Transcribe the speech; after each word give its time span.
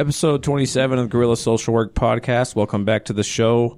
Episode 0.00 0.42
27 0.42 0.98
of 0.98 1.04
the 1.04 1.08
Gorilla 1.10 1.36
Social 1.36 1.74
Work 1.74 1.94
Podcast. 1.94 2.56
Welcome 2.56 2.86
back 2.86 3.04
to 3.04 3.12
the 3.12 3.22
show. 3.22 3.76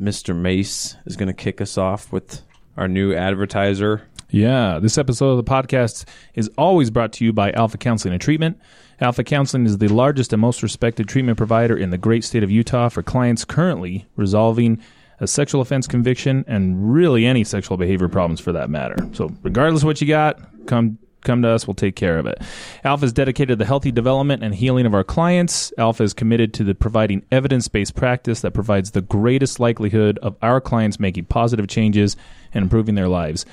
Mr. 0.00 0.32
Mace 0.32 0.94
is 1.04 1.16
going 1.16 1.26
to 1.26 1.32
kick 1.32 1.60
us 1.60 1.76
off 1.76 2.12
with 2.12 2.42
our 2.76 2.86
new 2.86 3.12
advertiser. 3.12 4.06
Yeah, 4.30 4.78
this 4.78 4.96
episode 4.96 5.30
of 5.30 5.36
the 5.36 5.42
podcast 5.42 6.04
is 6.34 6.48
always 6.56 6.90
brought 6.90 7.12
to 7.14 7.24
you 7.24 7.32
by 7.32 7.50
Alpha 7.50 7.76
Counseling 7.76 8.14
and 8.14 8.22
Treatment. 8.22 8.56
Alpha 9.00 9.24
Counseling 9.24 9.66
is 9.66 9.78
the 9.78 9.88
largest 9.88 10.32
and 10.32 10.40
most 10.40 10.62
respected 10.62 11.08
treatment 11.08 11.36
provider 11.36 11.76
in 11.76 11.90
the 11.90 11.98
great 11.98 12.22
state 12.22 12.44
of 12.44 12.52
Utah 12.52 12.88
for 12.88 13.02
clients 13.02 13.44
currently 13.44 14.06
resolving 14.14 14.80
a 15.18 15.26
sexual 15.26 15.60
offense 15.60 15.88
conviction 15.88 16.44
and 16.46 16.94
really 16.94 17.26
any 17.26 17.42
sexual 17.42 17.76
behavior 17.76 18.06
problems 18.06 18.38
for 18.38 18.52
that 18.52 18.70
matter. 18.70 18.96
So, 19.12 19.28
regardless 19.42 19.82
of 19.82 19.86
what 19.86 20.00
you 20.00 20.06
got, 20.06 20.38
come 20.68 20.98
come 21.22 21.42
to 21.42 21.48
us 21.48 21.66
we'll 21.66 21.74
take 21.74 21.96
care 21.96 22.18
of 22.18 22.26
it. 22.26 22.40
Alpha 22.84 23.04
is 23.04 23.12
dedicated 23.12 23.48
to 23.48 23.56
the 23.56 23.64
healthy 23.64 23.90
development 23.92 24.42
and 24.42 24.54
healing 24.54 24.86
of 24.86 24.94
our 24.94 25.04
clients. 25.04 25.72
Alpha 25.78 26.02
is 26.02 26.14
committed 26.14 26.54
to 26.54 26.64
the 26.64 26.74
providing 26.74 27.24
evidence-based 27.30 27.94
practice 27.94 28.40
that 28.40 28.52
provides 28.52 28.92
the 28.92 29.02
greatest 29.02 29.60
likelihood 29.60 30.18
of 30.18 30.36
our 30.42 30.60
clients 30.60 31.00
making 31.00 31.26
positive 31.26 31.68
changes 31.68 32.16
and 32.52 32.62
improving 32.62 32.94
their 32.94 33.08
lives. 33.08 33.44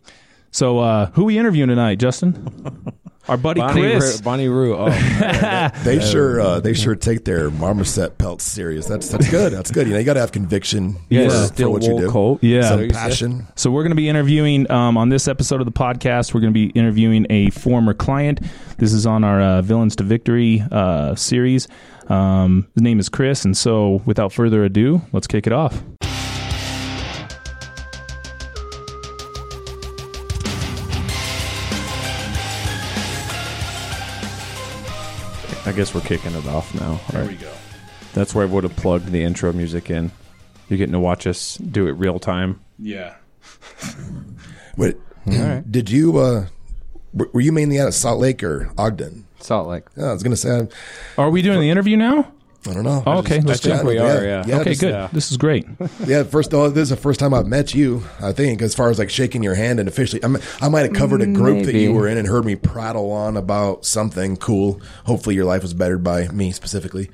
So, 0.57 0.79
uh, 0.79 1.11
who 1.11 1.25
we 1.25 1.37
interviewing 1.37 1.69
tonight, 1.69 1.97
Justin? 1.97 2.49
Our 3.29 3.37
buddy 3.37 3.61
Bonnie 3.61 3.79
Chris. 3.79 4.17
Roo, 4.17 4.23
Bonnie 4.23 4.49
Roo. 4.49 4.75
Oh, 4.75 4.89
They 5.85 6.01
sure 6.01 6.41
uh, 6.41 6.61
they 6.61 6.73
sure 6.73 6.95
take 6.95 7.27
their 7.27 7.51
marmoset 7.51 8.17
pelts 8.17 8.45
serious. 8.45 8.87
That's 8.87 9.11
that's 9.11 9.31
good. 9.31 9.53
That's 9.53 9.71
good. 9.71 9.87
You 9.87 9.93
know, 9.93 9.99
you 9.99 10.07
got 10.07 10.15
to 10.15 10.21
have 10.21 10.33
conviction 10.33 10.97
yeah, 11.11 11.49
for, 11.49 11.55
for 11.55 11.69
what 11.69 11.83
you 11.83 11.99
do. 11.99 12.11
coat. 12.11 12.43
Yeah. 12.43 12.71
Some 12.71 12.89
So 12.89 12.89
passion. 12.89 13.47
So 13.55 13.71
we're 13.71 13.83
going 13.83 13.91
to 13.91 13.97
be 13.97 14.09
interviewing 14.09 14.71
um, 14.71 14.97
on 14.97 15.11
this 15.11 15.29
episode 15.29 15.61
of 15.61 15.67
the 15.67 15.73
podcast. 15.73 16.33
We're 16.33 16.41
going 16.41 16.55
to 16.55 16.59
be 16.59 16.71
interviewing 16.71 17.27
a 17.29 17.51
former 17.51 17.93
client. 17.93 18.41
This 18.79 18.95
is 18.95 19.05
on 19.05 19.25
our 19.25 19.43
uh, 19.43 19.61
Villains 19.61 19.95
to 19.97 20.05
Victory 20.05 20.63
uh, 20.73 21.17
series. 21.17 21.69
Um, 22.09 22.67
his 22.73 22.83
name 22.83 22.99
is 22.99 23.11
Chris, 23.11 23.45
and 23.45 23.55
so 23.55 24.01
without 24.07 24.33
further 24.33 24.65
ado, 24.65 25.03
let's 25.13 25.27
kick 25.27 25.47
it 25.47 25.53
off. 25.53 25.83
I 35.67 35.73
guess 35.73 35.93
we're 35.95 36.01
kicking 36.01 36.33
it 36.35 36.47
off 36.47 36.75
now. 36.75 37.01
There 37.11 37.23
right? 37.23 37.31
we 37.31 37.37
go. 37.37 37.53
That's 38.15 38.35
where 38.35 38.47
I 38.47 38.49
would 38.49 38.65
have 38.65 38.77
plugged 38.77 39.11
the 39.11 39.23
intro 39.23 39.53
music 39.53 39.91
in. 39.91 40.13
You're 40.69 40.79
getting 40.79 40.93
to 40.93 41.01
watch 41.01 41.27
us 41.27 41.57
do 41.57 41.89
it 41.89 41.93
real 41.93 42.19
time. 42.19 42.61
Yeah. 42.79 43.17
Wait, 44.77 44.97
did 45.71 45.91
you? 45.91 46.19
Uh, 46.19 46.47
were 47.13 47.29
were 47.33 47.41
you 47.41 47.53
mainly 47.53 47.81
out 47.81 47.89
of 47.89 47.95
Salt 47.95 48.21
Lake 48.21 48.43
or 48.43 48.73
Ogden? 48.79 49.27
Salt 49.41 49.69
Lake. 49.69 49.85
Yeah, 49.97 50.07
I 50.07 50.13
was 50.13 50.23
gonna 50.23 50.37
say. 50.37 50.69
Are 51.19 51.31
we 51.31 51.43
doing 51.43 51.61
the 51.61 51.71
interview 51.71 51.97
now? 51.97 52.33
I 52.69 52.75
don't 52.75 52.85
know. 52.85 53.03
Oh, 53.07 53.19
okay, 53.19 53.37
Just- 53.37 53.47
let's 53.47 53.61
just 53.61 53.83
do 53.83 53.89
we 53.89 53.99
are, 53.99 54.25
yeah. 54.25 54.45
yeah 54.47 54.61
okay, 54.61 54.71
just- 54.71 54.81
good. 54.81 54.91
yeah. 54.93 55.09
This 55.13 55.31
is 55.31 55.37
great. 55.37 55.67
Yeah, 56.07 56.23
first 56.23 56.53
of 56.53 56.59
all, 56.61 56.71
this 56.71 56.83
is 56.85 56.89
the 56.91 56.97
first 56.97 57.19
time 57.19 57.33
I've 57.35 57.47
met 57.47 57.75
you. 57.75 58.05
I 58.21 58.33
think, 58.33 58.63
as 58.63 58.75
far 58.75 58.91
as 58.91 58.99
like 58.99 59.11
shaking 59.11 59.43
your 59.43 59.55
hand 59.55 59.81
and 59.81 59.89
officially, 59.89 60.23
I'm, 60.23 60.37
I 60.61 60.69
might 60.69 60.83
have 60.83 60.93
covered 60.93 61.21
a 61.23 61.27
group 61.27 61.65
that 61.67 61.75
you 61.75 61.93
were 61.93 62.07
in 62.07 62.17
and 62.19 62.29
heard 62.29 62.45
me 62.45 62.55
prattle 62.57 63.11
on 63.13 63.37
about 63.37 63.85
something 63.85 64.37
cool. 64.37 64.81
Hopefully, 65.05 65.35
your 65.35 65.45
life 65.45 65.63
was 65.63 65.75
bettered 65.75 66.05
by 66.05 66.29
me 66.29 66.53
specifically. 66.53 67.11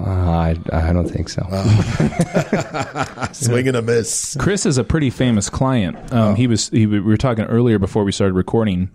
Uh, 0.00 0.04
I, 0.04 0.56
I 0.72 0.92
don't 0.92 1.08
think 1.08 1.28
so. 1.28 1.42
Swing 3.32 3.68
and 3.68 3.76
a 3.76 3.82
miss. 3.82 4.36
Chris 4.40 4.66
is 4.66 4.78
a 4.78 4.84
pretty 4.84 5.10
famous 5.10 5.48
client. 5.50 6.12
Um, 6.12 6.36
He 6.36 6.46
was. 6.46 6.68
He, 6.70 6.86
we 6.86 7.00
were 7.00 7.16
talking 7.16 7.44
earlier 7.44 7.78
before 7.78 8.02
we 8.04 8.12
started 8.12 8.34
recording, 8.34 8.90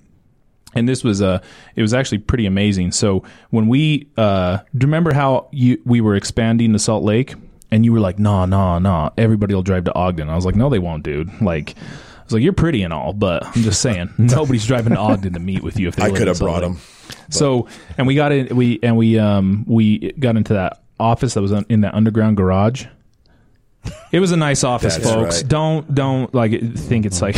and 0.76 0.88
this 0.88 1.04
was 1.04 1.22
uh, 1.22 1.42
it 1.76 1.82
was 1.82 1.94
actually 1.94 2.20
pretty 2.20 2.46
amazing. 2.46 2.92
So 2.92 3.24
when 3.50 3.68
we 3.68 4.08
uh, 4.18 4.60
do 4.78 4.86
remember 4.86 5.14
how 5.14 5.48
you 5.52 5.82
we 5.86 6.02
were 6.02 6.16
expanding 6.16 6.74
to 6.74 6.80
Salt 6.80 7.04
Lake, 7.04 7.36
and 7.72 7.86
you 7.86 7.92
were 7.92 8.00
like, 8.00 8.20
"Nah, 8.20 8.46
nah, 8.46 8.80
nah, 8.80 9.10
everybody 9.18 9.54
will 9.56 9.64
drive 9.64 9.86
to 9.86 9.94
Ogden." 9.96 10.30
I 10.30 10.36
was 10.36 10.46
like, 10.46 10.56
"No, 10.56 10.70
they 10.70 10.80
won't, 10.80 11.04
dude." 11.04 11.42
Like. 11.42 11.76
I 11.78 12.32
was 12.32 12.36
like, 12.36 12.44
"You're 12.44 12.54
pretty 12.54 12.84
and 12.84 12.94
all, 12.94 13.12
but 13.14 13.44
I'm 13.44 13.64
just 13.64 13.82
saying, 13.82 14.14
nobody's 14.20 14.68
driving 14.68 14.94
to 14.94 15.00
Ogden 15.00 15.34
to 15.34 15.40
meet 15.40 15.64
with 15.64 15.80
you. 15.80 15.88
If 15.88 15.96
they 15.96 16.04
I 16.04 16.12
could 16.12 16.28
have 16.28 16.38
brought 16.38 16.62
him. 16.64 16.78
So, 17.32 17.68
and 17.98 18.06
we 18.06 18.14
got 18.14 18.32
in, 18.32 18.56
we 18.56 18.80
and 18.84 18.96
we 18.98 19.18
um 19.18 19.66
we 19.68 20.12
got 20.12 20.38
into 20.38 20.54
that 20.54 20.84
office 21.00 21.34
that 21.34 21.42
was 21.42 21.52
in 21.52 21.82
that 21.82 21.96
underground 21.96 22.38
garage. 22.38 22.86
It 24.12 24.20
was 24.20 24.32
a 24.32 24.38
nice 24.38 24.64
office, 24.64 24.98
That's 24.98 25.10
folks. 25.10 25.42
right. 25.42 25.50
Don't 25.50 25.96
don't 25.96 26.34
like 26.36 26.52
think 26.76 27.08
it's 27.08 27.20
like 27.20 27.36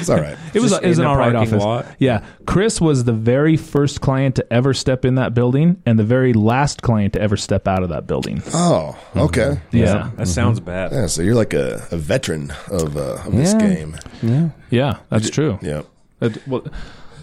It's 0.00 0.08
all 0.08 0.18
right. 0.20 0.36
it 0.54 0.60
was 0.60 0.70
Just 0.72 0.82
it 0.82 0.88
was 0.88 0.98
an 0.98 1.06
all 1.06 1.16
right 1.16 1.34
office. 1.34 1.62
lot? 1.62 1.86
Yeah, 1.98 2.24
Chris 2.46 2.80
was 2.80 3.04
the 3.04 3.12
very 3.12 3.56
first 3.56 4.00
client 4.00 4.36
to 4.36 4.52
ever 4.52 4.72
step 4.74 5.04
in 5.04 5.16
that 5.16 5.34
building, 5.34 5.82
and 5.86 5.98
the 5.98 6.04
very 6.04 6.32
last 6.32 6.82
client 6.82 7.12
to 7.14 7.20
ever 7.20 7.36
step 7.36 7.66
out 7.68 7.82
of 7.82 7.88
that 7.90 8.06
building. 8.06 8.42
Oh, 8.54 8.96
okay. 9.16 9.60
Yeah, 9.72 10.10
That 10.16 10.28
sounds 10.28 10.60
bad. 10.60 10.92
Yeah, 10.92 11.06
so 11.06 11.22
you're 11.22 11.34
like 11.34 11.54
a, 11.54 11.86
a 11.90 11.96
veteran 11.96 12.52
of, 12.70 12.96
uh, 12.96 13.18
of 13.26 13.32
this 13.32 13.54
game. 13.54 13.96
yeah. 14.22 14.48
yeah, 14.70 14.98
that's 15.10 15.30
true. 15.30 15.58
Yeah. 15.62 15.82
That- 16.20 16.46
well, 16.48 16.64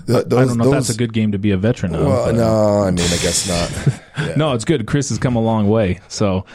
Th- 0.05 0.19
I 0.19 0.23
don't 0.27 0.57
know 0.57 0.65
if 0.65 0.71
that's 0.71 0.89
a 0.89 0.97
good 0.97 1.13
game 1.13 1.31
to 1.31 1.37
be 1.39 1.51
a 1.51 1.57
veteran 1.57 1.95
of. 1.95 2.05
Well, 2.05 2.25
but- 2.25 2.35
no, 2.35 2.81
I 2.83 2.91
mean, 2.91 3.05
I 3.05 3.17
guess 3.17 3.47
not. 3.47 3.99
Yeah. 4.15 4.35
No, 4.35 4.53
it's 4.53 4.63
good. 4.63 4.85
Chris 4.85 5.09
has 5.09 5.17
come 5.17 5.35
a 5.35 5.41
long 5.41 5.67
way. 5.69 5.99
So, 6.07 6.45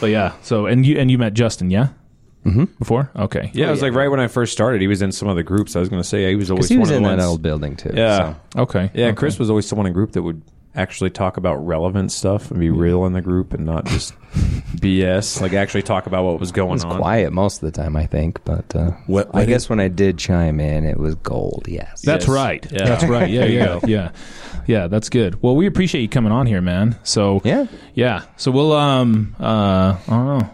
but 0.00 0.10
yeah. 0.10 0.34
So, 0.42 0.66
and 0.66 0.86
you 0.86 0.98
and 0.98 1.10
you 1.10 1.18
met 1.18 1.34
Justin, 1.34 1.68
yeah, 1.70 1.88
mm-hmm. 2.44 2.64
before. 2.78 3.10
Okay. 3.16 3.50
Yeah, 3.54 3.68
it 3.68 3.70
was 3.70 3.82
like 3.82 3.94
right 3.94 4.08
when 4.08 4.20
I 4.20 4.28
first 4.28 4.52
started. 4.52 4.80
He 4.80 4.86
was 4.86 5.02
in 5.02 5.12
some 5.12 5.28
of 5.28 5.36
the 5.36 5.42
groups. 5.42 5.76
I 5.76 5.80
was 5.80 5.88
going 5.88 6.02
to 6.02 6.08
say 6.08 6.28
he 6.28 6.36
was 6.36 6.50
always 6.50 6.66
Because 6.66 6.70
he 6.70 6.78
was 6.78 6.88
one 6.90 6.98
in 6.98 7.04
of 7.04 7.10
the 7.10 7.16
that 7.16 7.22
ones. 7.22 7.30
old 7.30 7.42
building 7.42 7.76
too. 7.76 7.90
Yeah, 7.94 8.34
Okay. 8.56 8.90
yeah. 8.94 9.06
Okay. 9.08 9.16
Chris 9.16 9.38
was 9.38 9.50
always 9.50 9.66
someone 9.66 9.86
in 9.86 9.92
group 9.92 10.12
that 10.12 10.22
would 10.22 10.42
actually 10.74 11.10
talk 11.10 11.36
about 11.36 11.56
relevant 11.56 12.10
stuff 12.10 12.50
and 12.50 12.58
be 12.58 12.70
real 12.70 13.04
in 13.04 13.12
the 13.12 13.20
group 13.20 13.52
and 13.52 13.66
not 13.66 13.84
just 13.84 14.14
BS. 14.76 15.40
Like 15.40 15.52
actually 15.52 15.82
talk 15.82 16.06
about 16.06 16.24
what 16.24 16.40
was 16.40 16.50
going 16.50 16.68
It 16.68 16.68
going 16.68 16.72
was 16.72 16.84
on. 16.84 16.98
quiet 16.98 17.32
most 17.32 17.62
of 17.62 17.70
the 17.70 17.78
time, 17.82 17.94
I 17.96 18.06
think. 18.06 18.42
But 18.44 18.74
uh, 18.74 18.92
What- 19.06 19.28
I 19.34 19.40
when 19.40 19.48
guess 19.48 19.68
when 19.68 19.80
I 19.80 19.88
did 19.88 20.18
chime 20.18 20.60
in, 20.60 20.84
it 20.86 20.98
was 20.98 21.14
gold. 21.16 21.66
Yes. 21.68 22.00
That's 22.02 22.24
Yes. 22.26 22.34
right. 22.34 22.66
Yeah. 22.72 22.84
That's 22.86 23.04
right. 23.04 23.28
Yeah, 23.28 23.40
There 23.42 23.50
yeah, 23.50 23.80
yeah, 23.86 24.10
yeah. 24.66 24.86
That's 24.86 25.08
good. 25.10 25.42
Well, 25.42 25.56
we 25.56 25.66
appreciate 25.66 26.00
you 26.00 26.08
coming 26.08 26.32
on 26.32 26.46
here, 26.46 26.62
man. 26.62 26.96
So 27.02 27.42
Yeah. 27.44 27.66
yeah. 27.94 28.22
So 28.36 28.50
we'll 28.50 28.72
um 28.72 29.36
uh 29.38 29.44
I 29.44 30.00
don't 30.08 30.38
know 30.38 30.50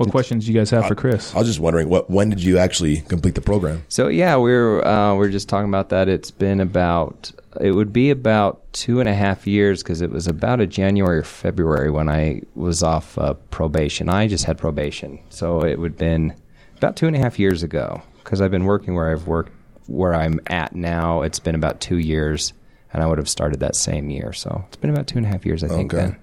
what 0.00 0.10
questions 0.10 0.46
do 0.46 0.52
you 0.52 0.58
guys 0.58 0.70
have 0.70 0.86
for 0.86 0.94
Chris. 0.94 1.34
I 1.34 1.38
was 1.38 1.46
just 1.46 1.60
wondering, 1.60 1.90
what 1.90 2.08
when 2.08 2.30
did 2.30 2.42
you 2.42 2.56
actually 2.56 3.02
complete 3.02 3.34
the 3.34 3.42
program? 3.42 3.84
So 3.88 4.08
yeah, 4.08 4.36
we're 4.36 4.82
uh, 4.82 5.14
we're 5.14 5.28
just 5.28 5.48
talking 5.48 5.68
about 5.68 5.90
that. 5.90 6.08
It's 6.08 6.30
been 6.30 6.60
about 6.60 7.32
it 7.60 7.72
would 7.72 7.92
be 7.92 8.10
about 8.10 8.72
two 8.72 9.00
and 9.00 9.08
a 9.08 9.14
half 9.14 9.46
years 9.46 9.82
because 9.82 10.00
it 10.00 10.10
was 10.10 10.26
about 10.26 10.60
a 10.60 10.66
January 10.66 11.18
or 11.18 11.22
February 11.22 11.90
when 11.90 12.08
I 12.08 12.42
was 12.54 12.82
off 12.82 13.18
uh, 13.18 13.34
probation. 13.50 14.08
I 14.08 14.26
just 14.26 14.44
had 14.44 14.56
probation, 14.56 15.18
so 15.28 15.62
it 15.64 15.78
would 15.78 15.92
have 15.92 15.98
been 15.98 16.34
about 16.78 16.96
two 16.96 17.06
and 17.06 17.14
a 17.14 17.18
half 17.18 17.38
years 17.38 17.62
ago 17.62 18.02
because 18.24 18.40
I've 18.40 18.50
been 18.50 18.64
working 18.64 18.94
where 18.94 19.12
I've 19.12 19.26
worked 19.26 19.52
where 19.86 20.14
I'm 20.14 20.40
at 20.46 20.74
now. 20.74 21.20
It's 21.22 21.40
been 21.40 21.54
about 21.54 21.80
two 21.80 21.98
years, 21.98 22.54
and 22.92 23.02
I 23.02 23.06
would 23.06 23.18
have 23.18 23.28
started 23.28 23.60
that 23.60 23.76
same 23.76 24.08
year. 24.08 24.32
So 24.32 24.64
it's 24.68 24.76
been 24.78 24.90
about 24.90 25.08
two 25.08 25.18
and 25.18 25.26
a 25.26 25.28
half 25.28 25.44
years, 25.44 25.62
I 25.62 25.68
think. 25.68 25.92
Okay. 25.92 26.04
Then. 26.04 26.16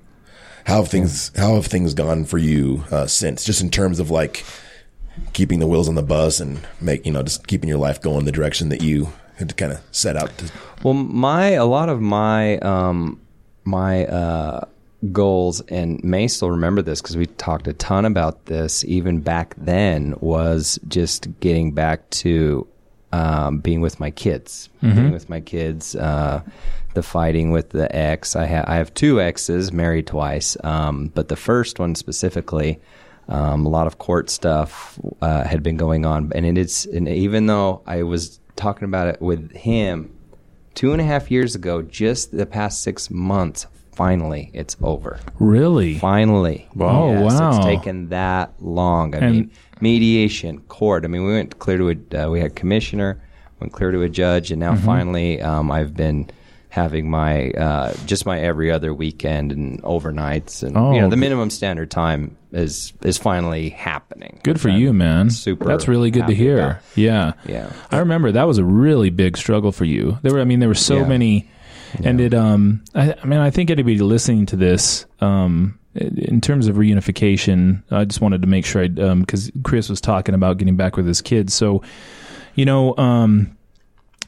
How 0.66 0.78
have 0.78 0.90
things 0.90 1.32
How 1.36 1.56
have 1.56 1.68
things 1.68 1.94
gone 1.94 2.26
for 2.26 2.38
you 2.38 2.84
uh, 2.92 3.08
since? 3.08 3.44
Just 3.44 3.62
in 3.62 3.70
terms 3.70 4.00
of 4.00 4.12
like 4.12 4.44
keeping 5.34 5.60
the 5.60 5.68
wheels 5.68 5.88
on 5.88 5.96
the 5.96 6.04
bus 6.04 6.40
and 6.40 6.60
make 6.82 7.06
you 7.06 7.12
know 7.12 7.24
just 7.24 7.48
keeping 7.48 7.70
your 7.70 7.78
life 7.78 8.02
going 8.02 8.26
the 8.26 8.32
direction 8.32 8.70
that 8.70 8.82
you 8.82 9.12
had 9.38 9.56
kind 9.58 9.72
of 9.72 9.82
set 9.92 10.16
out 10.16 10.36
to. 10.38 10.52
Well, 10.84 10.94
my 10.94 11.50
a 11.52 11.66
lot 11.66 11.90
of 11.90 12.02
my 12.02 12.58
um, 12.60 13.22
my 13.64 14.06
uh, 14.06 14.66
goals, 15.12 15.62
and 15.62 16.04
Mace 16.04 16.36
still 16.36 16.52
remember 16.52 16.82
this 16.82 17.02
because 17.02 17.18
we 17.18 17.26
talked 17.26 17.68
a 17.68 17.74
ton 17.74 18.06
about 18.06 18.46
this 18.46 18.84
even 18.86 19.22
back 19.22 19.56
then. 19.58 20.16
Was 20.20 20.80
just 20.88 21.28
getting 21.40 21.72
back 21.72 22.10
to 22.12 22.68
um, 23.12 23.60
being 23.60 23.82
with 23.82 24.00
my 24.00 24.12
kids, 24.12 24.70
being 24.82 25.12
with 25.12 25.30
my 25.30 25.40
kids. 25.40 25.96
Uh, 25.96 26.42
the 26.94 27.04
fighting 27.04 27.52
with 27.52 27.70
the 27.70 27.96
ex. 27.96 28.36
I 28.36 28.46
have 28.46 28.66
I 28.68 28.76
have 28.76 28.92
two 28.96 29.22
exes, 29.22 29.72
married 29.72 30.08
twice, 30.08 30.58
um, 30.64 31.12
but 31.14 31.28
the 31.28 31.36
first 31.36 31.80
one 31.80 31.96
specifically. 31.96 32.80
Um, 33.30 33.66
a 33.66 33.70
lot 33.70 33.88
of 33.88 33.98
court 33.98 34.30
stuff 34.30 34.98
uh, 35.22 35.44
had 35.44 35.62
been 35.62 35.76
going 35.76 36.06
on, 36.06 36.32
and 36.34 36.46
it 36.46 36.58
is. 36.58 36.86
And 36.86 37.08
even 37.10 37.46
though 37.48 37.82
I 37.86 38.04
was 38.04 38.40
talking 38.56 38.86
about 38.86 39.10
it 39.10 39.22
with 39.22 39.52
him 39.52 40.10
two 40.76 40.94
and 40.94 41.02
a 41.02 41.04
half 41.04 41.30
years 41.30 41.54
ago, 41.54 41.82
just 41.82 42.32
the 42.32 42.46
past 42.46 42.82
six 42.84 43.12
months, 43.12 43.68
finally 43.94 44.50
it's 44.54 44.78
over. 44.82 45.20
Really? 45.40 46.00
Finally, 46.00 46.70
Wow. 46.74 47.04
Oh, 47.04 47.12
Yes, 47.24 47.34
wow. 47.40 47.50
It's 47.58 47.66
taken 47.66 48.10
that 48.10 48.54
long. 48.62 49.14
I 49.14 49.18
And- 49.18 49.36
mean, 49.36 49.52
mediation, 49.82 50.60
court. 50.68 51.06
I 51.06 51.08
mean, 51.08 51.26
we 51.26 51.34
went 51.34 51.60
clear 51.60 51.78
to 51.78 51.90
a. 51.90 52.26
Uh, 52.26 52.30
we 52.30 52.40
had 52.40 52.56
commissioner, 52.56 53.22
went 53.60 53.74
clear 53.74 53.92
to 53.92 54.02
a 54.02 54.10
judge, 54.10 54.52
and 54.52 54.60
now 54.60 54.74
Mm-hmm. 54.74 54.86
finally, 54.86 55.42
um, 55.42 55.72
I've 55.72 55.96
been 55.96 56.30
having 56.70 57.10
my 57.10 57.50
uh, 57.52 57.94
just 58.06 58.26
my 58.26 58.40
every 58.40 58.70
other 58.72 58.94
weekend 58.94 59.52
and 59.52 59.82
overnights, 59.84 60.62
and 60.64 60.78
Oh, 60.78 60.94
you 60.94 61.02
know, 61.02 61.08
the 61.10 61.16
good. 61.16 61.20
minimum 61.22 61.50
standard 61.50 61.90
time 61.90 62.38
is 62.52 62.94
is 63.04 63.18
finally 63.18 63.70
happening. 63.70 64.40
Good 64.44 64.60
for 64.62 64.70
I'm 64.70 64.80
you, 64.80 64.94
man. 64.94 65.30
super 65.30 65.66
That's 65.66 65.88
really 65.88 66.12
good 66.12 66.28
to 66.28 66.36
hear. 66.36 66.58
about. 66.60 66.76
Yeah. 66.96 67.34
Yeah. 67.48 67.72
I 67.92 67.98
remember 68.00 68.32
that 68.32 68.48
was 68.48 68.58
a 68.58 68.64
really 68.66 69.10
big 69.10 69.38
struggle 69.38 69.72
for 69.72 69.86
you. 69.86 70.20
There 70.22 70.34
were, 70.34 70.40
I 70.42 70.44
mean, 70.44 70.60
there 70.60 70.70
were 70.70 70.76
so 70.76 70.98
Yeah. 71.00 71.08
many, 71.08 71.50
and 72.04 72.22
it, 72.22 72.34
um, 72.34 72.84
I, 72.94 73.16
I 73.22 73.26
mean, 73.26 73.40
I 73.40 73.50
think 73.50 73.70
anybody 73.72 73.98
listening 74.00 74.46
to 74.48 74.56
this, 74.56 75.06
um, 75.20 75.80
in 75.98 76.42
terms 76.42 76.68
of 76.68 76.76
reunification, 76.76 77.84
I 77.92 78.06
just 78.06 78.22
wanted 78.22 78.42
to 78.42 78.48
make 78.48 78.66
sure 78.66 78.84
I, 78.84 79.02
um, 79.02 79.22
because 79.22 79.52
Chris 79.64 79.90
was 79.90 80.02
talking 80.02 80.36
about 80.36 80.58
getting 80.58 80.76
back 80.76 80.96
with 80.98 81.08
his 81.08 81.22
kids. 81.22 81.54
So, 81.54 81.82
you 82.56 82.66
know, 82.66 82.96
um, 82.98 83.56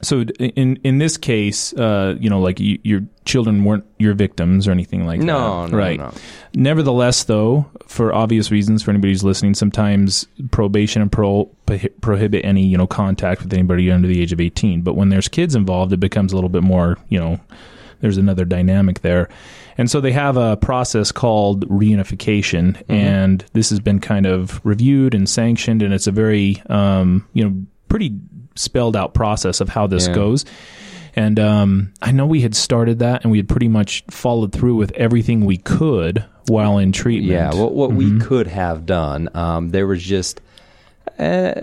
so 0.02 0.22
in 0.22 0.78
in 0.78 0.98
this 0.98 1.18
case, 1.18 1.74
uh, 1.74 2.16
you 2.20 2.30
know, 2.30 2.40
like 2.40 2.60
you, 2.60 2.80
your 2.84 3.02
children 3.26 3.66
weren't 3.66 3.84
your 3.98 4.14
victims 4.14 4.68
or 4.68 4.72
anything 4.72 5.06
like 5.06 5.20
No, 5.20 5.64
that, 5.64 5.72
no, 5.72 5.78
right? 5.78 6.00
no. 6.00 6.14
Nevertheless, 6.54 7.26
though, 7.26 7.70
for 7.86 8.14
obvious 8.14 8.50
reasons, 8.50 8.82
for 8.82 8.92
anybody 8.92 9.12
who's 9.12 9.26
listening, 9.26 9.56
sometimes 9.56 10.26
probation 10.52 11.02
and 11.02 11.12
parole 11.12 11.54
prohibit 12.02 12.46
any 12.46 12.66
you 12.66 12.78
know 12.78 12.88
contact 12.88 13.44
with 13.44 13.54
anybody 13.54 13.92
under 13.92 14.08
the 14.08 14.22
age 14.22 14.32
of 14.32 14.40
eighteen. 14.40 14.82
But 14.82 14.96
when 14.96 15.10
there's 15.10 15.28
kids 15.28 15.54
involved, 15.54 15.92
it 15.92 16.00
becomes 16.00 16.32
a 16.32 16.36
little 16.36 16.50
bit 16.50 16.64
more 16.64 16.98
you 17.10 17.20
know. 17.20 17.40
There's 18.02 18.16
another 18.18 18.46
dynamic 18.46 19.02
there, 19.02 19.28
and 19.80 19.90
so 19.90 20.00
they 20.02 20.12
have 20.12 20.38
a 20.38 20.58
process 20.58 21.12
called 21.12 21.68
reunification, 21.70 22.74
Mm-hmm. 22.76 22.92
and 22.92 23.46
this 23.54 23.70
has 23.72 23.80
been 23.80 24.00
kind 24.00 24.26
of 24.28 24.60
reviewed 24.64 25.16
and 25.16 25.28
sanctioned, 25.28 25.82
and 25.82 25.94
it's 25.94 26.06
a 26.08 26.12
very 26.12 26.62
um, 26.70 27.26
you 27.34 27.44
know 27.44 27.56
pretty 27.88 28.12
spelled 28.56 28.96
out 28.96 29.14
process 29.14 29.62
of 29.62 29.70
how 29.70 29.88
this 29.88 30.08
Yeah. 30.08 30.14
goes. 30.16 30.46
And 31.16 31.40
um, 31.40 31.92
I 32.02 32.12
know 32.12 32.26
we 32.28 32.42
had 32.42 32.56
started 32.56 33.00
that, 33.00 33.24
and 33.24 33.32
we 33.32 33.40
had 33.40 33.50
pretty 33.50 33.68
much 33.68 34.04
followed 34.12 34.52
through 34.54 34.76
with 34.76 34.92
everything 34.92 35.44
we 35.46 35.58
could 35.58 36.24
while 36.48 36.78
in 36.78 36.92
treatment. 36.92 37.32
Yeah, 37.32 37.54
what, 37.60 37.74
what 37.74 37.90
Mm-hmm. 37.92 38.20
we 38.20 38.26
could 38.26 38.48
have 38.48 38.86
done, 38.86 39.30
um, 39.34 39.70
there 39.72 39.88
was 39.88 40.04
just 40.04 40.40
uh, 41.18 41.54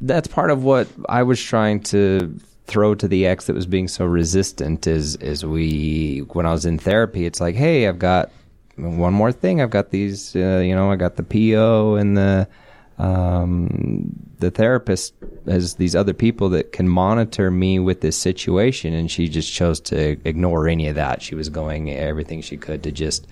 that's 0.00 0.28
part 0.28 0.50
of 0.50 0.64
what 0.64 0.88
I 1.08 1.22
was 1.22 1.40
trying 1.40 1.80
to 1.94 2.34
throw 2.70 2.94
to 2.94 3.08
the 3.08 3.26
ex 3.26 3.46
that 3.46 3.54
was 3.54 3.66
being 3.66 3.88
so 3.88 4.04
resistant. 4.06 4.86
Is 4.86 5.16
is 5.16 5.44
we 5.44 6.20
when 6.32 6.46
I 6.46 6.52
was 6.52 6.64
in 6.64 6.78
therapy, 6.78 7.26
it's 7.26 7.40
like, 7.40 7.56
hey, 7.56 7.88
I've 7.88 7.98
got 7.98 8.30
one 8.76 9.12
more 9.12 9.32
thing. 9.32 9.60
I've 9.60 9.70
got 9.70 9.90
these, 9.90 10.34
uh, 10.36 10.62
you 10.64 10.74
know, 10.74 10.90
I 10.90 10.96
got 10.96 11.16
the 11.16 11.22
PO 11.22 11.96
and 11.96 12.16
the 12.16 12.48
um, 12.98 14.12
the 14.38 14.50
therapist 14.50 15.14
has 15.46 15.74
these 15.74 15.96
other 15.96 16.12
people 16.12 16.50
that 16.50 16.72
can 16.72 16.88
monitor 16.88 17.50
me 17.50 17.78
with 17.78 18.02
this 18.02 18.16
situation, 18.16 18.92
and 18.94 19.10
she 19.10 19.28
just 19.28 19.52
chose 19.52 19.80
to 19.80 20.18
ignore 20.24 20.68
any 20.68 20.86
of 20.86 20.94
that. 20.96 21.22
She 21.22 21.34
was 21.34 21.48
going 21.48 21.90
everything 21.90 22.42
she 22.42 22.56
could 22.56 22.82
to 22.82 22.92
just 22.92 23.26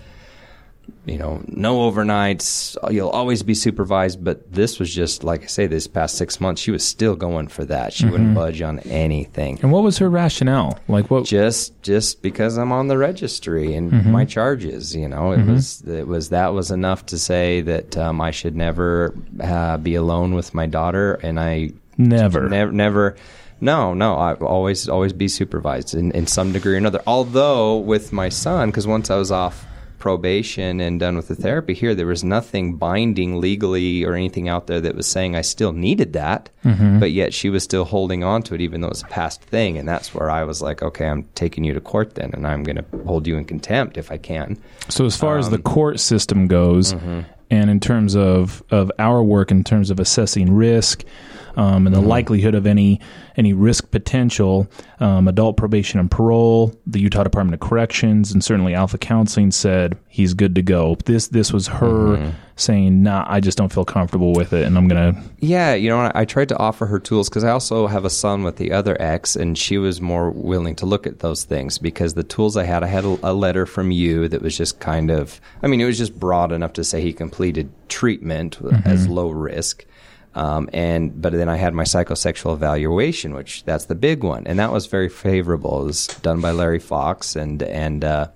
you 1.07 1.19
know, 1.19 1.43
no 1.47 1.91
overnights. 1.91 2.77
You'll 2.93 3.09
always 3.11 3.43
be 3.43 3.55
supervised. 3.55 4.23
But 4.23 4.53
this 4.53 4.79
was 4.79 4.93
just 4.95 5.25
like 5.25 5.45
I 5.45 5.47
say, 5.47 5.67
this 5.67 5.87
past 5.87 6.17
six 6.17 6.41
months, 6.41 6.61
she 6.61 6.71
was 6.71 6.85
still 6.85 7.17
going 7.17 7.49
for 7.49 7.65
that. 7.67 7.93
She 7.93 8.07
wouldn't 8.07 8.35
budge 8.35 8.61
on 8.63 8.79
anything. 8.81 9.59
And 9.63 9.73
what 9.73 9.83
was 9.83 9.99
her 9.99 10.09
rationale? 10.11 10.79
Like 10.89 11.11
what? 11.11 11.25
Just, 11.25 11.81
just 11.83 12.23
because 12.23 12.57
I'm 12.59 12.73
on 12.73 12.89
the 12.89 12.99
registry 12.99 13.75
and 13.75 14.05
my 14.13 14.25
charges, 14.25 14.95
you 14.95 15.09
know, 15.09 15.33
it 15.33 15.45
was, 15.47 15.81
it 15.83 16.07
was 16.07 16.29
that 16.31 16.53
was 16.53 16.71
enough 16.71 17.07
to 17.07 17.19
say 17.19 17.61
that 17.63 17.97
um, 17.97 18.21
I 18.21 18.31
should 18.31 18.57
never 18.57 19.15
uh, 19.41 19.77
be 19.79 19.95
alone 19.95 20.35
with 20.35 20.53
my 20.55 20.67
daughter, 20.67 21.15
and 21.15 21.41
I 21.41 21.71
Never. 21.97 22.49
never, 22.49 22.71
never. 22.73 23.17
No, 23.61 23.93
no. 23.93 24.15
I 24.15 24.35
always, 24.35 24.89
always 24.89 25.13
be 25.13 25.27
supervised 25.27 25.95
in, 25.95 26.13
in 26.13 26.29
some 26.29 26.53
degree 26.53 26.75
or 26.75 26.77
another. 26.77 27.03
Although 27.09 27.79
with 27.79 28.13
my 28.13 28.29
son, 28.29 28.71
because 28.71 28.87
once 28.87 29.11
I 29.11 29.17
was 29.17 29.33
off 29.33 29.67
probation 29.99 30.81
and 30.81 31.01
done 31.01 31.17
with 31.17 31.29
the 31.29 31.35
therapy 31.35 31.75
here, 31.75 31.95
there 31.95 32.07
was 32.07 32.23
nothing 32.23 32.77
binding 32.77 33.41
legally 33.41 34.05
or 34.05 34.15
anything 34.15 34.49
out 34.49 34.67
there 34.67 34.81
that 34.81 34.95
was 34.95 35.07
saying 35.07 35.37
I 35.37 35.43
still 35.43 35.73
needed 35.73 36.13
that. 36.13 36.51
But 36.99 37.13
yet 37.13 37.35
she 37.35 37.51
was 37.51 37.63
still 37.63 37.85
holding 37.85 38.23
on 38.25 38.43
to 38.45 38.55
it, 38.55 38.61
even 38.61 38.81
though 38.81 38.89
it 38.89 38.91
was 38.91 39.03
a 39.03 39.07
past 39.07 39.43
thing. 39.43 39.79
And 39.79 39.89
that's 39.89 40.15
where 40.15 40.31
I 40.31 40.45
was 40.45 40.61
like, 40.63 40.83
okay, 40.83 41.07
I'm 41.07 41.25
taking 41.35 41.65
you 41.65 41.75
to 41.75 41.81
court 41.81 42.15
then, 42.15 42.31
and 42.33 42.47
I'm 42.47 42.63
going 42.63 42.77
to 42.77 42.85
hold 43.07 43.27
you 43.27 43.37
in 43.37 43.45
contempt 43.45 43.97
if 43.97 44.11
I 44.11 44.19
can. 44.19 44.57
So 44.89 45.05
as 45.05 45.17
far 45.17 45.35
Um, 45.35 45.41
as 45.41 45.51
the 45.51 45.59
court 45.59 45.99
system 46.01 46.47
goes, 46.47 46.95
mm-hmm. 46.95 47.21
and 47.51 47.71
in 47.71 47.81
terms 47.81 48.15
of 48.17 48.63
of 48.71 48.91
our 48.99 49.23
work, 49.23 49.51
in 49.51 49.65
terms 49.65 49.91
of 49.91 49.99
assessing 50.01 50.55
risk. 50.55 51.05
Um, 51.59 51.87
and 51.87 51.95
the 51.95 51.99
Mm-hmm. 52.01 52.09
likelihood 52.09 52.55
of 52.55 52.67
any 52.67 53.01
any 53.37 53.53
risk 53.53 53.91
potential, 53.91 54.67
um, 55.01 55.29
adult 55.29 55.57
probation 55.57 55.99
and 56.01 56.11
parole, 56.11 56.73
the 56.87 57.01
Utah 57.01 57.25
Department 57.25 57.55
of 57.61 57.69
Corrections, 57.69 58.33
and 58.33 58.43
certainly 58.43 58.75
Alpha 58.75 58.97
Counseling 58.99 59.51
said 59.51 59.97
he's 60.09 60.35
good 60.35 60.55
to 60.55 60.63
go. 60.63 60.97
This 61.05 61.29
this 61.29 61.53
was 61.53 61.67
her 61.67 62.17
Mm-hmm. 62.17 62.31
saying, 62.57 63.03
"Nah, 63.03 63.25
I 63.29 63.41
just 63.41 63.59
don't 63.59 63.73
feel 63.73 63.85
comfortable 63.85 64.33
with 64.33 64.53
it, 64.53 64.67
and 64.67 64.77
I'm 64.79 64.87
gonna." 64.89 65.21
Yeah, 65.41 65.75
you 65.75 65.89
know, 65.91 65.99
I, 65.99 66.13
I 66.15 66.25
tried 66.25 66.49
to 66.51 66.57
offer 66.59 66.87
her 66.87 66.99
tools 67.01 67.29
because 67.29 67.45
I 67.45 67.51
also 67.51 67.87
have 67.89 68.05
a 68.05 68.11
son 68.11 68.43
with 68.45 68.57
the 68.57 68.71
other 68.73 68.97
ex, 69.01 69.35
and 69.37 69.59
she 69.59 69.79
was 69.79 70.01
more 70.01 70.31
willing 70.31 70.75
to 70.77 70.87
look 70.87 71.07
at 71.09 71.19
those 71.21 71.43
things 71.45 71.79
because 71.79 72.15
the 72.15 72.25
tools 72.25 72.57
I 72.57 72.65
had, 72.65 72.83
I 72.85 72.87
had 72.89 73.05
a, 73.05 73.19
a 73.23 73.33
letter 73.33 73.67
from 73.67 73.91
you 73.91 74.29
that 74.29 74.43
was 74.43 74.57
just 74.57 74.79
kind 74.81 75.11
of, 75.11 75.41
I 75.63 75.67
mean, 75.67 75.81
it 75.81 75.87
was 75.87 75.99
just 75.99 76.19
broad 76.19 76.53
enough 76.53 76.73
to 76.75 76.85
say 76.85 77.01
he 77.01 77.13
completed 77.13 77.69
treatment 77.89 78.59
as 78.85 79.09
low 79.09 79.31
risk. 79.31 79.85
Um, 80.39 80.71
and 80.73 81.21
but 81.21 81.33
then 81.33 81.49
I 81.49 81.57
had 81.57 81.75
my 81.75 81.83
psychosexual 81.83 82.55
evaluation, 82.55 83.35
which 83.35 83.65
that's 83.65 83.87
the 83.87 83.97
big 83.97 84.23
one, 84.23 84.47
and 84.47 84.61
that 84.61 84.71
was 84.71 84.87
very 84.87 85.09
favorable. 85.09 85.83
It 85.83 85.87
was 85.87 86.07
done 86.23 86.41
by 86.41 86.53
Larry 86.53 86.79
Fox, 86.79 87.35
and 87.35 87.61
and 87.61 88.05
uh, 88.05 88.29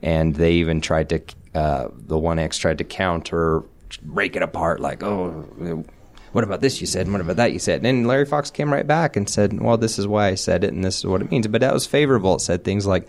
and 0.00 0.34
they 0.34 0.52
even 0.52 0.80
tried 0.80 1.10
to 1.10 1.20
uh, 1.54 1.88
the 1.92 2.16
one 2.16 2.38
X 2.38 2.56
tried 2.56 2.78
to 2.78 2.84
counter 2.84 3.62
break 4.02 4.34
it 4.34 4.42
apart 4.42 4.80
like 4.80 5.02
oh 5.02 5.84
what 6.32 6.44
about 6.44 6.62
this 6.62 6.80
you 6.80 6.86
said 6.86 7.02
and 7.02 7.12
what 7.12 7.20
about 7.20 7.36
that 7.36 7.52
you 7.52 7.58
said? 7.58 7.76
And 7.76 7.84
then 7.84 8.04
larry 8.06 8.24
fox 8.24 8.50
came 8.50 8.72
right 8.72 8.86
back 8.86 9.16
and 9.16 9.28
said 9.28 9.60
well 9.60 9.76
this 9.76 9.98
is 9.98 10.06
why 10.06 10.28
i 10.28 10.34
said 10.34 10.64
it 10.64 10.72
and 10.72 10.82
this 10.82 10.96
is 11.00 11.04
what 11.04 11.20
it 11.20 11.30
means. 11.30 11.46
But 11.46 11.60
that 11.60 11.74
was 11.74 11.84
favorable. 11.86 12.36
It 12.36 12.40
said 12.40 12.64
things 12.64 12.86
like 12.86 13.06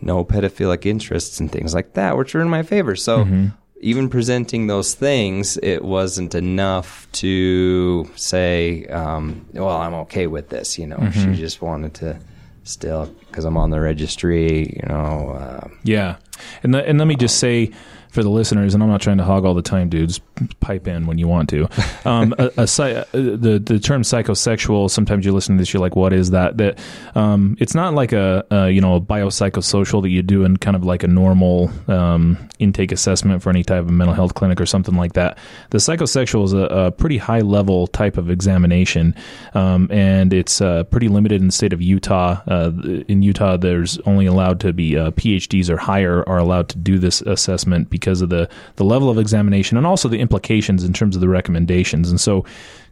no 0.00 0.24
pedophilic 0.24 0.84
interests 0.84 1.38
and 1.38 1.52
things 1.52 1.72
like 1.72 1.92
that 1.92 2.18
which 2.18 2.34
were 2.34 2.40
in 2.40 2.48
my 2.48 2.64
favor. 2.64 2.96
So 2.96 3.22
even 3.80 4.08
presenting 4.08 4.66
those 4.66 4.94
things 4.94 5.58
it 5.62 5.84
wasn't 5.84 6.34
enough 6.34 7.06
to 7.12 8.08
say 8.16 8.86
um, 8.86 9.44
well 9.52 9.76
i'm 9.76 9.94
okay 9.94 10.26
with 10.26 10.48
this 10.48 10.78
you 10.78 10.86
know 10.86 11.10
she 11.12 11.34
just 11.34 11.60
wanted 11.60 11.92
to 11.94 12.18
still 12.64 13.06
because 13.28 13.44
i'm 13.44 13.56
on 13.56 13.70
the 13.70 13.80
registry 13.80 14.72
you 14.82 14.88
know 14.88 15.30
uh, 15.38 15.68
Yeah, 15.84 16.16
And 16.62 16.74
and 16.74 16.98
let 16.98 17.06
me 17.06 17.16
just 17.16 17.38
say 17.38 17.70
for 18.10 18.22
the 18.22 18.30
listeners, 18.30 18.72
and 18.72 18.82
I'm 18.82 18.88
not 18.88 19.02
trying 19.02 19.18
to 19.18 19.24
hog 19.24 19.44
all 19.44 19.52
the 19.52 19.60
time, 19.62 19.90
dudes. 19.90 20.20
Pipe 20.60 20.86
in 20.86 21.06
when 21.06 21.18
you 21.18 21.28
want 21.28 21.48
to. 21.50 21.68
Um, 22.04 22.34
a, 22.38 22.50
a, 22.56 22.62
uh, 22.62 23.04
the 23.12 23.60
the 23.64 23.78
term 23.80 24.02
psychosexual. 24.02 24.90
Sometimes 24.90 25.24
you 25.24 25.32
listen 25.32 25.56
to 25.56 25.60
this, 25.60 25.72
you're 25.72 25.80
like, 25.80 25.96
"What 25.96 26.12
is 26.12 26.30
that?" 26.30 26.56
That 26.58 26.78
um, 27.14 27.56
it's 27.58 27.74
not 27.74 27.94
like 27.94 28.12
a, 28.12 28.44
a 28.50 28.70
you 28.70 28.80
know 28.80 28.96
a 28.96 29.00
biopsychosocial 29.00 30.02
that 30.02 30.10
you 30.10 30.22
do 30.22 30.44
in 30.44 30.56
kind 30.56 30.76
of 30.76 30.84
like 30.84 31.02
a 31.02 31.08
normal 31.08 31.70
um, 31.88 32.48
intake 32.58 32.92
assessment 32.92 33.42
for 33.42 33.50
any 33.50 33.64
type 33.64 33.80
of 33.80 33.90
mental 33.90 34.14
health 34.14 34.34
clinic 34.34 34.60
or 34.60 34.66
something 34.66 34.94
like 34.94 35.14
that. 35.14 35.38
The 35.70 35.78
psychosexual 35.78 36.44
is 36.44 36.52
a, 36.52 36.58
a 36.58 36.90
pretty 36.90 37.18
high 37.18 37.40
level 37.40 37.86
type 37.86 38.18
of 38.18 38.30
examination, 38.30 39.14
um, 39.54 39.88
and 39.90 40.32
it's 40.32 40.60
uh, 40.60 40.84
pretty 40.84 41.08
limited 41.08 41.40
in 41.40 41.48
the 41.48 41.52
state 41.52 41.72
of 41.72 41.80
Utah. 41.80 42.40
Uh, 42.46 42.72
in 43.08 43.22
Utah, 43.22 43.56
there's 43.56 43.98
only 44.00 44.26
allowed 44.26 44.60
to 44.60 44.72
be 44.72 44.96
uh, 44.96 45.10
PhDs 45.12 45.70
or 45.70 45.76
higher 45.76 46.22
are 46.28 46.38
allowed 46.38 46.68
to 46.70 46.78
do 46.78 46.98
this 46.98 47.20
assessment 47.22 47.90
because 47.90 48.20
of 48.20 48.28
the 48.28 48.48
the 48.76 48.84
level 48.84 49.10
of 49.10 49.18
examination 49.18 49.76
and 49.76 49.86
also 49.86 50.08
the 50.08 50.20
implications 50.26 50.84
in 50.84 50.92
terms 50.92 51.14
of 51.16 51.20
the 51.20 51.28
recommendations. 51.28 52.10
And 52.10 52.20
so, 52.20 52.44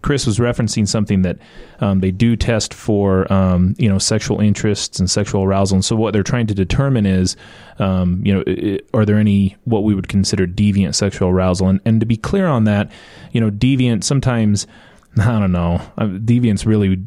Chris 0.02 0.26
was 0.26 0.38
referencing 0.38 0.86
something 0.86 1.22
that 1.22 1.38
um, 1.80 2.00
they 2.00 2.10
do 2.10 2.36
test 2.36 2.74
for, 2.74 3.30
um, 3.32 3.74
you 3.78 3.88
know, 3.88 3.98
sexual 3.98 4.38
interests 4.38 4.98
and 5.00 5.10
sexual 5.10 5.42
arousal. 5.44 5.76
And 5.76 5.84
so, 5.84 5.96
what 5.96 6.12
they're 6.12 6.22
trying 6.22 6.46
to 6.48 6.54
determine 6.54 7.06
is, 7.06 7.36
um, 7.78 8.20
you 8.24 8.32
know, 8.34 8.42
i- 8.46 8.80
are 8.92 9.04
there 9.06 9.16
any 9.18 9.56
what 9.64 9.82
we 9.84 9.94
would 9.94 10.08
consider 10.08 10.46
deviant 10.46 10.94
sexual 10.94 11.28
arousal? 11.30 11.68
And 11.68 11.80
and 11.84 12.00
to 12.00 12.06
be 12.06 12.16
clear 12.16 12.46
on 12.46 12.64
that, 12.64 12.90
you 13.32 13.40
know, 13.40 13.50
deviant 13.50 14.04
sometimes, 14.04 14.66
I 15.18 15.38
don't 15.40 15.52
know, 15.52 15.80
uh, 15.98 16.06
deviant's 16.06 16.66
really 16.66 16.98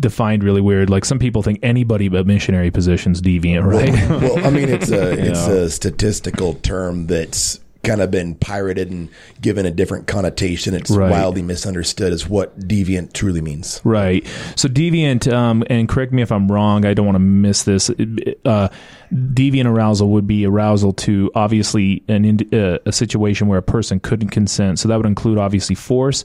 defined 0.00 0.42
really 0.42 0.60
weird. 0.60 0.90
Like 0.90 1.04
some 1.04 1.18
people 1.18 1.42
think 1.42 1.58
anybody 1.62 2.08
but 2.08 2.26
missionary 2.26 2.70
positions 2.70 3.20
deviant, 3.20 3.64
right? 3.64 3.92
well, 4.22 4.44
I 4.46 4.50
mean, 4.50 4.68
it's 4.68 4.90
a 4.90 5.10
it's 5.28 5.46
a 5.46 5.68
statistical 5.70 6.54
term 6.54 7.06
that's 7.06 7.60
kind 7.82 8.02
of 8.02 8.10
been 8.10 8.34
pirated 8.34 8.90
and 8.90 9.08
given 9.40 9.64
a 9.64 9.70
different 9.70 10.06
connotation. 10.06 10.74
It's 10.74 10.90
Right. 10.90 11.10
wildly 11.10 11.42
misunderstood 11.42 12.12
as 12.12 12.28
what 12.28 12.58
deviant 12.60 13.12
truly 13.14 13.40
means. 13.40 13.80
Right. 13.84 14.26
So 14.54 14.68
deviant, 14.68 15.32
um, 15.32 15.64
and 15.70 15.88
correct 15.88 16.12
me 16.12 16.20
if 16.20 16.30
I'm 16.30 16.50
wrong. 16.52 16.84
I 16.84 16.92
don't 16.92 17.06
want 17.06 17.16
to 17.16 17.20
miss 17.20 17.62
this. 17.62 17.90
Uh, 18.44 18.68
deviant 19.12 19.66
arousal 19.66 20.10
would 20.10 20.26
be 20.26 20.46
arousal 20.46 20.92
to 20.92 21.30
obviously 21.34 22.02
an 22.08 22.38
uh, 22.52 22.78
a 22.84 22.92
situation 22.92 23.48
where 23.48 23.58
a 23.58 23.62
person 23.62 23.98
couldn't 23.98 24.28
consent. 24.28 24.78
So 24.78 24.88
that 24.88 24.96
would 24.96 25.06
include 25.06 25.38
obviously 25.38 25.74
force, 25.74 26.22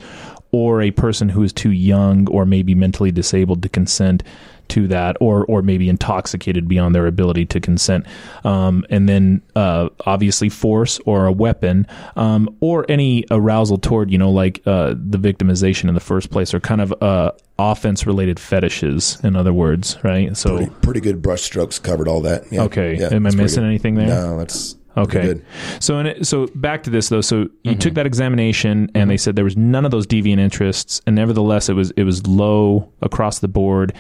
or 0.52 0.82
a 0.82 0.92
person 0.92 1.30
who 1.30 1.42
is 1.44 1.54
too 1.54 1.72
young 1.72 2.28
or 2.30 2.46
maybe 2.46 2.76
mentally 2.76 3.12
disabled 3.12 3.62
to 3.64 3.70
consent 3.70 4.24
to 4.70 4.88
that, 4.88 5.18
or 5.20 5.46
or 5.46 5.62
maybe 5.62 5.90
intoxicated 5.90 6.68
beyond 6.68 6.96
their 6.96 7.08
ability 7.08 7.46
to 7.46 7.60
consent. 7.60 8.06
Um, 8.44 8.86
and 8.90 9.08
then 9.08 9.42
uh, 9.56 9.90
obviously 10.06 10.50
force 10.50 11.00
or 11.06 11.26
a 11.26 11.32
weapon, 11.32 11.88
um, 12.16 12.56
or 12.60 12.86
any 12.90 13.26
arousal 13.32 13.78
toward 13.78 14.12
you 14.12 14.18
know 14.18 14.32
like 14.32 14.62
uh, 14.66 14.96
the 14.98 15.18
victimization 15.18 15.88
in 15.88 15.94
the 15.94 16.00
first 16.00 16.30
place, 16.30 16.54
or 16.54 16.60
kind 16.60 16.82
of 16.82 16.94
uh, 17.02 17.32
offense 17.60 18.06
related 18.06 18.40
fetishes. 18.40 19.18
In 19.24 19.36
other 19.36 19.54
words, 19.54 19.98
right? 20.04 20.36
So 20.36 20.58
Pretty, 20.58 20.72
pretty 20.82 21.00
good 21.02 21.22
brushstrokes 21.22 21.82
covered 21.82 22.08
all 22.08 22.22
that. 22.22 22.52
Yeah. 22.52 22.64
Okay. 22.64 22.98
Yeah, 22.98 23.10
Am 23.12 23.26
I 23.26 23.32
missing 23.32 23.64
anything 23.64 23.96
there? 23.96 24.08
No, 24.08 24.38
that's 24.38 24.76
Okay. 24.98 25.42
So 25.80 26.00
in 26.00 26.08
it, 26.08 26.26
so 26.26 26.48
back 26.56 26.84
to 26.84 26.90
this 26.90 27.10
though. 27.10 27.22
So 27.22 27.50
you 27.64 27.76
took 27.76 27.96
that 27.96 28.06
examination 28.06 28.90
and 28.96 29.10
they 29.10 29.18
said 29.18 29.36
there 29.36 29.44
was 29.44 29.58
none 29.58 29.84
of 29.86 29.92
those 29.92 30.08
deviant 30.08 30.40
interests, 30.40 31.02
and 31.06 31.16
nevertheless 31.16 31.70
it 31.70 31.74
was 31.74 31.92
it 31.92 32.04
was 32.04 32.26
low 32.28 32.92
across 33.02 33.40
the 33.40 33.48
board, 33.48 33.94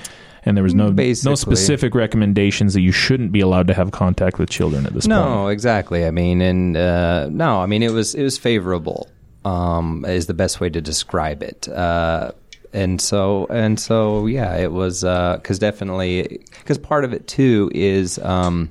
and 0.45 0.55
there 0.55 0.63
was 0.63 0.75
no 0.75 0.89
no 0.89 1.35
specific 1.35 1.95
recommendations 1.95 2.73
that 2.75 2.81
you 2.81 2.91
shouldn't 2.91 3.31
be 3.31 3.41
allowed 3.41 3.67
to 3.67 3.73
have 3.73 3.91
contact 3.91 4.37
with 4.39 4.49
children 4.49 4.85
at 4.85 4.93
this 4.93 5.07
No, 5.07 5.21
point. 5.23 5.35
No, 5.35 5.47
exactly. 5.47 6.05
I 6.05 6.11
mean, 6.11 6.41
and 6.41 6.77
uh, 6.77 7.27
no, 7.29 7.59
I 7.61 7.65
mean 7.65 7.83
it 7.83 7.91
was 7.91 8.15
it 8.15 8.23
was 8.23 8.37
favorable. 8.37 9.09
Um, 9.43 10.05
is 10.05 10.25
the 10.25 10.33
best 10.33 10.59
way 10.59 10.69
to 10.71 10.81
describe 10.81 11.43
it. 11.43 11.67
Uh, 11.69 12.31
and 12.73 12.99
so 12.99 13.45
and 13.49 13.79
so, 13.79 14.25
yeah, 14.25 14.55
it 14.57 14.71
was 14.71 15.01
because 15.01 15.59
definitely 15.59 16.43
because 16.59 16.77
part 16.77 17.05
of 17.05 17.13
it 17.13 17.27
too 17.27 17.71
is 17.73 18.19
um, 18.19 18.69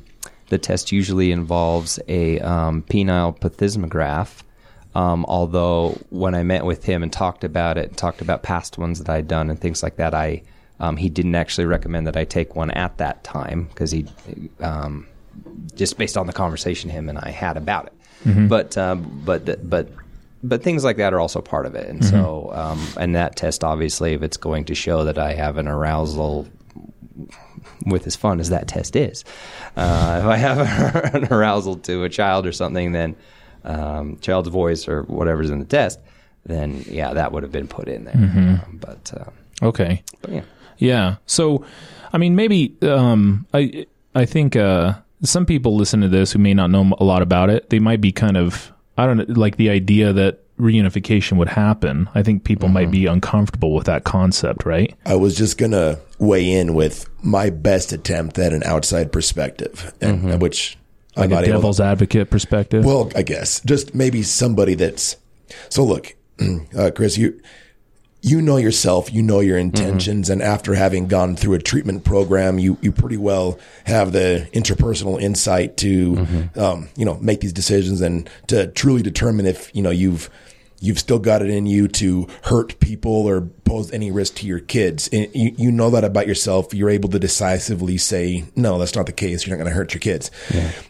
the 0.49 0.59
test 0.59 0.93
usually 0.93 1.33
involves 1.33 1.99
a 2.09 2.41
um, 2.41 2.83
penile 2.83 3.39
plethysmograph. 3.39 4.43
Um, 4.95 5.25
although 5.27 5.99
when 6.11 6.35
I 6.37 6.45
met 6.45 6.65
with 6.65 6.85
him 6.85 7.03
and 7.03 7.13
talked 7.13 7.43
about 7.43 7.79
it, 7.79 7.89
and 7.89 7.97
talked 7.97 8.21
about 8.21 8.43
past 8.45 8.79
ones 8.79 8.99
that 9.01 9.09
I'd 9.09 9.27
done 9.27 9.51
and 9.51 9.61
things 9.61 9.83
like 9.83 9.97
that, 9.97 10.15
I 10.15 10.43
um, 10.81 10.97
he 10.97 11.09
didn't 11.09 11.35
actually 11.35 11.67
recommend 11.67 12.07
that 12.07 12.17
I 12.17 12.25
take 12.25 12.57
one 12.57 12.71
at 12.73 12.99
that 12.99 13.23
time 13.25 13.65
because 13.65 13.91
he 13.91 14.07
um, 14.61 15.07
just 15.75 15.97
based 15.99 16.17
on 16.17 16.27
the 16.27 16.33
conversation 16.33 16.91
him 16.91 17.09
and 17.09 17.19
I 17.19 17.31
had 17.31 17.57
about 17.57 17.87
it. 17.87 17.93
But 18.49 18.77
um, 18.79 19.23
but 19.25 19.45
th- 19.47 19.59
but 19.63 19.89
but 20.43 20.63
things 20.63 20.83
like 20.85 20.97
that 20.97 21.13
are 21.13 21.21
also 21.21 21.41
part 21.43 21.67
of 21.67 21.75
it, 21.75 21.89
and 21.89 22.05
so 22.05 22.51
um, 22.55 22.87
and 22.97 23.15
that 23.15 23.37
test 23.37 23.63
obviously, 23.63 24.15
if 24.15 24.23
it's 24.23 24.37
going 24.39 24.65
to 24.67 24.75
show 24.75 25.05
that 25.05 25.19
I 25.19 25.35
have 25.35 25.59
an 25.59 25.69
arousal 25.69 26.47
with 27.87 28.07
as 28.07 28.17
fun 28.17 28.41
as 28.41 28.49
that 28.51 28.67
test 28.69 28.97
is, 28.97 29.25
uh, 29.77 30.21
if 30.23 30.27
I 30.27 30.37
have 30.37 31.15
an 31.15 31.33
arousal 31.33 31.77
to 31.77 32.05
a 32.05 32.09
child 32.09 32.47
or 32.47 32.53
something, 32.53 32.93
then 32.93 33.15
um, 33.65 34.19
child's 34.21 34.49
voice 34.49 34.89
or 34.89 35.03
whatever's 35.03 35.51
in 35.51 35.59
the 35.59 35.65
test, 35.67 35.99
then 36.45 36.83
yeah, 36.89 37.13
that 37.15 37.33
would 37.33 37.43
have 37.43 37.53
been 37.53 37.69
put 37.69 37.89
in 37.89 38.05
there. 38.05 38.15
Um, 38.17 38.79
but, 38.81 39.13
uh, 39.15 39.67
Okay. 39.67 40.03
but 40.23 40.31
yeah. 40.33 40.43
Yeah. 40.79 41.17
So, 41.27 41.65
I 42.13 42.19
mean, 42.19 42.37
maybe 42.37 42.77
um, 42.83 43.47
I 43.55 43.87
I 44.15 44.25
think 44.25 44.57
uh, 44.57 44.95
some 45.23 45.47
people 45.47 45.77
listen 45.77 46.01
to 46.03 46.09
this 46.09 46.33
who 46.33 46.39
may 46.39 46.55
not 46.55 46.71
know 46.71 46.93
a 46.99 47.05
lot 47.05 47.23
about 47.23 47.51
it. 47.51 47.71
They 47.71 47.79
might 47.79 48.01
be 48.01 48.13
kind 48.13 48.37
of 48.37 48.73
I 48.97 49.07
don't 49.07 49.17
know, 49.17 49.25
like 49.29 49.57
the 49.57 49.71
idea 49.71 50.13
that 50.13 50.41
reunification 50.59 51.37
would 51.37 51.49
happen. 51.49 52.09
I 52.15 52.23
think 52.23 52.45
people 52.45 52.69
might 52.69 52.91
be 52.91 53.07
uncomfortable 53.07 53.75
with 53.75 53.87
that 53.87 54.05
concept, 54.05 54.65
right? 54.65 54.95
I 55.05 55.17
was 55.17 55.37
just 55.37 55.59
gonna 55.59 55.99
weigh 56.21 56.49
in 56.53 56.75
with 56.75 57.09
my 57.25 57.51
best 57.51 57.93
attempt 57.93 58.39
at 58.39 58.53
an 58.53 58.63
outside 58.63 59.11
perspective, 59.11 59.93
and 60.01 60.41
which 60.41 60.79
I'm 61.17 61.23
Like 61.23 61.31
not 61.31 61.43
a 61.45 61.47
able. 61.49 61.59
devil's 61.59 61.81
advocate 61.81 62.31
perspective. 62.31 62.85
Well, 62.85 63.11
I 63.17 63.23
guess 63.23 63.61
just 63.63 63.95
maybe 63.97 64.23
somebody 64.23 64.75
that's 64.75 65.17
so. 65.71 65.85
Look, 65.85 66.15
uh, 66.79 66.91
Chris, 66.95 67.19
you 67.19 67.41
you 68.25 68.41
know 68.41 68.57
yourself, 68.57 69.13
you 69.13 69.23
know 69.23 69.41
your 69.41 69.59
intentions, 69.59 70.31
and 70.31 70.41
after 70.41 70.75
having 70.75 71.09
gone 71.09 71.37
through 71.37 71.53
a 71.55 71.59
treatment 71.59 72.05
program, 72.05 72.59
you 72.59 72.79
you 72.81 72.91
pretty 72.91 73.19
well 73.19 73.59
have 73.85 74.13
the 74.13 74.49
interpersonal 74.55 75.21
insight 75.21 75.77
to 75.79 76.27
um, 76.57 76.89
you 76.97 77.05
know 77.05 77.19
make 77.21 77.41
these 77.41 77.53
decisions 77.53 78.01
and 78.01 78.31
to 78.47 78.69
truly 78.69 79.03
determine 79.03 79.45
if 79.45 79.71
you 79.77 79.83
know 79.83 79.91
you've 79.91 80.31
you've 80.81 80.99
still 80.99 81.19
got 81.19 81.43
it 81.43 81.51
in 81.51 81.67
you 81.67 81.87
to 81.87 82.27
hurt 82.45 82.81
people 82.81 83.29
or 83.29 83.43
pose 83.43 83.93
any 83.93 84.11
risk 84.11 84.37
to 84.37 84.47
your 84.47 84.61
kids. 84.61 85.09
And 85.13 85.29
you, 85.35 85.55
you 85.59 85.71
know 85.71 85.91
that 85.91 86.05
about 86.05 86.27
yourself. 86.27 86.73
You're 86.73 86.91
able 86.91 87.11
to 87.11 87.19
decisively 87.19 87.99
say, 87.99 88.45
no, 88.57 88.79
that's 88.79 88.95
not 88.95 89.07
the 89.07 89.13
case. 89.13 89.47
You're 89.47 89.57
not 89.57 89.63
going 89.63 89.73
to 89.73 89.77
hurt 89.77 89.95
your 89.95 90.01
kids. 90.01 90.31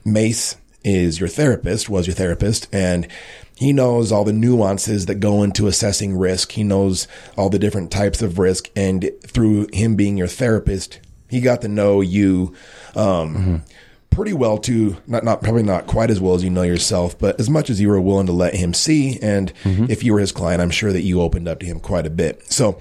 Mace 0.05 0.57
is 0.85 1.19
your 1.19 1.29
therapist, 1.29 1.89
was 1.89 2.07
your 2.07 2.15
therapist, 2.15 2.69
and 2.73 3.09
he 3.57 3.73
knows 3.73 4.11
all 4.11 4.25
the 4.25 4.33
nuances 4.33 5.07
that 5.07 5.17
go 5.17 5.43
into 5.43 5.67
assessing 5.67 6.17
risk. 6.17 6.53
He 6.53 6.65
knows 6.65 7.07
all 7.37 7.49
the 7.49 7.59
different 7.59 7.91
types 7.91 8.21
of 8.21 8.39
risk. 8.39 8.69
And 8.75 9.11
through 9.27 9.69
him 9.73 9.95
being 9.95 10.17
your 10.17 10.27
therapist, 10.27 11.01
he 11.29 11.41
got 11.41 11.63
to 11.63 11.69
know 11.69 12.01
you, 12.01 12.55
um, 12.97 13.63
pretty 14.11 14.33
well 14.33 14.59
too. 14.59 14.97
Not, 15.07 15.25
not, 15.25 15.43
probably 15.43 15.63
not 15.63 15.87
quite 15.87 16.11
as 16.11 16.21
well 16.21 16.35
as 16.35 16.45
you 16.45 16.51
know 16.51 16.63
yourself, 16.63 17.19
but 17.19 17.39
as 17.41 17.51
much 17.51 17.71
as 17.71 17.81
you 17.81 17.89
were 17.89 18.01
willing 18.01 18.27
to 18.27 18.33
let 18.33 18.55
him 18.55 18.75
see. 18.75 19.19
And 19.21 19.53
if 19.65 20.03
you 20.05 20.13
were 20.13 20.21
his 20.21 20.33
client, 20.33 20.61
I'm 20.63 20.71
sure 20.71 20.93
that 20.93 21.03
you 21.03 21.21
opened 21.21 21.49
up 21.49 21.61
to 21.61 21.67
him 21.67 21.81
quite 21.81 22.07
a 22.07 22.11
bit. 22.11 22.51
So 22.53 22.79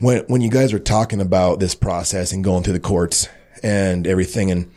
when, 0.00 0.24
when 0.26 0.42
you 0.42 0.50
guys 0.50 0.72
are 0.72 0.78
talking 0.78 1.20
about 1.20 1.60
this 1.60 1.74
process 1.74 2.32
and 2.32 2.44
going 2.44 2.62
through 2.62 2.74
the 2.74 2.80
courts 2.80 3.28
and 3.62 4.06
everything, 4.06 4.50
and, 4.50 4.70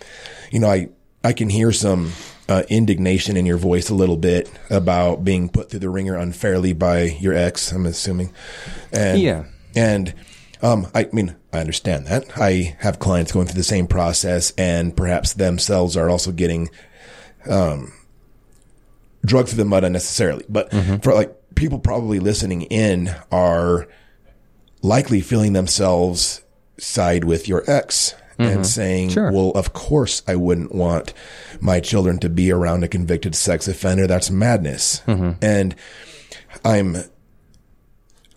you 0.51 0.60
know, 0.60 0.70
I, 0.70 0.89
I 1.24 1.34
can 1.34 1.50
hear 1.50 1.72
some, 1.72 2.12
uh, 2.50 2.63
indignation 2.68 3.38
in 3.38 3.46
your 3.46 3.58
voice 3.58 3.89
a 3.89 3.94
little 3.96 4.18
bit 4.18 4.51
about 4.70 5.24
being 5.24 5.48
put 5.48 5.70
through 5.70 5.79
the 5.79 5.89
wringer 5.89 6.15
unfairly 6.18 6.74
by 6.74 7.03
your 7.03 7.34
ex, 7.34 7.72
I'm 7.72 7.86
assuming. 7.86 8.34
And, 8.91 9.22
Yeah. 9.22 9.44
and, 9.75 10.13
um, 10.62 10.88
I 10.94 11.08
mean, 11.13 11.36
I 11.53 11.60
understand 11.60 12.08
that. 12.08 12.25
I 12.38 12.75
have 12.79 13.00
clients 13.00 13.32
going 13.32 13.46
through 13.48 13.56
the 13.60 13.63
same 13.63 13.88
process 13.88 14.51
and 14.58 14.98
perhaps 14.98 15.34
themselves 15.34 15.96
are 15.96 16.10
also 16.10 16.32
getting, 16.32 16.70
um, 17.48 17.94
drugged 19.25 19.50
through 19.50 19.58
the 19.58 19.65
mud 19.65 19.84
unnecessarily. 19.84 20.46
But 20.50 20.72
for 21.03 21.13
like 21.13 21.36
people 21.56 21.77
probably 21.79 22.20
listening 22.20 22.63
in 22.63 23.13
are 23.32 23.88
likely 24.82 25.22
feeling 25.22 25.53
themselves 25.53 26.41
side 26.79 27.25
with 27.25 27.48
your 27.48 27.63
ex 27.70 28.15
and 28.39 28.50
mm-hmm. 28.50 28.63
saying, 28.63 29.10
Sure. 29.10 29.31
well, 29.31 29.51
of 29.51 29.74
course 29.74 30.24
I 30.27 30.36
wouldn't 30.36 30.74
want 30.74 31.13
my 31.60 31.79
children 31.79 32.19
to 32.19 32.29
be 32.29 32.51
around 32.51 32.84
a 32.84 32.88
convicted 32.88 33.36
sex 33.36 33.67
offender. 33.67 34.08
That's 34.08 34.31
madness. 34.31 35.01
Mm-hmm. 35.05 35.43
And 35.43 35.75
I'm, 36.63 36.98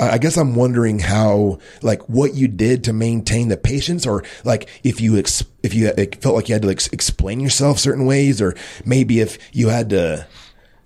I 0.00 0.18
guess 0.18 0.36
I'm 0.36 0.56
wondering 0.56 0.98
how, 0.98 1.60
like, 1.82 2.02
what 2.08 2.34
you 2.34 2.48
did 2.48 2.82
to 2.84 2.92
maintain 2.92 3.48
the 3.48 3.56
patience, 3.56 4.04
or 4.04 4.24
like 4.42 4.68
if 4.82 5.00
you 5.00 5.16
ex- 5.16 5.44
if 5.62 5.74
you 5.74 5.92
it 5.96 6.20
felt 6.20 6.34
like 6.34 6.48
you 6.48 6.54
had 6.54 6.62
to 6.62 6.68
like, 6.68 6.92
explain 6.92 7.38
yourself 7.38 7.78
certain 7.78 8.04
ways, 8.04 8.42
or 8.42 8.56
maybe 8.84 9.20
if 9.20 9.38
you 9.52 9.68
had 9.68 9.90
to 9.90 10.26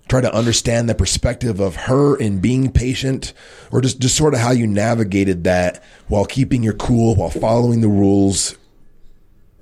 try 0.07 0.21
to 0.21 0.33
understand 0.33 0.87
the 0.87 0.95
perspective 0.95 1.59
of 1.59 1.75
her 1.75 2.15
in 2.15 2.39
being 2.39 2.71
patient, 2.71 3.33
or 3.71 3.81
just 3.81 3.99
just 3.99 4.15
sort 4.15 4.35
of 4.35 4.39
how 4.39 4.51
you 4.51 4.67
navigated 4.67 5.45
that 5.45 5.83
while 6.07 6.25
keeping 6.25 6.61
your 6.61 6.73
cool, 6.73 7.15
while 7.15 7.31
following 7.31 7.81
the 7.81 7.87
rules. 7.87 8.55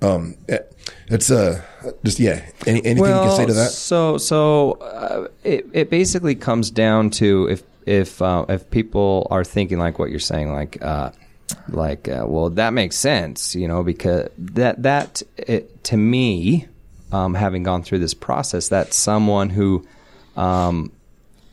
Um, 0.02 0.34
it- 0.48 0.72
it's 1.08 1.30
uh 1.30 1.62
just 2.04 2.18
yeah. 2.20 2.44
Any, 2.66 2.84
anything 2.84 3.04
you 3.06 3.20
can 3.22 3.36
say 3.36 3.46
to 3.46 3.52
that? 3.54 3.70
So, 3.70 4.18
so 4.18 4.72
uh, 4.72 5.28
it 5.44 5.66
it 5.72 5.90
basically 5.90 6.34
comes 6.34 6.70
down 6.70 7.10
to 7.10 7.46
if 7.48 7.62
if 7.86 8.20
uh, 8.22 8.44
if 8.48 8.68
people 8.70 9.26
are 9.30 9.44
thinking 9.44 9.78
like 9.78 9.98
what 9.98 10.10
you're 10.10 10.18
saying, 10.20 10.52
like 10.52 10.80
uh, 10.82 11.10
like 11.68 12.08
uh, 12.08 12.24
well, 12.26 12.50
that 12.50 12.72
makes 12.72 12.96
sense, 12.96 13.54
you 13.54 13.66
know, 13.68 13.82
because 13.84 14.28
that 14.38 14.82
that 14.82 15.22
it, 15.36 15.82
to 15.84 15.96
me, 15.96 16.66
um, 17.12 17.34
having 17.34 17.62
gone 17.62 17.82
through 17.82 18.00
this 18.00 18.14
process, 18.14 18.68
that 18.68 18.92
someone 18.92 19.50
who 19.50 19.86
um, 20.36 20.90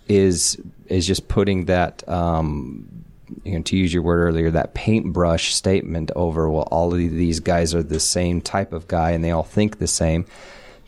is 0.07 0.59
is 0.87 1.05
just 1.07 1.27
putting 1.27 1.65
that 1.65 2.07
um, 2.09 3.02
you 3.43 3.53
know, 3.53 3.61
to 3.63 3.77
use 3.77 3.93
your 3.93 4.03
word 4.03 4.27
earlier, 4.27 4.51
that 4.51 4.73
paintbrush 4.73 5.53
statement 5.53 6.11
over, 6.15 6.49
well, 6.49 6.67
all 6.71 6.93
of 6.93 6.99
these 6.99 7.39
guys 7.39 7.73
are 7.73 7.83
the 7.83 7.99
same 7.99 8.41
type 8.41 8.73
of 8.73 8.87
guy 8.87 9.11
and 9.11 9.23
they 9.23 9.31
all 9.31 9.43
think 9.43 9.79
the 9.79 9.87
same. 9.87 10.25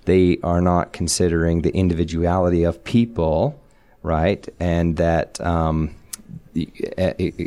They 0.05 0.37
are 0.43 0.61
not 0.61 0.93
considering 0.93 1.61
the 1.61 1.71
individuality 1.71 2.63
of 2.63 2.83
people, 2.83 3.59
right? 4.03 4.47
And 4.59 4.97
that, 4.97 5.41
um, 5.41 5.95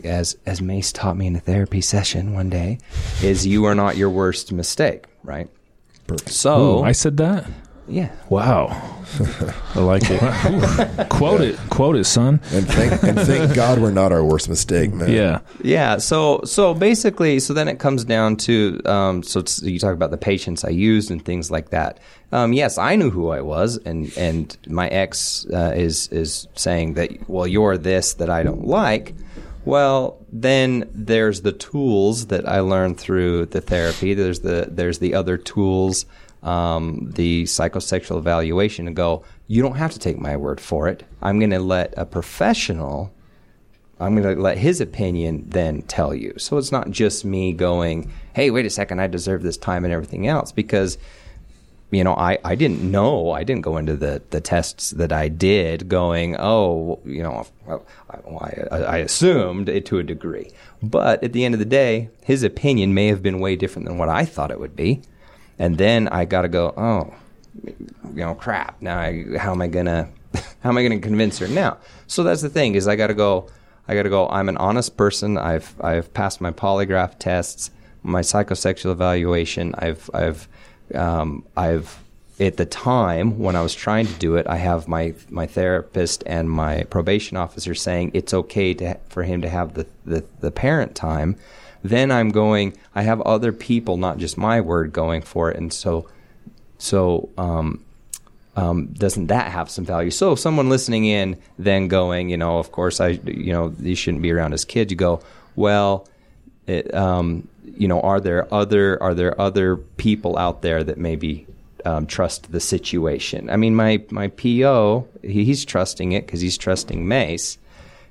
as 0.04 0.36
as 0.44 0.60
Mace 0.60 0.92
taught 0.92 1.16
me 1.16 1.26
in 1.26 1.36
a 1.36 1.40
therapy 1.40 1.80
session 1.80 2.34
one 2.34 2.50
day, 2.50 2.78
is 3.22 3.46
you 3.46 3.64
are 3.64 3.74
not 3.74 3.96
your 3.96 4.10
worst 4.10 4.52
mistake, 4.52 5.06
right? 5.22 5.48
So 6.26 6.80
Ooh, 6.80 6.82
I 6.82 6.92
said 6.92 7.16
that. 7.18 7.46
Yeah, 7.88 8.14
Wow, 8.28 8.66
I 9.74 9.80
like 9.80 10.02
it. 10.04 11.08
quote 11.08 11.40
it, 11.40 11.58
quote 11.70 11.96
it, 11.96 12.04
son. 12.04 12.40
And 12.52 12.68
thank 12.68 13.02
and 13.02 13.18
thank 13.20 13.54
God 13.54 13.78
we're 13.80 13.90
not 13.90 14.12
our 14.12 14.22
worst 14.22 14.48
mistake, 14.48 14.92
man. 14.92 15.10
Yeah, 15.10 15.40
Yeah. 15.62 15.96
So 15.98 16.42
so 16.44 16.74
basically, 16.74 17.40
so 17.40 17.54
then 17.54 17.68
it 17.68 17.78
comes 17.78 18.04
down 18.04 18.36
to 18.36 18.80
um, 18.84 19.22
so 19.22 19.40
it's, 19.40 19.62
you 19.62 19.78
talk 19.78 19.94
about 19.94 20.10
the 20.10 20.18
patience 20.18 20.64
I 20.64 20.70
used 20.70 21.10
and 21.10 21.24
things 21.24 21.50
like 21.50 21.70
that. 21.70 21.98
Um, 22.30 22.52
yes, 22.52 22.76
I 22.76 22.96
knew 22.96 23.10
who 23.10 23.30
I 23.30 23.40
was, 23.40 23.78
and 23.78 24.12
and 24.16 24.56
my 24.66 24.88
ex 24.88 25.46
uh, 25.52 25.72
is 25.74 26.08
is 26.08 26.46
saying 26.54 26.94
that 26.94 27.28
well, 27.28 27.46
you're 27.46 27.78
this 27.78 28.14
that 28.14 28.28
I 28.28 28.42
don't 28.42 28.66
like. 28.66 29.14
Well, 29.64 30.18
then 30.32 30.88
there's 30.94 31.42
the 31.42 31.52
tools 31.52 32.26
that 32.26 32.48
I 32.48 32.60
learned 32.60 32.98
through 32.98 33.46
the 33.46 33.60
therapy. 33.60 34.14
There's 34.14 34.40
the 34.40 34.68
there's 34.70 34.98
the 34.98 35.14
other 35.14 35.36
tools, 35.36 36.06
um, 36.42 37.10
the 37.14 37.44
psychosexual 37.44 38.18
evaluation, 38.18 38.86
to 38.86 38.92
go. 38.92 39.24
You 39.46 39.62
don't 39.62 39.76
have 39.76 39.92
to 39.92 39.98
take 39.98 40.18
my 40.18 40.36
word 40.36 40.60
for 40.60 40.88
it. 40.88 41.04
I'm 41.22 41.38
going 41.38 41.50
to 41.50 41.58
let 41.58 41.94
a 41.96 42.04
professional 42.04 43.12
I'm 44.00 44.14
going 44.14 44.36
to 44.36 44.40
let 44.40 44.58
his 44.58 44.80
opinion 44.80 45.44
then 45.48 45.82
tell 45.82 46.14
you. 46.14 46.34
So 46.36 46.56
it's 46.56 46.70
not 46.70 46.90
just 46.90 47.24
me 47.24 47.52
going, 47.52 48.12
hey, 48.32 48.50
wait 48.50 48.66
a 48.66 48.70
second, 48.70 49.00
I 49.00 49.08
deserve 49.08 49.42
this 49.42 49.56
time 49.56 49.84
and 49.84 49.92
everything 49.92 50.28
else 50.28 50.52
because, 50.52 50.98
you 51.90 52.04
know, 52.04 52.14
I, 52.14 52.38
I 52.44 52.54
didn't 52.54 52.88
know. 52.88 53.32
I 53.32 53.42
didn't 53.42 53.62
go 53.62 53.76
into 53.76 53.96
the, 53.96 54.22
the 54.30 54.40
tests 54.40 54.90
that 54.90 55.12
I 55.12 55.28
did 55.28 55.88
going, 55.88 56.36
oh, 56.38 57.00
you 57.04 57.24
know, 57.24 57.44
well, 57.66 57.84
I, 58.08 58.52
I, 58.70 58.78
I 58.78 58.96
assumed 58.98 59.68
it 59.68 59.84
to 59.86 59.98
a 59.98 60.04
degree. 60.04 60.52
But 60.80 61.24
at 61.24 61.32
the 61.32 61.44
end 61.44 61.54
of 61.54 61.58
the 61.58 61.64
day, 61.64 62.10
his 62.22 62.44
opinion 62.44 62.94
may 62.94 63.08
have 63.08 63.22
been 63.22 63.40
way 63.40 63.56
different 63.56 63.88
than 63.88 63.98
what 63.98 64.08
I 64.08 64.24
thought 64.24 64.52
it 64.52 64.60
would 64.60 64.76
be. 64.76 65.02
And 65.58 65.76
then 65.76 66.08
I 66.08 66.24
got 66.24 66.42
to 66.42 66.48
go, 66.48 66.72
oh, 66.76 67.14
you 67.64 68.24
know, 68.24 68.34
crap. 68.34 68.80
Now, 68.80 68.98
I, 68.98 69.24
how 69.36 69.52
am 69.52 69.62
I 69.62 69.66
gonna, 69.66 70.08
how 70.60 70.70
am 70.70 70.78
I 70.78 70.82
gonna 70.82 71.00
convince 71.00 71.38
her 71.38 71.48
now? 71.48 71.78
So 72.06 72.22
that's 72.22 72.42
the 72.42 72.48
thing 72.48 72.74
is, 72.74 72.86
I 72.88 72.96
got 72.96 73.08
to 73.08 73.14
go. 73.14 73.48
I 73.90 73.94
got 73.94 74.02
to 74.02 74.10
go. 74.10 74.28
I'm 74.28 74.50
an 74.50 74.58
honest 74.58 74.98
person. 74.98 75.38
I've 75.38 75.74
I've 75.80 76.12
passed 76.12 76.42
my 76.42 76.50
polygraph 76.50 77.18
tests, 77.18 77.70
my 78.02 78.20
psychosexual 78.20 78.92
evaluation. 78.92 79.74
I've 79.78 80.10
I've 80.12 80.46
um, 80.94 81.46
I've 81.56 81.98
at 82.40 82.56
the 82.56 82.66
time 82.66 83.38
when 83.38 83.56
I 83.56 83.62
was 83.62 83.74
trying 83.74 84.06
to 84.06 84.12
do 84.14 84.36
it, 84.36 84.46
I 84.46 84.56
have 84.56 84.88
my 84.88 85.14
my 85.28 85.46
therapist 85.46 86.22
and 86.26 86.50
my 86.50 86.84
probation 86.84 87.36
officer 87.36 87.74
saying 87.74 88.12
it's 88.14 88.32
okay 88.32 88.74
to 88.74 88.98
for 89.08 89.22
him 89.24 89.42
to 89.42 89.48
have 89.48 89.74
the 89.74 89.86
the, 90.04 90.24
the 90.40 90.50
parent 90.50 90.94
time. 90.94 91.36
Then 91.82 92.10
I'm 92.10 92.30
going. 92.30 92.76
I 92.94 93.02
have 93.02 93.20
other 93.22 93.52
people, 93.52 93.96
not 93.96 94.18
just 94.18 94.36
my 94.36 94.60
word, 94.60 94.92
going 94.92 95.22
for 95.22 95.50
it, 95.50 95.56
and 95.56 95.72
so 95.72 96.08
so 96.78 97.28
um, 97.36 97.84
um, 98.56 98.86
doesn't 98.86 99.26
that 99.26 99.52
have 99.52 99.70
some 99.70 99.84
value? 99.84 100.10
So 100.10 100.34
someone 100.34 100.68
listening 100.68 101.04
in 101.04 101.40
then 101.58 101.88
going, 101.88 102.28
you 102.28 102.36
know, 102.36 102.58
of 102.58 102.72
course 102.72 103.00
I, 103.00 103.08
you 103.24 103.52
know, 103.52 103.74
you 103.78 103.94
shouldn't 103.94 104.22
be 104.22 104.32
around 104.32 104.52
as 104.52 104.64
kids. 104.64 104.90
You 104.90 104.96
go, 104.96 105.20
well, 105.54 106.08
it, 106.66 106.92
um, 106.94 107.46
you 107.64 107.86
know, 107.86 108.00
are 108.00 108.20
there 108.20 108.52
other 108.52 109.00
are 109.02 109.14
there 109.14 109.40
other 109.40 109.76
people 109.76 110.36
out 110.38 110.62
there 110.62 110.82
that 110.82 110.98
maybe 110.98 111.46
um, 111.84 112.06
trust 112.06 112.50
the 112.50 112.60
situation? 112.60 113.48
I 113.50 113.56
mean, 113.56 113.76
my 113.76 114.02
my 114.10 114.28
PO, 114.28 115.06
he, 115.22 115.44
he's 115.44 115.64
trusting 115.64 116.12
it 116.12 116.26
because 116.26 116.40
he's 116.40 116.58
trusting 116.58 117.06
Mace, 117.06 117.58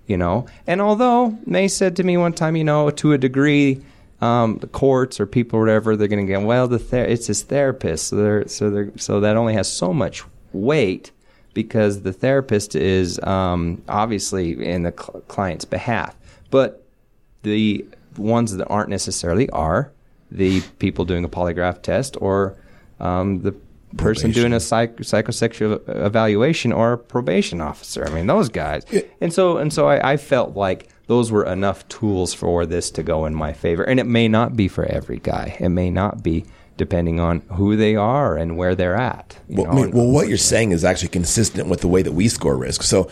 you 0.07 0.17
know. 0.17 0.47
And 0.65 0.81
although 0.81 1.37
Mace 1.45 1.75
said 1.75 1.95
to 1.97 2.03
me 2.03 2.17
one 2.17 2.33
time, 2.33 2.55
you 2.55 2.63
know, 2.63 2.89
to 2.89 3.13
a 3.13 3.17
degree, 3.17 3.81
um, 4.21 4.57
the 4.57 4.67
courts 4.67 5.19
or 5.19 5.25
people 5.25 5.59
or 5.59 5.61
whatever, 5.61 5.95
they're 5.95 6.07
going 6.07 6.25
to 6.25 6.31
get 6.31 6.41
well. 6.41 6.67
The 6.67 6.79
ther- 6.79 7.05
it's 7.05 7.27
his 7.27 7.43
therapist, 7.43 8.07
so 8.07 8.15
they're, 8.15 8.47
so 8.47 8.69
they're, 8.69 8.91
so 8.97 9.19
that 9.19 9.37
only 9.37 9.53
has 9.53 9.71
so 9.71 9.93
much 9.93 10.23
weight 10.53 11.11
because 11.53 12.01
the 12.01 12.13
therapist 12.13 12.75
is 12.75 13.19
um, 13.23 13.81
obviously 13.87 14.65
in 14.65 14.83
the 14.83 14.91
cl- 14.91 15.21
client's 15.27 15.65
behalf, 15.65 16.15
but 16.49 16.83
the 17.43 17.85
ones 18.15 18.55
that 18.55 18.65
aren't 18.67 18.89
necessarily 18.89 19.49
are 19.51 19.91
the 20.31 20.61
people 20.79 21.05
doing 21.05 21.23
a 21.23 21.29
polygraph 21.29 21.81
test 21.81 22.17
or 22.19 22.55
um, 22.99 23.41
the 23.41 23.55
person 23.97 24.31
doing 24.31 24.53
a 24.53 24.59
psych- 24.59 24.97
psychosexual 24.97 25.81
evaluation 25.87 26.71
or 26.71 26.93
a 26.93 26.97
probation 26.97 27.61
officer. 27.61 28.05
I 28.07 28.11
mean, 28.11 28.27
those 28.27 28.49
guys. 28.49 28.83
And 29.21 29.33
so 29.33 29.57
and 29.57 29.73
so 29.73 29.87
I, 29.87 30.13
I 30.13 30.17
felt 30.17 30.55
like 30.55 30.89
those 31.07 31.31
were 31.31 31.45
enough 31.45 31.87
tools 31.87 32.33
for 32.33 32.65
this 32.65 32.91
to 32.91 33.03
go 33.03 33.25
in 33.25 33.33
my 33.33 33.53
favor. 33.53 33.83
And 33.83 33.99
it 33.99 34.05
may 34.05 34.27
not 34.27 34.55
be 34.55 34.67
for 34.67 34.85
every 34.85 35.19
guy. 35.19 35.57
It 35.59 35.69
may 35.69 35.89
not 35.89 36.23
be 36.23 36.45
depending 36.75 37.19
on 37.19 37.39
who 37.53 37.75
they 37.75 37.95
are 37.95 38.37
and 38.37 38.55
where 38.55 38.75
they're 38.75 38.95
at. 38.95 39.37
Well, 39.47 39.65
know, 39.65 39.71
I 39.71 39.75
mean, 39.75 39.91
well, 39.91 40.07
what 40.07 40.27
you're 40.27 40.37
saying 40.37 40.71
is 40.71 40.85
actually 40.85 41.09
consistent 41.09 41.67
with 41.67 41.81
the 41.81 41.87
way 41.87 42.03
that 42.03 42.11
we 42.11 42.27
score 42.27 42.55
risk. 42.55 42.83
So 42.83 43.09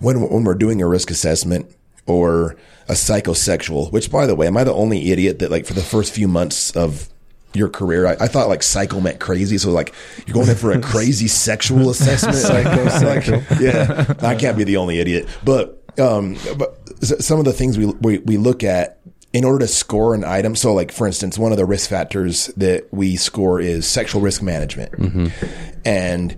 when 0.00 0.20
when 0.20 0.44
we're 0.44 0.54
doing 0.54 0.82
a 0.82 0.86
risk 0.86 1.10
assessment 1.10 1.74
or 2.06 2.56
a 2.88 2.92
psychosexual, 2.92 3.90
which 3.90 4.10
by 4.10 4.26
the 4.26 4.34
way, 4.34 4.46
am 4.46 4.56
I 4.56 4.64
the 4.64 4.74
only 4.74 5.10
idiot 5.10 5.38
that 5.38 5.50
like 5.50 5.66
for 5.66 5.74
the 5.74 5.82
first 5.82 6.12
few 6.12 6.28
months 6.28 6.70
of 6.76 7.08
your 7.56 7.68
career, 7.68 8.06
I, 8.06 8.12
I 8.20 8.28
thought 8.28 8.48
like 8.48 8.62
psycho 8.62 9.00
meant 9.00 9.20
crazy. 9.20 9.58
So 9.58 9.70
like 9.70 9.94
you're 10.26 10.34
going 10.34 10.48
in 10.48 10.56
for 10.56 10.72
a 10.72 10.80
crazy 10.92 11.28
sexual 11.28 11.90
assessment. 11.90 12.36
Psychosexual. 12.36 13.60
yeah, 13.60 14.14
I 14.26 14.34
can't 14.34 14.56
be 14.56 14.64
the 14.64 14.76
only 14.76 14.98
idiot. 14.98 15.28
But 15.44 15.82
um, 15.98 16.36
but 16.58 16.78
some 17.02 17.38
of 17.38 17.44
the 17.44 17.52
things 17.52 17.78
we, 17.78 17.86
we 17.86 18.18
we 18.18 18.36
look 18.36 18.62
at 18.62 19.00
in 19.32 19.44
order 19.44 19.60
to 19.60 19.68
score 19.68 20.14
an 20.14 20.24
item. 20.24 20.54
So 20.56 20.72
like 20.72 20.92
for 20.92 21.06
instance, 21.06 21.38
one 21.38 21.52
of 21.52 21.58
the 21.58 21.66
risk 21.66 21.90
factors 21.90 22.46
that 22.56 22.92
we 22.92 23.16
score 23.16 23.60
is 23.60 23.86
sexual 23.86 24.20
risk 24.20 24.42
management, 24.42 25.32
and 25.84 26.36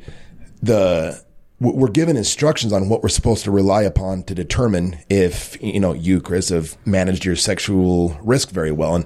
the 0.62 1.22
we're 1.60 1.88
given 1.88 2.16
instructions 2.16 2.72
on 2.72 2.88
what 2.88 3.02
we're 3.02 3.08
supposed 3.08 3.42
to 3.44 3.50
rely 3.50 3.82
upon 3.82 4.22
to 4.24 4.34
determine 4.34 4.98
if 5.10 5.60
you 5.60 5.80
know 5.80 5.92
you 5.92 6.20
chris 6.20 6.50
have 6.50 6.76
managed 6.86 7.24
your 7.24 7.36
sexual 7.36 8.16
risk 8.22 8.50
very 8.50 8.70
well. 8.72 8.94
And 8.94 9.04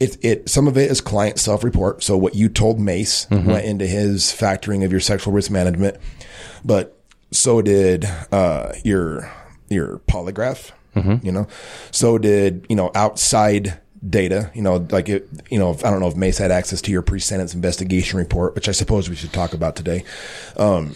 it, 0.00 0.24
it 0.24 0.48
some 0.48 0.66
of 0.66 0.76
it 0.76 0.90
is 0.90 1.00
client 1.00 1.38
self-report. 1.38 2.02
So 2.02 2.16
what 2.16 2.34
you 2.34 2.48
told 2.48 2.80
mace 2.80 3.28
went 3.30 3.64
into 3.64 3.86
his 3.86 4.24
factoring 4.24 4.84
of 4.84 4.90
your 4.90 5.00
sexual 5.00 5.32
risk 5.32 5.50
management. 5.50 5.98
But 6.64 6.98
so 7.30 7.62
did 7.62 8.04
uh, 8.32 8.72
your 8.82 9.32
your 9.68 10.00
polygraph 10.08 10.72
you 11.22 11.32
know? 11.32 11.46
So 11.92 12.18
did 12.18 12.66
you 12.68 12.76
know 12.76 12.90
outside 12.94 13.80
data 14.08 14.50
you 14.52 14.60
know 14.60 14.86
like 14.90 15.08
it 15.08 15.26
you 15.48 15.58
know 15.58 15.70
if, 15.70 15.82
i 15.82 15.90
don't 15.90 15.98
know 15.98 16.08
if 16.08 16.14
mace 16.14 16.36
had 16.36 16.50
access 16.50 16.82
to 16.82 16.90
your 16.90 17.00
pre-sentence 17.00 17.54
investigation 17.54 18.18
report 18.18 18.54
which 18.54 18.68
i 18.68 18.70
suppose 18.70 19.08
we 19.08 19.16
should 19.16 19.32
talk 19.32 19.54
about 19.54 19.76
today. 19.76 20.04
Um, 20.58 20.94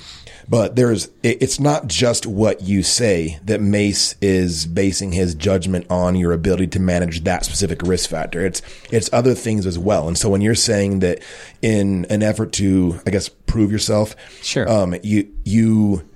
but 0.49 0.77
there's 0.77 1.09
it's 1.23 1.61
not 1.61 1.87
just 1.87 2.27
what 2.27 2.63
you 2.63 2.83
say 2.83 3.39
that 3.45 3.61
mace 3.61 4.15
is 4.23 4.67
basing 4.67 5.13
his 5.13 5.35
judgment 5.35 5.87
on 5.91 6.17
your 6.17 6.33
ability 6.33 6.67
to 6.67 6.81
manage 6.81 7.25
that 7.25 7.45
specific 7.45 7.83
risk 7.83 8.09
factor 8.09 8.45
it's 8.45 8.63
it's 8.91 9.11
other 9.13 9.35
things 9.35 9.67
as 9.67 9.79
well 9.79 10.09
and 10.09 10.17
so 10.17 10.29
when 10.29 10.41
you're 10.41 10.55
saying 10.55 11.01
that 11.01 11.19
in 11.61 12.07
an 12.07 12.23
effort 12.23 12.53
to 12.53 12.99
i 13.07 13.11
guess 13.11 13.29
prove 13.29 13.71
yourself 13.71 14.15
Sure. 14.43 14.69
um, 14.69 14.95
you 15.03 15.29
you 15.45 16.09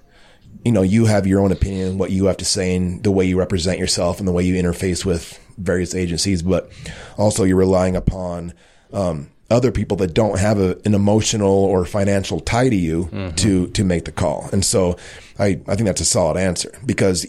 you 0.64 0.70
know, 0.70 0.82
you 0.82 1.06
have 1.06 1.26
your 1.26 1.40
own 1.40 1.50
opinion, 1.50 1.98
what 1.98 2.12
you 2.12 2.26
have 2.26 2.36
to 2.36 2.44
say, 2.44 2.76
and 2.76 3.02
the 3.02 3.10
way 3.10 3.24
you 3.24 3.36
represent 3.36 3.80
yourself, 3.80 4.20
and 4.20 4.28
the 4.28 4.32
way 4.32 4.44
you 4.44 4.54
interface 4.54 5.04
with 5.04 5.36
various 5.58 5.92
agencies. 5.92 6.40
But 6.40 6.70
also, 7.18 7.42
you're 7.42 7.56
relying 7.56 7.96
upon 7.96 8.54
um, 8.92 9.31
other 9.52 9.70
people 9.70 9.96
that 9.98 10.14
don't 10.14 10.38
have 10.38 10.58
a, 10.58 10.78
an 10.84 10.94
emotional 10.94 11.50
or 11.50 11.84
financial 11.84 12.40
tie 12.40 12.68
to 12.68 12.76
you 12.76 13.04
mm-hmm. 13.04 13.34
to 13.36 13.68
to 13.68 13.84
make 13.84 14.04
the 14.04 14.12
call. 14.12 14.48
And 14.52 14.64
so, 14.64 14.96
I 15.38 15.60
I 15.68 15.76
think 15.76 15.86
that's 15.86 16.00
a 16.00 16.06
solid 16.06 16.38
answer 16.38 16.72
because, 16.84 17.26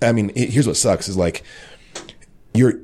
I 0.00 0.12
mean, 0.12 0.32
here's 0.34 0.66
what 0.66 0.76
sucks 0.76 1.08
is 1.08 1.16
like 1.16 1.44
you're 2.54 2.74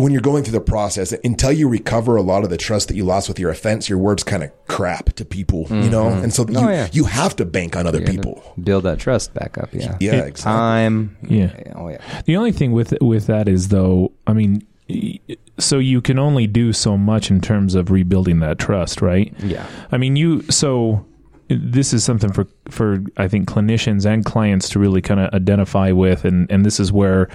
when 0.00 0.12
you're 0.12 0.22
going 0.22 0.42
through 0.44 0.52
the 0.52 0.60
process, 0.60 1.12
until 1.24 1.52
you 1.52 1.68
recover 1.68 2.16
a 2.16 2.22
lot 2.22 2.42
of 2.42 2.50
the 2.50 2.56
trust 2.56 2.88
that 2.88 2.94
you 2.94 3.04
lost 3.04 3.28
with 3.28 3.38
your 3.38 3.50
offense, 3.50 3.88
your 3.88 3.98
words 3.98 4.22
kind 4.22 4.42
of 4.42 4.50
crap 4.66 5.12
to 5.12 5.24
people, 5.24 5.64
mm-hmm. 5.64 5.82
you 5.82 5.90
know? 5.90 6.08
And 6.08 6.32
so 6.32 6.46
oh, 6.48 6.62
you, 6.62 6.70
yeah. 6.70 6.88
you 6.92 7.04
have 7.04 7.36
to 7.36 7.44
bank 7.44 7.76
on 7.76 7.86
other 7.86 8.00
people. 8.00 8.42
Build 8.62 8.84
that 8.84 8.98
trust 8.98 9.34
back 9.34 9.58
up. 9.58 9.68
Yeah. 9.72 9.96
Yeah. 10.00 10.12
It, 10.12 10.28
exactly. 10.28 10.42
Time. 10.42 11.16
Yeah. 11.22 11.72
Oh, 11.74 11.88
yeah. 11.88 12.22
The 12.24 12.36
only 12.36 12.52
thing 12.52 12.72
with, 12.72 12.94
with 13.00 13.26
that 13.26 13.48
is 13.48 13.68
though, 13.68 14.12
I 14.26 14.32
mean, 14.32 14.66
so 15.58 15.78
you 15.78 16.00
can 16.00 16.18
only 16.18 16.46
do 16.46 16.72
so 16.72 16.96
much 16.96 17.30
in 17.30 17.40
terms 17.40 17.74
of 17.74 17.90
rebuilding 17.90 18.40
that 18.40 18.58
trust, 18.58 19.02
right? 19.02 19.34
Yeah. 19.40 19.66
I 19.92 19.98
mean, 19.98 20.16
you, 20.16 20.42
so 20.50 21.04
this 21.48 21.92
is 21.92 22.04
something 22.04 22.32
for, 22.32 22.46
for, 22.68 23.02
I 23.16 23.28
think 23.28 23.48
clinicians 23.48 24.06
and 24.06 24.24
clients 24.24 24.68
to 24.70 24.78
really 24.78 25.02
kind 25.02 25.20
of 25.20 25.32
identify 25.34 25.90
with. 25.92 26.24
And, 26.24 26.50
and 26.50 26.64
this 26.64 26.80
is 26.80 26.92
where, 26.92 27.28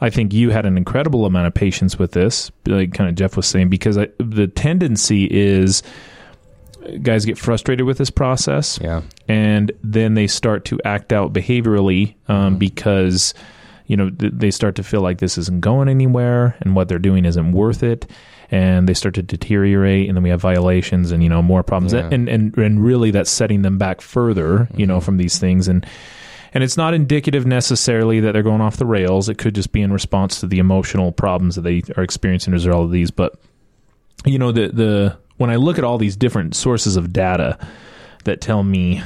I 0.00 0.10
think 0.10 0.32
you 0.32 0.50
had 0.50 0.66
an 0.66 0.76
incredible 0.76 1.26
amount 1.26 1.46
of 1.46 1.54
patience 1.54 1.98
with 1.98 2.12
this, 2.12 2.50
like 2.66 2.92
kind 2.92 3.08
of 3.08 3.14
Jeff 3.14 3.36
was 3.36 3.46
saying, 3.46 3.68
because 3.68 3.96
I, 3.96 4.08
the 4.18 4.48
tendency 4.48 5.26
is 5.30 5.82
guys 7.02 7.24
get 7.24 7.38
frustrated 7.38 7.86
with 7.86 7.98
this 7.98 8.10
process. 8.10 8.80
Yeah. 8.82 9.02
And 9.28 9.70
then 9.84 10.14
they 10.14 10.26
start 10.26 10.64
to 10.66 10.80
act 10.84 11.12
out 11.12 11.32
behaviorally 11.32 12.16
um, 12.28 12.54
mm-hmm. 12.54 12.58
because, 12.58 13.32
you 13.86 13.96
know, 13.96 14.10
th- 14.10 14.32
they 14.34 14.50
start 14.50 14.76
to 14.76 14.82
feel 14.82 15.00
like 15.00 15.18
this 15.18 15.38
isn't 15.38 15.60
going 15.60 15.88
anywhere 15.88 16.56
and 16.60 16.74
what 16.74 16.88
they're 16.88 16.98
doing 16.98 17.24
isn't 17.24 17.52
worth 17.52 17.82
it. 17.82 18.10
And 18.50 18.86
they 18.86 18.94
start 18.94 19.14
to 19.14 19.22
deteriorate, 19.22 20.08
and 20.08 20.16
then 20.16 20.22
we 20.22 20.28
have 20.28 20.42
violations 20.42 21.10
and 21.10 21.22
you 21.22 21.30
know 21.30 21.40
more 21.40 21.62
problems, 21.62 21.94
yeah. 21.94 22.08
and 22.12 22.28
and 22.28 22.54
and 22.58 22.84
really 22.84 23.10
that's 23.10 23.30
setting 23.30 23.62
them 23.62 23.78
back 23.78 24.02
further, 24.02 24.68
you 24.76 24.84
mm-hmm. 24.84 24.84
know, 24.84 25.00
from 25.00 25.16
these 25.16 25.38
things. 25.38 25.68
And 25.68 25.86
and 26.52 26.62
it's 26.62 26.76
not 26.76 26.92
indicative 26.92 27.46
necessarily 27.46 28.20
that 28.20 28.32
they're 28.32 28.42
going 28.42 28.60
off 28.60 28.76
the 28.76 28.84
rails. 28.84 29.28
It 29.28 29.38
could 29.38 29.54
just 29.54 29.72
be 29.72 29.80
in 29.80 29.90
response 29.90 30.40
to 30.40 30.46
the 30.46 30.58
emotional 30.58 31.12
problems 31.12 31.54
that 31.54 31.62
they 31.62 31.82
are 31.96 32.02
experiencing 32.02 32.52
as 32.52 32.66
a 32.66 32.68
result 32.68 32.84
of 32.84 32.90
these. 32.90 33.10
But 33.10 33.40
you 34.26 34.38
know, 34.38 34.52
the 34.52 34.68
the 34.68 35.18
when 35.38 35.48
I 35.48 35.56
look 35.56 35.78
at 35.78 35.84
all 35.84 35.98
these 35.98 36.16
different 36.16 36.54
sources 36.54 36.96
of 36.96 37.12
data 37.12 37.58
that 38.24 38.40
tell 38.40 38.62
me 38.62 39.02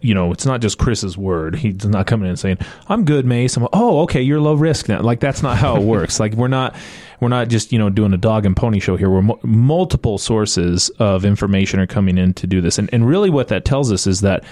you 0.00 0.14
know, 0.14 0.32
it's 0.32 0.46
not 0.46 0.60
just 0.60 0.78
Chris's 0.78 1.16
word. 1.16 1.54
He's 1.62 1.84
not 1.84 2.06
coming 2.06 2.26
in 2.26 2.30
and 2.30 2.38
saying, 2.38 2.58
"I'm 2.88 3.04
good, 3.04 3.24
Mace." 3.24 3.56
I'm 3.56 3.62
like, 3.64 3.70
"Oh, 3.72 4.00
okay, 4.02 4.22
you're 4.22 4.40
low 4.40 4.54
risk 4.54 4.88
now." 4.88 5.00
Like 5.00 5.20
that's 5.20 5.42
not 5.42 5.56
how 5.58 5.76
it 5.76 5.82
works. 5.82 6.20
like 6.20 6.34
we're 6.34 6.48
not 6.48 6.74
we're 7.20 7.28
not 7.28 7.48
just 7.48 7.72
you 7.72 7.78
know 7.78 7.90
doing 7.90 8.12
a 8.12 8.18
dog 8.18 8.46
and 8.46 8.56
pony 8.56 8.80
show 8.80 8.96
here. 8.96 9.10
We're 9.10 9.22
mo- 9.22 9.40
multiple 9.42 10.18
sources 10.18 10.90
of 10.98 11.24
information 11.24 11.80
are 11.80 11.86
coming 11.86 12.18
in 12.18 12.34
to 12.34 12.46
do 12.46 12.60
this, 12.60 12.78
and 12.78 12.88
and 12.92 13.06
really 13.06 13.30
what 13.30 13.48
that 13.48 13.64
tells 13.64 13.92
us 13.92 14.06
is 14.06 14.20
that 14.20 14.44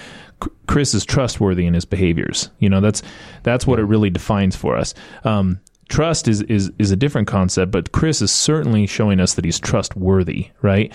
Chris 0.67 0.93
is 0.93 1.05
trustworthy 1.05 1.65
in 1.65 1.73
his 1.73 1.85
behaviors. 1.85 2.49
You 2.59 2.69
know, 2.69 2.81
that's 2.81 3.01
that's 3.43 3.67
what 3.67 3.79
it 3.79 3.83
really 3.83 4.09
defines 4.09 4.55
for 4.55 4.75
us. 4.75 4.93
Um, 5.23 5.59
trust 5.89 6.27
is 6.27 6.41
is 6.43 6.71
is 6.79 6.91
a 6.91 6.95
different 6.95 7.27
concept, 7.27 7.71
but 7.71 7.91
Chris 7.91 8.21
is 8.21 8.31
certainly 8.31 8.87
showing 8.87 9.19
us 9.19 9.35
that 9.35 9.45
he's 9.45 9.59
trustworthy, 9.59 10.49
right? 10.61 10.91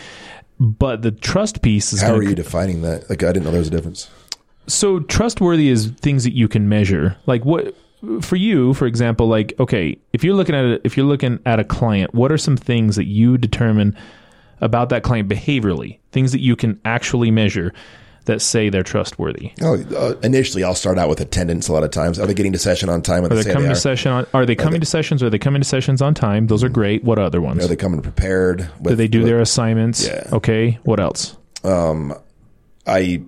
But 0.58 1.02
the 1.02 1.10
trust 1.10 1.62
piece 1.62 1.92
is 1.92 2.00
how 2.00 2.14
are 2.14 2.22
you 2.22 2.34
defining 2.34 2.82
that? 2.82 3.08
Like, 3.10 3.22
I 3.22 3.26
didn't 3.32 3.44
know 3.44 3.50
there 3.50 3.58
was 3.58 3.68
a 3.68 3.70
difference. 3.70 4.10
So 4.66 5.00
trustworthy 5.00 5.68
is 5.68 5.86
things 6.00 6.24
that 6.24 6.34
you 6.34 6.48
can 6.48 6.68
measure. 6.68 7.16
Like 7.26 7.44
what 7.44 7.74
for 8.20 8.36
you, 8.36 8.74
for 8.74 8.86
example, 8.86 9.28
like 9.28 9.54
okay, 9.58 9.98
if 10.12 10.24
you're 10.24 10.34
looking 10.34 10.54
at 10.54 10.64
a, 10.64 10.80
if 10.84 10.96
you're 10.96 11.06
looking 11.06 11.40
at 11.46 11.60
a 11.60 11.64
client, 11.64 12.14
what 12.14 12.32
are 12.32 12.38
some 12.38 12.56
things 12.56 12.96
that 12.96 13.06
you 13.06 13.38
determine 13.38 13.96
about 14.60 14.88
that 14.90 15.02
client 15.02 15.28
behaviorally? 15.28 15.98
Things 16.12 16.32
that 16.32 16.40
you 16.40 16.56
can 16.56 16.80
actually 16.84 17.30
measure 17.30 17.72
that 18.26 18.42
say 18.42 18.68
they're 18.68 18.82
trustworthy? 18.82 19.52
Oh, 19.62 19.74
uh, 19.96 20.14
initially, 20.22 20.62
I'll 20.62 20.74
start 20.74 20.98
out 20.98 21.08
with 21.08 21.20
attendance. 21.20 21.68
A 21.68 21.72
lot 21.72 21.84
of 21.84 21.90
times, 21.90 22.18
are 22.18 22.26
they 22.26 22.34
getting 22.34 22.52
to 22.52 22.58
session 22.58 22.88
on 22.88 23.02
time? 23.02 23.24
Are 23.24 23.28
they, 23.28 23.42
they 23.42 23.52
coming 23.52 23.68
they 23.68 23.74
to 23.74 23.80
session? 23.80 24.12
On, 24.12 24.26
are 24.34 24.44
they 24.44 24.54
coming 24.54 24.74
are 24.74 24.78
they, 24.78 24.80
to 24.80 24.86
sessions? 24.86 25.22
Are 25.22 25.30
they 25.30 25.38
coming 25.38 25.62
to 25.62 25.68
sessions 25.68 26.02
on 26.02 26.14
time? 26.14 26.48
Those 26.48 26.62
are 26.62 26.68
great. 26.68 27.04
What 27.04 27.18
other 27.18 27.40
ones? 27.40 27.64
Are 27.64 27.68
they 27.68 27.76
coming 27.76 28.02
prepared? 28.02 28.68
With, 28.80 28.92
do 28.92 28.96
they 28.96 29.08
do 29.08 29.20
with, 29.20 29.28
their 29.28 29.40
assignments? 29.40 30.06
Yeah. 30.06 30.28
Okay. 30.32 30.78
What 30.82 31.00
else? 31.00 31.36
Um, 31.64 32.14
I 32.86 33.22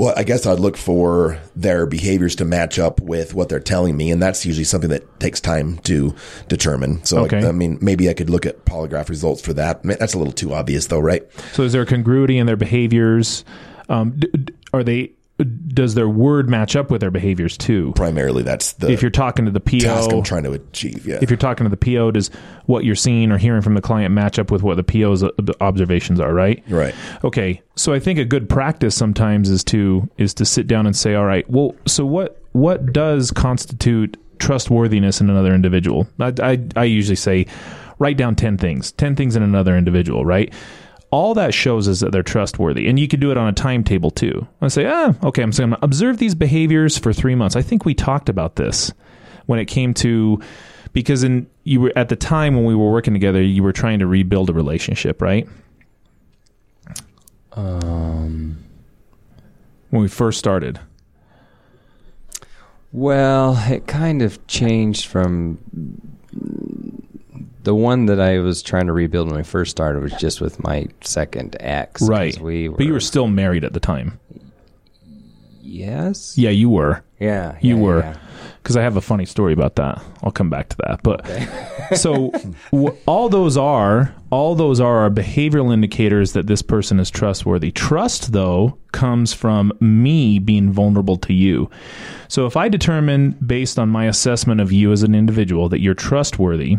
well, 0.00 0.14
I 0.16 0.24
guess 0.24 0.46
I'd 0.46 0.58
look 0.58 0.78
for 0.78 1.38
their 1.54 1.84
behaviors 1.84 2.34
to 2.36 2.46
match 2.46 2.78
up 2.78 3.02
with 3.02 3.34
what 3.34 3.50
they're 3.50 3.60
telling 3.60 3.98
me, 3.98 4.10
and 4.10 4.22
that's 4.22 4.46
usually 4.46 4.64
something 4.64 4.88
that 4.88 5.20
takes 5.20 5.42
time 5.42 5.76
to 5.80 6.14
determine. 6.48 7.04
So, 7.04 7.24
okay. 7.24 7.44
I, 7.44 7.50
I, 7.50 7.52
mean, 7.52 7.76
maybe 7.82 8.08
I 8.08 8.14
could 8.14 8.30
look 8.30 8.46
at 8.46 8.64
polygraph 8.64 9.10
results 9.10 9.42
for 9.42 9.52
that. 9.52 9.82
That's 9.82 10.14
a 10.14 10.18
little 10.18 10.32
too 10.32 10.54
obvious, 10.54 10.86
though, 10.86 11.00
right? 11.00 11.30
So, 11.52 11.64
is 11.64 11.72
there 11.72 11.84
congruity 11.84 12.38
in 12.38 12.46
their 12.46 12.56
behaviors? 12.56 13.44
Um, 13.90 14.12
d- 14.18 14.54
are 14.72 14.82
they 14.82 15.12
does 15.44 15.94
their 15.94 16.08
word 16.08 16.48
match 16.48 16.76
up 16.76 16.90
with 16.90 17.00
their 17.00 17.10
behaviors 17.10 17.56
too? 17.56 17.92
Primarily, 17.96 18.42
that's 18.42 18.72
the 18.74 18.90
if 18.90 19.02
you're 19.02 19.10
talking 19.10 19.44
to 19.44 19.50
the 19.50 19.60
PO 19.60 19.78
task 19.78 20.12
I'm 20.12 20.22
trying 20.22 20.44
to 20.44 20.52
achieve. 20.52 21.06
Yeah. 21.06 21.18
If 21.22 21.30
you're 21.30 21.36
talking 21.36 21.64
to 21.64 21.74
the 21.74 21.76
PO, 21.76 22.12
does 22.12 22.30
what 22.66 22.84
you're 22.84 22.94
seeing 22.94 23.32
or 23.32 23.38
hearing 23.38 23.62
from 23.62 23.74
the 23.74 23.80
client 23.80 24.14
match 24.14 24.38
up 24.38 24.50
with 24.50 24.62
what 24.62 24.76
the 24.76 24.84
PO's 24.84 25.22
uh, 25.22 25.30
observations 25.60 26.20
are? 26.20 26.32
Right. 26.32 26.62
Right. 26.68 26.94
Okay. 27.24 27.62
So 27.76 27.92
I 27.92 27.98
think 27.98 28.18
a 28.18 28.24
good 28.24 28.48
practice 28.48 28.94
sometimes 28.94 29.48
is 29.48 29.64
to 29.64 30.08
is 30.18 30.34
to 30.34 30.44
sit 30.44 30.66
down 30.66 30.86
and 30.86 30.96
say, 30.96 31.14
all 31.14 31.26
right, 31.26 31.48
well, 31.50 31.74
so 31.86 32.04
what 32.04 32.42
what 32.52 32.92
does 32.92 33.30
constitute 33.30 34.16
trustworthiness 34.38 35.20
in 35.20 35.30
another 35.30 35.54
individual? 35.54 36.08
I, 36.18 36.32
I, 36.42 36.58
I 36.76 36.84
usually 36.84 37.16
say 37.16 37.46
write 37.98 38.16
down 38.16 38.34
10 38.34 38.58
things 38.58 38.92
10 38.92 39.14
things 39.14 39.36
in 39.36 39.42
another 39.42 39.76
individual 39.76 40.24
right 40.24 40.52
all 41.10 41.34
that 41.34 41.52
shows 41.52 41.88
is 41.88 42.00
that 42.00 42.12
they're 42.12 42.22
trustworthy. 42.22 42.88
And 42.88 42.98
you 42.98 43.08
could 43.08 43.20
do 43.20 43.30
it 43.30 43.36
on 43.36 43.48
a 43.48 43.52
timetable 43.52 44.10
too. 44.10 44.46
I 44.60 44.68
say, 44.68 44.86
ah, 44.86 45.14
okay, 45.24 45.42
I'm 45.42 45.50
going 45.50 45.70
to 45.70 45.78
observe 45.82 46.18
these 46.18 46.34
behaviors 46.34 46.96
for 46.96 47.12
three 47.12 47.34
months. 47.34 47.56
I 47.56 47.62
think 47.62 47.84
we 47.84 47.94
talked 47.94 48.28
about 48.28 48.56
this 48.56 48.92
when 49.46 49.58
it 49.58 49.66
came 49.66 49.92
to 49.94 50.40
because 50.92 51.22
in 51.22 51.48
you 51.64 51.80
were 51.80 51.92
at 51.96 52.08
the 52.08 52.16
time 52.16 52.54
when 52.54 52.64
we 52.64 52.74
were 52.74 52.90
working 52.90 53.12
together, 53.12 53.42
you 53.42 53.62
were 53.62 53.72
trying 53.72 53.98
to 53.98 54.06
rebuild 54.06 54.50
a 54.50 54.52
relationship, 54.52 55.20
right? 55.20 55.48
Um, 57.52 58.64
when 59.90 60.02
we 60.02 60.08
first 60.08 60.38
started. 60.38 60.78
Well, 62.92 63.56
it 63.68 63.86
kind 63.86 64.22
of 64.22 64.44
changed 64.46 65.06
from 65.06 65.58
the 67.62 67.74
one 67.74 68.06
that 68.06 68.20
I 68.20 68.38
was 68.38 68.62
trying 68.62 68.86
to 68.86 68.92
rebuild 68.92 69.30
when 69.30 69.38
I 69.38 69.42
first 69.42 69.70
started 69.70 70.02
was 70.02 70.12
just 70.14 70.40
with 70.40 70.62
my 70.62 70.86
second 71.02 71.56
ex. 71.60 72.02
Right. 72.02 72.38
We 72.38 72.68
were, 72.68 72.76
but 72.76 72.86
you 72.86 72.92
were 72.92 73.00
still 73.00 73.26
married 73.26 73.64
at 73.64 73.72
the 73.72 73.80
time. 73.80 74.18
Yes. 75.60 76.36
Yeah, 76.36 76.50
you 76.50 76.68
were. 76.68 77.04
Yeah. 77.20 77.56
You 77.60 77.76
yeah, 77.76 77.82
were. 77.82 78.16
Because 78.62 78.76
yeah. 78.76 78.82
I 78.82 78.84
have 78.84 78.96
a 78.96 79.00
funny 79.00 79.26
story 79.26 79.52
about 79.52 79.76
that. 79.76 80.02
I'll 80.22 80.32
come 80.32 80.50
back 80.50 80.68
to 80.70 80.76
that. 80.78 81.02
But 81.02 81.26
so 81.96 82.30
w- 82.72 82.96
all 83.06 83.28
those 83.28 83.56
are 83.56 84.14
all 84.30 84.54
those 84.54 84.80
are 84.80 85.00
are 85.00 85.10
behavioral 85.10 85.72
indicators 85.72 86.32
that 86.32 86.46
this 86.46 86.62
person 86.62 86.98
is 86.98 87.10
trustworthy. 87.10 87.70
Trust 87.70 88.32
though 88.32 88.78
comes 88.92 89.32
from 89.32 89.72
me 89.80 90.38
being 90.38 90.72
vulnerable 90.72 91.16
to 91.18 91.32
you. 91.32 91.70
So 92.28 92.46
if 92.46 92.56
I 92.56 92.68
determine 92.68 93.32
based 93.32 93.78
on 93.78 93.88
my 93.88 94.06
assessment 94.06 94.60
of 94.60 94.72
you 94.72 94.92
as 94.92 95.02
an 95.02 95.14
individual 95.14 95.68
that 95.68 95.80
you're 95.80 95.94
trustworthy, 95.94 96.78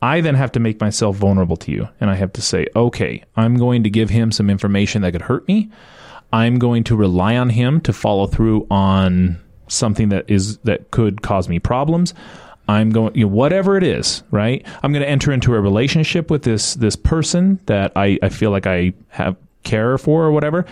I 0.00 0.20
then 0.20 0.34
have 0.36 0.52
to 0.52 0.60
make 0.60 0.80
myself 0.80 1.16
vulnerable 1.16 1.56
to 1.58 1.72
you. 1.72 1.88
And 2.00 2.10
I 2.10 2.14
have 2.14 2.32
to 2.34 2.42
say, 2.42 2.66
okay, 2.76 3.24
I'm 3.36 3.56
going 3.56 3.82
to 3.82 3.90
give 3.90 4.10
him 4.10 4.30
some 4.30 4.48
information 4.48 5.02
that 5.02 5.12
could 5.12 5.22
hurt 5.22 5.46
me. 5.48 5.70
I'm 6.32 6.58
going 6.58 6.84
to 6.84 6.96
rely 6.96 7.36
on 7.36 7.50
him 7.50 7.80
to 7.82 7.92
follow 7.92 8.26
through 8.26 8.66
on 8.70 9.40
something 9.66 10.10
that 10.10 10.28
is 10.28 10.58
that 10.58 10.90
could 10.90 11.22
cause 11.22 11.48
me 11.48 11.58
problems. 11.58 12.14
I'm 12.68 12.90
going, 12.90 13.14
you 13.14 13.24
know, 13.24 13.32
whatever 13.32 13.76
it 13.76 13.82
is, 13.82 14.22
right? 14.30 14.64
I'm 14.82 14.92
going 14.92 15.02
to 15.02 15.08
enter 15.08 15.32
into 15.32 15.54
a 15.54 15.60
relationship 15.60 16.30
with 16.30 16.42
this 16.42 16.74
this 16.74 16.96
person 16.96 17.60
that 17.66 17.92
I, 17.96 18.18
I 18.22 18.28
feel 18.28 18.50
like 18.50 18.66
I 18.66 18.92
have 19.08 19.36
care 19.64 19.96
for 19.98 20.24
or 20.24 20.32
whatever. 20.32 20.66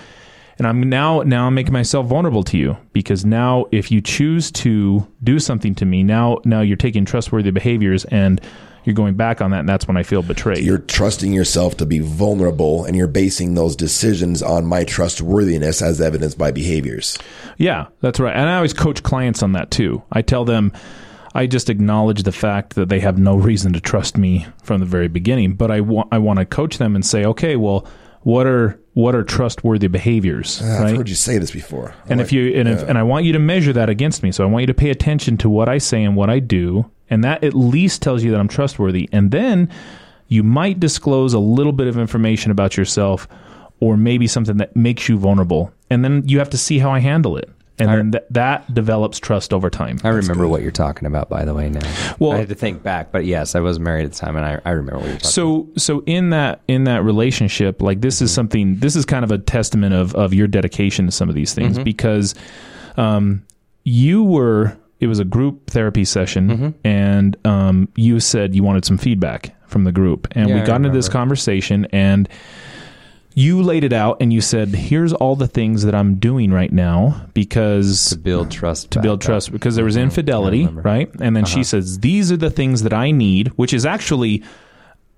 And 0.59 0.67
I'm 0.67 0.89
now 0.89 1.23
now 1.23 1.47
I'm 1.47 1.55
making 1.55 1.73
myself 1.73 2.07
vulnerable 2.07 2.43
to 2.45 2.59
you 2.59 2.77
because 2.93 3.25
now 3.25 3.67
if 3.73 3.91
you 3.91 4.01
choose 4.01 4.51
to 4.53 5.07
do 5.25 5.39
something 5.39 5.75
to 5.77 5.85
me, 5.87 6.03
now 6.03 6.39
now 6.45 6.61
you're 6.61 6.77
taking 6.77 7.05
trustworthy 7.05 7.51
behaviors 7.51 8.05
and 8.07 8.41
you're 8.87 8.95
going 8.95 9.15
back 9.15 9.41
on 9.41 9.51
that, 9.51 9.61
and 9.61 9.69
that's 9.69 9.87
when 9.89 9.97
I 9.97 10.03
feel 10.05 10.23
betrayed. 10.23 10.65
You're 10.65 10.79
trusting 10.79 11.33
yourself 11.33 11.77
to 11.79 11.87
be 11.87 11.99
vulnerable, 11.99 12.85
and 12.85 12.97
you're 12.97 13.07
basing 13.09 13.55
those 13.55 13.75
decisions 13.77 14.43
on 14.43 14.65
my 14.65 14.85
trustworthiness 14.85 15.83
as 15.83 16.01
evidenced 16.01 16.39
by 16.39 16.51
behaviors. 16.53 17.19
Yeah, 17.59 17.87
that's 18.01 18.21
right. 18.21 18.35
And 18.35 18.49
I 18.49 18.57
always 18.57 18.73
coach 18.73 19.03
clients 19.03 19.43
on 19.43 19.53
that 19.53 19.71
too. 19.71 20.03
I 20.13 20.23
tell 20.23 20.45
them, 20.45 20.73
I 21.35 21.47
just 21.47 21.69
acknowledge 21.69 22.23
the 22.23 22.33
fact 22.33 22.77
that 22.77 22.89
they 22.89 23.01
have 23.01 23.19
no 23.19 23.37
reason 23.37 23.73
to 23.75 23.81
trust 23.81 24.17
me 24.17 24.47
from 24.63 24.81
the 24.81 24.87
very 24.87 25.09
beginning, 25.09 25.55
but 25.55 25.71
I 25.71 25.81
want 25.81 26.09
I 26.13 26.19
want 26.19 26.39
to 26.39 26.45
coach 26.47 26.79
them 26.79 26.95
and 26.95 27.05
say, 27.05 27.25
okay, 27.25 27.57
well, 27.57 27.87
what 28.23 28.47
are 28.47 28.79
what 28.95 29.15
are 29.15 29.23
trustworthy 29.23 29.89
behaviors, 29.89 30.61
ah, 30.65 30.85
I've 30.85 30.97
heard 30.97 31.09
you 31.11 31.15
say 31.15 31.37
this 31.37 31.51
before. 31.51 31.91
I 31.91 32.09
And 32.09 32.19
like- 32.19 32.27
if 32.27 32.33
you 32.33 32.55
and 32.59 32.69
if 32.69 32.83
and 32.89 32.97
I 32.97 33.03
want 33.03 33.25
you 33.27 33.33
to 33.33 33.39
measure 33.39 33.73
that 33.75 33.91
against 33.91 34.23
me, 34.23 34.33
so 34.33 34.45
I 34.45 34.47
want 34.47 34.63
you 34.63 34.67
to 34.69 34.75
pay 34.75 34.91
attention 34.91 35.37
to 35.39 35.51
what 35.51 35.69
I 35.69 35.77
say 35.79 36.03
and 36.03 36.17
what 36.17 36.31
I 36.31 36.39
do, 36.39 36.91
and 37.11 37.23
that 37.25 37.45
at 37.45 37.55
least 37.55 38.03
tells 38.03 38.23
you 38.25 38.31
that 38.33 38.41
I'm 38.41 38.49
trustworthy. 38.49 39.09
And 39.13 39.31
then 39.31 39.71
you 40.29 40.43
might 40.43 40.81
disclose 40.81 41.35
a 41.35 41.39
little 41.39 41.73
bit 41.73 41.87
of 41.87 41.97
information 41.99 42.51
about 42.51 42.77
yourself, 42.77 43.29
or 43.81 43.97
maybe 43.97 44.27
something 44.27 44.57
that 44.57 44.75
makes 44.75 45.09
you 45.09 45.19
vulnerable, 45.19 45.73
and 45.91 46.05
then 46.05 46.23
you 46.27 46.39
have 46.39 46.51
to 46.51 46.59
see 46.59 46.79
how 46.79 46.91
I 46.91 46.99
handle 46.99 47.37
it, 47.37 47.49
and 47.79 47.89
then 47.91 48.13
th- 48.13 48.25
that 48.31 48.73
develops 48.75 49.19
trust 49.21 49.53
over 49.53 49.69
time. 49.69 49.99
I 50.03 50.09
remember 50.09 50.49
what 50.49 50.63
you're 50.63 50.71
talking 50.71 51.07
about, 51.07 51.29
by 51.29 51.45
the 51.45 51.53
way. 51.53 51.69
Now, 51.69 51.81
Well- 52.19 52.33
I 52.33 52.39
had 52.39 52.49
to 52.49 52.55
think 52.55 52.83
back, 52.83 53.13
but 53.13 53.27
yes, 53.27 53.55
I 53.55 53.61
was 53.61 53.79
married 53.79 54.07
at 54.07 54.13
the 54.13 54.19
time, 54.19 54.35
and 54.35 54.47
I, 54.47 54.61
I 54.65 54.71
remember 54.71 54.99
what 55.01 55.09
you're 55.09 55.17
talking. 55.19 55.31
So 55.31 55.69
so 55.77 56.03
in 56.07 56.31
that 56.31 56.63
in 56.69 56.85
that 56.85 57.05
relationship, 57.05 57.83
like 57.83 58.01
this 58.01 58.23
is 58.23 58.33
something 58.33 58.77
this 58.79 58.97
is 58.97 59.05
kind 59.05 59.25
of 59.25 59.31
a 59.31 59.39
testament 59.39 59.95
of 59.95 60.15
of 60.15 60.33
your 60.33 60.49
dedication 60.49 61.05
to 61.07 61.13
some 61.13 61.29
of 61.29 61.35
these 61.35 61.53
things 61.53 61.79
because 61.79 62.35
um 62.97 63.45
you 63.85 64.25
were 64.25 64.77
it 65.01 65.07
was 65.07 65.19
a 65.19 65.25
group 65.25 65.69
therapy 65.71 66.05
session 66.05 66.75
and 66.85 67.37
um 67.45 67.89
you 67.97 68.19
said 68.21 68.55
you 68.55 68.63
wanted 68.63 68.85
some 68.85 68.97
feedback 68.99 69.55
from 69.69 69.85
the 69.85 69.93
group 69.93 70.27
and 70.33 70.49
Yeah, 70.49 70.61
we 70.61 70.67
got 70.67 70.77
into 70.77 70.91
this 70.91 71.09
conversation 71.09 71.87
and 71.93 72.29
you 73.35 73.63
laid 73.63 73.85
it 73.85 73.93
out 73.93 74.17
and 74.23 74.33
you 74.33 74.41
said 74.41 74.69
here's 74.69 75.13
all 75.13 75.37
the 75.37 75.47
things 75.47 75.83
that 75.83 75.95
I'm 75.95 76.15
doing 76.15 76.51
right 76.51 76.73
now 76.73 77.27
because 77.35 78.09
to 78.11 78.17
build 78.19 78.51
trust. 78.51 78.91
to 78.93 79.01
build 79.01 79.21
trust 79.21 79.53
because 79.53 79.77
there 79.77 79.85
was 79.85 79.97
infidelity. 79.99 80.65
Uh-huh. 80.65 80.81
right? 80.81 81.11
And 81.21 81.37
then 81.37 81.45
she 81.45 81.63
says, 81.63 81.99
"These 81.99 82.33
are 82.33 82.39
the 82.39 82.51
things 82.51 82.83
that 82.83 82.95
I 82.95 83.11
need," 83.11 83.49
which 83.57 83.75
is 83.75 83.85
actually 83.85 84.43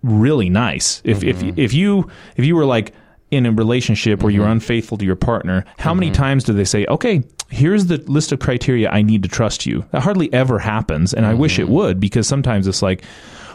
really 0.02 0.48
nice. 0.50 1.00
If 1.04 1.20
Mm-hmm. 1.20 1.48
if 1.50 1.58
if 1.58 1.72
you 1.74 2.08
if 2.36 2.44
you 2.44 2.56
were 2.56 2.64
like 2.64 2.92
in 3.30 3.46
a 3.46 3.52
relationship 3.52 4.22
where 4.22 4.32
you're 4.32 4.48
unfaithful 4.48 4.98
to 4.98 5.04
your 5.04 5.14
partner, 5.16 5.64
how 5.78 5.94
many 5.94 6.08
Mm-hmm. 6.08 6.14
times 6.22 6.42
do 6.44 6.52
they 6.54 6.64
say, 6.64 6.86
"Okay, 6.88 7.22
here's 7.50 7.86
the 7.86 7.98
list 8.06 8.32
of 8.32 8.38
criteria 8.40 8.90
I 8.90 9.02
need 9.02 9.22
to 9.22 9.28
trust 9.28 9.66
you"? 9.66 9.84
That 9.92 10.02
hardly 10.02 10.32
ever 10.32 10.58
happens, 10.58 11.14
and 11.14 11.24
I 11.26 11.34
wish 11.34 11.54
Mm-hmm. 11.54 11.62
it 11.62 11.68
would 11.68 12.00
because 12.00 12.26
sometimes 12.28 12.66
it's 12.66 12.82
like, 12.82 13.02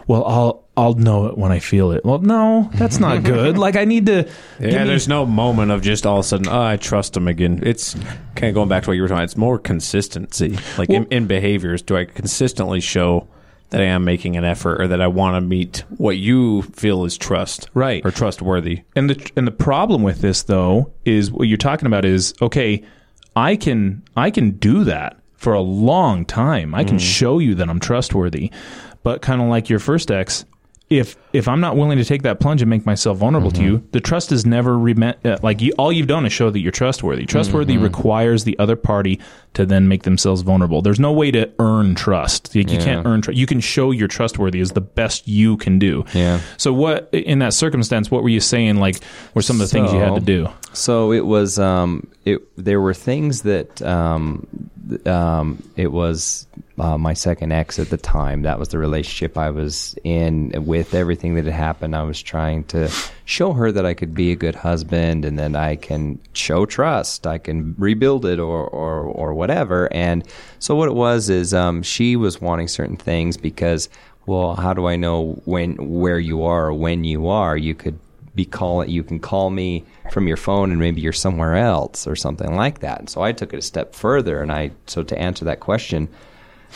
"Well, 0.08 0.25
I'll 0.25 0.63
I'll 0.75 0.95
know 0.95 1.27
it 1.27 1.38
when 1.38 1.51
I 1.51 1.60
feel 1.60 1.91
it." 1.91 2.03
Well, 2.03 2.19
no, 2.19 2.69
that's 2.73 2.99
not 2.99 3.23
good. 3.34 3.58
like 3.58 3.75
I 3.75 3.86
need 3.86 4.06
to. 4.08 4.27
Yeah, 4.60 4.79
me- 4.84 4.88
there's 4.89 5.08
no 5.08 5.25
moment 5.25 5.71
of 5.71 5.82
just 5.82 6.06
all 6.06 6.17
of 6.19 6.25
a 6.25 6.27
sudden, 6.27 6.47
oh, 6.49 6.62
I 6.62 6.77
trust 6.77 7.13
them 7.13 7.27
again. 7.27 7.60
It's 7.63 7.93
kind 8.36 8.49
of 8.49 8.56
going 8.56 8.69
back 8.69 8.84
to 8.84 8.89
what 8.89 8.93
you 8.95 9.01
were 9.03 9.08
talking. 9.08 9.23
It's 9.23 9.38
more 9.38 9.60
consistency, 9.60 10.58
like 10.77 10.89
in, 10.89 11.06
in 11.12 11.27
behaviors. 11.27 11.82
Do 11.82 11.95
I 11.97 12.06
consistently 12.06 12.79
show 12.79 13.27
that 13.69 13.82
I 13.82 13.86
am 13.86 14.03
making 14.03 14.36
an 14.38 14.43
effort, 14.43 14.79
or 14.82 14.88
that 14.88 15.01
I 15.01 15.08
want 15.08 15.36
to 15.36 15.41
meet 15.41 15.84
what 15.97 16.17
you 16.17 16.62
feel 16.62 17.06
is 17.06 17.17
trust, 17.17 17.69
Right. 17.73 18.06
or 18.06 18.12
trustworthy? 18.12 18.82
And 18.95 19.10
the 19.10 19.32
and 19.36 19.45
the 19.47 19.51
problem 19.51 20.03
with 20.03 20.21
this 20.21 20.43
though 20.43 20.91
is 21.06 21.32
what 21.32 21.47
you're 21.47 21.58
talking 21.58 21.86
about 21.88 22.06
is 22.06 22.34
okay, 22.41 22.84
I 23.36 23.56
can 23.56 24.04
I 24.15 24.32
can 24.32 24.52
do 24.52 24.84
that 24.84 25.17
for 25.36 25.54
a 25.54 25.62
long 25.62 26.26
time. 26.26 26.74
I 26.74 26.84
can 26.84 26.98
mm. 26.98 27.02
show 27.02 27.39
you 27.39 27.56
that 27.56 27.69
I'm 27.69 27.80
trustworthy. 27.80 28.52
But 29.04 29.22
kind 29.22 29.41
of 29.41 29.50
like 29.50 29.69
your 29.69 29.80
first 29.80 30.12
ex, 30.12 30.46
if 30.97 31.15
if 31.34 31.47
I'm 31.47 31.60
not 31.60 31.75
willing 31.75 31.97
to 31.97 32.06
take 32.06 32.21
that 32.23 32.39
plunge 32.39 32.62
and 32.62 32.69
make 32.69 32.86
myself 32.86 33.17
vulnerable 33.17 33.51
to 33.51 33.63
you, 33.63 33.88
the 33.91 33.99
trust 33.99 34.32
is 34.32 34.45
never 34.45 34.75
remet. 34.75 35.25
Uh, 35.25 35.38
like 35.41 35.62
you, 35.62 35.73
all 35.77 35.91
you've 35.91 36.08
done 36.08 36.25
is 36.25 36.34
show 36.34 36.49
that 36.49 36.60
you're 36.60 36.71
trustworthy. 36.71 37.25
Trustworthy 37.25 37.77
requires 37.77 38.43
the 38.43 38.58
other 38.60 38.75
party 38.75 39.19
to 39.53 39.65
then 39.65 39.88
make 39.88 40.03
themselves 40.03 40.41
vulnerable. 40.41 40.82
There's 40.82 40.99
no 40.99 41.12
way 41.12 41.32
to 41.32 41.51
earn 41.60 41.95
trust. 41.95 42.56
Like, 42.56 42.69
You 42.69 42.77
can't 42.77 43.06
earn 43.06 43.21
trust. 43.21 43.38
You 43.38 43.45
can 43.45 43.60
show 43.60 43.91
you're 43.91 44.08
trustworthy 44.08 44.60
is 44.60 44.71
the 44.71 44.82
best 44.82 45.27
you 45.27 45.58
can 45.58 45.79
do. 45.79 46.06
Yeah. 46.13 46.39
So 46.58 46.71
what 46.73 47.10
in 47.12 47.39
that 47.39 47.53
circumstance? 47.53 48.12
What 48.12 48.23
were 48.23 48.29
you 48.29 48.39
saying? 48.39 48.77
Like 48.77 48.99
were 49.34 49.41
some 49.41 49.60
of 49.60 49.67
the 49.69 49.73
things 49.73 49.91
you 49.91 49.99
had 49.99 50.15
to 50.15 50.21
do? 50.21 50.49
So 50.73 51.12
it 51.12 51.25
was. 51.25 51.60
Um, 51.60 52.10
it 52.25 52.41
there 52.58 52.82
were 52.82 52.93
things 52.93 53.41
that. 53.43 53.82
Um, 53.82 54.69
um, 55.06 55.62
it 55.76 55.91
was 55.91 56.48
uh, 56.78 56.98
my 56.98 57.13
second 57.13 57.52
ex 57.52 57.80
at 57.80 57.89
the 57.89 57.98
time. 57.98 58.41
That 58.41 58.60
was 58.60 58.69
the 58.69 58.78
relationship 58.78 59.38
I 59.38 59.50
was 59.50 59.96
in. 60.04 60.52
With 60.65 60.93
everything 60.93 61.36
that 61.36 61.46
had 61.46 61.54
happened, 61.54 61.96
I 61.96 62.04
was 62.04 62.22
trying 62.22 62.63
to 62.65 62.89
show 63.26 63.54
her 63.54 63.72
that 63.72 63.86
I 63.86 63.93
could 63.93 64.13
be 64.13 64.32
a 64.32 64.36
good 64.36 64.56
husband, 64.56 65.26
and 65.26 65.38
then 65.39 65.56
I 65.56 65.76
can 65.76 66.19
show 66.34 66.65
trust. 66.65 67.26
I 67.26 67.38
can 67.38 67.76
rebuild 67.78 68.26
it, 68.26 68.39
or 68.39 68.67
or 68.67 69.04
or 69.04 69.34
whatever. 69.34 69.91
And 69.93 70.28
so 70.60 70.76
what 70.76 70.89
it 70.89 70.96
was 70.96 71.30
is, 71.30 71.54
um, 71.54 71.84
she 71.84 72.15
was 72.15 72.41
wanting 72.41 72.67
certain 72.67 72.98
things 72.98 73.38
because. 73.38 73.89
Well, 74.26 74.56
how 74.56 74.74
do 74.74 74.88
I 74.88 74.96
know 74.96 75.41
when 75.43 75.76
where 75.76 76.17
you 76.17 76.46
are 76.46 76.67
or 76.67 76.74
when 76.74 77.04
you 77.04 77.28
are? 77.28 77.58
You 77.58 77.76
could 77.76 78.00
be 78.36 78.46
calling 78.46 78.89
you 78.89 79.04
can 79.04 79.19
call 79.19 79.50
me 79.50 79.84
from 80.12 80.28
your 80.28 80.38
phone 80.38 80.72
and 80.72 80.80
maybe 80.80 81.02
you're 81.02 81.13
somewhere 81.13 81.56
else 81.56 82.08
or 82.08 82.15
something 82.15 82.56
like 82.56 82.80
that. 82.80 83.00
And 83.00 83.10
so 83.10 83.22
i 83.22 83.32
took 83.32 83.54
it 83.54 83.58
a 83.58 83.62
step 83.62 83.93
further 83.93 84.41
and 84.41 84.52
i 84.52 84.72
so 84.88 85.04
to 85.04 85.17
answer 85.17 85.46
that 85.46 85.60
question 85.60 86.10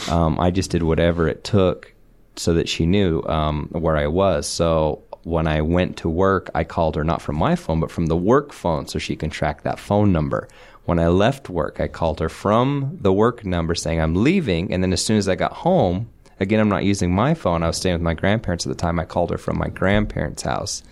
um, 0.09 0.39
i 0.39 0.51
just 0.51 0.71
did 0.71 0.83
whatever 0.83 1.27
it 1.27 1.43
took 1.43 1.93
so 2.35 2.53
that 2.53 2.69
she 2.69 2.85
knew 2.85 3.23
um, 3.23 3.67
where 3.71 3.97
i 3.97 4.07
was. 4.07 4.47
So 4.47 5.03
when 5.23 5.47
i 5.47 5.61
went 5.61 5.97
to 5.97 6.09
work 6.09 6.49
i 6.53 6.63
called 6.63 6.95
her 6.95 7.03
not 7.03 7.21
from 7.21 7.35
my 7.35 7.55
phone 7.55 7.79
but 7.79 7.91
from 7.91 8.05
the 8.05 8.15
work 8.15 8.53
phone 8.53 8.87
so 8.87 8.99
she 8.99 9.15
can 9.15 9.29
track 9.29 9.63
that 9.63 9.79
phone 9.79 10.11
number. 10.11 10.47
When 10.85 10.99
i 10.99 11.07
left 11.07 11.49
work 11.49 11.79
i 11.79 11.87
called 11.87 12.19
her 12.19 12.29
from 12.29 12.97
the 13.01 13.11
work 13.11 13.43
number 13.45 13.73
saying 13.73 13.99
i'm 13.99 14.15
leaving. 14.15 14.71
And 14.71 14.83
then 14.83 14.93
as 14.93 15.03
soon 15.03 15.17
as 15.17 15.27
i 15.27 15.35
got 15.35 15.53
home 15.53 16.09
again 16.39 16.59
i'm 16.59 16.69
not 16.69 16.83
using 16.83 17.11
my 17.11 17.33
phone. 17.33 17.63
I 17.63 17.67
was 17.67 17.77
staying 17.77 17.95
with 17.95 18.03
my 18.03 18.13
grandparents 18.13 18.67
at 18.67 18.69
the 18.69 18.75
time. 18.75 18.99
I 18.99 19.05
called 19.05 19.31
her 19.31 19.39
from 19.39 19.57
my 19.57 19.69
grandparents 19.69 20.43
house 20.43 20.83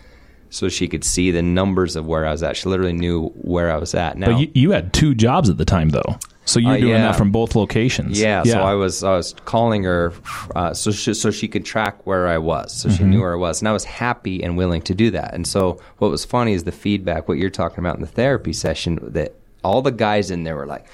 so 0.49 0.69
she 0.69 0.87
could 0.87 1.03
see 1.03 1.31
the 1.31 1.41
numbers 1.41 1.95
of 1.95 2.05
where 2.05 2.25
I 2.25 2.31
was 2.31 2.43
at. 2.43 2.57
She 2.57 2.69
literally 2.69 2.93
knew 2.93 3.27
where 3.35 3.71
I 3.71 3.77
was 3.77 3.93
at. 3.95 4.17
Now, 4.17 4.27
But 4.33 4.39
you, 4.39 4.51
you 4.53 4.71
had 4.71 4.93
two 4.93 5.13
jobs 5.15 5.49
at 5.49 5.57
the 5.57 5.65
time, 5.65 5.89
though. 5.89 6.17
So 6.47 6.59
you're 6.59 6.73
Uh, 6.73 6.77
doing 6.77 6.91
yeah. 6.91 7.07
that 7.07 7.15
from 7.15 7.31
both 7.31 7.55
locations. 7.55 8.19
yeah, 8.21 8.43
so 8.43 8.59
I 8.61 8.75
was 8.75 9.03
I 9.03 9.15
was 9.15 9.33
calling 9.45 9.83
her 9.83 10.13
uh, 10.55 10.73
so 10.75 10.91
she, 10.91 11.15
so 11.15 11.31
she 11.31 11.47
could 11.47 11.65
track 11.65 12.05
where 12.05 12.27
I 12.27 12.37
was, 12.37 12.71
so 12.71 12.87
she 12.89 13.03
knew 13.03 13.21
where 13.21 13.33
I 13.33 13.37
was, 13.37 13.61
and 13.61 13.67
I 13.67 13.71
was 13.73 13.83
happy 13.83 14.43
and 14.43 14.55
willing 14.55 14.83
to 14.83 14.93
do 14.93 15.09
that. 15.11 15.33
And 15.33 15.47
so 15.47 15.81
what 15.97 16.11
was 16.11 16.23
funny 16.23 16.53
is 16.53 16.63
the 16.63 16.71
feedback, 16.71 17.27
what 17.27 17.39
you're 17.39 17.49
talking 17.49 17.79
about 17.79 17.95
in 17.95 18.01
the 18.01 18.07
therapy 18.07 18.53
session, 18.53 18.99
that 19.01 19.33
all 19.63 19.81
the 19.81 19.91
guys 19.91 20.29
in 20.29 20.43
there 20.43 20.55
were 20.55 20.67
like. 20.67 20.85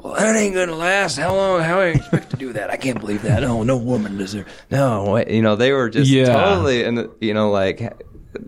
Well, 0.00 0.14
that 0.14 0.36
ain't 0.36 0.54
gonna 0.54 0.76
last. 0.76 1.16
How 1.18 1.34
long? 1.34 1.60
How 1.62 1.76
do 1.76 1.80
I 1.80 1.86
expect 1.86 2.30
to 2.30 2.36
do 2.36 2.52
that? 2.52 2.70
I 2.70 2.76
can't 2.76 3.00
believe 3.00 3.22
that. 3.22 3.40
No, 3.42 3.64
no 3.64 3.76
woman 3.78 4.16
deserve. 4.16 4.46
No, 4.70 5.16
you 5.16 5.42
know 5.42 5.56
they 5.56 5.72
were 5.72 5.88
just 5.90 6.08
Yeah. 6.08 6.26
totally, 6.34 6.84
and 6.84 7.08
you 7.20 7.34
know, 7.34 7.50
like, 7.50 7.80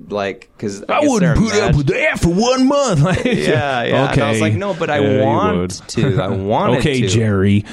like 0.09 0.51
because 0.57 0.85
I 0.85 1.01
wouldn't 1.03 1.38
put 1.38 1.55
up 1.55 1.75
with 1.75 1.87
that 1.88 2.21
for 2.21 2.29
one 2.29 2.66
month. 2.69 3.01
Like, 3.11 3.25
Yeah, 3.25 3.83
yeah. 3.85 4.12
And 4.12 4.21
I 4.21 4.31
was 4.31 4.40
like, 4.40 4.53
no, 4.55 4.75
but 4.75 4.90
I 4.90 4.99
Yeah, 4.99 5.25
want 5.25 5.88
to. 5.90 6.21
I 6.21 6.29
wanted 6.29 6.79
okay, 6.81 7.01
to. 7.01 7.09
Jerry. 7.09 7.64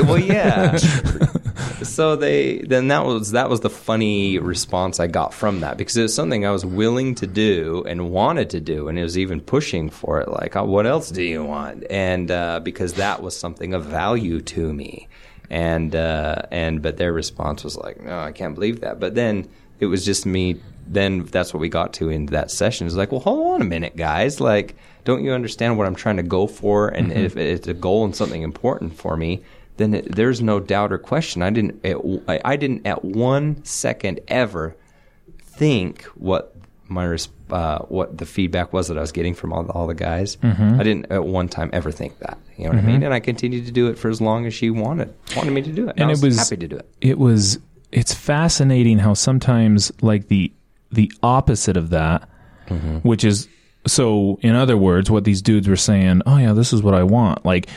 Well, 0.00 0.18
yeah. 0.18 0.76
so 1.82 2.16
they 2.16 2.58
then 2.58 2.88
that 2.88 3.04
was 3.04 3.30
that 3.32 3.48
was 3.48 3.60
the 3.60 3.70
funny 3.70 4.38
response 4.38 5.00
I 5.00 5.06
got 5.06 5.32
from 5.32 5.60
that 5.60 5.76
because 5.78 5.96
it 5.96 6.02
was 6.02 6.14
something 6.14 6.44
I 6.46 6.50
was 6.50 6.64
willing 6.66 7.14
to 7.16 7.26
do 7.26 7.84
and 7.86 8.10
wanted 8.10 8.50
to 8.50 8.60
do, 8.60 8.88
and 8.88 8.98
it 8.98 9.02
was 9.02 9.16
even 9.18 9.40
pushing 9.40 9.88
for 9.90 10.20
it. 10.20 10.28
Like, 10.28 10.56
oh, 10.56 10.64
what 10.64 10.86
else 10.86 11.10
do 11.10 11.22
you 11.22 11.44
want? 11.44 11.84
And 11.90 12.30
uh, 12.30 12.60
because 12.60 12.94
that 12.94 13.22
was 13.22 13.38
something 13.38 13.72
of 13.74 13.84
value 13.84 14.40
to 14.42 14.72
me, 14.72 15.08
and 15.48 15.94
uh, 15.94 16.42
and 16.50 16.82
but 16.82 16.96
their 16.98 17.12
response 17.12 17.64
was 17.64 17.76
like, 17.76 18.00
no, 18.02 18.18
I 18.18 18.32
can't 18.32 18.54
believe 18.54 18.80
that. 18.80 19.00
But 19.00 19.14
then 19.14 19.48
it 19.80 19.86
was 19.86 20.04
just 20.04 20.26
me. 20.26 20.60
Then 20.86 21.24
that's 21.24 21.52
what 21.52 21.60
we 21.60 21.68
got 21.68 21.92
to 21.94 22.08
in 22.10 22.26
that 22.26 22.50
session. 22.50 22.86
It's 22.86 22.96
like, 22.96 23.10
well, 23.10 23.20
hold 23.20 23.54
on 23.54 23.62
a 23.62 23.64
minute, 23.64 23.96
guys. 23.96 24.40
Like, 24.40 24.76
don't 25.04 25.24
you 25.24 25.32
understand 25.32 25.78
what 25.78 25.86
I'm 25.86 25.94
trying 25.94 26.16
to 26.18 26.22
go 26.22 26.46
for? 26.46 26.88
And 26.88 27.08
mm-hmm. 27.08 27.24
if 27.24 27.36
it's 27.36 27.68
a 27.68 27.74
goal 27.74 28.04
and 28.04 28.14
something 28.14 28.42
important 28.42 28.96
for 28.96 29.16
me, 29.16 29.42
then 29.76 29.94
it, 29.94 30.14
there's 30.14 30.40
no 30.40 30.60
doubt 30.60 30.92
or 30.92 30.98
question. 30.98 31.42
I 31.42 31.50
didn't. 31.50 31.80
It, 31.82 31.96
I, 32.28 32.40
I 32.44 32.56
didn't 32.56 32.86
at 32.86 33.04
one 33.04 33.64
second 33.64 34.20
ever 34.28 34.76
think 35.40 36.04
what 36.14 36.54
my 36.88 37.16
uh, 37.50 37.78
what 37.80 38.18
the 38.18 38.26
feedback 38.26 38.72
was 38.72 38.88
that 38.88 38.96
I 38.96 39.00
was 39.00 39.12
getting 39.12 39.34
from 39.34 39.52
all, 39.52 39.68
all 39.70 39.86
the 39.86 39.94
guys. 39.94 40.36
Mm-hmm. 40.36 40.80
I 40.80 40.82
didn't 40.82 41.10
at 41.10 41.24
one 41.24 41.48
time 41.48 41.70
ever 41.72 41.90
think 41.90 42.18
that. 42.20 42.38
You 42.56 42.64
know 42.64 42.70
what 42.70 42.78
I 42.78 42.82
mean? 42.82 42.96
Mm-hmm. 42.96 43.04
And 43.04 43.14
I 43.14 43.20
continued 43.20 43.66
to 43.66 43.72
do 43.72 43.88
it 43.88 43.98
for 43.98 44.08
as 44.08 44.20
long 44.20 44.46
as 44.46 44.54
she 44.54 44.70
wanted 44.70 45.12
wanted 45.36 45.52
me 45.52 45.62
to 45.62 45.72
do 45.72 45.88
it. 45.88 45.90
And, 45.90 46.02
And 46.02 46.10
I 46.10 46.12
it 46.12 46.12
was, 46.12 46.22
was- 46.22 46.38
happy 46.38 46.56
to 46.56 46.68
do 46.68 46.76
it. 46.76 46.88
it 47.00 47.18
was 47.18 47.58
it's 47.92 48.12
fascinating 48.12 48.98
how 48.98 49.14
sometimes 49.14 49.92
like 50.02 50.28
the 50.28 50.52
the 50.96 51.10
opposite 51.22 51.76
of 51.76 51.90
that 51.90 52.28
Mm-hmm. 52.68 52.96
which 53.08 53.22
is 53.22 53.46
so 53.86 54.40
in 54.42 54.56
other 54.56 54.76
words 54.76 55.08
what 55.08 55.22
these 55.22 55.40
dudes 55.40 55.68
were 55.68 55.76
saying 55.76 56.20
oh 56.26 56.36
yeah 56.36 56.52
this 56.52 56.72
is 56.72 56.82
what 56.82 56.94
i 56.94 57.04
want 57.04 57.44
like 57.46 57.68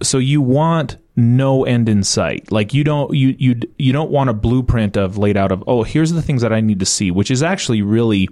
so 0.00 0.18
you 0.18 0.40
want 0.40 0.98
no 1.16 1.64
end 1.64 1.88
in 1.88 2.04
sight 2.04 2.52
like 2.52 2.72
you 2.72 2.84
don't 2.84 3.12
you 3.12 3.34
you 3.40 3.60
you 3.76 3.92
don't 3.92 4.12
want 4.12 4.30
a 4.30 4.32
blueprint 4.32 4.96
of 4.96 5.18
laid 5.18 5.36
out 5.36 5.50
of 5.50 5.64
oh 5.66 5.82
here's 5.82 6.12
the 6.12 6.22
things 6.22 6.42
that 6.42 6.52
i 6.52 6.60
need 6.60 6.78
to 6.78 6.86
see 6.86 7.10
which 7.10 7.28
is 7.28 7.42
actually 7.42 7.82
really 7.82 8.28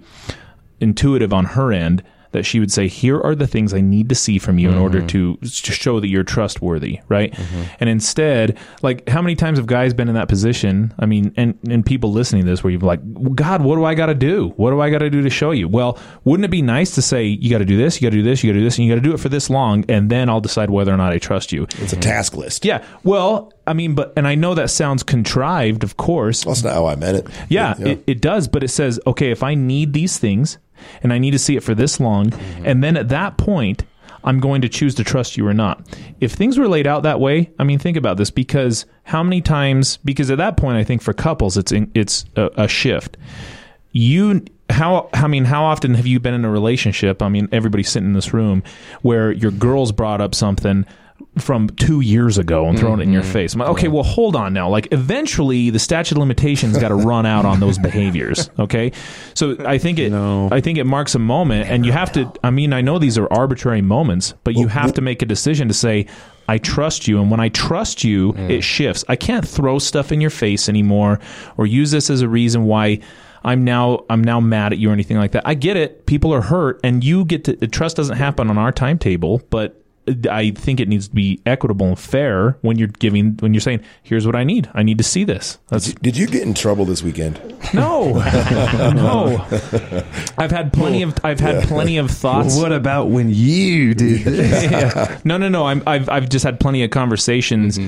intuitive 0.79 1.33
on 1.33 1.43
her 1.43 1.73
end 1.73 2.01
that 2.31 2.45
she 2.45 2.59
would 2.59 2.71
say, 2.71 2.87
"Here 2.87 3.19
are 3.19 3.35
the 3.35 3.47
things 3.47 3.73
I 3.73 3.81
need 3.81 4.09
to 4.09 4.15
see 4.15 4.37
from 4.37 4.59
you 4.59 4.69
in 4.69 4.77
order 4.77 4.99
mm-hmm. 4.99 5.07
to, 5.07 5.37
to 5.37 5.71
show 5.71 5.99
that 5.99 6.07
you're 6.07 6.23
trustworthy." 6.23 6.99
Right? 7.07 7.33
Mm-hmm. 7.33 7.63
And 7.79 7.89
instead, 7.89 8.57
like, 8.81 9.07
how 9.09 9.21
many 9.21 9.35
times 9.35 9.57
have 9.57 9.67
guys 9.67 9.93
been 9.93 10.07
in 10.07 10.15
that 10.15 10.27
position? 10.27 10.93
I 10.99 11.05
mean, 11.05 11.33
and 11.37 11.57
and 11.69 11.85
people 11.85 12.11
listening 12.11 12.43
to 12.43 12.49
this, 12.49 12.63
where 12.63 12.71
you're 12.71 12.79
like, 12.79 13.01
"God, 13.35 13.61
what 13.61 13.75
do 13.75 13.85
I 13.85 13.95
got 13.95 14.07
to 14.07 14.15
do? 14.15 14.53
What 14.57 14.71
do 14.71 14.81
I 14.81 14.89
got 14.89 14.99
to 14.99 15.09
do 15.09 15.21
to 15.21 15.29
show 15.29 15.51
you?" 15.51 15.67
Well, 15.67 15.97
wouldn't 16.23 16.45
it 16.45 16.51
be 16.51 16.61
nice 16.61 16.95
to 16.95 17.01
say, 17.01 17.25
"You 17.25 17.49
got 17.49 17.59
to 17.59 17.65
do 17.65 17.77
this, 17.77 18.01
you 18.01 18.07
got 18.07 18.11
to 18.11 18.21
do 18.21 18.23
this, 18.23 18.43
you 18.43 18.49
got 18.49 18.53
to 18.53 18.59
do 18.59 18.65
this, 18.65 18.77
and 18.77 18.85
you 18.85 18.91
got 18.91 19.01
to 19.01 19.07
do 19.07 19.13
it 19.13 19.19
for 19.19 19.29
this 19.29 19.49
long, 19.49 19.85
and 19.89 20.09
then 20.09 20.29
I'll 20.29 20.41
decide 20.41 20.69
whether 20.69 20.93
or 20.93 20.97
not 20.97 21.13
I 21.13 21.17
trust 21.17 21.51
you." 21.51 21.63
It's 21.63 21.75
a 21.75 21.95
mm-hmm. 21.95 21.99
task 22.01 22.35
list. 22.35 22.65
Yeah. 22.65 22.83
Well, 23.03 23.53
I 23.67 23.73
mean, 23.73 23.95
but 23.95 24.13
and 24.15 24.27
I 24.27 24.35
know 24.35 24.53
that 24.55 24.69
sounds 24.69 25.03
contrived, 25.03 25.83
of 25.83 25.97
course. 25.97 26.43
That's 26.43 26.63
not 26.63 26.73
how 26.73 26.85
I 26.85 26.95
meant 26.95 27.17
it. 27.17 27.27
Yeah, 27.49 27.75
It, 27.79 28.03
it 28.07 28.21
does, 28.21 28.47
but 28.47 28.63
it 28.63 28.69
says, 28.69 28.99
okay, 29.07 29.31
if 29.31 29.43
I 29.43 29.55
need 29.55 29.93
these 29.93 30.17
things 30.17 30.57
and 31.03 31.13
I 31.13 31.17
need 31.17 31.31
to 31.31 31.39
see 31.39 31.55
it 31.55 31.63
for 31.63 31.75
this 31.75 31.99
long, 31.99 32.29
mm-hmm. 32.29 32.65
and 32.65 32.83
then 32.83 32.97
at 32.97 33.09
that 33.09 33.37
point, 33.37 33.83
I'm 34.25 34.39
going 34.39 34.61
to 34.61 34.69
choose 34.69 34.95
to 34.95 35.03
trust 35.03 35.37
you 35.37 35.47
or 35.47 35.53
not. 35.53 35.87
If 36.19 36.33
things 36.33 36.57
were 36.57 36.67
laid 36.67 36.87
out 36.87 37.03
that 37.03 37.19
way, 37.19 37.51
I 37.59 37.63
mean, 37.63 37.77
think 37.77 37.95
about 37.95 38.17
this 38.17 38.31
because 38.31 38.85
how 39.03 39.21
many 39.21 39.39
times? 39.39 39.97
Because 39.97 40.31
at 40.31 40.39
that 40.39 40.57
point, 40.57 40.77
I 40.77 40.83
think 40.83 41.03
for 41.03 41.13
couples, 41.13 41.57
it's 41.57 41.71
in, 41.71 41.91
it's 41.93 42.25
a, 42.35 42.49
a 42.57 42.67
shift. 42.67 43.17
You 43.91 44.43
how 44.69 45.09
I 45.13 45.27
mean, 45.27 45.45
how 45.45 45.63
often 45.63 45.93
have 45.93 46.07
you 46.07 46.19
been 46.19 46.33
in 46.33 46.43
a 46.43 46.49
relationship? 46.49 47.21
I 47.21 47.29
mean, 47.29 47.47
everybody 47.51 47.83
sitting 47.83 48.09
in 48.09 48.13
this 48.13 48.33
room 48.33 48.63
where 49.03 49.31
your 49.31 49.51
girls 49.51 49.91
brought 49.91 50.21
up 50.21 50.33
something 50.33 50.85
from 51.37 51.69
two 51.69 52.01
years 52.01 52.37
ago 52.37 52.67
and 52.67 52.79
thrown 52.79 52.99
it 52.99 53.03
in 53.03 53.11
your 53.11 53.21
mm-hmm. 53.21 53.31
face. 53.31 53.53
I'm 53.53 53.59
like, 53.59 53.69
okay, 53.69 53.87
well, 53.87 54.03
hold 54.03 54.35
on 54.35 54.53
now. 54.53 54.69
Like, 54.69 54.87
eventually, 54.91 55.69
the 55.69 55.79
statute 55.79 56.15
of 56.15 56.19
limitations 56.19 56.77
got 56.77 56.89
to 56.89 56.95
run 56.95 57.25
out 57.25 57.45
on 57.45 57.59
those 57.59 57.77
behaviors. 57.77 58.49
Okay, 58.57 58.91
so 59.33 59.57
I 59.65 59.77
think 59.77 59.99
it, 59.99 60.11
No. 60.11 60.49
I 60.51 60.61
think 60.61 60.77
it 60.77 60.85
marks 60.85 61.15
a 61.15 61.19
moment, 61.19 61.69
and 61.69 61.85
you 61.85 61.91
have 61.91 62.11
to. 62.13 62.31
I 62.43 62.51
mean, 62.51 62.73
I 62.73 62.81
know 62.81 62.99
these 62.99 63.17
are 63.17 63.31
arbitrary 63.31 63.81
moments, 63.81 64.33
but 64.43 64.55
you 64.55 64.67
have 64.67 64.93
to 64.93 65.01
make 65.01 65.21
a 65.21 65.25
decision 65.25 65.67
to 65.67 65.73
say. 65.73 66.07
I 66.47 66.59
trust 66.59 67.07
you, 67.07 67.19
and 67.19 67.31
when 67.31 67.39
I 67.39 67.49
trust 67.49 68.03
you, 68.03 68.33
mm. 68.33 68.51
it 68.51 68.61
shifts. 68.61 69.03
I 69.09 69.15
can't 69.15 69.47
throw 69.47 69.79
stuff 69.79 70.11
in 70.11 70.21
your 70.21 70.29
face 70.29 70.69
anymore, 70.69 71.19
or 71.57 71.65
use 71.65 71.89
this 71.89 72.11
as 72.11 72.21
a 72.21 72.29
reason 72.29 72.65
why 72.65 72.99
I'm 73.43 73.63
now 73.63 74.05
I'm 74.09 74.23
now 74.23 74.39
mad 74.39 74.73
at 74.73 74.79
you 74.79 74.89
or 74.89 74.93
anything 74.93 75.17
like 75.17 75.31
that. 75.31 75.47
I 75.47 75.55
get 75.55 75.75
it. 75.75 76.05
People 76.05 76.33
are 76.33 76.41
hurt, 76.41 76.79
and 76.83 77.03
you 77.03 77.25
get 77.25 77.45
to 77.45 77.55
trust 77.67 77.97
doesn't 77.97 78.17
happen 78.17 78.51
on 78.51 78.59
our 78.59 78.71
timetable, 78.71 79.41
but 79.49 79.84
I 80.29 80.51
think 80.51 80.79
it 80.79 80.87
needs 80.87 81.07
to 81.07 81.15
be 81.15 81.41
equitable 81.45 81.87
and 81.87 81.97
fair 81.97 82.57
when 82.61 82.77
you're 82.77 82.87
giving 82.89 83.37
when 83.37 83.53
you're 83.53 83.61
saying, 83.61 83.81
"Here's 84.03 84.25
what 84.25 84.35
I 84.35 84.43
need. 84.43 84.69
I 84.73 84.83
need 84.83 84.99
to 84.99 85.03
see 85.03 85.23
this." 85.23 85.57
That's 85.69 85.93
Did 85.95 86.15
you 86.15 86.27
get 86.27 86.43
in 86.43 86.53
trouble 86.53 86.85
this 86.85 87.01
weekend? 87.01 87.39
no, 87.73 88.13
no. 88.95 89.43
I've 90.37 90.51
had 90.51 90.71
plenty 90.73 91.01
of 91.01 91.15
I've 91.23 91.39
had 91.39 91.63
plenty 91.63 91.97
of 91.97 92.11
thoughts. 92.11 92.55
What 92.55 92.71
about 92.71 93.09
when 93.09 93.29
you 93.31 93.95
did 93.95 94.21
this? 94.25 94.63
Yeah. 94.71 95.19
No, 95.25 95.37
no, 95.37 95.49
no. 95.49 95.65
I'm, 95.65 95.81
I've 95.87 96.07
I've 96.07 96.29
just 96.29 96.45
had 96.45 96.59
plenty 96.59 96.83
of 96.83 96.91
conversations, 96.91 97.79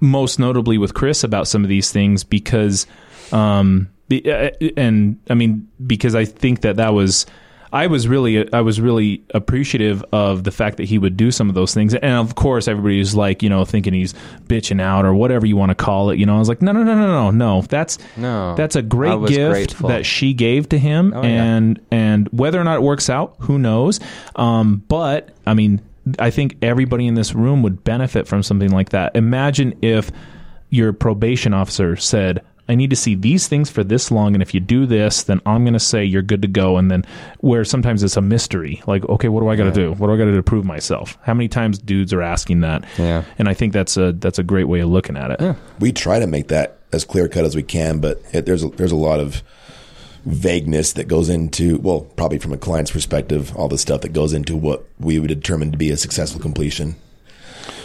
most 0.00 0.38
notably 0.38 0.76
with 0.76 0.92
Chris 0.92 1.24
about 1.24 1.48
some 1.48 1.62
of 1.64 1.68
these 1.70 1.90
things 1.90 2.22
because, 2.22 2.86
um, 3.32 3.88
uh, 4.10 4.50
and 4.76 5.18
I 5.30 5.34
mean 5.34 5.68
because 5.86 6.14
I 6.14 6.24
think 6.26 6.60
that 6.62 6.76
that 6.76 6.92
was. 6.92 7.24
I 7.72 7.86
was 7.86 8.06
really, 8.06 8.52
I 8.52 8.60
was 8.60 8.80
really 8.80 9.24
appreciative 9.32 10.04
of 10.12 10.44
the 10.44 10.50
fact 10.50 10.76
that 10.76 10.84
he 10.84 10.98
would 10.98 11.16
do 11.16 11.30
some 11.30 11.48
of 11.48 11.54
those 11.54 11.72
things, 11.72 11.94
and 11.94 12.12
of 12.14 12.34
course, 12.34 12.68
everybody 12.68 12.82
everybody's 12.82 13.14
like, 13.14 13.42
you 13.42 13.48
know, 13.48 13.64
thinking 13.64 13.94
he's 13.94 14.12
bitching 14.44 14.80
out 14.80 15.04
or 15.04 15.14
whatever 15.14 15.46
you 15.46 15.56
want 15.56 15.70
to 15.70 15.74
call 15.76 16.10
it. 16.10 16.18
You 16.18 16.26
know, 16.26 16.34
I 16.34 16.38
was 16.38 16.48
like, 16.48 16.60
no, 16.60 16.72
no, 16.72 16.82
no, 16.82 16.94
no, 16.94 17.06
no, 17.06 17.30
no. 17.30 17.62
That's 17.62 17.96
No. 18.16 18.54
that's 18.56 18.74
a 18.76 18.82
great 18.82 19.24
gift 19.26 19.50
grateful. 19.52 19.88
that 19.88 20.04
she 20.04 20.34
gave 20.34 20.68
to 20.70 20.78
him, 20.78 21.12
Oh, 21.16 21.22
yeah. 21.22 21.28
and 21.44 21.80
and 21.90 22.28
whether 22.32 22.60
or 22.60 22.64
not 22.64 22.76
it 22.76 22.82
works 22.82 23.08
out, 23.08 23.36
who 23.38 23.58
knows? 23.58 24.00
Um, 24.36 24.82
but 24.88 25.30
I 25.46 25.54
mean, 25.54 25.80
I 26.18 26.30
think 26.30 26.56
everybody 26.60 27.06
in 27.06 27.14
this 27.14 27.34
room 27.34 27.62
would 27.62 27.84
benefit 27.84 28.26
from 28.26 28.42
something 28.42 28.70
like 28.70 28.90
that. 28.90 29.14
Imagine 29.16 29.78
if 29.82 30.10
your 30.70 30.92
probation 30.92 31.54
officer 31.54 31.94
said, 31.96 32.42
I 32.72 32.74
need 32.74 32.88
to 32.88 32.96
see 32.96 33.14
these 33.14 33.48
things 33.48 33.68
for 33.68 33.84
this 33.84 34.10
long, 34.10 34.32
and 34.32 34.42
if 34.42 34.54
you 34.54 34.60
do 34.60 34.86
this, 34.86 35.24
then 35.24 35.42
I'm 35.44 35.62
going 35.62 35.74
to 35.74 35.78
say 35.78 36.02
you're 36.02 36.22
good 36.22 36.40
to 36.40 36.48
go. 36.48 36.78
And 36.78 36.90
then, 36.90 37.04
where 37.40 37.66
sometimes 37.66 38.02
it's 38.02 38.16
a 38.16 38.22
mystery, 38.22 38.82
like, 38.86 39.06
okay, 39.10 39.28
what 39.28 39.42
do 39.42 39.48
I 39.48 39.56
got 39.56 39.64
to 39.64 39.72
do? 39.72 39.92
What 39.92 40.06
do 40.06 40.14
I 40.14 40.16
got 40.16 40.24
to 40.24 40.30
do 40.30 40.38
to 40.38 40.42
prove 40.42 40.64
myself? 40.64 41.18
How 41.20 41.34
many 41.34 41.48
times 41.48 41.78
dudes 41.78 42.14
are 42.14 42.22
asking 42.22 42.60
that? 42.60 42.86
Yeah. 42.96 43.24
and 43.36 43.46
I 43.46 43.52
think 43.52 43.74
that's 43.74 43.98
a 43.98 44.12
that's 44.12 44.38
a 44.38 44.42
great 44.42 44.64
way 44.64 44.80
of 44.80 44.88
looking 44.88 45.18
at 45.18 45.38
it. 45.38 45.56
We 45.80 45.92
try 45.92 46.18
to 46.18 46.26
make 46.26 46.48
that 46.48 46.78
as 46.92 47.04
clear 47.04 47.28
cut 47.28 47.44
as 47.44 47.54
we 47.54 47.62
can, 47.62 48.00
but 48.00 48.22
it, 48.32 48.46
there's 48.46 48.64
a, 48.64 48.68
there's 48.68 48.92
a 48.92 48.96
lot 48.96 49.20
of 49.20 49.42
vagueness 50.24 50.94
that 50.94 51.08
goes 51.08 51.28
into 51.28 51.76
well, 51.78 52.00
probably 52.00 52.38
from 52.38 52.54
a 52.54 52.58
client's 52.58 52.90
perspective, 52.90 53.54
all 53.54 53.68
the 53.68 53.76
stuff 53.76 54.00
that 54.00 54.14
goes 54.14 54.32
into 54.32 54.56
what 54.56 54.86
we 54.98 55.18
would 55.18 55.28
determine 55.28 55.72
to 55.72 55.78
be 55.78 55.90
a 55.90 55.96
successful 55.98 56.40
completion. 56.40 56.96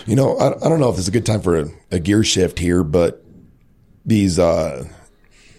You 0.06 0.16
know, 0.16 0.38
I, 0.38 0.56
I 0.56 0.70
don't 0.70 0.80
know 0.80 0.90
if 0.90 0.96
this 0.96 1.04
is 1.06 1.10
a 1.10 1.12
good 1.12 1.26
time 1.26 1.42
for 1.42 1.60
a, 1.60 1.68
a 1.92 2.00
gear 2.00 2.24
shift 2.24 2.60
here, 2.60 2.84
but 2.84 3.22
these 4.08 4.40
uh 4.40 4.86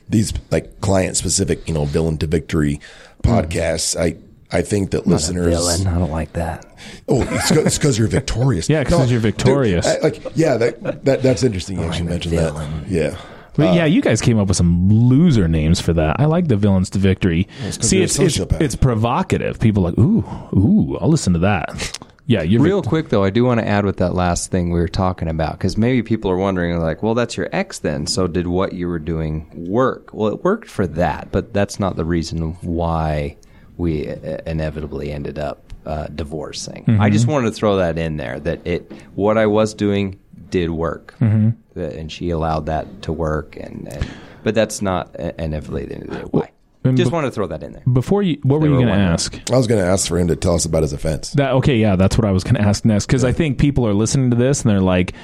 these 0.08 0.32
like 0.50 0.80
client 0.80 1.16
specific, 1.16 1.68
you 1.68 1.74
know, 1.74 1.84
villain 1.84 2.18
to 2.18 2.26
victory 2.26 2.80
podcasts, 3.22 3.94
I 3.98 4.16
I 4.50 4.62
think 4.62 4.92
that 4.92 5.06
listeners 5.06 5.46
Villain. 5.54 5.86
I 5.86 5.98
don't 5.98 6.10
like 6.10 6.32
that. 6.32 6.64
Oh, 7.06 7.22
it's 7.30 7.76
because 7.78 7.98
you're 7.98 8.08
victorious. 8.08 8.68
Yeah, 8.70 8.82
'cause 8.84 9.10
you're 9.10 9.20
victorious. 9.20 9.84
dude, 9.86 9.96
I- 9.96 10.00
like, 10.02 10.22
yeah, 10.34 10.56
that, 10.56 11.04
that 11.04 11.22
that's 11.22 11.42
interesting. 11.42 11.78
You 11.78 11.84
actually 11.84 12.06
a 12.06 12.10
mentioned 12.10 12.34
villain. 12.34 12.82
that. 12.84 12.90
Yeah. 12.90 13.16
But 13.56 13.74
yeah, 13.74 13.84
you 13.86 14.00
guys 14.00 14.20
came 14.22 14.38
up 14.38 14.46
with 14.46 14.56
some 14.56 14.88
loser 14.88 15.48
names 15.48 15.80
for 15.80 15.92
that. 15.92 16.20
I 16.20 16.26
like 16.26 16.46
the 16.48 16.56
villains 16.56 16.90
to 16.90 16.98
victory. 16.98 17.48
'cause 17.60 17.86
See, 17.86 17.96
you're 17.96 18.04
it's, 18.04 18.18
it's 18.18 18.38
it's 18.38 18.76
provocative. 18.76 19.58
People 19.60 19.84
are 19.84 19.90
like, 19.90 19.98
ooh, 19.98 20.24
ooh, 20.56 20.96
I'll 21.00 21.10
listen 21.10 21.32
to 21.34 21.40
that. 21.40 21.98
Yeah, 22.28 22.42
you're 22.42 22.60
Real 22.60 22.82
quick 22.82 23.08
though, 23.08 23.24
I 23.24 23.30
do 23.30 23.42
want 23.44 23.58
to 23.58 23.66
add 23.66 23.86
with 23.86 23.96
that 23.96 24.14
last 24.14 24.50
thing 24.50 24.70
we 24.70 24.78
were 24.80 24.86
talking 24.86 25.28
about 25.28 25.52
because 25.52 25.78
maybe 25.78 26.02
people 26.02 26.30
are 26.30 26.36
wondering, 26.36 26.78
like, 26.78 27.02
well, 27.02 27.14
that's 27.14 27.38
your 27.38 27.48
ex 27.52 27.78
then. 27.78 28.06
So 28.06 28.26
did 28.26 28.46
what 28.46 28.74
you 28.74 28.86
were 28.86 28.98
doing 28.98 29.50
work? 29.66 30.12
Well, 30.12 30.30
it 30.34 30.44
worked 30.44 30.68
for 30.68 30.86
that, 30.88 31.32
but 31.32 31.54
that's 31.54 31.80
not 31.80 31.96
the 31.96 32.04
reason 32.04 32.52
why 32.60 33.38
we 33.78 34.10
uh, 34.10 34.38
inevitably 34.46 35.10
ended 35.10 35.38
up 35.38 35.72
uh, 35.86 36.08
divorcing. 36.08 36.84
I 37.00 37.08
just 37.08 37.26
wanted 37.26 37.46
to 37.46 37.52
throw 37.54 37.76
that 37.78 37.96
in 37.96 38.18
there 38.18 38.38
that 38.40 38.66
it 38.66 38.92
what 39.14 39.38
I 39.38 39.46
was 39.46 39.72
doing 39.72 40.18
did 40.50 40.68
work, 40.68 41.14
That- 41.20 41.94
and 41.94 42.12
she 42.12 42.28
allowed 42.28 42.66
that 42.66 43.02
to 43.02 43.12
work, 43.12 43.56
and, 43.56 43.88
and 43.90 44.06
but 44.42 44.54
that's 44.54 44.82
not 44.82 45.18
uh, 45.18 45.32
inevitably 45.38 45.86
the 45.86 45.94
end 45.94 46.02
of 46.04 46.10
the 46.10 46.16
day 46.16 46.24
why. 46.30 46.50
And 46.88 46.96
Just 46.98 47.10
be- 47.10 47.14
wanted 47.14 47.28
to 47.28 47.34
throw 47.34 47.46
that 47.48 47.62
in 47.62 47.72
there. 47.72 47.82
Before 47.90 48.22
you, 48.22 48.38
what 48.42 48.60
were 48.60 48.66
you 48.66 48.72
were 48.72 48.78
going 48.78 48.88
to 48.88 48.92
wondering. 48.92 49.12
ask? 49.12 49.40
I 49.52 49.56
was 49.56 49.66
going 49.66 49.80
to 49.80 49.86
ask 49.86 50.08
for 50.08 50.18
him 50.18 50.28
to 50.28 50.36
tell 50.36 50.54
us 50.54 50.64
about 50.64 50.82
his 50.82 50.92
offense. 50.92 51.30
That 51.32 51.52
okay? 51.54 51.76
Yeah, 51.76 51.96
that's 51.96 52.16
what 52.18 52.24
I 52.26 52.32
was 52.32 52.44
going 52.44 52.56
to 52.56 52.62
ask 52.62 52.84
next 52.84 53.06
because 53.06 53.24
I 53.24 53.32
think 53.32 53.58
people 53.58 53.86
are 53.86 53.94
listening 53.94 54.30
to 54.30 54.36
this 54.36 54.62
and 54.62 54.70
they're 54.70 54.80
like, 54.80 55.14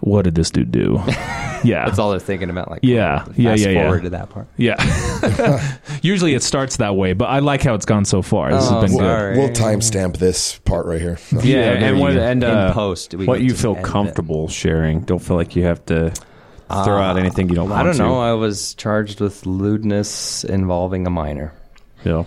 "What 0.00 0.22
did 0.22 0.34
this 0.34 0.50
dude 0.50 0.70
do?" 0.72 1.00
Yeah, 1.64 1.84
That's 1.86 2.00
all 2.00 2.10
they're 2.10 2.18
thinking 2.18 2.50
about. 2.50 2.72
Like, 2.72 2.80
Yeah. 2.82 3.22
fast 3.22 3.38
Yeah, 3.38 3.54
yeah, 3.54 3.68
yeah. 3.68 3.82
forward 3.84 4.02
to 4.02 4.10
that 4.10 4.30
part. 4.30 4.48
Yeah. 4.56 4.74
Usually 6.02 6.34
it 6.34 6.42
starts 6.42 6.78
that 6.78 6.96
way, 6.96 7.12
but 7.12 7.26
I 7.26 7.38
like 7.38 7.62
how 7.62 7.74
it's 7.74 7.84
gone 7.84 8.04
so 8.04 8.20
far. 8.20 8.50
This 8.52 8.64
Oh, 8.68 8.80
has 8.80 8.90
been 8.90 8.98
good. 8.98 9.04
sorry. 9.04 9.38
We'll 9.38 9.48
timestamp 9.50 10.16
this 10.16 10.58
part 10.64 10.86
right 10.86 11.00
here. 11.00 11.18
Yeah, 11.30 11.38
Yeah, 11.42 11.54
there 11.62 11.74
and 11.90 11.96
you 11.98 12.02
what 12.02 12.14
go. 12.14 12.20
and 12.20 12.42
In 12.42 12.50
uh, 12.50 12.72
post, 12.72 13.14
we 13.14 13.26
what 13.26 13.34
get 13.36 13.44
you 13.44 13.50
to 13.50 13.54
feel 13.54 13.72
edit 13.76 13.84
it. 13.86 13.88
comfortable 13.90 14.48
sharing. 14.48 15.02
Don't 15.02 15.20
feel 15.20 15.36
like 15.36 15.54
you 15.54 15.62
have 15.62 15.86
to 15.86 16.12
throw 16.68 17.00
out 17.00 17.18
anything 17.18 17.48
you 17.48 17.54
don't 17.54 17.68
want 17.70 17.80
I 17.80 17.84
don't 17.84 17.92
to. 17.96 18.02
know. 18.02 18.20
I 18.20 18.32
was 18.32 18.74
charged 18.74 19.20
with 19.20 19.44
lewdness 19.46 20.44
involving 20.44 21.06
a 21.06 21.10
minor. 21.10 21.52
Yeah. 22.04 22.24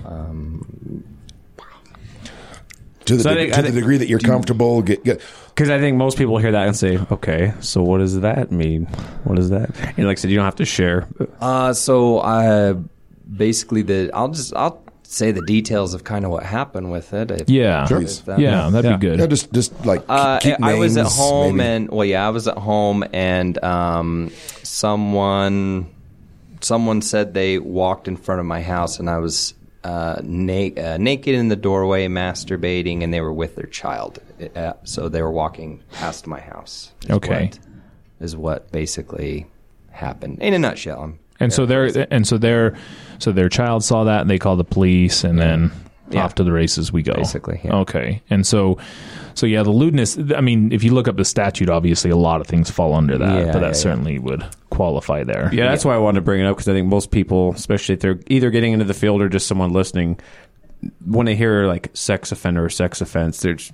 to 3.06 3.16
the, 3.18 3.24
So 3.24 3.30
I 3.30 3.34
de- 3.34 3.40
think- 3.42 3.54
to 3.54 3.60
I 3.60 3.62
the 3.62 3.68
think- 3.68 3.76
degree 3.76 3.98
that 3.98 4.08
you're 4.08 4.20
comfortable, 4.20 4.82
get, 4.82 5.04
get, 5.04 5.22
Because 5.50 5.70
I 5.70 5.80
think 5.80 5.96
most 5.98 6.18
people 6.18 6.38
hear 6.38 6.52
that 6.52 6.68
and 6.68 6.76
say, 6.76 6.98
"Okay, 7.12 7.54
so 7.60 7.82
what 7.84 8.00
does 8.00 8.20
that 8.22 8.52
mean? 8.52 8.86
What 9.26 9.38
is 9.40 9.50
that?" 9.52 9.70
And 9.98 10.06
like 10.08 10.18
I 10.18 10.22
said, 10.22 10.32
you 10.32 10.36
don't 10.38 10.46
have 10.46 10.56
to 10.56 10.66
share. 10.66 11.08
Uh, 11.40 11.72
so 11.74 12.20
I 12.20 12.76
basically 13.32 13.82
the 13.84 14.10
I'll 14.14 14.30
just 14.30 14.54
I'll 14.56 14.82
say 15.08 15.32
the 15.32 15.42
details 15.42 15.94
of 15.94 16.04
kind 16.04 16.26
of 16.26 16.32
what 16.32 16.44
happened 16.44 16.92
with 16.92 17.14
it. 17.14 17.32
If, 17.32 17.50
Yeah, 17.50 17.86
if 17.90 18.26
that- 18.26 18.40
yeah, 18.40 18.70
that'd 18.70 18.90
Yeah. 18.92 18.98
be 18.98 19.08
good. 19.08 19.20
yeah, 19.20 19.28
just 19.28 19.52
just 19.54 19.86
like 19.86 20.04
Uh, 20.10 20.40
keep 20.40 20.62
I 20.64 20.76
was 20.76 20.98
at 20.98 21.06
home 21.08 21.58
maybe. 21.58 21.70
and 21.70 21.90
well, 21.92 22.06
yeah, 22.06 22.28
I 22.28 22.30
was 22.32 22.48
at 22.48 22.58
home 22.58 23.04
and 23.14 23.62
um, 23.64 24.32
someone 24.64 25.88
someone 26.62 27.02
said 27.02 27.34
they 27.34 27.60
walked 27.60 28.08
in 28.08 28.16
front 28.18 28.40
of 28.40 28.46
my 28.46 28.62
house 28.62 29.00
and 29.00 29.10
I 29.10 29.20
was 29.20 29.54
uh, 29.84 30.20
na- 30.24 30.72
uh, 30.76 30.98
naked 31.00 31.36
in 31.36 31.48
the 31.50 31.56
doorway, 31.56 32.08
masturbating, 32.08 33.04
and 33.04 33.14
they 33.14 33.22
were 33.22 33.32
with 33.34 33.56
their 33.56 33.68
child. 33.68 34.18
Uh, 34.56 34.74
so 34.84 35.10
they 35.10 35.22
were 35.22 35.32
walking 35.32 35.80
past 35.92 36.26
my 36.26 36.40
house. 36.40 36.92
is 37.04 37.12
Okay. 37.12 37.46
what- 37.46 37.60
is 38.20 38.36
what 38.36 38.72
basically 38.72 39.46
happened 39.92 40.40
in 40.42 40.54
a 40.56 40.60
nutshell. 40.60 41.02
I'm 41.04 41.20
And 41.40 41.52
so 41.52 41.66
their 41.66 42.08
and 42.12 42.26
so 42.28 42.38
their 42.38 42.76
so 43.20 43.32
their 43.32 43.50
child 43.50 43.84
saw 43.84 44.04
that 44.06 44.22
and 44.22 44.30
they 44.30 44.40
called 44.40 44.60
the 44.60 44.64
police 44.64 45.24
and 45.24 45.38
then 45.40 45.72
Yeah. 46.12 46.24
off 46.24 46.36
to 46.36 46.44
the 46.44 46.52
races 46.52 46.94
we 46.94 47.02
go. 47.04 47.14
Basically, 47.14 47.60
yeah. 47.64 47.76
Okay. 47.78 48.22
And 48.30 48.46
so 48.46 48.78
so 49.34 49.46
yeah, 49.46 49.64
the 49.64 49.72
lewdness 49.72 50.18
I 50.36 50.42
mean, 50.42 50.72
if 50.72 50.84
you 50.84 50.94
look 50.94 51.08
up 51.08 51.18
the 51.18 51.26
statute, 51.26 51.70
obviously 51.70 52.10
a 52.12 52.16
lot 52.16 52.40
of 52.42 52.48
things 52.48 52.70
fall 52.70 52.94
under 52.94 53.18
that, 53.18 53.34
Yeah, 53.34 53.46
but 53.52 53.54
that 53.54 53.62
yeah, 53.62 53.68
yeah. 53.68 53.74
certainly 53.74 54.20
would 54.20 54.46
qualify 54.70 55.24
there. 55.24 55.50
Yeah, 55.54 55.68
that's 55.70 55.84
why 55.84 55.96
I 55.96 55.98
wanted 55.98 56.20
to 56.20 56.22
bring 56.24 56.42
it 56.42 56.46
up 56.46 56.56
because 56.56 56.70
I 56.70 56.74
think 56.74 56.88
most 56.88 57.12
people, 57.12 57.52
especially 57.54 57.94
if 57.96 58.00
they're 58.02 58.20
either 58.28 58.50
getting 58.50 58.72
into 58.74 58.86
the 58.86 58.94
field 58.94 59.22
or 59.22 59.28
just 59.30 59.48
someone 59.48 59.74
listening, 59.74 60.20
when 61.06 61.26
they 61.26 61.36
hear 61.36 61.66
like 61.68 61.90
sex 61.94 62.32
offender 62.32 62.64
or 62.64 62.70
sex 62.70 63.02
offense, 63.02 63.40
there's 63.42 63.72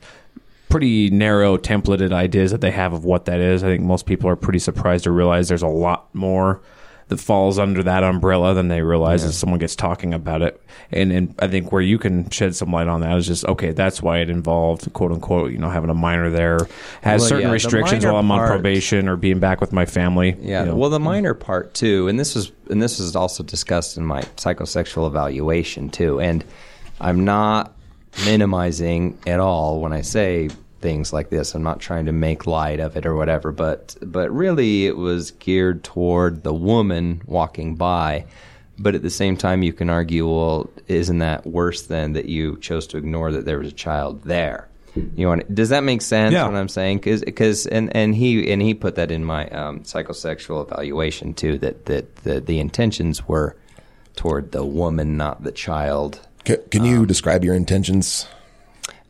pretty 0.70 1.10
narrow 1.10 1.58
templated 1.58 2.14
ideas 2.14 2.52
that 2.52 2.62
they 2.62 2.72
have 2.72 2.94
of 2.94 3.04
what 3.04 3.26
that 3.26 3.40
is. 3.42 3.64
I 3.64 3.68
think 3.68 3.84
most 3.84 4.06
people 4.06 4.30
are 4.30 4.36
pretty 4.38 4.60
surprised 4.60 5.04
to 5.04 5.12
realize 5.12 5.50
there's 5.50 5.62
a 5.64 5.68
lot 5.68 6.08
more 6.16 6.62
that 7.12 7.20
falls 7.20 7.60
under 7.60 7.84
that 7.84 8.06
umbrella 8.06 8.54
than 8.54 8.70
they 8.70 8.82
realize 8.82 9.26
as 9.26 9.38
someone 9.38 9.60
gets 9.60 9.76
talking 9.76 10.14
about 10.14 10.42
it. 10.42 10.62
And, 10.92 11.12
and 11.12 11.36
I 11.40 11.50
think 11.50 11.70
where 11.74 11.82
you 11.82 12.00
can 12.00 12.30
shed 12.30 12.56
some 12.56 12.72
light 12.72 12.88
on 12.88 13.02
that 13.02 13.18
is 13.18 13.28
just 13.28 13.44
okay, 13.44 13.74
that's 13.74 14.02
why 14.02 14.20
it 14.20 14.30
involved 14.30 14.94
quote 14.94 15.12
unquote, 15.12 15.52
you 15.52 15.58
know, 15.58 15.70
having 15.70 15.90
a 15.90 15.94
minor 15.94 16.30
there 16.30 16.60
has 17.02 17.20
Well, 17.20 17.30
certain 17.32 17.48
yeah, 17.48 17.52
restrictions 17.52 18.06
while 18.06 18.16
I'm 18.16 18.32
on 18.32 18.48
probation 18.48 19.10
or 19.10 19.18
being 19.18 19.40
back 19.40 19.60
with 19.60 19.74
my 19.74 19.86
family. 19.86 20.38
Yeah. 20.40 20.62
you 20.62 20.68
know. 20.68 20.76
Well, 20.78 20.90
the 20.90 21.02
minor 21.02 21.34
part 21.34 21.74
too, 21.74 22.08
and 22.08 22.18
this 22.18 22.38
is 22.38 22.54
and 22.70 22.82
this 22.82 22.98
is 22.98 23.14
also 23.14 23.44
discussed 23.44 23.98
in 23.98 24.06
my 24.06 24.22
psychosexual 24.38 25.06
evaluation 25.06 25.90
too. 25.90 26.22
And 26.22 26.46
I'm 27.02 27.26
not 27.26 27.74
minimizing 28.26 29.20
at 29.28 29.42
all 29.42 29.82
when 29.82 29.92
I 29.92 30.00
say 30.00 30.48
things 30.82 31.14
like 31.14 31.30
this. 31.30 31.56
I'm 31.56 31.64
not 31.64 31.80
trying 31.80 32.06
to 32.08 32.12
make 32.12 32.48
light 32.48 32.80
of 32.80 32.98
it 32.98 33.06
or 33.06 33.16
whatever, 33.16 33.52
but 33.52 33.96
but 34.02 34.32
really 34.32 34.86
it 34.88 34.98
was 34.98 35.32
geared 35.32 35.84
toward 35.84 36.44
the 36.44 36.54
woman 36.54 37.22
walking 37.26 37.76
by. 37.76 38.26
But 38.80 38.96
at 38.96 39.04
the 39.04 39.12
same 39.12 39.38
time, 39.38 39.62
you 39.62 39.74
can 39.74 39.90
argue, 39.90 40.28
well, 40.28 40.70
isn't 40.88 41.20
that 41.20 41.46
worse 41.46 41.84
than 41.84 42.14
that 42.14 42.26
you 42.26 42.58
chose 42.58 42.88
to 42.88 42.98
ignore 42.98 43.32
that 43.32 43.46
there 43.46 43.60
was 43.60 43.68
a 43.68 43.74
child 43.74 44.24
there? 44.24 44.68
You 45.16 45.28
want? 45.28 45.54
Does 45.54 45.70
that 45.70 45.84
make 45.84 46.02
sense? 46.02 46.34
Yeah. 46.34 46.46
What 46.46 46.56
I'm 46.56 46.68
saying? 46.68 47.00
Because 47.00 47.66
and 47.68 47.96
and 47.96 48.14
he 48.14 48.52
and 48.52 48.62
he 48.62 48.74
put 48.74 48.96
that 48.96 49.12
in 49.12 49.24
my 49.24 49.48
um, 49.50 49.82
psychosexual 49.82 50.66
evaluation 50.66 51.34
too. 51.34 51.58
That 51.60 51.86
that 51.86 52.16
the, 52.18 52.42
the 52.42 52.60
intentions 52.60 53.26
were 53.28 53.56
toward 54.16 54.52
the 54.52 54.66
woman, 54.66 55.16
not 55.16 55.44
the 55.44 55.52
child. 55.52 56.20
Can, 56.44 56.58
can 56.70 56.84
you 56.84 57.06
describe 57.06 57.46
your 57.46 57.56
intentions? 57.56 58.28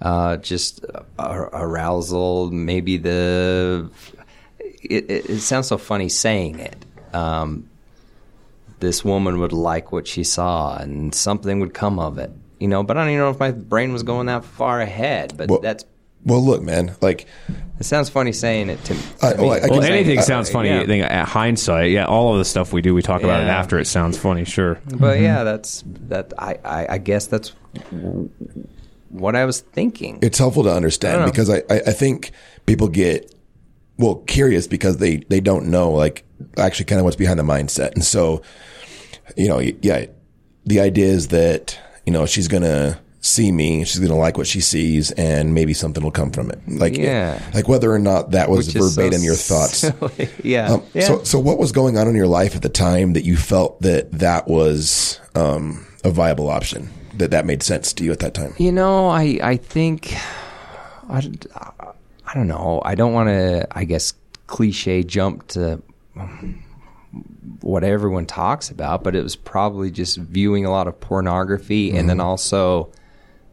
Uh, 0.02 0.38
just 0.38 0.84
uh, 1.20 1.49
arousal, 1.54 2.49
maybe 2.52 2.97
the. 2.97 3.89
It, 4.84 5.10
it, 5.12 5.30
it 5.30 5.39
sounds 5.41 5.68
so 5.68 5.78
funny 5.78 6.10
saying 6.10 6.60
it. 6.60 6.86
Um, 7.14 7.70
this 8.80 9.06
woman 9.06 9.39
would 9.39 9.54
like 9.54 9.91
what 9.91 10.08
she 10.08 10.24
saw, 10.24 10.76
and 10.78 11.14
something 11.14 11.60
would 11.60 11.74
come 11.76 11.99
of 11.99 12.18
it, 12.18 12.32
you 12.60 12.68
know. 12.68 12.82
But 12.82 12.97
I 12.97 13.02
don't 13.04 13.10
even 13.12 13.20
know 13.20 13.30
if 13.30 13.39
my 13.39 13.52
brain 13.52 13.93
was 13.93 14.02
going 14.04 14.26
that 14.26 14.43
far 14.43 14.82
ahead. 14.82 15.38
But 15.38 15.49
Well- 15.49 15.60
that's 15.60 15.86
Well, 16.26 16.43
look, 16.43 16.64
man, 16.64 16.95
like 17.02 17.28
it 17.80 17.84
sounds 17.84 18.10
funny 18.10 18.32
saying 18.32 18.70
it 18.70 18.84
to, 18.86 18.95
to 18.95 19.26
I- 19.26 19.34
me. 19.36 19.43
well, 19.43 19.52
I- 19.54 19.58
I 19.58 19.68
well, 19.70 19.84
anything 19.84 20.18
I- 20.18 20.22
sounds 20.24 20.49
funny. 20.49 20.70
yeah. 20.70 20.82
I 20.82 20.86
think 20.88 21.04
at 21.04 21.28
hindsight, 21.28 21.91
yeah, 21.91 22.06
all 22.06 22.34
of 22.34 22.39
the 22.39 22.45
stuff 22.45 22.74
we 22.74 22.82
do, 22.82 22.95
we 22.95 23.04
talk 23.04 23.22
about 23.22 23.41
it 23.43 23.47
after 23.47 23.78
it 23.78 23.86
sounds 23.86 24.18
funny. 24.18 24.45
Sure. 24.45 24.80
But 24.97 25.20
yeah, 25.20 25.43
that's 25.43 25.84
that. 26.08 26.34
I, 26.39 26.58
I, 26.66 26.88
I 26.93 26.97
guess 26.97 27.28
that's 27.28 27.54
w- 27.91 28.30
what 29.12 29.36
I 29.36 29.45
was 29.45 29.59
thinking. 29.62 30.20
it's 30.22 30.38
helpful 30.38 30.64
to 30.64 30.74
understand 30.74 31.20
don't 31.20 31.30
because 31.30 31.49
I, 31.49 31.57
I, 31.70 31.82
I 31.88 31.91
think 31.93 32.32
people 32.66 32.88
get 32.88 33.34
well 33.97 34.16
curious 34.16 34.68
because 34.68 34.97
they 34.97 35.18
they 35.30 35.39
don't 35.39 35.68
know 35.68 35.91
like 35.91 36.24
actually 36.57 36.86
kind 36.86 36.99
of 36.99 37.05
what's 37.05 37.16
behind 37.18 37.38
the 37.38 37.43
mindset 37.43 37.91
and 37.93 38.03
so 38.03 38.41
you 39.38 39.47
know 39.47 39.59
yeah 39.59 40.05
the 40.66 40.80
idea 40.80 41.05
is 41.05 41.28
that 41.28 41.78
you 42.05 42.14
know 42.14 42.26
she's 42.26 42.47
gonna 42.47 42.99
see 43.20 43.51
me 43.51 43.84
she's 43.84 43.99
gonna 43.99 44.18
like 44.18 44.38
what 44.38 44.47
she 44.47 44.59
sees 44.59 45.12
and 45.12 45.53
maybe 45.53 45.74
something 45.74 46.03
will 46.03 46.09
come 46.09 46.32
from 46.32 46.49
it 46.49 46.59
like 46.68 46.97
Yeah. 46.97 47.39
like 47.53 47.68
whether 47.68 47.91
or 47.91 47.99
not 47.99 48.32
that 48.32 48.49
was 48.49 48.66
Which 48.68 48.76
is 48.78 48.95
so 48.95 49.01
verbatim 49.01 49.24
your 49.24 49.36
thoughts 49.36 49.86
yeah. 50.43 50.72
um, 50.74 50.84
yeah. 50.95 51.05
So, 51.05 51.24
so 51.24 51.38
what 51.39 51.59
was 51.59 51.72
going 51.72 51.97
on 51.97 52.07
in 52.07 52.16
your 52.16 52.28
life 52.28 52.55
at 52.55 52.64
the 52.64 52.70
time 52.70 53.14
that 53.14 53.24
you 53.24 53.38
felt 53.38 53.80
that 53.82 54.12
that 54.14 54.47
was 54.47 55.20
um, 55.36 55.86
a 56.03 56.09
viable 56.09 56.49
option? 56.49 56.89
That 57.16 57.32
that 57.32 57.45
made 57.45 57.64
sense 57.64 57.93
to 57.93 58.03
you 58.03 58.12
at 58.12 58.20
that 58.20 58.34
time? 58.34 58.53
You 58.57 58.72
know, 58.72 59.09
I 59.09 59.39
I 59.41 59.57
think 59.57 60.14
I, 61.09 61.30
I 62.26 62.34
don't 62.34 62.47
know. 62.47 62.82
I 62.86 62.95
don't 62.95 63.14
want 63.14 63.30
to. 63.30 63.68
I 63.72 63.84
guess 63.84 64.14
cliche 64.47 65.03
jump 65.03 65.47
to 65.49 65.82
what 67.62 67.84
everyone 67.84 68.26
talks 68.26 68.70
about, 68.70 69.03
but 69.03 69.16
it 69.16 69.24
was 69.24 69.36
probably 69.36 69.91
just 69.91 70.18
viewing 70.18 70.66
a 70.66 70.72
lot 70.72 70.88
of 70.88 70.99
pornography, 70.99 71.95
and 71.95 72.09
then 72.09 72.20
also, 72.20 72.89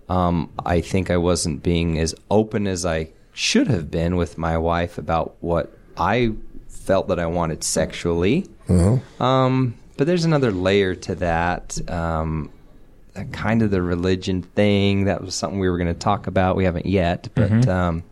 um, 0.09 0.51
I 0.65 0.81
think 0.81 1.11
I 1.11 1.17
wasn't 1.17 1.63
being 1.63 1.99
as 1.99 2.15
open 2.31 2.67
as 2.67 2.87
I 2.87 3.11
should 3.33 3.69
have 3.69 3.91
been 3.91 4.17
with 4.17 4.39
my 4.39 4.59
wife 4.59 4.99
about 4.99 5.37
what 5.41 5.77
I 5.97 6.33
felt 6.69 7.09
that 7.09 7.19
I 7.19 7.27
wanted 7.27 7.63
sexually. 7.65 8.47
Um, 9.21 9.75
but 9.97 10.07
there's 10.07 10.25
another 10.25 10.53
layer 10.53 10.95
to 10.95 11.15
that. 11.17 11.79
Um, 11.91 12.51
kind 13.27 13.63
of 13.63 13.71
the 13.71 13.83
religion 13.83 14.43
thing. 14.43 15.05
That 15.05 15.23
was 15.23 15.35
something 15.35 15.59
we 15.61 15.69
were 15.69 15.79
going 15.79 15.93
to 15.93 15.99
talk 15.99 16.27
about. 16.27 16.57
We 16.57 16.65
haven't 16.65 16.87
yet, 16.87 17.29
but 17.35 17.69
um, 17.69 18.03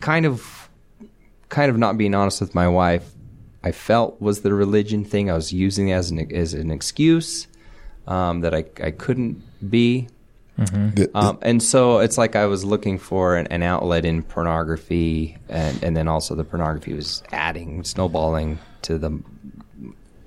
kind 0.00 0.26
of, 0.26 0.68
kind 1.48 1.70
of 1.70 1.78
not 1.78 1.96
being 1.98 2.14
honest 2.14 2.40
with 2.40 2.54
my 2.54 2.68
wife. 2.68 3.10
I 3.62 3.72
felt 3.72 4.20
was 4.20 4.42
the 4.42 4.52
religion 4.54 5.04
thing. 5.04 5.30
I 5.30 5.34
was 5.34 5.52
using 5.52 5.90
as 5.92 6.10
an 6.10 6.32
as 6.34 6.54
an 6.54 6.70
excuse 6.70 7.48
um, 8.06 8.40
that 8.42 8.54
I 8.54 8.64
I 8.82 8.90
couldn't 8.92 9.42
be. 9.68 10.08
The- 10.56 10.64
the- 10.94 11.10
Um, 11.14 11.38
and 11.42 11.62
so 11.62 11.98
it's 11.98 12.18
like 12.18 12.34
I 12.34 12.46
was 12.46 12.64
looking 12.64 12.98
for 12.98 13.36
an, 13.36 13.46
an 13.48 13.62
outlet 13.62 14.04
in 14.04 14.22
pornography, 14.24 15.36
and, 15.48 15.80
and 15.84 15.96
then 15.96 16.08
also 16.08 16.34
the 16.34 16.42
pornography 16.44 16.94
was 16.94 17.22
adding, 17.30 17.84
snowballing 17.84 18.58
to 18.82 18.98
the 18.98 19.10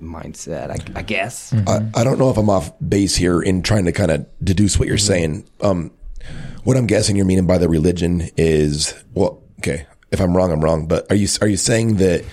mindset, 0.02 0.70
I, 0.70 0.98
I 0.98 1.02
guess. 1.02 1.52
I, 1.66 1.88
I 1.94 2.04
don't 2.04 2.18
know 2.18 2.30
if 2.30 2.36
I'm 2.36 2.50
off 2.50 2.72
base 2.86 3.14
here 3.14 3.40
in 3.40 3.62
trying 3.62 3.84
to 3.86 3.92
kind 3.92 4.10
of 4.10 4.26
deduce 4.42 4.78
what 4.78 4.88
you're 4.88 4.98
saying. 4.98 5.48
Um, 5.60 5.92
what 6.64 6.76
I'm 6.76 6.86
guessing 6.86 7.16
you're 7.16 7.26
meaning 7.26 7.46
by 7.46 7.58
the 7.58 7.68
religion 7.68 8.28
is 8.36 8.94
well, 9.14 9.42
okay. 9.60 9.86
If 10.10 10.20
I'm 10.20 10.36
wrong, 10.36 10.52
I'm 10.52 10.62
wrong. 10.62 10.86
But 10.86 11.10
are 11.10 11.16
you 11.16 11.26
are 11.40 11.48
you 11.48 11.56
saying 11.56 11.96
that 11.96 12.24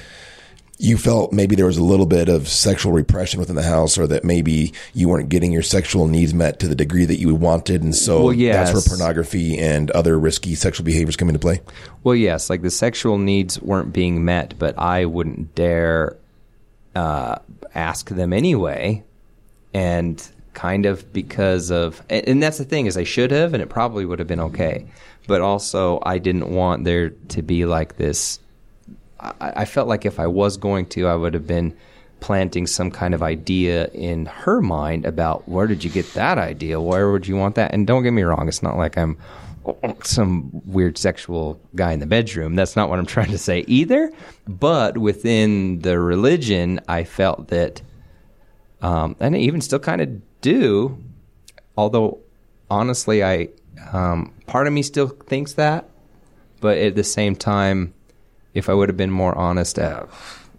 you 0.81 0.97
felt 0.97 1.33
maybe 1.33 1.55
there 1.55 1.65
was 1.65 1.77
a 1.77 1.83
little 1.83 2.05
bit 2.05 2.29
of 2.29 2.47
sexual 2.47 2.93
repression 2.93 3.39
within 3.39 3.55
the 3.55 3.63
house, 3.63 3.97
or 3.97 4.07
that 4.07 4.23
maybe 4.23 4.73
you 4.93 5.09
weren't 5.09 5.27
getting 5.27 5.51
your 5.51 5.61
sexual 5.61 6.07
needs 6.07 6.33
met 6.33 6.59
to 6.59 6.67
the 6.67 6.75
degree 6.75 7.05
that 7.05 7.19
you 7.19 7.35
wanted, 7.35 7.83
and 7.83 7.93
so 7.93 8.23
Well, 8.23 8.33
yes. 8.33 8.71
that's 8.71 8.87
where 8.87 8.97
pornography 8.97 9.57
and 9.57 9.91
other 9.91 10.17
risky 10.17 10.55
sexual 10.55 10.85
behaviors 10.85 11.17
come 11.17 11.27
into 11.27 11.39
play? 11.39 11.61
Well, 12.03 12.15
yes, 12.15 12.49
like 12.49 12.61
the 12.61 12.71
sexual 12.71 13.17
needs 13.17 13.61
weren't 13.61 13.91
being 13.91 14.23
met, 14.23 14.57
but 14.57 14.79
I 14.79 15.05
wouldn't 15.05 15.53
dare 15.53 16.15
uh, 16.95 17.39
ask 17.75 18.09
them 18.09 18.33
anyway, 18.33 19.03
and 19.73 20.27
kind 20.53 20.85
of 20.85 21.11
because 21.13 21.71
of, 21.71 22.01
and, 22.09 22.41
that's 22.41 22.57
the 22.57 22.65
thing 22.65 22.85
is 22.85 22.97
I 22.97 23.03
should 23.03 23.31
have, 23.31 23.53
and 23.53 23.61
it 23.63 23.69
probably 23.69 24.05
would 24.05 24.19
have 24.19 24.27
been 24.27 24.39
okay, 24.39 24.85
but 25.27 25.41
also 25.41 25.99
I 26.03 26.17
didn't 26.17 26.49
want 26.49 26.83
there 26.83 27.09
to 27.09 27.41
be 27.41 27.65
like 27.65 27.97
this. 27.97 28.39
I, 29.19 29.33
I 29.39 29.65
felt 29.65 29.87
like 29.87 30.05
if 30.05 30.19
I 30.19 30.27
was 30.27 30.57
going 30.57 30.87
to, 30.87 31.07
I 31.07 31.15
would 31.15 31.33
have 31.33 31.47
been 31.47 31.75
planting 32.19 32.67
some 32.67 32.91
kind 32.91 33.13
of 33.13 33.23
idea 33.23 33.87
in 33.93 34.25
her 34.25 34.61
mind 34.61 35.05
about 35.05 35.47
where 35.47 35.67
did 35.67 35.83
you 35.83 35.89
get 35.89 36.13
that 36.13 36.37
idea? 36.37 36.81
Where 36.81 37.11
would 37.11 37.27
you 37.27 37.37
want 37.37 37.55
that? 37.55 37.73
And 37.73 37.87
don't 37.87 38.03
get 38.03 38.11
me 38.11 38.23
wrong, 38.23 38.47
it's 38.47 38.63
not 38.63 38.77
like 38.77 38.97
I'm 38.97 39.17
some 40.03 40.49
weird 40.65 40.97
sexual 40.97 41.59
guy 41.75 41.91
in 41.91 41.99
the 41.99 42.05
bedroom. 42.05 42.55
That's 42.55 42.75
not 42.75 42.89
what 42.89 42.99
I'm 42.99 43.05
trying 43.05 43.31
to 43.31 43.37
say 43.37 43.65
either. 43.67 44.11
But 44.47 44.97
within 44.97 45.79
the 45.79 45.99
religion, 45.99 46.79
I 46.87 47.03
felt 47.03 47.49
that, 47.49 47.81
um, 48.81 49.15
and 49.19 49.35
I 49.35 49.39
even 49.39 49.61
still 49.61 49.79
kind 49.79 50.01
of 50.01 50.41
do, 50.41 50.97
although 51.77 52.19
honestly, 52.69 53.23
I 53.23 53.49
um, 53.93 54.33
part 54.45 54.67
of 54.67 54.73
me 54.73 54.81
still 54.81 55.07
thinks 55.07 55.53
that, 55.53 55.89
but 56.59 56.77
at 56.77 56.95
the 56.95 57.03
same 57.03 57.35
time, 57.35 57.93
if 58.53 58.69
I 58.69 58.73
would 58.73 58.89
have 58.89 58.97
been 58.97 59.11
more 59.11 59.35
honest, 59.37 59.79
uh, 59.79 60.05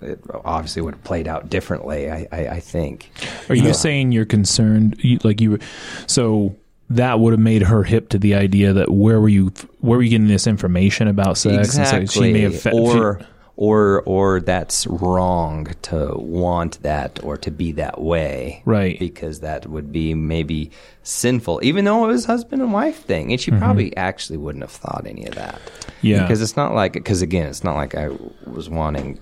it 0.00 0.20
obviously 0.44 0.82
would 0.82 0.94
have 0.94 1.04
played 1.04 1.28
out 1.28 1.50
differently. 1.50 2.10
I, 2.10 2.26
I, 2.32 2.48
I 2.48 2.60
think. 2.60 3.10
Are 3.48 3.54
you 3.54 3.74
saying 3.74 4.12
you're 4.12 4.24
concerned? 4.24 4.96
You, 5.00 5.18
like 5.24 5.40
you, 5.40 5.52
were, 5.52 5.60
so 6.06 6.56
that 6.90 7.20
would 7.20 7.32
have 7.32 7.40
made 7.40 7.62
her 7.62 7.84
hip 7.84 8.08
to 8.10 8.18
the 8.18 8.34
idea 8.34 8.72
that 8.72 8.90
where 8.90 9.20
were 9.20 9.28
you? 9.28 9.52
Where 9.80 9.98
were 9.98 10.02
you 10.02 10.10
getting 10.10 10.28
this 10.28 10.46
information 10.46 11.08
about 11.08 11.38
sex? 11.38 11.52
And 11.54 11.64
exactly. 11.64 12.06
so 12.06 12.20
she 12.22 12.32
may 12.32 12.40
have 12.40 12.60
fe- 12.60 12.72
or 12.72 13.20
or 13.56 14.02
or 14.06 14.40
that's 14.40 14.86
wrong 14.86 15.66
to 15.82 16.14
want 16.16 16.82
that 16.82 17.22
or 17.22 17.36
to 17.36 17.50
be 17.50 17.72
that 17.72 18.00
way, 18.00 18.62
Right. 18.64 18.98
Because 18.98 19.40
that 19.40 19.66
would 19.66 19.92
be 19.92 20.14
maybe 20.14 20.70
sinful, 21.02 21.60
even 21.62 21.84
though 21.84 22.04
it 22.04 22.08
was 22.08 22.24
husband 22.24 22.62
and 22.62 22.72
wife 22.72 23.04
thing, 23.04 23.32
and 23.32 23.40
she 23.40 23.50
probably 23.50 23.94
actually 23.96 24.38
wouldn't 24.38 24.62
have 24.62 24.70
thought 24.72 25.06
any 25.06 25.26
of 25.26 25.34
that. 25.34 25.56
Mm-hmm. 25.56 26.06
Yeah. 26.06 26.22
because 26.22 26.40
it's 26.40 26.56
not 26.56 26.74
like 26.74 26.94
because 26.94 27.22
again, 27.22 27.46
it's 27.48 27.62
not 27.62 27.76
like 27.76 27.94
I 27.94 28.08
was 28.46 28.70
wanting 28.70 29.20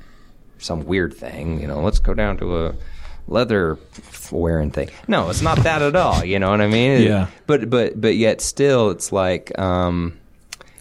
some 0.59 0.87
weird 0.87 1.13
thing. 1.13 1.61
You 1.61 1.67
know, 1.67 1.81
let's 1.81 1.99
go 1.99 2.15
down 2.15 2.37
to 2.39 2.67
a 2.67 2.75
leather 3.29 3.79
wearing 4.31 4.71
thing. 4.71 4.91
No, 5.07 5.31
it's 5.31 5.43
not 5.43 5.59
that 5.65 5.83
at 5.83 5.97
all. 5.97 6.25
You 6.25 6.39
know 6.39 6.51
what 6.51 6.61
I 6.61 6.67
mean? 6.67 7.03
Yeah. 7.03 7.29
But 7.47 7.71
but 7.71 8.01
but 8.01 8.17
yet 8.17 8.41
still, 8.41 8.91
it's 8.91 9.13
like. 9.13 9.57
um 9.59 10.19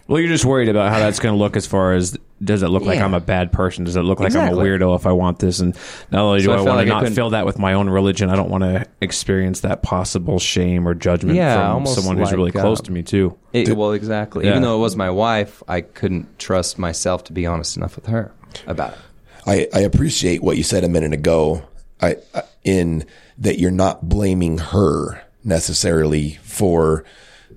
Well, 0.06 0.20
you're 0.20 0.28
just 0.28 0.44
worried 0.44 0.68
about 0.68 0.92
how 0.92 0.98
that's 0.98 1.18
going 1.18 1.34
to 1.34 1.38
look 1.38 1.56
as 1.56 1.66
far 1.66 1.94
as 1.94 2.16
does 2.42 2.62
it 2.62 2.68
look 2.68 2.84
like 2.84 3.00
I'm 3.00 3.14
a 3.14 3.20
bad 3.20 3.50
person? 3.52 3.84
Does 3.84 3.96
it 3.96 4.02
look 4.02 4.20
like 4.20 4.34
I'm 4.34 4.52
a 4.52 4.56
weirdo 4.56 4.94
if 4.94 5.06
I 5.06 5.12
want 5.12 5.40
this? 5.40 5.58
And 5.58 5.76
not 6.12 6.22
only 6.22 6.38
do 6.38 6.44
So 6.44 6.52
I 6.52 6.54
I, 6.54 6.60
want 6.62 6.76
like 6.76 6.86
to 6.86 6.94
I 6.94 7.02
not 7.02 7.12
fill 7.12 7.30
that 7.30 7.44
with 7.44 7.58
my 7.58 7.72
own 7.72 7.90
religion, 7.90 8.30
I 8.30 8.36
don't 8.36 8.48
want 8.48 8.62
to 8.62 8.86
experience 9.00 9.60
that 9.60 9.82
possible 9.82 10.38
shame 10.38 10.86
or 10.86 10.94
judgment 10.94 11.36
Yeah, 11.36 11.74
from 11.74 11.86
someone 11.86 12.16
who's 12.16 12.28
like, 12.28 12.36
really 12.36 12.52
close 12.52 12.78
uh, 12.78 12.84
to 12.84 12.92
me 12.92 13.02
too. 13.02 13.36
It, 13.52 13.76
well, 13.76 13.90
exactly. 13.92 14.44
Yeah. 14.44 14.50
Even 14.50 14.62
though 14.62 14.76
it 14.76 14.80
was 14.80 14.94
my 14.94 15.10
wife, 15.10 15.64
I 15.66 15.80
couldn't 15.80 16.38
trust 16.38 16.78
myself 16.78 17.24
to 17.24 17.32
be 17.32 17.44
honest 17.44 17.76
enough 17.76 17.96
with 17.96 18.06
her 18.06 18.30
about 18.68 18.92
it. 18.92 18.98
I, 19.46 19.66
I 19.74 19.80
appreciate 19.80 20.40
what 20.42 20.56
you 20.56 20.62
said 20.62 20.84
a 20.84 20.88
minute 20.88 21.12
ago. 21.12 21.64
I, 22.00 22.16
I- 22.34 22.42
in 22.64 23.04
that 23.38 23.58
you're 23.58 23.70
not 23.70 24.08
blaming 24.08 24.58
her 24.58 25.22
necessarily 25.44 26.34
for 26.42 27.04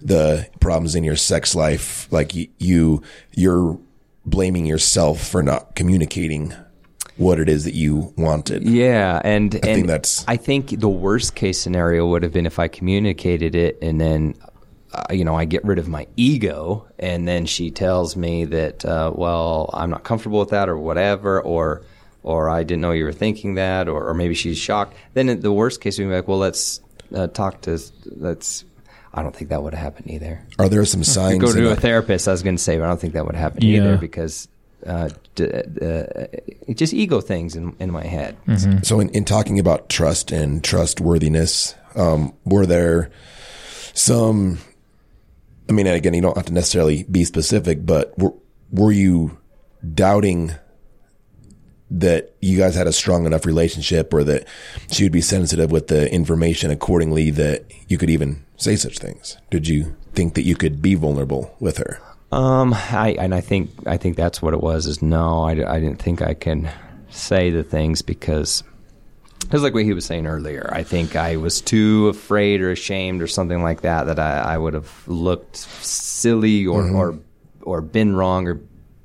the 0.02 0.48
problems 0.60 0.96
in 0.96 1.04
your 1.04 1.16
sex 1.16 1.54
life. 1.56 2.08
Like 2.12 2.32
you, 2.60 3.02
you're 3.32 3.78
blaming 4.26 4.66
yourself 4.66 5.22
for 5.28 5.44
not 5.44 5.76
communicating 5.76 6.54
what 7.18 7.40
it 7.40 7.50
is 7.50 7.66
that 7.66 7.74
you 7.74 8.14
wanted. 8.18 8.64
Yeah, 8.64 9.22
and 9.24 9.54
I 9.56 9.58
and 9.58 9.76
think 9.76 9.88
that's- 9.88 10.24
I 10.28 10.38
think 10.38 10.80
the 10.80 10.90
worst 10.90 11.36
case 11.36 11.60
scenario 11.60 12.08
would 12.08 12.24
have 12.24 12.32
been 12.32 12.46
if 12.46 12.58
I 12.60 12.68
communicated 12.68 13.56
it 13.56 13.78
and 13.82 14.00
then. 14.00 14.36
Uh, 14.94 15.14
you 15.14 15.24
know, 15.24 15.36
I 15.36 15.46
get 15.46 15.64
rid 15.64 15.80
of 15.80 15.88
my 15.88 16.06
ego, 16.18 16.86
and 17.00 17.26
then 17.26 17.46
she 17.46 17.72
tells 17.72 18.18
me 18.18 18.44
that, 18.44 18.84
uh, 18.84 19.10
well, 19.16 19.70
I'm 19.74 19.90
not 19.90 20.04
comfortable 20.04 20.40
with 20.42 20.50
that, 20.50 20.68
or 20.68 20.78
whatever, 20.78 21.42
or, 21.42 21.84
or 22.24 22.50
I 22.50 22.64
didn't 22.64 22.82
know 22.82 22.92
you 22.92 23.04
were 23.06 23.12
thinking 23.14 23.56
that, 23.56 23.88
or, 23.88 24.08
or 24.10 24.14
maybe 24.14 24.34
she's 24.36 24.58
shocked. 24.58 24.96
Then 25.14 25.30
in 25.30 25.40
the 25.42 25.52
worst 25.52 25.82
case, 25.82 25.98
we'd 25.98 26.06
be 26.06 26.12
like, 26.12 26.28
well, 26.28 26.38
let's 26.38 26.80
uh, 27.16 27.28
talk 27.28 27.62
to, 27.62 27.80
let's. 28.16 28.64
I 29.14 29.22
don't 29.24 29.36
think 29.36 29.50
that 29.50 29.62
would 29.62 29.74
happen 29.74 30.10
either. 30.10 30.42
Are 30.58 30.70
there 30.70 30.86
some 30.86 31.04
signs? 31.18 31.40
Go 31.42 31.52
to 31.52 31.70
a- 31.70 31.74
a 31.74 31.76
therapist. 31.76 32.28
I 32.28 32.32
was 32.32 32.44
going 32.44 32.56
to 32.56 32.62
say, 32.64 32.78
but 32.78 32.86
I 32.86 32.88
don't 32.88 33.00
think 33.02 33.14
that 33.14 33.26
would 33.26 33.36
happen 33.36 33.62
Yeah. 33.64 33.78
either 33.80 33.98
because 33.98 34.48
uh, 34.86 35.10
d- 35.36 35.52
uh, 35.82 36.74
just 36.74 36.94
ego 36.94 37.20
things 37.22 37.56
in, 37.58 37.76
in 37.80 37.92
my 37.92 38.06
head. 38.06 38.38
So 38.84 39.00
in, 39.02 39.10
in 39.10 39.26
talking 39.26 39.60
about 39.60 39.90
trust 39.90 40.32
and 40.32 40.64
trustworthiness, 40.64 41.76
um, 41.96 42.34
were 42.46 42.66
there 42.66 43.12
some, 43.94 44.60
I 45.70 45.74
mean, 45.74 45.88
again, 45.88 46.14
you 46.14 46.22
don't 46.22 46.38
have 46.38 46.46
to 46.46 46.54
necessarily 46.54 47.04
be 47.04 47.26
specific, 47.26 47.86
but 47.86 48.18
were, 48.18 48.34
were 48.72 48.92
you 48.94 49.38
doubting 49.94 50.54
that 51.92 52.34
you 52.42 52.58
guys 52.58 52.74
had 52.76 52.88
a 52.88 52.94
strong 52.94 53.26
enough 53.26 53.46
relationship 53.46 54.14
or 54.14 54.24
that 54.24 54.48
she 54.90 55.04
would 55.04 55.12
be 55.12 55.22
sensitive 55.22 55.72
with 55.72 55.88
the 55.88 56.12
information 56.12 56.72
accordingly 56.72 57.30
that 57.32 57.66
you 57.90 57.98
could 57.98 58.10
even 58.10 58.46
say 58.56 58.76
such 58.78 58.98
things? 58.98 59.38
Did 59.50 59.68
you 59.68 59.96
think 60.14 60.34
that 60.36 60.44
you 60.44 60.56
could 60.56 60.82
be 60.82 60.96
vulnerable 60.96 61.56
with 61.60 61.78
her? 61.78 62.02
Um, 62.32 62.74
I 62.74 63.18
and 63.20 63.36
I 63.36 63.42
think 63.42 63.72
I 63.86 63.98
think 63.98 64.16
that's 64.16 64.42
what 64.42 64.54
it 64.54 64.62
was. 64.62 64.88
Is 64.88 65.02
no, 65.02 65.42
I, 65.44 65.52
I 65.52 65.80
didn't 65.82 66.02
think 66.02 66.22
I 66.22 66.34
can 66.34 66.70
say 67.10 67.50
the 67.50 67.64
things 67.64 68.02
because 68.02 68.64
it's 69.52 69.64
like 69.64 69.74
what 69.74 69.84
he 69.84 69.92
was 69.92 70.06
saying 70.06 70.28
earlier. 70.28 70.70
I 70.72 70.84
think 70.84 71.18
I 71.18 71.36
was 71.36 71.60
too 71.60 72.08
afraid 72.08 72.62
or 72.62 72.72
ashamed 72.72 73.22
or 73.22 73.28
something 73.28 73.62
like 73.62 73.82
that 73.82 74.06
that 74.06 74.18
I, 74.18 74.54
I 74.54 74.58
would 74.58 74.74
have 74.74 74.90
looked 75.08 75.58
silly 75.58 76.66
or 76.66 76.90
or 76.90 77.20
or 77.64 77.82
been 77.82 78.16
wrong 78.16 78.48
or 78.48 78.62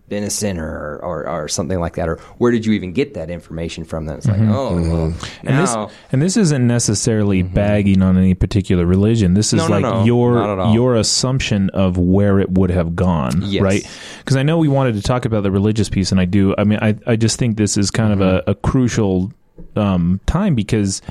been 0.09 0.23
a 0.23 0.31
sinner 0.31 0.65
or, 0.69 1.01
or, 1.05 1.29
or 1.29 1.49
something 1.49 1.81
like 1.81 1.95
that. 1.97 2.09
Or 2.09 2.17
where 2.39 2.53
did 2.53 2.65
you 2.65 2.73
even 2.75 2.93
get 2.93 3.15
that 3.15 3.29
information 3.31 3.85
from? 3.85 4.07
Then 4.07 4.19
it's 4.19 4.27
like, 4.29 4.41
oh, 4.41 4.75
well, 4.81 5.15
And 5.43 5.59
this, 5.59 5.75
and 6.13 6.23
this 6.23 6.37
isn't 6.37 6.65
necessarily 6.67 7.43
bagging 7.43 8.03
on 8.03 8.17
any 8.17 8.35
particular 8.35 8.87
religion. 8.87 9.35
This 9.35 9.53
is 9.53 9.63
Mm-hmm. 9.63 9.73
No, 9.73 9.79
no, 9.81 9.97
like 9.99 10.07
your 10.07 10.35
Not 10.35 10.51
at 10.51 10.59
all. 10.61 10.75
your 10.75 10.95
assumption 10.95 11.71
of 11.71 11.99
where 11.99 12.39
it 12.39 12.51
would 12.53 12.71
have 12.71 12.95
gone, 12.95 13.43
Yes. 13.43 13.63
right? 13.63 13.91
Because 14.19 14.37
I 14.37 14.43
know 14.45 14.59
we 14.59 14.69
wanted 14.69 14.95
to 14.95 15.03
talk 15.03 15.25
about 15.25 15.43
the 15.43 15.51
religious 15.51 15.89
piece, 15.89 16.13
and 16.13 16.21
I 16.21 16.25
do. 16.25 16.55
I 16.57 16.65
mean, 16.65 16.79
I 16.81 16.97
I 17.07 17.17
just 17.17 17.39
think 17.39 17.57
this 17.57 17.77
is 17.77 17.91
kind 17.91 18.13
of 18.13 18.19
Mm-hmm. 18.21 18.49
a, 18.49 18.53
a 18.53 18.55
crucial 18.55 19.33
um, 19.75 20.21
time 20.27 20.55
because, 20.55 21.03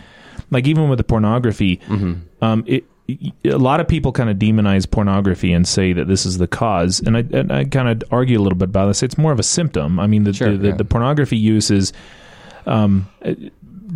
like, 0.52 0.68
even 0.68 0.88
with 0.90 0.98
the 1.00 1.04
pornography, 1.04 1.78
Mm-hmm. 1.88 2.44
um, 2.44 2.64
it. 2.68 2.86
A 3.08 3.58
lot 3.58 3.80
of 3.80 3.88
people 3.88 4.12
kind 4.12 4.30
of 4.32 4.38
demonize 4.38 4.90
pornography 4.90 5.54
and 5.54 5.68
say 5.68 5.94
that 5.94 6.08
this 6.08 6.26
is 6.26 6.40
the 6.40 6.48
cause, 6.48 7.00
and 7.02 7.16
I, 7.18 7.20
and 7.32 7.52
I 7.52 7.66
kind 7.66 7.88
of 7.88 8.04
argue 8.12 8.40
a 8.40 8.42
little 8.42 8.58
bit 8.58 8.70
about 8.70 8.88
this. 8.88 9.04
It's 9.04 9.18
more 9.18 9.32
of 9.32 9.40
a 9.40 9.44
symptom. 9.44 10.00
I 10.00 10.08
mean, 10.08 10.24
the 10.24 10.34
Sure, 10.34 10.52
the, 10.52 10.58
the, 10.58 10.68
yeah. 10.70 10.76
the 10.76 10.86
pornography 10.86 11.38
use 11.38 11.70
is 11.70 11.94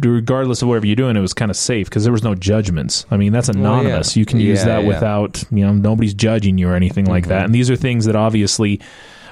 regardless 0.02 0.62
of 0.62 0.68
whatever 0.68 0.86
you're 0.86 0.96
doing, 0.96 1.16
it 1.18 1.22
was 1.22 1.34
kind 1.34 1.50
of 1.52 1.58
safe 1.58 1.90
because 1.90 2.04
there 2.04 2.14
was 2.14 2.24
no 2.24 2.36
judgments. 2.36 3.06
I 3.12 3.18
mean, 3.18 3.34
that's 3.34 3.50
anonymous. 3.50 4.16
yeah. 4.16 4.20
You 4.20 4.26
can 4.26 4.40
use 4.40 4.60
Yeah, 4.60 4.66
that. 4.66 4.80
Mm-hmm. 4.80 4.88
without 4.88 5.44
you 5.52 5.66
know 5.66 5.74
nobody's 5.74 6.14
judging 6.14 6.58
you 6.58 6.70
or 6.70 6.76
anything 6.76 7.06
like 7.06 7.28
that. 7.28 7.46
And 7.46 7.54
these 7.56 7.70
are 7.70 7.76
things 7.76 8.06
that 8.06 8.16
obviously 8.16 8.80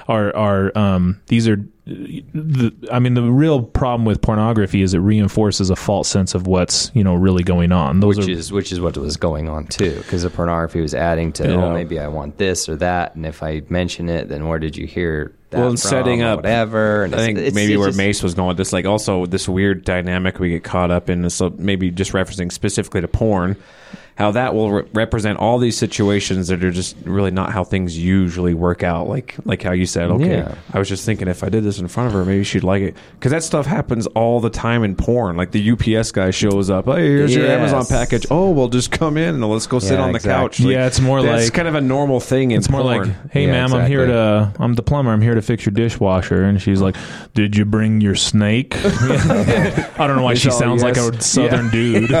are 0.08 0.34
are 0.34 0.76
um, 0.76 1.20
these 1.26 1.48
are. 1.48 1.64
The, 1.88 2.72
I 2.92 2.98
mean, 2.98 3.14
the 3.14 3.22
real 3.22 3.62
problem 3.62 4.04
with 4.04 4.20
pornography 4.20 4.82
is 4.82 4.92
it 4.92 4.98
reinforces 4.98 5.70
a 5.70 5.76
false 5.76 6.08
sense 6.08 6.34
of 6.34 6.46
what's 6.46 6.90
you 6.94 7.02
know 7.02 7.14
really 7.14 7.42
going 7.42 7.72
on. 7.72 8.00
Those 8.00 8.18
which 8.18 8.28
are 8.28 8.30
is 8.32 8.52
which 8.52 8.72
is 8.72 8.80
what 8.80 8.96
was 8.98 9.16
going 9.16 9.48
on 9.48 9.66
too, 9.66 9.96
because 9.98 10.22
the 10.22 10.30
pornography 10.30 10.80
was 10.80 10.94
adding 10.94 11.32
to, 11.34 11.46
oh, 11.46 11.50
Yeah. 11.58 11.64
oh, 11.64 11.72
maybe 11.72 11.98
I 11.98 12.08
want 12.08 12.36
this 12.36 12.68
or 12.68 12.76
that, 12.76 13.14
and 13.14 13.24
if 13.24 13.42
I 13.42 13.62
mention 13.70 14.08
it, 14.08 14.28
then 14.28 14.46
where 14.48 14.58
did 14.58 14.76
you 14.76 14.86
hear 14.86 15.32
that 15.50 15.58
well, 15.60 15.68
and 15.70 15.80
from 15.80 15.88
setting 15.90 16.22
up 16.22 16.40
whatever? 16.40 17.04
And 17.04 17.14
I 17.14 17.18
think 17.18 17.38
it's- 17.38 17.54
maybe 17.54 17.72
it's 17.72 17.78
where 17.78 17.88
just- 17.88 17.98
Mace 17.98 18.22
was 18.22 18.34
going 18.34 18.48
with 18.48 18.58
this, 18.58 18.72
like 18.72 18.84
also 18.84 19.24
this 19.24 19.48
weird 19.48 19.84
dynamic 19.84 20.38
we 20.38 20.50
get 20.50 20.64
caught 20.64 20.90
up 20.90 21.08
in. 21.08 21.28
So 21.30 21.54
maybe 21.56 21.90
just 21.90 22.12
referencing 22.12 22.52
specifically 22.52 23.00
to 23.00 23.08
porn, 23.08 23.56
how 24.18 24.32
that 24.32 24.52
will 24.52 24.70
re- 24.72 24.88
represent 24.94 25.38
all 25.38 25.58
these 25.58 25.76
situations 25.78 26.48
that 26.48 26.64
are 26.64 26.72
just 26.72 26.96
really 27.04 27.30
not 27.30 27.52
how 27.52 27.62
things 27.62 27.96
usually 27.96 28.52
work 28.52 28.82
out. 28.82 29.08
Like 29.08 29.36
like 29.44 29.62
how 29.62 29.70
you 29.70 29.86
said, 29.86 30.10
okay, 30.10 30.38
Yeah. 30.38 30.54
I 30.74 30.78
was 30.80 30.88
just 30.88 31.06
thinking 31.06 31.28
if 31.28 31.44
I 31.44 31.48
did 31.48 31.62
this 31.62 31.78
in 31.78 31.86
front 31.86 32.08
of 32.08 32.14
her, 32.14 32.24
maybe 32.24 32.42
she'd 32.42 32.64
like 32.64 32.82
it 32.82 32.96
because 33.12 33.30
that 33.30 33.44
stuff 33.44 33.64
happens 33.64 34.08
all 34.08 34.40
the 34.40 34.50
time 34.50 34.82
in 34.82 34.96
porn. 34.96 35.36
Like 35.36 35.52
the 35.52 35.70
UPS 35.70 36.10
guy 36.10 36.30
shows 36.32 36.68
up, 36.68 36.86
hey, 36.86 37.06
here's 37.06 37.32
your 37.32 37.46
Amazon 37.46 37.86
package. 37.86 38.26
Oh, 38.28 38.50
well, 38.50 38.66
just 38.66 38.90
come 38.90 39.16
in 39.16 39.36
and 39.36 39.48
let's 39.48 39.68
go 39.68 39.78
sit 39.78 39.92
Yeah, 39.94 40.02
on 40.06 40.10
the 40.12 40.16
exactly. 40.16 40.48
couch. 40.48 40.60
Yeah, 40.72 40.86
it's 40.88 40.98
more 41.00 41.20
like 41.20 41.30
that's 41.30 41.44
like- 41.44 41.54
kind 41.54 41.68
of 41.68 41.76
a 41.76 41.80
normal 41.80 42.18
thing 42.18 42.50
in 42.50 42.58
It's 42.58 42.68
more 42.68 42.82
porn. 42.82 43.08
like, 43.10 43.30
"Hey, 43.30 43.46
Yeah, 43.46 43.52
ma'am, 43.52 43.72
I'm 43.72 43.86
here 43.86 44.04
to. 44.06 44.52
I'm 44.58 44.74
the 44.74 44.82
plumber. 44.82 45.12
I'm 45.12 45.22
here 45.22 45.36
to 45.36 45.42
fix 45.42 45.64
your 45.64 45.72
dishwasher." 45.74 46.42
And 46.42 46.60
she's 46.60 46.80
like, 46.80 46.96
"Did 47.34 47.56
you 47.56 47.64
bring 47.64 48.00
your 48.00 48.16
snake?" 48.16 48.74
I 48.84 50.06
don't 50.06 50.16
know 50.16 50.22
why 50.24 50.34
she 50.34 50.48
It's 50.48 50.54
all 50.56 50.60
sounds 50.60 50.82
like 50.82 50.96
a 50.96 51.20
southern 51.22 51.70
dude. 51.70 52.10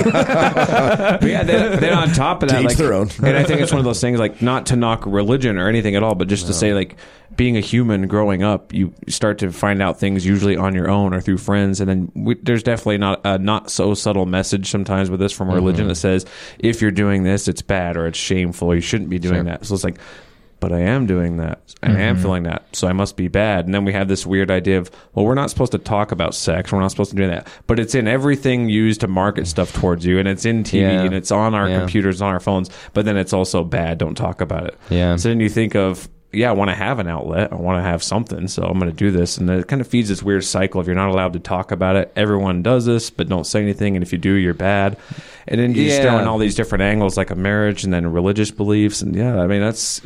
But 1.18 1.22
yeah, 1.24 1.42
then, 1.42 1.80
then 1.88 1.98
on 1.98 2.12
top 2.12 2.42
of 2.42 2.48
that, 2.50 2.64
like, 2.64 2.76
their 2.76 2.92
own. 2.92 3.08
and 3.22 3.36
I 3.36 3.44
think 3.44 3.60
it's 3.60 3.72
one 3.72 3.78
of 3.78 3.84
those 3.84 4.00
things, 4.00 4.18
like 4.18 4.40
not 4.42 4.66
to 4.66 4.76
knock 4.76 5.04
religion 5.06 5.58
or 5.58 5.68
anything 5.68 5.96
at 5.96 6.02
all, 6.02 6.14
but 6.14 6.28
just 6.28 6.46
to 6.46 6.54
say, 6.54 6.74
like, 6.74 6.96
being 7.36 7.56
a 7.56 7.60
human 7.60 8.06
growing 8.08 8.42
up, 8.42 8.72
you 8.72 8.92
start 9.08 9.38
to 9.38 9.52
find 9.52 9.82
out 9.82 10.00
things 10.00 10.24
usually 10.26 10.56
on 10.56 10.74
your 10.74 10.90
own 10.90 11.14
or 11.14 11.20
through 11.20 11.38
friends, 11.38 11.80
and 11.80 11.88
then 11.88 12.12
we, 12.14 12.34
there's 12.36 12.62
definitely 12.62 12.98
not 12.98 13.20
a 13.24 13.38
not 13.38 13.70
so 13.70 13.94
subtle 13.94 14.26
message 14.26 14.70
sometimes 14.70 15.10
with 15.10 15.20
this 15.20 15.32
from 15.32 15.50
religion 15.50 15.82
mm-hmm. 15.82 15.88
that 15.88 15.94
says 15.96 16.26
if 16.58 16.80
you're 16.80 16.90
doing 16.90 17.22
this, 17.22 17.48
it's 17.48 17.62
bad 17.62 17.96
or 17.96 18.06
it's 18.06 18.18
shameful, 18.18 18.68
or 18.68 18.74
you 18.74 18.80
shouldn't 18.80 19.10
be 19.10 19.18
doing 19.18 19.44
that. 19.44 19.64
So 19.66 19.74
it's 19.74 19.84
like. 19.84 19.98
But 20.60 20.72
I 20.72 20.80
am 20.80 21.06
doing 21.06 21.36
that. 21.36 21.60
I 21.82 21.90
am 21.90 21.96
mm-hmm. 22.14 22.22
feeling 22.22 22.42
that. 22.44 22.66
So 22.74 22.88
I 22.88 22.92
must 22.92 23.16
be 23.16 23.28
bad. 23.28 23.66
And 23.66 23.74
then 23.74 23.84
we 23.84 23.92
have 23.92 24.08
this 24.08 24.26
weird 24.26 24.50
idea 24.50 24.78
of, 24.78 24.90
well, 25.14 25.24
we're 25.24 25.34
not 25.34 25.50
supposed 25.50 25.72
to 25.72 25.78
talk 25.78 26.10
about 26.10 26.34
sex. 26.34 26.72
We're 26.72 26.80
not 26.80 26.90
supposed 26.90 27.10
to 27.10 27.16
do 27.16 27.28
that. 27.28 27.46
But 27.68 27.78
it's 27.78 27.94
in 27.94 28.08
everything 28.08 28.68
used 28.68 29.00
to 29.02 29.08
market 29.08 29.46
stuff 29.46 29.72
towards 29.72 30.04
you. 30.04 30.18
And 30.18 30.26
it's 30.26 30.44
in 30.44 30.64
TV 30.64 30.80
Yeah. 30.80 31.02
and 31.02 31.14
it's 31.14 31.30
on 31.30 31.54
our 31.54 31.68
Yeah. 31.68 31.78
computers, 31.78 32.20
on 32.20 32.32
our 32.32 32.40
phones. 32.40 32.70
But 32.92 33.04
then 33.04 33.16
it's 33.16 33.32
also 33.32 33.62
bad. 33.62 33.98
Don't 33.98 34.16
talk 34.16 34.40
about 34.40 34.66
it. 34.66 34.76
Yeah. 34.90 35.14
So 35.16 35.28
then 35.28 35.38
you 35.40 35.48
think 35.48 35.76
of, 35.76 36.08
yeah, 36.32 36.50
I 36.50 36.52
want 36.52 36.68
to 36.70 36.74
have 36.74 36.98
an 36.98 37.08
outlet. 37.08 37.52
I 37.52 37.56
want 37.56 37.78
to 37.78 37.82
have 37.88 38.02
something. 38.02 38.48
So 38.48 38.62
I'm 38.62 38.78
going 38.78 38.90
to 38.90 38.96
do 38.96 39.10
this. 39.10 39.38
And 39.38 39.48
it 39.48 39.66
kind 39.66 39.80
of 39.80 39.86
feeds 39.88 40.08
this 40.10 40.22
weird 40.22 40.44
cycle 40.44 40.80
If 40.80 40.86
you're 40.86 40.94
not 40.94 41.08
allowed 41.08 41.32
to 41.32 41.38
talk 41.38 41.72
about 41.72 41.96
it. 41.96 42.12
Everyone 42.16 42.62
does 42.62 42.84
this, 42.84 43.08
but 43.08 43.28
don't 43.28 43.46
say 43.46 43.62
anything. 43.62 43.96
And 43.96 44.02
if 44.02 44.12
you 44.12 44.18
do, 44.18 44.32
you're 44.34 44.52
bad. 44.54 44.98
And 45.46 45.58
then 45.60 45.74
you 45.74 45.84
just 45.86 46.02
throw 46.02 46.16
Yeah. 46.16 46.22
in 46.22 46.28
all 46.28 46.36
these 46.38 46.54
different 46.54 46.82
angles 46.82 47.16
like 47.16 47.30
a 47.30 47.34
marriage 47.34 47.82
and 47.84 47.92
then 47.94 48.06
religious 48.12 48.50
beliefs. 48.50 49.00
And 49.00 49.16
yeah, 49.16 49.40
I 49.40 49.46
mean, 49.46 49.60
that's 49.62 50.02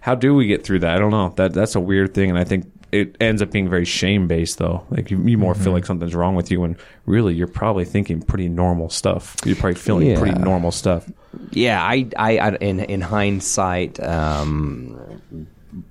how 0.00 0.14
do 0.14 0.34
we 0.36 0.46
get 0.46 0.62
through 0.64 0.78
that? 0.80 0.94
I 0.94 0.98
don't 1.00 1.10
know. 1.10 1.32
That 1.36 1.52
That's 1.52 1.74
a 1.74 1.80
weird 1.80 2.14
thing. 2.14 2.30
And 2.30 2.38
I 2.38 2.44
think 2.44 2.70
it 2.92 3.16
ends 3.20 3.42
up 3.42 3.50
being 3.50 3.68
very 3.68 3.84
shame 3.84 4.28
based 4.28 4.58
though. 4.58 4.86
Like 4.90 5.10
you, 5.10 5.20
you 5.24 5.36
more 5.36 5.54
Mm-hmm. 5.54 5.64
feel 5.64 5.72
like 5.72 5.84
something's 5.86 6.14
wrong 6.14 6.36
with 6.36 6.52
you 6.52 6.62
And 6.62 6.76
really 7.06 7.34
you're 7.34 7.48
probably 7.48 7.84
thinking 7.84 8.22
pretty 8.22 8.48
normal 8.48 8.88
stuff. 8.88 9.34
You're 9.44 9.56
probably 9.56 9.74
feeling 9.74 10.06
Yeah. 10.06 10.18
pretty 10.20 10.38
normal 10.38 10.70
stuff. 10.70 11.10
Yeah, 11.50 11.82
I, 11.82 12.06
I, 12.16 12.38
I 12.38 12.54
in 12.60 12.78
in 12.80 13.00
hindsight, 13.00 13.98
um, 14.02 14.96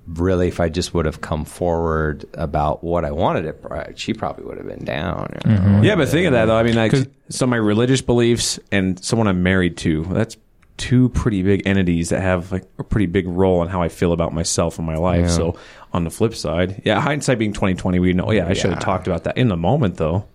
really, 0.06 0.48
if 0.48 0.60
I 0.60 0.68
just 0.68 0.94
would 0.94 1.06
have 1.06 1.20
come 1.20 1.44
forward 1.44 2.24
about 2.34 2.82
what 2.82 3.04
I 3.04 3.10
wanted, 3.10 3.44
it 3.44 3.62
pro- 3.62 3.92
she 3.94 4.14
probably 4.14 4.44
would 4.44 4.58
have 4.58 4.66
been 4.66 4.84
down. 4.84 5.34
you 5.44 5.50
know? 5.50 5.56
Mm-hmm. 5.58 5.84
Yeah, 5.84 5.96
but 5.96 6.08
think 6.08 6.26
of 6.26 6.32
that 6.32 6.46
though. 6.46 6.56
I 6.56 6.62
mean, 6.62 6.74
like, 6.76 6.92
so 7.28 7.46
my 7.46 7.56
religious 7.56 8.00
beliefs 8.00 8.58
and 8.72 9.02
someone 9.04 9.28
I'm 9.28 9.42
married 9.42 9.76
to, 9.78 10.04
that's 10.04 10.36
two 10.76 11.08
pretty 11.10 11.42
big 11.42 11.66
entities 11.66 12.10
that 12.10 12.20
have 12.20 12.52
like 12.52 12.64
a 12.78 12.84
pretty 12.84 13.06
big 13.06 13.26
role 13.26 13.62
in 13.62 13.68
how 13.68 13.80
I 13.82 13.88
feel 13.88 14.12
about 14.12 14.32
myself 14.34 14.78
and 14.78 14.86
my 14.86 14.96
life. 14.96 15.22
Yeah. 15.22 15.28
So 15.28 15.58
on 15.92 16.04
the 16.04 16.10
flip 16.10 16.34
side, 16.34 16.82
yeah, 16.84 17.00
hindsight 17.00 17.38
being 17.38 17.52
2020, 17.54 17.98
we 17.98 18.12
know, 18.12 18.30
yeah, 18.30 18.46
I 18.46 18.52
should 18.52 18.70
have 18.70 18.80
talked 18.80 19.06
about 19.06 19.24
that 19.24 19.38
in 19.38 19.48
the 19.48 19.56
moment 19.56 19.96
though. 19.96 20.26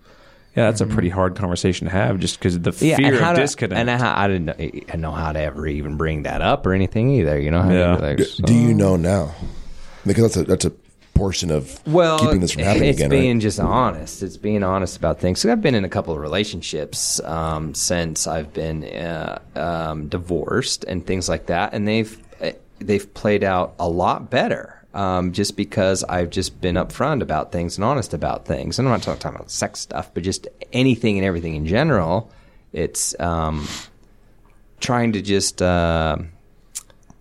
Yeah, 0.56 0.64
that's 0.64 0.80
a 0.82 0.86
pretty 0.86 1.08
hard 1.08 1.34
conversation 1.34 1.86
to 1.86 1.92
have 1.92 2.18
just 2.20 2.38
because 2.38 2.56
of 2.56 2.62
the 2.62 2.72
Yeah, 2.86 2.96
fear 2.96 3.06
and 3.06 3.16
how 3.16 3.30
of 3.30 3.36
to- 3.36 3.42
disconnect. 3.42 3.78
and 3.80 3.90
I, 3.90 4.24
I 4.24 4.28
didn't 4.28 4.44
know, 4.46 4.70
I 4.92 4.96
know 4.96 5.10
how 5.12 5.32
to 5.32 5.40
ever 5.40 5.66
even 5.66 5.96
bring 5.96 6.24
that 6.24 6.42
up 6.42 6.66
or 6.66 6.74
anything 6.74 7.08
either. 7.10 7.38
You 7.40 7.50
know, 7.50 7.62
how 7.62 7.70
Yeah. 7.70 7.94
like, 7.96 8.18
Do, 8.18 8.24
do 8.44 8.54
you 8.54 8.74
know 8.74 8.96
now? 8.96 9.34
Because 10.04 10.34
that's 10.34 10.36
a 10.36 10.44
that's 10.44 10.64
a 10.66 10.72
portion 11.14 11.50
of 11.50 11.78
well, 11.86 12.18
keeping 12.18 12.40
this 12.40 12.52
from 12.52 12.62
happening 12.64 12.88
it's 12.88 12.98
again, 12.98 13.08
being 13.10 13.36
right? 13.36 13.42
just 13.42 13.60
honest. 13.60 14.22
It's 14.22 14.36
being 14.36 14.62
honest 14.64 14.96
about 14.96 15.20
things. 15.20 15.40
So 15.40 15.50
I've 15.52 15.62
been 15.62 15.74
in 15.74 15.84
a 15.84 15.88
couple 15.88 16.12
of 16.14 16.20
relationships 16.20 17.20
um, 17.20 17.74
since 17.74 18.26
I've 18.26 18.52
been 18.52 18.84
uh, 18.84 19.38
um, 19.54 20.08
divorced 20.08 20.84
and 20.84 21.06
things 21.06 21.28
like 21.28 21.46
that, 21.46 21.72
and 21.72 21.86
they've 21.86 22.18
eh, 22.40 22.52
they've 22.80 23.14
played 23.14 23.44
out 23.44 23.74
a 23.78 23.88
lot 23.88 24.28
better. 24.30 24.81
Um, 24.94 25.32
just 25.32 25.56
because 25.56 26.04
I've 26.04 26.28
just 26.28 26.60
been 26.60 26.74
upfront 26.74 27.22
about 27.22 27.50
things 27.50 27.78
and 27.78 27.84
honest 27.84 28.12
about 28.12 28.44
things, 28.44 28.78
and 28.78 28.86
I'm 28.86 28.92
not 28.92 29.02
talking 29.02 29.34
about 29.34 29.50
sex 29.50 29.80
stuff, 29.80 30.12
but 30.12 30.22
just 30.22 30.48
anything 30.72 31.16
and 31.16 31.24
everything 31.26 31.54
in 31.54 31.66
general. 31.66 32.30
It's 32.74 33.18
um, 33.18 33.66
trying 34.80 35.12
to 35.12 35.22
just 35.22 35.62
uh, 35.62 36.18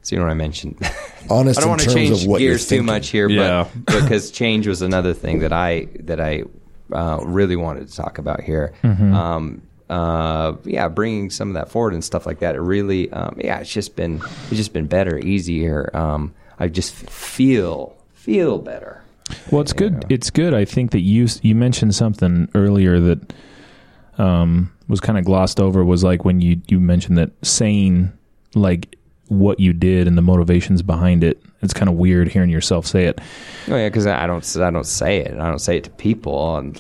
see 0.02 0.18
what 0.20 0.30
I 0.30 0.34
mentioned. 0.34 0.78
Honest 1.30 1.60
I 1.60 1.62
don't 1.62 1.64
in 1.64 1.70
want 1.70 1.82
to 1.82 1.94
change 1.94 2.24
of 2.24 2.28
what 2.28 2.42
you're 2.42 2.52
gears 2.54 2.68
too 2.68 2.84
much 2.84 3.10
here, 3.10 3.30
Yeah. 3.30 3.68
but 3.74 4.02
because 4.04 4.32
change 4.32 4.68
was 4.68 4.82
another 4.82 5.14
thing 5.14 5.40
that 5.40 5.54
I 5.54 5.88
that 6.02 6.20
I 6.20 6.44
uh, 6.92 7.20
really 7.24 7.56
wanted 7.56 7.88
to 7.88 7.96
talk 7.96 8.18
about 8.18 8.42
here. 8.42 8.74
Mm-hmm. 8.84 9.14
Um, 9.14 9.62
uh, 9.90 10.56
yeah, 10.64 10.88
bringing 10.88 11.30
some 11.30 11.50
of 11.50 11.54
that 11.54 11.70
forward 11.70 11.94
and 11.94 12.04
stuff 12.04 12.26
like 12.26 12.40
that. 12.40 12.56
It 12.56 12.62
really, 12.62 13.12
um, 13.12 13.36
yeah, 13.38 13.60
it's 13.60 13.72
just 13.72 13.96
been 13.96 14.22
it's 14.48 14.58
just 14.58 14.74
been 14.74 14.88
better, 14.88 15.18
easier. 15.18 15.90
Um, 15.96 16.34
I 16.62 16.68
just 16.68 16.94
feel 16.94 17.96
feel 18.14 18.60
better. 18.60 19.02
Well, 19.52 19.62
it's 19.62 19.74
good. 19.74 20.06
It's 20.10 20.30
good. 20.30 20.54
I 20.54 20.64
think 20.66 20.92
that 20.92 21.00
you 21.02 21.28
you 21.42 21.56
mentioned 21.56 21.96
something 21.96 22.48
earlier 22.54 23.00
that 23.00 23.34
um, 24.18 24.72
was 24.88 25.00
kind 25.00 25.18
of 25.18 25.26
glossed 25.26 25.60
over. 25.60 25.84
Was 25.84 26.04
like 26.04 26.24
when 26.26 26.42
you 26.42 26.62
you 26.68 26.80
mentioned 26.80 27.18
that 27.18 27.32
saying 27.46 28.12
like 28.56 28.96
what 29.28 29.60
you 29.60 29.72
did 29.74 30.08
and 30.08 30.18
the 30.18 30.22
motivations 30.22 30.82
behind 30.82 31.24
it. 31.24 31.42
It's 31.64 31.74
kind 31.74 31.88
of 31.90 31.96
weird 31.96 32.28
hearing 32.28 32.50
yourself 32.50 32.86
say 32.86 33.06
it. 33.06 33.22
Oh 33.70 33.76
yeah, 33.78 33.88
because 33.88 34.06
I 34.06 34.28
don't 34.28 34.58
I 34.58 34.70
don't 34.70 34.86
say 34.86 35.20
it. 35.20 35.34
I 35.40 35.48
don't 35.48 35.60
say 35.60 35.78
it 35.78 35.86
to 35.86 35.90
people. 35.92 36.58
And 36.58 36.80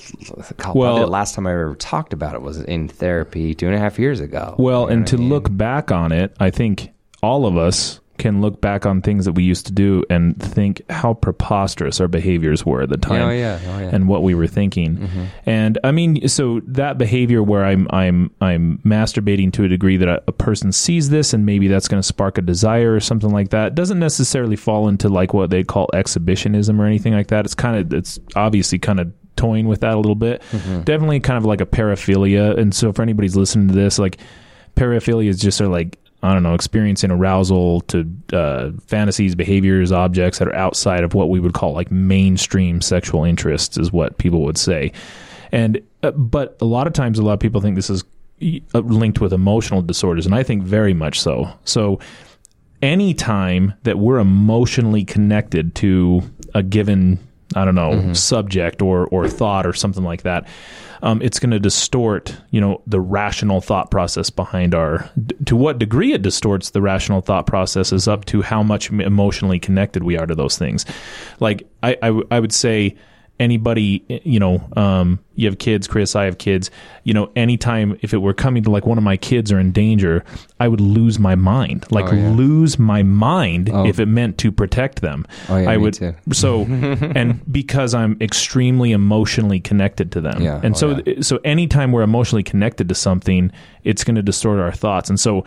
God, 0.58 0.76
Well- 0.76 1.00
the 1.00 1.08
last 1.08 1.34
time 1.34 1.48
I 1.48 1.54
ever 1.54 1.76
talked 1.76 2.14
about 2.14 2.36
it 2.36 2.42
was 2.42 2.60
in 2.62 2.88
therapy 2.88 3.54
two 3.56 3.68
and 3.68 3.76
a 3.76 3.80
half 3.80 3.98
years 3.98 4.20
ago. 4.20 4.56
Well, 4.60 4.82
You 4.82 4.88
know 4.88 4.94
and 4.94 5.08
to 5.08 5.16
I 5.16 5.20
mean? 5.20 5.30
look 5.30 5.56
back 5.58 5.92
on 5.92 6.12
it, 6.12 6.36
I 6.40 6.50
think 6.52 6.90
all 7.24 7.46
of 7.46 7.56
us 7.58 8.00
can 8.22 8.40
look 8.40 8.62
back 8.62 8.86
on 8.86 9.02
things 9.02 9.26
that 9.26 9.32
we 9.32 9.44
used 9.44 9.66
to 9.66 9.72
do 9.72 10.06
and 10.08 10.40
think 10.40 10.84
how 10.92 11.16
preposterous 11.16 12.00
our 12.00 12.08
behaviors 12.08 12.64
were 12.64 12.84
at 12.84 12.90
the 12.90 12.98
time. 12.98 13.24
Oh, 13.24 13.32
yeah. 13.32 13.60
Oh, 13.66 13.80
yeah. 13.80 13.90
and 13.92 14.08
what 14.08 14.22
we 14.22 14.36
were 14.36 14.46
thinking. 14.46 14.98
Mm-hmm. 14.98 15.26
And 15.48 15.80
I 15.84 15.90
mean, 15.92 16.28
so 16.28 16.62
that 16.68 17.00
behavior 17.00 17.42
where 17.42 17.66
I'm 17.66 17.88
I'm 17.90 18.30
I'm 18.40 18.78
masturbating 18.86 19.52
to 19.54 19.64
a 19.64 19.68
degree 19.68 19.98
that 19.98 20.08
a, 20.08 20.24
a 20.28 20.32
person 20.32 20.72
sees 20.72 21.10
this 21.10 21.34
and 21.34 21.48
maybe 21.48 21.68
that's 21.68 21.88
going 21.88 22.00
to 22.00 22.08
spark 22.08 22.38
a 22.38 22.44
desire 22.44 22.94
or 22.94 23.00
something 23.00 23.32
like 23.32 23.50
that 23.50 23.74
doesn't 23.74 24.00
necessarily 24.00 24.56
fall 24.56 24.88
into 24.88 25.10
like 25.10 25.34
what 25.34 25.50
they 25.50 25.64
call 25.64 25.90
exhibitionism 25.92 26.80
or 26.80 26.86
anything 26.86 27.14
like 27.14 27.28
that. 27.28 27.46
It's 27.46 27.56
kind 27.56 27.76
of 27.76 27.92
it's 27.92 28.20
obviously 28.36 28.78
kind 28.78 29.00
of 29.00 29.12
toying 29.36 29.68
with 29.68 29.82
that 29.82 29.96
a 29.96 29.98
little 29.98 30.14
bit. 30.14 30.44
Mm-hmm. 30.52 30.82
Definitely 30.82 31.22
kind 31.22 31.38
of 31.38 31.46
like 31.46 31.62
a 31.62 31.66
paraphilia. 31.66 32.56
And 32.56 32.76
so 32.76 32.94
for 32.94 33.02
anybody's 33.02 33.36
listening 33.36 33.70
to 33.70 33.74
this, 33.74 33.98
like 33.98 34.20
paraphilia 34.76 35.28
is 35.28 35.40
just 35.40 35.58
sort 35.58 35.66
of 35.66 35.72
like 35.74 35.98
I 36.24 36.34
don't 36.34 36.44
know, 36.44 36.54
experiencing 36.54 37.10
arousal 37.10 37.82
to 37.82 38.08
uh, 38.32 38.72
fantasies, 38.86 39.34
behaviors, 39.34 39.92
objects 39.92 40.40
that 40.40 40.48
are 40.48 40.56
outside 40.56 41.04
of 41.04 41.14
what 41.14 41.30
we 41.30 41.40
would 41.40 41.54
call 41.54 41.74
like 41.74 41.92
mainstream 41.92 42.82
sexual 42.82 43.24
interests, 43.24 43.78
is 43.78 43.92
what 43.92 44.18
people 44.18 44.42
would 44.44 44.58
say. 44.58 44.92
And 45.52 45.82
uh, 46.04 46.12
but 46.12 46.58
a 46.62 46.66
lot 46.66 46.88
of 46.88 46.94
times, 46.94 47.18
a 47.18 47.24
lot 47.24 47.34
of 47.34 47.40
people 47.40 47.60
think 47.60 47.76
this 47.76 47.90
is 47.90 48.04
uh, 48.74 48.80
linked 48.80 49.20
with 49.20 49.34
emotional 49.34 49.82
disorders, 49.82 50.26
and 50.26 50.36
I 50.36 50.44
think 50.44 50.64
very 50.64 50.94
much 50.94 51.20
so. 51.20 51.52
So 51.66 52.00
anytime 52.82 53.74
that 53.84 53.98
we're 54.00 54.20
emotionally 54.20 55.04
connected 55.04 55.76
to 55.76 56.22
a 56.54 56.64
given 56.64 57.20
I 57.56 57.66
don't 57.66 57.76
know 57.76 58.14
subject 58.14 58.82
or 58.82 59.08
or 59.08 59.28
thought 59.28 59.66
or 59.66 59.74
something 59.74 60.04
like 60.04 60.24
that, 60.24 60.48
um, 61.02 61.22
it's 61.22 61.40
going 61.40 61.52
to 61.52 61.60
distort 61.60 62.36
you 62.52 62.62
know 62.62 62.82
the 62.88 63.00
rational 63.00 63.62
thought 63.62 63.92
process 63.92 64.30
behind 64.30 64.76
our. 64.76 65.10
d- 65.26 65.36
To 65.46 65.56
what 65.56 65.80
degree 65.80 66.14
it 66.14 66.22
distorts 66.22 66.72
the 66.72 66.82
rational 66.82 67.22
thought 67.22 67.46
process 67.48 67.92
is 67.92 68.08
up 68.08 68.26
to 68.26 68.42
how 68.42 68.64
much 68.64 68.90
emotionally 68.92 69.60
connected 69.60 70.04
we 70.04 70.18
are 70.18 70.26
to 70.26 70.36
those 70.36 70.58
things. 70.58 70.86
Like 71.40 71.68
I 71.84 71.92
I, 72.02 72.08
w- 72.08 72.28
I 72.32 72.40
would 72.40 72.54
say 72.54 72.96
anybody 73.42 74.04
you 74.24 74.40
know 74.40 74.62
um, 74.78 75.20
you 75.36 75.48
have 75.50 75.58
kids 75.58 75.88
chris 75.88 76.16
i 76.16 76.24
have 76.26 76.38
kids 76.38 76.70
you 77.04 77.14
know 77.14 77.32
anytime 77.36 77.98
if 78.02 78.14
it 78.14 78.18
were 78.20 78.34
coming 78.34 78.62
to 78.64 78.70
like 78.70 78.86
one 78.86 78.98
of 78.98 79.04
my 79.04 79.18
kids 79.18 79.52
are 79.52 79.60
in 79.60 79.72
danger 79.72 80.24
i 80.60 80.68
would 80.68 80.80
lose 80.80 81.18
my 81.20 81.34
mind 81.36 81.86
like 81.92 82.06
Oh, 82.06 82.16
yeah. 82.16 82.30
lose 82.30 82.78
my 82.78 83.02
mind 83.04 83.70
Oh. 83.74 83.86
if 83.88 84.00
it 84.00 84.06
meant 84.06 84.38
to 84.40 84.52
protect 84.52 85.02
them 85.02 85.26
Oh, 85.50 85.58
yeah, 85.58 85.72
i 85.72 85.76
would 85.78 85.96
too. 85.96 86.14
so 86.32 86.62
and 87.16 87.42
because 87.52 87.94
i'm 87.96 88.16
extremely 88.22 88.92
emotionally 88.92 89.60
connected 89.60 90.12
to 90.14 90.22
them 90.22 90.42
Yeah. 90.42 90.62
and 90.64 90.76
Oh, 90.76 90.78
so 90.78 91.22
so 91.22 91.40
anytime 91.44 91.92
we're 91.92 92.04
emotionally 92.04 92.44
connected 92.44 92.88
to 92.90 92.96
something 92.96 93.52
it's 93.84 94.04
going 94.04 94.16
to 94.16 94.22
distort 94.24 94.60
our 94.60 94.72
thoughts 94.72 95.10
and 95.10 95.20
so 95.20 95.44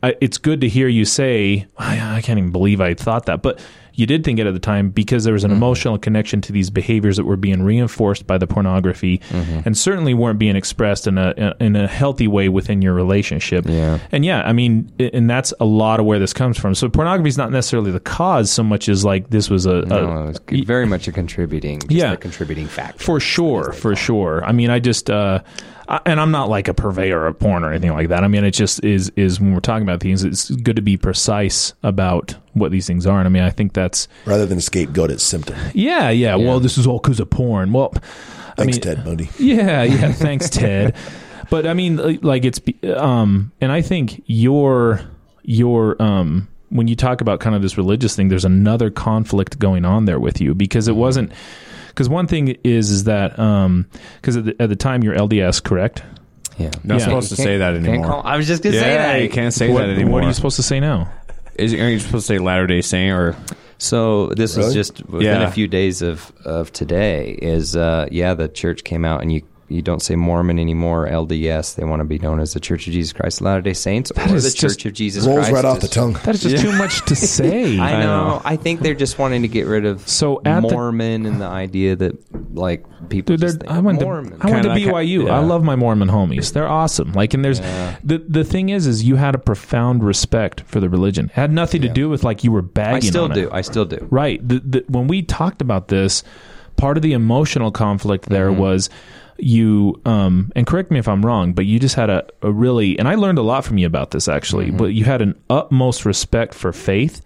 I, 0.00 0.14
it's 0.20 0.38
good 0.38 0.60
to 0.60 0.68
hear 0.68 0.86
you 0.86 1.04
say, 1.04 1.66
I, 1.76 2.18
I 2.18 2.20
can't 2.22 2.38
even 2.38 2.52
believe 2.52 2.80
I 2.80 2.94
thought 2.94 3.26
that. 3.26 3.42
But 3.42 3.58
you 3.98 4.06
did 4.06 4.22
think 4.24 4.38
it 4.38 4.46
at 4.46 4.54
the 4.54 4.60
time 4.60 4.90
because 4.90 5.24
there 5.24 5.32
was 5.34 5.42
Mm-hmm. 5.42 5.52
an 5.52 5.56
emotional 5.58 5.98
connection 5.98 6.40
to 6.42 6.52
these 6.52 6.70
behaviors 6.70 7.16
that 7.16 7.24
were 7.24 7.36
being 7.36 7.62
reinforced 7.62 8.26
by 8.26 8.38
the 8.38 8.46
pornography 8.46 9.18
Mm-hmm. 9.30 9.60
and 9.66 9.76
certainly 9.76 10.14
weren't 10.14 10.38
being 10.38 10.56
expressed 10.56 11.06
in 11.06 11.18
a 11.18 11.54
in 11.60 11.76
a 11.76 11.86
healthy 11.86 12.28
way 12.28 12.48
within 12.48 12.80
your 12.82 12.94
relationship. 12.94 13.64
Yeah. 13.66 13.98
And 14.12 14.24
yeah, 14.24 14.42
I 14.42 14.52
mean, 14.52 14.90
and 14.98 15.28
that's 15.28 15.52
a 15.60 15.64
lot 15.64 16.00
of 16.00 16.06
where 16.06 16.18
this 16.18 16.32
comes 16.32 16.58
from. 16.58 16.74
So 16.74 16.88
pornography 16.88 17.28
is 17.28 17.36
not 17.38 17.50
necessarily 17.50 17.90
the 17.90 18.00
cause 18.00 18.50
so 18.50 18.62
much 18.62 18.88
as 18.88 19.04
like 19.04 19.30
this 19.30 19.50
was 19.50 19.66
a, 19.66 19.78
a 19.80 19.86
No, 19.86 20.28
it's 20.28 20.40
very 20.66 20.86
much 20.86 21.08
a 21.08 21.12
contributing, 21.12 21.80
just 21.80 21.90
Yeah. 21.92 22.12
a 22.12 22.16
contributing 22.16 22.66
factor. 22.68 23.02
for 23.04 23.18
sure, 23.20 23.72
for 23.72 23.96
sure. 23.96 24.44
I 24.44 24.52
mean, 24.52 24.70
I 24.70 24.78
just, 24.78 25.10
uh, 25.10 25.40
I, 25.88 26.00
and 26.04 26.20
I'm 26.20 26.30
not 26.30 26.48
like 26.50 26.68
a 26.68 26.74
purveyor 26.74 27.26
of 27.26 27.38
porn 27.38 27.64
or 27.64 27.70
anything 27.70 27.92
like 27.92 28.08
that. 28.08 28.22
I 28.22 28.28
mean, 28.28 28.44
it 28.44 28.50
just 28.50 28.84
is, 28.84 29.10
is 29.16 29.40
when 29.40 29.54
we're 29.54 29.60
talking 29.60 29.82
about 29.82 30.00
things, 30.00 30.22
it's 30.22 30.50
good 30.50 30.76
to 30.76 30.82
be 30.82 30.96
precise 30.98 31.72
about 31.82 32.36
what 32.52 32.70
these 32.70 32.86
things 32.86 33.06
are. 33.06 33.18
And 33.18 33.26
I 33.26 33.30
mean, 33.30 33.42
I 33.42 33.50
think 33.50 33.72
that's, 33.72 34.06
rather 34.26 34.44
than 34.44 34.60
scapegoat 34.60 35.10
its 35.10 35.22
symptom. 35.22 35.56
yeah, 35.74 36.10
yeah. 36.10 36.34
Well, 36.36 36.60
this 36.60 36.76
is 36.76 36.86
all 36.86 36.98
because 36.98 37.20
of 37.20 37.30
porn. 37.30 37.72
Well, 37.72 37.92
I 37.96 38.64
Thanks, 38.64 38.76
mean, 38.76 38.80
Ted 38.82 39.04
Bundy. 39.04 39.30
yeah, 39.38 39.82
yeah. 39.84 40.12
Thanks, 40.12 40.50
Ted. 40.50 40.94
But 41.48 41.66
I 41.66 41.72
mean, 41.72 42.20
like 42.20 42.44
it's, 42.44 42.60
um, 42.94 43.52
and 43.60 43.72
I 43.72 43.80
think 43.80 44.22
your, 44.26 45.00
your, 45.42 46.00
um, 46.02 46.48
when 46.68 46.86
you 46.88 46.96
talk 46.96 47.22
about 47.22 47.40
kind 47.40 47.56
of 47.56 47.62
this 47.62 47.78
religious 47.78 48.14
thing, 48.14 48.28
there's 48.28 48.44
another 48.44 48.90
conflict 48.90 49.58
going 49.58 49.86
on 49.86 50.04
there 50.04 50.20
with 50.20 50.38
you 50.38 50.54
because 50.54 50.86
it 50.86 50.96
wasn't, 50.96 51.32
because 51.98 52.08
one 52.08 52.28
thing 52.28 52.56
is, 52.62 52.90
is 52.90 53.04
that, 53.04 53.36
um, 53.40 53.86
because 54.20 54.36
at 54.36 54.44
the, 54.44 54.62
at 54.62 54.68
the 54.68 54.76
time 54.76 55.02
you're 55.02 55.16
LDS, 55.16 55.60
correct? 55.60 56.04
Yeah. 56.56 56.70
Not 56.84 57.00
Yeah. 57.00 57.04
supposed 57.06 57.30
to 57.30 57.34
Can't- 57.36 57.44
say 57.46 57.58
that 57.58 57.72
can't 57.74 57.86
anymore. 57.88 58.06
call- 58.06 58.22
I 58.24 58.36
was 58.36 58.46
just 58.46 58.62
gonna 58.62 58.78
say 58.78 58.94
yeah, 58.94 59.12
that. 59.14 59.22
you 59.22 59.28
can't 59.28 59.52
say 59.52 59.68
what, 59.68 59.80
that 59.80 59.90
anymore. 59.90 60.12
what 60.14 60.22
are 60.24 60.28
you 60.28 60.32
supposed 60.32 60.54
to 60.56 60.62
say 60.62 60.78
now? 60.78 61.08
Is, 61.56 61.74
are 61.74 61.90
you 61.90 61.98
supposed 61.98 62.28
to 62.28 62.34
say 62.34 62.38
Latter 62.38 62.68
Day 62.68 62.82
Saint 62.82 63.12
or 63.12 63.34
So 63.78 64.28
this 64.28 64.56
Really? 64.56 64.68
is 64.68 64.74
just 64.74 65.04
within 65.08 65.40
Yeah. 65.40 65.48
a 65.48 65.50
few 65.50 65.66
days 65.66 66.02
of 66.02 66.32
of 66.44 66.72
today. 66.72 67.36
Is 67.42 67.74
uh, 67.76 68.06
yeah, 68.12 68.34
the 68.34 68.48
church 68.48 68.84
came 68.84 69.04
out 69.04 69.22
and 69.22 69.32
you 69.32 69.42
you 69.68 69.82
don't 69.82 70.00
say 70.00 70.16
Mormon 70.16 70.58
anymore. 70.58 71.06
LDS. 71.08 71.74
They 71.76 71.84
want 71.84 72.00
to 72.00 72.04
be 72.04 72.18
known 72.18 72.40
as 72.40 72.54
the 72.54 72.60
Church 72.60 72.86
of 72.86 72.92
Jesus 72.94 73.12
Christ 73.12 73.40
of 73.40 73.44
Latter 73.46 73.60
Day 73.60 73.74
Saints 73.74 74.10
or 74.10 74.34
is 74.34 74.44
the 74.44 74.50
just- 74.50 74.56
Church 74.78 74.86
of 74.86 74.92
Jesus 74.94 75.26
Rolls 75.26 75.40
Christ. 75.40 75.52
right 75.52 75.64
off 75.64 75.76
is- 75.78 75.82
the 75.82 75.88
tongue. 75.88 76.14
That 76.24 76.34
is 76.34 76.42
just 76.42 76.62
too 76.62 76.72
much 76.72 77.04
to 77.06 77.14
say. 77.14 77.78
I 77.80 77.94
I 77.96 78.00
know. 78.00 78.28
know. 78.28 78.42
I 78.44 78.56
think 78.56 78.80
they're 78.80 78.94
just 78.94 79.18
wanting 79.18 79.42
to 79.42 79.48
get 79.48 79.66
rid 79.66 79.84
of 79.84 80.08
So 80.08 80.40
at 80.44 80.62
the- 80.62 80.68
Mormon 80.70 81.26
and 81.26 81.40
the 81.40 81.46
idea 81.46 81.96
that 81.96 82.16
like 82.54 82.84
people 83.08 83.34
Dude, 83.36 83.40
just 83.40 83.60
think 83.60 83.70
I 83.70 83.78
went 83.80 84.00
to 84.00 84.06
I 84.06 84.10
went 84.10 84.40
to 84.40 84.48
Kinda 84.48 84.68
BYU. 84.70 85.26
yeah. 85.26 85.36
I 85.36 85.40
love 85.40 85.62
my 85.62 85.76
Mormon 85.76 86.08
homies. 86.08 86.52
They're 86.52 86.68
awesome. 86.68 87.12
Like, 87.12 87.34
and 87.34 87.44
there's 87.44 87.60
the 88.02 88.24
the 88.26 88.44
thing 88.44 88.70
is, 88.70 88.86
is 88.86 89.04
you 89.04 89.16
had 89.16 89.34
a 89.34 89.38
profound 89.38 90.02
respect 90.02 90.62
for 90.62 90.80
the 90.80 90.88
religion. 90.88 91.26
It 91.26 91.32
had 91.32 91.52
nothing 91.52 91.82
to 91.82 91.88
do 91.88 92.08
with 92.08 92.24
like 92.24 92.42
you 92.42 92.52
were 92.52 92.62
bagging. 92.62 92.96
I 92.96 93.00
still 93.00 93.24
on 93.24 93.32
do. 93.32 93.46
It. 93.48 93.52
I 93.52 93.60
still 93.60 93.84
do. 93.84 94.06
Right. 94.10 94.46
The, 94.46 94.60
the, 94.60 94.84
when 94.88 95.08
we 95.08 95.22
talked 95.22 95.60
about 95.62 95.88
this, 95.88 96.22
part 96.76 96.96
of 96.96 97.02
the 97.02 97.12
emotional 97.12 97.70
conflict 97.70 98.28
there 98.28 98.50
Mm-hmm. 98.50 98.60
was 98.60 98.90
you 99.38 100.00
um 100.04 100.52
and 100.56 100.66
correct 100.66 100.90
me 100.90 100.98
if 100.98 101.06
I'm 101.08 101.24
wrong, 101.24 101.52
but 101.52 101.64
you 101.66 101.78
just 101.78 101.94
had 101.94 102.10
a, 102.10 102.26
a 102.42 102.50
really 102.52 102.98
and 102.98 103.06
I 103.08 103.14
learned 103.14 103.38
a 103.38 103.42
lot 103.42 103.64
from 103.64 103.78
you 103.78 103.86
about 103.86 104.10
this 104.10 104.28
actually, 104.28 104.66
Mm-hmm. 104.68 104.76
but 104.76 104.86
you 104.94 105.04
had 105.04 105.22
an 105.22 105.38
utmost 105.48 106.04
respect 106.04 106.54
for 106.54 106.72
faith 106.72 107.22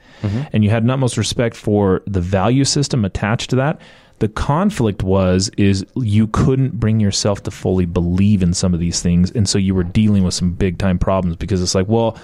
and 0.53 0.63
you 0.63 0.71
had 0.71 0.85
an 0.85 0.91
utmost 0.91 1.17
respect 1.17 1.57
for 1.57 2.01
the 2.07 2.21
value 2.21 2.65
system 2.65 3.05
attached 3.05 3.51
to 3.51 3.57
that. 3.57 3.81
The 4.21 4.29
conflict 4.29 5.03
was 5.03 5.51
is 5.57 5.85
you 5.97 6.29
couldn't 6.29 6.79
bring 6.79 7.01
yourself 7.01 7.43
to 7.45 7.51
fully 7.51 7.87
believe 7.87 8.41
in 8.43 8.55
some 8.55 8.73
of 8.73 8.79
these 8.79 9.03
things 9.03 9.33
and 9.33 9.49
so 9.49 9.59
you 9.59 9.75
were 9.75 9.83
dealing 9.83 10.23
with 10.23 10.35
some 10.35 10.53
big 10.53 10.79
time 10.79 10.99
problems 10.99 11.37
because 11.37 11.61
it's 11.61 11.75
like, 11.75 11.89
well, 11.89 12.17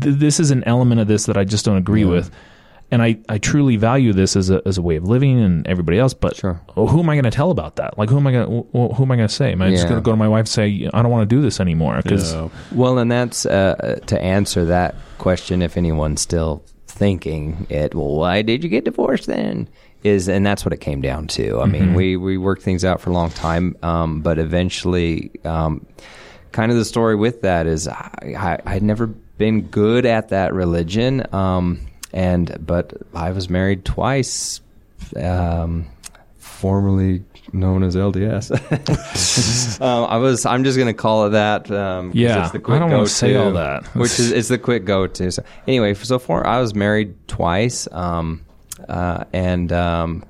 th- 0.00 0.16
this 0.16 0.40
is 0.40 0.50
an 0.50 0.64
element 0.64 1.00
of 1.00 1.06
this 1.06 1.26
that 1.26 1.36
I 1.36 1.44
just 1.44 1.64
don't 1.64 1.76
agree 1.76 2.04
with. 2.04 2.30
And 2.90 3.02
I, 3.02 3.18
I 3.28 3.38
truly 3.38 3.76
value 3.76 4.12
this 4.12 4.36
as 4.36 4.48
a, 4.48 4.62
as 4.64 4.78
a 4.78 4.82
way 4.82 4.94
of 4.94 5.02
living 5.04 5.40
and 5.40 5.66
everybody 5.66 5.98
else. 5.98 6.14
But 6.14 6.36
Sure. 6.36 6.60
who 6.74 7.00
am 7.00 7.08
I 7.10 7.14
going 7.16 7.24
to 7.24 7.30
tell 7.32 7.50
about 7.50 7.76
that? 7.76 7.98
Like, 7.98 8.08
who 8.08 8.16
am 8.16 8.26
I 8.28 8.32
going 8.32 8.46
to 8.72 8.78
who 8.94 9.02
am 9.02 9.10
I 9.10 9.16
going 9.16 9.28
to 9.28 9.34
say? 9.34 9.50
Am 9.52 9.60
I 9.60 9.70
just 9.70 9.84
going 9.88 9.96
to 9.96 10.04
go 10.04 10.12
to 10.12 10.16
my 10.16 10.28
wife 10.28 10.40
and 10.40 10.48
say 10.48 10.88
I 10.94 11.02
don't 11.02 11.10
want 11.10 11.28
to 11.28 11.34
do 11.36 11.42
this 11.42 11.58
anymore? 11.58 11.96
Because 12.00 12.32
No. 12.32 12.50
Well, 12.72 12.98
and 12.98 13.10
that's 13.10 13.44
uh, 13.44 13.98
to 14.06 14.20
answer 14.20 14.64
that 14.66 14.94
question. 15.18 15.62
If 15.62 15.76
anyone's 15.76 16.20
still 16.20 16.62
thinking 16.86 17.66
it, 17.70 17.94
well, 17.94 18.14
why 18.14 18.42
did 18.42 18.62
you 18.64 18.70
get 18.70 18.84
divorced 18.84 19.26
then? 19.26 19.68
is 20.04 20.28
and 20.28 20.46
that's 20.46 20.64
what 20.64 20.72
it 20.72 20.80
came 20.80 21.00
down 21.00 21.26
to. 21.26 21.60
I 21.60 21.66
mean, 21.66 21.94
we 21.94 22.16
we 22.16 22.38
worked 22.38 22.62
things 22.62 22.84
out 22.84 23.00
for 23.00 23.10
a 23.10 23.12
long 23.12 23.30
time, 23.30 23.76
um, 23.82 24.20
but 24.20 24.38
eventually, 24.38 25.32
um, 25.44 25.84
kind 26.52 26.70
of 26.70 26.78
the 26.78 26.84
story 26.84 27.16
with 27.16 27.42
that 27.42 27.66
is 27.66 27.88
I, 27.88 28.34
I 28.38 28.58
I'd 28.74 28.82
never 28.84 29.08
been 29.08 29.62
good 29.62 30.06
at 30.06 30.28
that 30.28 30.54
religion, 30.54 31.26
um, 31.34 31.80
and 32.16 32.56
but 32.66 32.94
I 33.14 33.30
was 33.32 33.50
married 33.50 33.84
twice, 33.84 34.62
um, 35.16 35.86
formerly 36.38 37.22
known 37.52 37.82
as 37.82 37.94
LDS. 37.94 38.50
um, 39.82 40.06
I 40.08 40.16
was. 40.16 40.46
I'm 40.46 40.64
just 40.64 40.78
going 40.78 40.88
to 40.88 40.94
call 40.94 41.26
it 41.26 41.30
that. 41.30 41.70
Um, 41.70 42.12
Yeah, 42.14 42.44
it's 42.44 42.52
the 42.52 42.58
quick 42.58 42.76
I 42.76 42.78
don't 42.78 42.90
wanna 42.90 43.02
go-to, 43.02 43.10
say 43.10 43.34
all 43.34 43.52
that. 43.52 43.84
which 43.94 44.18
is 44.18 44.32
it's 44.32 44.48
the 44.48 44.56
quick 44.58 44.86
go 44.86 45.06
to. 45.06 45.30
So 45.30 45.44
anyway, 45.68 45.92
so 45.92 46.18
far 46.18 46.46
I 46.46 46.58
was 46.58 46.74
married 46.74 47.14
twice, 47.28 47.86
um, 47.92 48.46
uh, 48.88 49.24
and 49.34 49.70
um, 49.70 50.24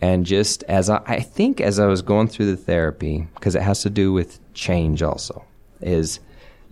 and 0.00 0.24
just 0.24 0.62
as 0.62 0.88
I, 0.88 1.02
I 1.06 1.20
think 1.20 1.60
as 1.60 1.78
I 1.78 1.86
was 1.86 2.00
going 2.00 2.28
through 2.28 2.46
the 2.46 2.56
therapy 2.56 3.28
because 3.34 3.54
it 3.54 3.62
has 3.62 3.82
to 3.82 3.90
do 3.90 4.14
with 4.14 4.40
change 4.54 5.02
also 5.02 5.44
is 5.82 6.20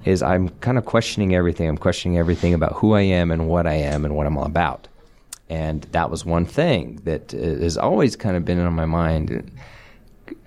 is 0.07 0.23
I'm 0.23 0.49
kind 0.61 0.79
of 0.79 0.85
questioning 0.85 1.35
everything. 1.35 1.69
I'm 1.69 1.77
questioning 1.77 2.17
everything 2.17 2.55
about 2.55 2.73
who 2.75 2.95
I 2.95 3.03
am 3.03 3.31
and 3.31 3.49
what 3.49 3.67
I 3.67 3.75
am 3.75 4.05
and 4.05 4.15
what 4.17 4.27
I'm 4.27 4.39
all 4.39 4.45
about. 4.47 4.89
And 5.51 5.83
that 5.93 6.11
was 6.11 6.25
one 6.25 6.47
thing 6.47 7.01
that 7.05 7.35
uh, 7.35 7.39
has 7.39 7.77
always 7.77 8.17
kind 8.17 8.37
of 8.37 8.45
been 8.45 8.59
on 8.61 8.73
my 8.73 8.87
mind. 8.87 9.51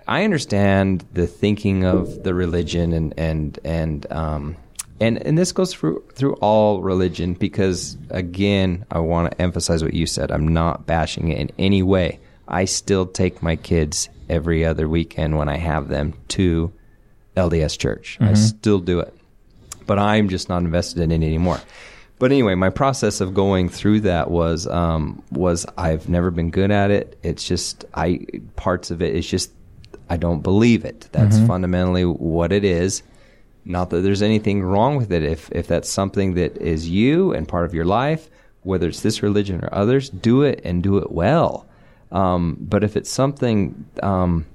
I 0.07 0.23
understand 0.23 1.05
the 1.13 1.27
thinking 1.27 1.85
of 1.85 2.23
the 2.23 2.33
religion 2.33 2.93
and 2.93 3.13
and 3.17 3.59
and 3.63 4.11
um, 4.11 4.57
and 4.99 5.17
and 5.25 5.37
this 5.37 5.51
goes 5.51 5.73
through 5.73 6.03
through 6.13 6.33
all 6.35 6.81
religion 6.81 7.33
because 7.33 7.97
again, 8.09 8.85
I 8.91 8.99
want 8.99 9.31
to 9.31 9.41
emphasize 9.41 9.83
what 9.83 9.93
you 9.93 10.05
said. 10.05 10.31
I'm 10.31 10.47
not 10.47 10.85
bashing 10.85 11.29
it 11.29 11.37
in 11.37 11.51
any 11.57 11.83
way. 11.83 12.19
I 12.47 12.65
still 12.65 13.05
take 13.05 13.43
my 13.43 13.55
kids 13.55 14.09
every 14.29 14.65
other 14.65 14.89
weekend 14.89 15.37
when 15.37 15.49
I 15.49 15.57
have 15.57 15.87
them 15.87 16.13
to 16.29 16.71
LDS 17.37 17.77
Church. 17.77 18.17
I 18.19 18.33
still 18.33 18.79
do 18.79 18.99
it, 18.99 19.13
but 19.89 19.97
I'm 19.97 20.29
just 20.29 20.49
not 20.49 20.61
invested 20.61 21.01
in 21.01 21.11
it 21.11 21.25
anymore. 21.25 21.59
But 22.19 22.31
anyway, 22.31 22.53
my 22.53 22.69
process 22.69 23.21
of 23.21 23.33
going 23.33 23.69
through 23.69 24.01
that 24.01 24.29
was 24.29 24.67
um, 24.67 25.23
was 25.31 25.65
I've 25.79 26.07
never 26.07 26.29
been 26.29 26.51
good 26.51 26.69
at 26.69 26.91
it. 26.91 27.17
It's 27.23 27.43
just 27.43 27.85
I 27.95 28.27
parts 28.55 28.91
of 28.91 29.01
it 29.01 29.15
is 29.15 29.27
just 29.27 29.51
I 30.07 30.17
don't 30.17 30.41
believe 30.41 30.85
it. 30.85 31.09
That's 31.11 31.39
fundamentally 31.47 32.05
what 32.05 32.51
it 32.51 32.63
is. 32.63 33.01
Not 33.65 33.89
that 33.89 34.01
there's 34.01 34.21
anything 34.21 34.61
wrong 34.61 34.95
with 34.95 35.11
it. 35.11 35.23
If 35.23 35.49
if 35.53 35.65
that's 35.65 35.89
something 35.89 36.35
that 36.35 36.55
is 36.57 36.87
you 36.87 37.33
and 37.33 37.47
part 37.47 37.65
of 37.65 37.73
your 37.73 37.85
life, 37.85 38.29
whether 38.61 38.87
it's 38.87 39.01
this 39.01 39.23
religion 39.23 39.59
or 39.63 39.73
others, 39.73 40.11
do 40.11 40.43
it 40.43 40.61
and 40.63 40.83
do 40.83 40.99
it 40.99 41.11
well. 41.11 41.65
Um, 42.11 42.57
but 42.59 42.83
if 42.83 42.95
it's 42.95 43.09
something 43.09 43.87
um, 44.03 44.45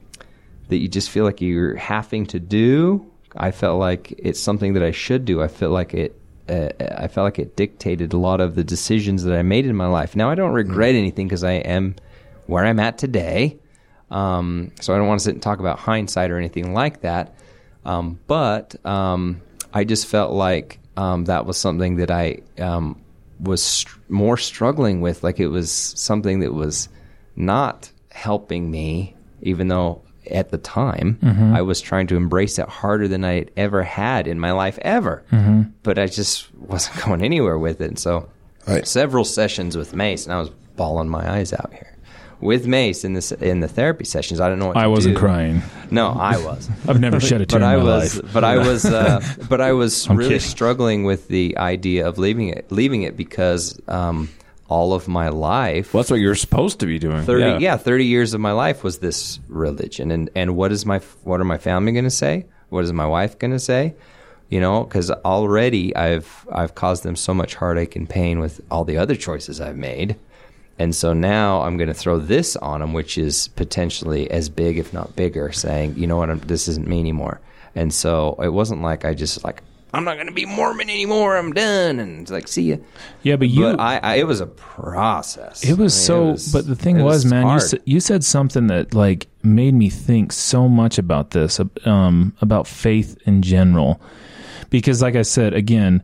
that 0.68 0.76
you 0.76 0.87
just 0.87 1.11
feel 1.11 1.24
like 1.24 1.41
you're 1.41 1.74
having 1.74 2.24
to 2.26 2.39
do, 2.39 3.11
I 3.37 3.51
felt 3.51 3.78
like 3.78 4.14
it's 4.18 4.41
something 4.41 4.74
that 4.74 4.82
I 4.82 4.91
should 4.91 5.24
do. 5.24 5.43
I 5.43 5.49
felt 5.49 5.72
like 5.72 5.95
it. 5.95 6.20
Uh, 6.47 6.68
I 6.99 7.09
felt 7.09 7.24
like 7.24 7.39
it 7.39 7.57
dictated 7.57 8.12
a 8.12 8.18
lot 8.18 8.41
of 8.41 8.55
the 8.55 8.62
decisions 8.64 9.24
that 9.24 9.35
I 9.35 9.43
made 9.43 9.64
in 9.64 9.74
my 9.74 9.87
life. 9.87 10.14
Now 10.14 10.28
I 10.28 10.35
don't 10.35 10.53
regret 10.53 10.95
anything 10.95 11.26
because 11.26 11.43
I 11.43 11.53
am 11.53 11.97
where 12.47 12.64
I'm 12.66 12.78
at 12.78 12.99
today. 12.99 13.59
Um, 14.11 14.70
so 14.80 14.95
I 14.95 14.99
don't 14.99 15.07
want 15.07 15.20
to 15.20 15.24
sit 15.24 15.35
and 15.35 15.43
talk 15.43 15.59
about 15.59 15.78
hindsight 15.78 16.30
or 16.30 16.37
anything 16.37 16.74
like 16.74 17.01
that. 17.01 17.35
Um, 17.87 18.18
but 18.26 18.76
um, 18.85 19.41
I 19.72 19.85
just 19.85 20.07
felt 20.07 20.32
like 20.32 20.78
um, 20.97 21.24
that 21.24 21.47
was 21.47 21.57
something 21.57 21.97
that 21.97 22.11
I 22.11 22.41
um, 22.59 23.03
was 23.41 23.62
str- 23.62 23.99
more 24.09 24.37
struggling 24.37 25.01
with. 25.01 25.24
Like 25.24 25.41
it 25.41 25.49
was 25.49 25.70
something 25.70 26.41
that 26.41 26.53
was 26.53 26.89
not 27.37 27.91
helping 28.11 28.70
me, 28.70 29.16
even 29.43 29.68
though 29.68 30.03
at 30.30 30.50
the 30.50 30.58
time 30.58 31.18
I 31.54 31.62
was 31.62 31.80
trying 31.80 32.06
to 32.08 32.16
embrace 32.16 32.58
it 32.58 32.68
harder 32.68 33.08
than 33.08 33.24
I 33.24 33.32
had 33.34 33.50
ever 33.56 33.82
had 33.82 34.26
in 34.26 34.38
my 34.40 34.52
life 34.52 34.78
ever. 34.82 35.22
But 35.82 35.98
I 35.98 36.06
just 36.06 36.54
wasn't 36.58 37.04
going 37.04 37.22
anywhere 37.22 37.58
with 37.58 37.80
it. 37.80 37.88
And 37.88 37.98
so 37.98 38.28
Right. 38.66 38.86
several 38.88 39.24
sessions 39.26 39.76
with 39.76 39.94
Mace, 39.94 40.24
and 40.24 40.32
I 40.32 40.40
was 40.40 40.48
bawling 40.76 41.08
my 41.10 41.30
eyes 41.30 41.52
out 41.52 41.70
here. 41.72 41.90
With 42.40 42.66
Mace 42.66 43.04
in 43.04 43.12
this 43.12 43.30
in 43.32 43.60
the 43.60 43.68
therapy 43.68 44.04
sessions, 44.04 44.40
I 44.40 44.48
don't 44.48 44.58
know 44.58 44.66
what 44.68 44.76
I 44.78 44.84
to 44.84 44.90
wasn't 44.90 45.14
do. 45.14 45.20
crying. 45.20 45.62
No, 45.90 46.08
I 46.08 46.36
was. 46.38 46.68
I've 46.88 46.98
never 47.00 47.20
shed 47.20 47.40
a 47.42 47.46
tear 47.46 47.60
but 47.60 47.64
in 47.66 47.70
I 47.72 47.76
my 47.76 47.84
was, 47.84 48.22
life. 48.22 48.32
but 48.32 48.42
I 48.44 48.56
was, 48.58 48.84
uh, 48.86 49.20
but 49.48 49.60
I 49.60 49.72
was 49.72 50.08
I'm 50.08 50.16
really 50.16 50.30
kidding. 50.36 50.48
struggling 50.48 51.04
with 51.04 51.28
the 51.28 51.56
idea 51.58 52.06
of 52.08 52.16
leaving 52.18 52.48
it, 52.48 52.70
leaving 52.72 53.02
it 53.02 53.16
because 53.16 53.78
um, 53.88 54.28
all 54.68 54.94
of 54.94 55.08
my 55.08 55.28
life, 55.28 55.92
Well, 55.92 56.02
that's 56.02 56.10
what 56.10 56.20
you're 56.20 56.34
supposed 56.34 56.80
to 56.80 56.86
be 56.86 56.98
doing. 56.98 57.22
thirty, 57.24 57.62
yeah. 57.62 57.76
thirty 57.76 58.06
years 58.06 58.34
of 58.34 58.40
my 58.40 58.52
life 58.52 58.82
was 58.82 58.98
this 58.98 59.40
religion, 59.48 60.10
and 60.10 60.30
and 60.34 60.56
what 60.56 60.72
is 60.72 60.86
my, 60.86 60.98
what 61.22 61.40
are 61.40 61.44
my 61.44 61.58
family 61.58 61.92
going 61.92 62.04
to 62.04 62.10
say? 62.10 62.46
What 62.70 62.84
is 62.84 62.92
my 62.92 63.06
wife 63.06 63.38
going 63.38 63.52
to 63.52 63.58
say? 63.58 63.94
You 64.48 64.60
know, 64.60 64.84
because 64.84 65.10
already 65.10 65.94
I've 65.94 66.46
I've 66.50 66.74
caused 66.74 67.02
them 67.02 67.16
so 67.16 67.34
much 67.34 67.54
heartache 67.54 67.94
and 67.96 68.08
pain 68.08 68.40
with 68.40 68.60
all 68.70 68.84
the 68.84 68.98
other 68.98 69.16
choices 69.16 69.60
I've 69.60 69.76
made. 69.76 70.16
And 70.76 70.92
so 70.92 71.12
now 71.12 71.62
I'm 71.62 71.76
going 71.76 71.88
to 71.88 71.94
throw 71.94 72.18
this 72.18 72.56
on 72.56 72.80
them, 72.80 72.92
which 72.92 73.16
is 73.16 73.46
potentially 73.48 74.28
as 74.30 74.48
big, 74.48 74.76
if 74.76 74.92
not 74.92 75.14
bigger, 75.14 75.52
saying, 75.52 75.94
you 75.96 76.08
know 76.08 76.16
what, 76.16 76.30
I'm, 76.30 76.40
this 76.40 76.66
isn't 76.66 76.88
me 76.88 76.98
anymore. 76.98 77.40
And 77.76 77.94
so 77.94 78.36
it 78.42 78.48
wasn't 78.48 78.82
like 78.82 79.04
I 79.04 79.14
just 79.14 79.44
like, 79.44 79.62
I'm 79.95 80.05
not 80.05 80.14
going 80.14 80.26
to 80.26 80.32
be 80.32 80.45
Mormon 80.45 80.90
anymore. 80.90 81.36
I'm 81.36 81.53
done. 81.53 81.99
And 82.01 82.22
it's 82.22 82.30
like, 82.30 82.49
see 82.49 82.70
ya. 82.70 82.76
Yeah, 83.22 83.36
but 83.36 83.49
you. 83.49 83.62
but 83.62 83.80
I, 83.80 83.99
I, 83.99 84.14
it 84.16 84.26
was 84.26 84.40
a 84.40 84.47
process. 84.47 85.62
It 85.64 85.78
was 85.78 85.95
I 85.95 85.99
mean, 85.99 86.07
so, 86.07 86.24
was- 86.32 86.53
but 86.53 86.66
the 86.66 86.76
thing 86.76 86.99
it 86.99 87.03
was, 87.03 87.24
man, 87.24 87.47
you, 87.47 87.61
sa- 87.61 87.76
you 87.84 88.01
said 88.01 88.24
something 88.24 88.66
that 88.66 88.95
like 88.95 89.28
made 89.42 89.74
me 89.74 89.88
think 89.90 90.32
so 90.32 90.68
much 90.68 90.99
about 90.99 91.30
this, 91.30 91.61
um, 91.84 92.34
about 92.40 92.66
faith 92.66 93.16
in 93.26 93.42
general, 93.42 94.01
because 94.70 95.01
like 95.01 95.14
I 95.16 95.22
said 95.22 95.55
again, 95.55 96.03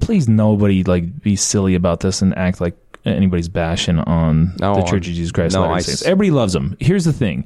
please 0.00 0.28
nobody 0.28 0.82
like 0.84 1.20
be 1.22 1.36
silly 1.36 1.74
about 1.74 2.00
this 2.00 2.22
and 2.22 2.36
act 2.36 2.60
like 2.60 2.76
anybody's 3.04 3.48
bashing 3.48 3.98
on 3.98 4.54
No, 4.60 4.76
the 4.76 4.82
Church 4.82 5.06
of 5.08 5.12
Jesus 5.14 5.30
Christ. 5.30 5.54
no, 5.54 5.64
of 5.64 5.70
Latter-day 5.70 5.76
I 5.78 5.80
Saints. 5.82 6.02
Everybody 6.02 6.30
loves 6.30 6.52
them. 6.54 6.76
Here's 6.80 7.04
the 7.04 7.12
thing, 7.12 7.44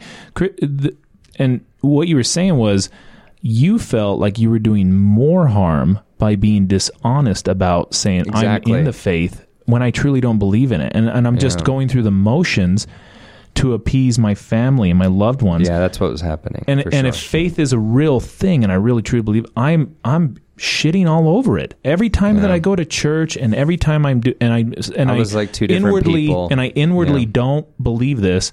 and 1.37 1.65
what 1.81 2.09
you 2.09 2.17
were 2.17 2.23
saying 2.25 2.57
was 2.57 2.91
you 3.41 3.79
felt 3.79 4.19
like 4.21 4.39
you 4.39 4.51
were 4.51 4.59
doing 4.59 4.95
more 4.95 5.47
harm 5.47 5.99
by 6.19 6.35
being 6.37 6.67
dishonest 6.67 7.47
about 7.49 7.95
saying 7.95 8.23
Exactly. 8.27 8.73
I'm 8.73 8.79
in 8.81 8.85
the 8.85 8.93
faith 8.93 9.47
when 9.67 9.83
I 9.83 9.91
truly 9.91 10.21
don't 10.21 10.39
believe 10.39 10.73
in 10.73 10.81
it, 10.81 10.93
and, 10.95 11.09
and 11.09 11.27
I'm 11.27 11.39
just 11.39 11.63
going 11.65 11.89
through 11.89 12.03
the 12.03 12.11
motions 12.11 12.87
to 13.55 13.75
appease 13.75 14.19
my 14.19 14.35
family 14.35 14.89
and 14.91 14.99
my 14.99 15.07
loved 15.07 15.43
ones. 15.43 15.69
Yeah, 15.69 15.79
that's 15.79 16.01
what 16.01 16.11
was 16.11 16.21
happening. 16.21 16.65
and 16.67 16.81
and 16.81 16.93
sure. 16.93 17.07
if 17.07 17.17
faith 17.17 17.59
is 17.59 17.73
a 17.73 17.79
real 17.79 18.19
thing, 18.21 18.63
and 18.63 18.73
I 18.73 18.77
really 18.77 19.03
truly 19.03 19.23
believe, 19.23 19.47
I'm 19.57 19.97
I'm 20.05 20.39
shitting 20.57 21.09
all 21.09 21.29
over 21.29 21.59
it 21.59 21.75
every 21.85 22.11
time 22.11 22.37
that 22.39 22.51
I 22.51 22.59
go 22.59 22.75
to 22.75 22.85
church, 22.85 23.37
and 23.37 23.55
every 23.55 23.77
time 23.77 24.07
I'm 24.07 24.21
do, 24.21 24.35
and 24.41 24.53
I 24.53 24.59
and 24.97 25.11
I 25.11 25.15
I, 25.15 25.19
was 25.19 25.35
like 25.35 25.53
two 25.53 25.67
different 25.67 25.87
inwardly 25.87 26.27
people. 26.27 26.49
and 26.51 26.61
I 26.61 26.69
inwardly 26.69 27.23
Yeah. 27.23 27.29
don't 27.33 27.83
believe 27.83 28.21
this. 28.21 28.53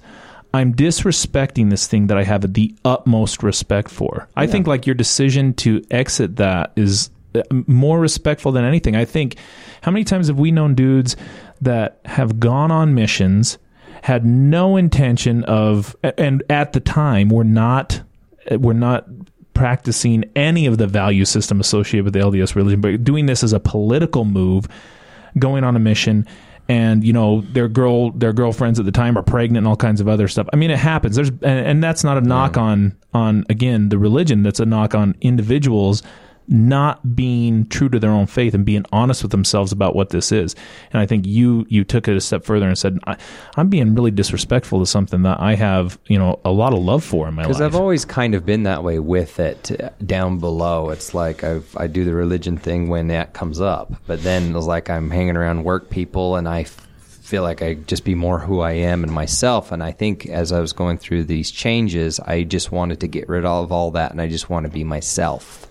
I'm 0.56 0.74
disrespecting 0.74 1.68
this 1.70 1.86
thing 1.86 2.06
that 2.06 2.16
I 2.16 2.24
have 2.24 2.54
the 2.54 2.74
utmost 2.84 3.42
respect 3.42 3.90
for. 3.90 4.26
I 4.36 4.46
think 4.46 4.66
like 4.66 4.86
your 4.86 4.94
decision 4.94 5.52
to 5.54 5.82
exit 5.90 6.36
that 6.36 6.72
is 6.76 7.10
uh, 7.34 7.42
more 7.66 8.00
respectful 8.00 8.52
than 8.52 8.64
anything. 8.64 8.96
I 8.96 9.04
think 9.04 9.36
how 9.82 9.90
many 9.90 10.04
times 10.04 10.28
have 10.28 10.38
we 10.38 10.50
known 10.50 10.74
dudes 10.74 11.14
that 11.60 12.00
have 12.06 12.40
gone 12.40 12.70
on 12.70 12.94
missions, 12.94 13.58
had 14.02 14.24
no 14.24 14.76
intention 14.76 15.44
of, 15.44 15.94
and 16.02 16.42
at 16.48 16.72
the 16.72 16.80
time 16.80 17.28
were 17.28 17.44
not, 17.44 18.00
were 18.50 18.74
not 18.74 19.06
practicing 19.52 20.24
any 20.34 20.64
of 20.64 20.78
the 20.78 20.86
value 20.86 21.24
system 21.24 21.60
associated 21.60 22.04
with 22.04 22.14
the 22.14 22.20
LDS 22.20 22.54
religion, 22.54 22.80
but 22.80 23.04
doing 23.04 23.26
this 23.26 23.42
as 23.42 23.52
a 23.52 23.60
political 23.60 24.24
move, 24.24 24.68
going 25.38 25.64
on 25.64 25.76
a 25.76 25.78
mission. 25.78 26.26
And 26.68 27.04
you 27.04 27.12
know 27.12 27.42
their 27.52 27.68
girl, 27.68 28.10
their 28.10 28.32
girlfriends 28.32 28.80
at 28.80 28.86
the 28.86 28.92
time 28.92 29.16
are 29.16 29.22
pregnant 29.22 29.58
and 29.58 29.68
all 29.68 29.76
kinds 29.76 30.00
of 30.00 30.08
other 30.08 30.26
stuff. 30.26 30.48
I 30.52 30.56
mean, 30.56 30.70
it 30.70 30.78
happens. 30.78 31.14
There's 31.14 31.28
and, 31.28 31.42
and 31.42 31.84
that's 31.84 32.02
not 32.02 32.18
a 32.18 32.20
knock 32.20 32.56
on 32.56 32.96
on 33.14 33.44
again 33.48 33.88
the 33.88 33.98
religion. 33.98 34.42
That's 34.42 34.58
a 34.58 34.66
knock 34.66 34.94
on 34.94 35.14
individuals 35.20 36.02
not 36.48 37.16
being 37.16 37.66
true 37.68 37.88
to 37.88 37.98
their 37.98 38.10
own 38.10 38.26
faith 38.26 38.54
and 38.54 38.64
being 38.64 38.84
honest 38.92 39.22
with 39.22 39.32
themselves 39.32 39.72
about 39.72 39.94
what 39.94 40.10
this 40.10 40.32
is. 40.32 40.54
And 40.92 41.00
I 41.00 41.06
think 41.06 41.26
you 41.26 41.66
you 41.68 41.84
took 41.84 42.08
it 42.08 42.16
a 42.16 42.20
step 42.20 42.44
further 42.44 42.66
and 42.66 42.78
said, 42.78 42.98
I, 43.06 43.16
"I'm 43.56 43.68
being 43.68 43.94
really 43.94 44.10
disrespectful 44.10 44.80
to 44.80 44.86
something 44.86 45.22
that 45.22 45.40
I 45.40 45.54
have, 45.54 45.98
you 46.06 46.18
know, 46.18 46.40
a 46.44 46.50
lot 46.50 46.72
of 46.72 46.80
love 46.80 47.04
for 47.04 47.28
in 47.28 47.34
my 47.34 47.42
life." 47.42 47.48
Because 47.48 47.60
I've 47.60 47.74
always 47.74 48.04
kind 48.04 48.34
of 48.34 48.46
been 48.46 48.64
that 48.64 48.84
way 48.84 48.98
with 48.98 49.40
it 49.40 49.94
down 50.04 50.38
below. 50.38 50.90
It's 50.90 51.14
like 51.14 51.44
I've, 51.44 51.74
I 51.76 51.86
do 51.86 52.04
the 52.04 52.14
religion 52.14 52.56
thing 52.56 52.88
when 52.88 53.08
that 53.08 53.32
comes 53.32 53.60
up, 53.60 53.92
but 54.06 54.22
then 54.22 54.54
it's 54.54 54.66
like 54.66 54.90
I'm 54.90 55.10
hanging 55.10 55.36
around 55.36 55.64
work 55.64 55.90
people 55.90 56.36
and 56.36 56.48
I 56.48 56.66
feel 57.26 57.42
like 57.42 57.60
I 57.60 57.74
just 57.74 58.04
be 58.04 58.14
more 58.14 58.38
who 58.38 58.60
I 58.60 58.72
am 58.72 59.02
and 59.02 59.12
myself. 59.12 59.72
And 59.72 59.82
I 59.82 59.90
think 59.90 60.26
as 60.26 60.52
I 60.52 60.60
was 60.60 60.72
going 60.72 60.96
through 60.98 61.24
these 61.24 61.50
changes, 61.50 62.20
I 62.20 62.44
just 62.44 62.70
wanted 62.70 63.00
to 63.00 63.08
get 63.08 63.28
rid 63.28 63.44
of 63.44 63.72
all 63.72 63.90
that 63.92 64.12
and 64.12 64.20
I 64.20 64.28
just 64.28 64.48
want 64.48 64.64
to 64.64 64.70
be 64.70 64.84
myself. 64.84 65.65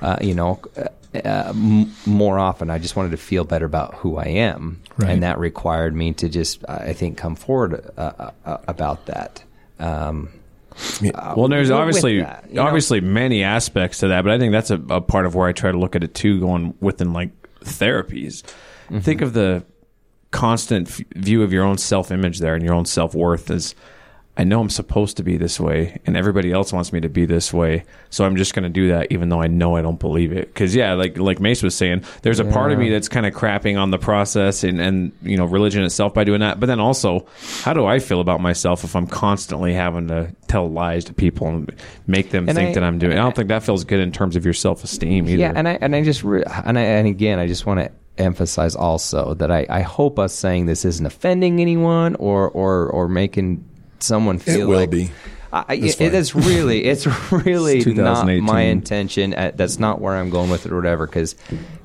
Uh, 0.00 0.16
you 0.20 0.34
know, 0.34 0.60
uh, 0.76 0.84
uh, 1.24 1.48
m- 1.50 1.92
more 2.06 2.38
often. 2.38 2.70
I 2.70 2.78
just 2.78 2.96
wanted 2.96 3.10
to 3.12 3.16
feel 3.16 3.44
better 3.44 3.64
about 3.66 3.94
who 3.94 4.16
I 4.16 4.26
am, 4.26 4.80
Right. 4.96 5.10
and 5.10 5.22
that 5.22 5.38
required 5.38 5.94
me 5.94 6.12
to 6.14 6.28
just, 6.28 6.64
I 6.68 6.92
think, 6.92 7.16
come 7.16 7.34
forward 7.36 7.88
uh, 7.96 8.30
uh, 8.44 8.58
about 8.66 9.06
that. 9.06 9.42
Um, 9.78 10.30
Well, 11.36 11.48
there's 11.48 11.70
obviously 11.70 12.20
that, 12.20 12.44
you 12.48 12.54
know? 12.56 12.62
obviously 12.62 13.00
many 13.00 13.42
aspects 13.42 13.98
to 13.98 14.08
that, 14.08 14.22
but 14.22 14.32
I 14.32 14.38
think 14.38 14.52
that's 14.52 14.70
a, 14.70 14.80
a 14.90 15.00
part 15.00 15.26
of 15.26 15.34
where 15.34 15.48
I 15.48 15.52
try 15.52 15.72
to 15.72 15.78
look 15.78 15.96
at 15.96 16.04
it 16.04 16.14
too, 16.14 16.38
going 16.40 16.74
within 16.80 17.12
like 17.12 17.30
therapies. 17.64 18.42
Mm-hmm. 18.86 18.98
Think 19.00 19.20
of 19.20 19.32
the 19.32 19.64
constant 20.30 20.88
f- 20.88 21.00
view 21.16 21.42
of 21.42 21.52
your 21.52 21.64
own 21.64 21.78
self 21.78 22.10
image 22.12 22.38
there 22.38 22.54
and 22.54 22.62
your 22.64 22.74
own 22.74 22.84
self 22.84 23.14
worth 23.14 23.50
as 23.50 23.74
I 24.40 24.44
know 24.44 24.60
I'm 24.60 24.70
supposed 24.70 25.16
to 25.16 25.24
be 25.24 25.36
this 25.36 25.58
way, 25.58 25.98
and 26.06 26.16
everybody 26.16 26.52
else 26.52 26.72
wants 26.72 26.92
me 26.92 27.00
to 27.00 27.08
be 27.08 27.26
this 27.26 27.52
way, 27.52 27.82
so 28.08 28.24
I'm 28.24 28.36
just 28.36 28.54
going 28.54 28.62
to 28.62 28.68
do 28.68 28.88
that, 28.90 29.10
even 29.10 29.30
though 29.30 29.42
I 29.42 29.48
know 29.48 29.74
I 29.74 29.82
don't 29.82 29.98
believe 29.98 30.30
it. 30.32 30.46
Because 30.46 30.76
yeah, 30.76 30.92
like 30.94 31.18
like 31.18 31.40
Mace 31.40 31.60
was 31.60 31.74
saying, 31.74 32.04
there's 32.22 32.38
a 32.38 32.44
part 32.44 32.70
of 32.70 32.78
me 32.78 32.88
that's 32.88 33.08
kind 33.08 33.26
of 33.26 33.34
crapping 33.34 33.76
on 33.76 33.90
the 33.90 33.98
process 33.98 34.62
and 34.62 34.80
and 34.80 35.10
you 35.22 35.36
know 35.36 35.44
religion 35.44 35.82
itself 35.82 36.14
by 36.14 36.22
doing 36.22 36.38
that. 36.40 36.60
But 36.60 36.66
then 36.66 36.78
also, 36.78 37.26
how 37.62 37.72
do 37.74 37.84
I 37.84 37.98
feel 37.98 38.20
about 38.20 38.40
myself 38.40 38.84
if 38.84 38.94
I'm 38.94 39.08
constantly 39.08 39.74
having 39.74 40.06
to 40.06 40.32
tell 40.46 40.70
lies 40.70 41.04
to 41.06 41.12
people 41.12 41.48
and 41.48 41.74
make 42.06 42.30
them 42.30 42.48
And 42.48 42.56
think 42.56 42.70
I- 42.70 42.74
that 42.74 42.84
I'm 42.84 42.98
doing? 43.00 43.14
I 43.18 43.22
don't 43.22 43.34
think 43.34 43.48
that 43.48 43.64
feels 43.64 43.82
good 43.82 43.98
in 43.98 44.12
terms 44.12 44.36
of 44.36 44.44
your 44.44 44.54
self 44.54 44.84
esteem 44.84 45.28
either. 45.28 45.36
Yeah, 45.40 45.52
and 45.54 45.68
I 45.68 45.78
and 45.80 45.96
I 45.96 46.04
just 46.04 46.22
re- 46.22 46.44
and 46.64 46.78
I 46.78 46.82
and 46.82 47.08
again, 47.08 47.40
I 47.40 47.48
just 47.48 47.66
want 47.66 47.80
to 47.80 47.90
emphasize 48.22 48.76
also 48.76 49.34
that 49.34 49.50
I, 49.50 49.66
I 49.68 49.80
hope 49.80 50.18
us 50.20 50.32
saying 50.32 50.66
this 50.66 50.84
isn't 50.84 51.06
offending 51.06 51.60
anyone 51.60 52.14
or 52.16 52.48
or 52.50 52.86
or 52.90 53.08
making 53.08 53.64
someone 54.02 54.38
feel 54.38 54.62
it 54.62 54.64
will 54.66 54.76
like 54.80 54.90
be. 54.90 55.10
I, 55.52 55.64
I- 55.68 55.76
That's 55.80 56.00
it, 56.00 56.14
it's 56.14 56.34
really 56.34 56.84
it's 56.84 57.06
really 57.32 57.78
It's 57.78 57.86
not 57.86 58.26
my 58.26 58.60
intention. 58.62 59.32
Uh, 59.34 59.52
That's 59.54 59.78
not 59.78 60.00
where 60.00 60.14
I'm 60.16 60.30
going 60.30 60.50
with 60.50 60.66
it 60.66 60.72
or 60.72 60.76
whatever. 60.76 61.06
Because 61.06 61.34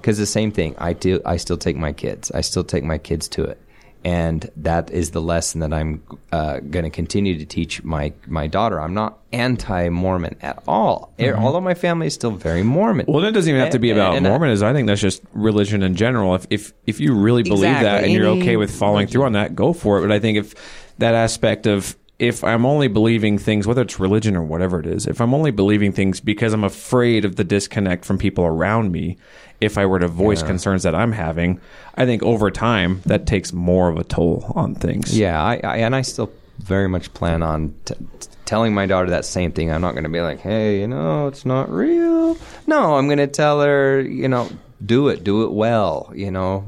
because 0.01 0.18
the 0.18 0.26
same 0.26 0.51
thing. 0.51 0.76
I 0.78 0.93
do. 0.93 1.22
I 1.26 1.38
still 1.38 1.57
take 1.57 1.78
my 1.78 1.93
kids. 1.93 2.30
I 2.32 2.41
still 2.41 2.64
take 2.64 2.84
my 2.84 2.97
kids 2.97 3.28
to 3.30 3.43
it. 3.45 3.59
And 4.05 4.51
that 4.57 4.91
is 4.91 5.11
the 5.11 5.22
lesson 5.22 5.61
that 5.61 5.72
I'm 5.72 6.03
uh, 6.34 6.59
going 6.59 6.84
to 6.84 6.89
continue 6.89 7.38
to 7.39 7.45
teach 7.45 7.82
my 7.86 8.11
my 8.28 8.47
daughter. 8.47 8.82
I'm 8.82 8.93
not 8.93 9.20
anti-Mormon 9.32 10.36
at 10.41 10.61
all. 10.68 11.14
Although 11.22 11.61
my 11.61 11.74
family 11.74 12.07
is 12.07 12.14
still 12.14 12.32
very 12.32 12.64
Mormon. 12.64 13.05
Well, 13.07 13.22
that 13.22 13.34
doesn't 13.34 13.49
even 13.49 13.61
have 13.61 13.72
to 13.72 13.80
be 13.80 13.91
about 13.91 14.16
and 14.18 14.28
I- 14.28 14.30
Mormonism. 14.30 14.68
I 14.68 14.74
think 14.74 14.88
that's 14.88 14.99
just 14.99 15.22
religion 15.32 15.84
in 15.84 15.95
general. 15.95 16.36
If 16.36 16.47
if 16.49 16.74
if 16.86 16.99
you 16.99 17.14
really 17.16 17.43
believe 17.43 17.64
Exactly. 17.64 17.86
that 17.86 18.03
and 18.03 18.11
you're 18.11 18.28
okay 18.28 18.57
with 18.57 18.72
following 18.78 19.07
through 19.07 19.24
on 19.24 19.32
that, 19.34 19.55
go 19.55 19.72
for 19.72 19.99
it. 19.99 20.01
But 20.01 20.11
I 20.11 20.20
think 20.20 20.38
if 20.38 20.53
that 20.97 21.16
aspect 21.16 21.66
of 21.66 21.95
if 22.20 22.43
I'm 22.43 22.66
only 22.66 22.88
believing 22.88 23.38
things, 23.38 23.66
whether 23.68 23.82
it's 23.82 23.99
religion 23.99 24.36
or 24.36 24.43
whatever 24.43 24.80
it 24.80 24.86
is, 24.86 25.07
if 25.07 25.20
I'm 25.20 25.34
only 25.34 25.51
believing 25.51 25.91
things 25.91 26.20
because 26.20 26.53
I'm 26.53 26.64
afraid 26.64 27.26
of 27.26 27.36
the 27.36 27.43
disconnect 27.43 28.05
from 28.05 28.18
people 28.18 28.45
around 28.45 28.91
me, 28.91 29.18
if 29.59 29.78
I 29.78 29.86
were 29.86 29.99
to 29.99 30.07
voice 30.07 30.43
concerns 30.43 30.84
that 30.84 30.93
I'm 30.93 31.14
having, 31.14 31.59
I 31.95 32.05
think 32.05 32.22
over 32.24 32.51
time 32.51 33.01
that 33.05 33.26
takes 33.26 33.51
more 33.53 33.89
of 33.89 33.97
a 33.97 34.03
toll 34.03 34.51
on 34.55 34.76
things. 34.76 35.18
Yeah, 35.18 35.41
I, 35.41 35.59
I 35.64 35.78
and 35.78 35.95
I 35.95 36.01
still 36.01 36.32
very 36.59 36.88
much 36.88 37.14
plan 37.14 37.41
on 37.41 37.74
t- 37.86 37.95
t- 38.20 38.28
telling 38.45 38.74
my 38.74 38.86
daughter 38.86 39.09
that 39.09 39.26
same 39.26 39.51
thing. 39.51 39.72
I'm 39.72 39.82
not 39.82 39.93
going 39.93 40.03
to 40.03 40.09
be 40.09 40.22
like, 40.22 40.39
"Hey, 40.39 40.82
you 40.82 40.88
know, 40.88 41.28
it's 41.28 41.45
not 41.45 41.70
real." 41.72 42.38
No, 42.68 42.95
I'm 42.95 43.07
going 43.07 43.18
to 43.18 43.28
tell 43.28 43.61
her, 43.61 44.01
you 44.01 44.28
know, 44.28 44.49
do 44.86 45.07
it, 45.07 45.24
do 45.24 45.43
it 45.45 45.51
well. 45.51 46.11
You 46.14 46.30
know, 46.32 46.66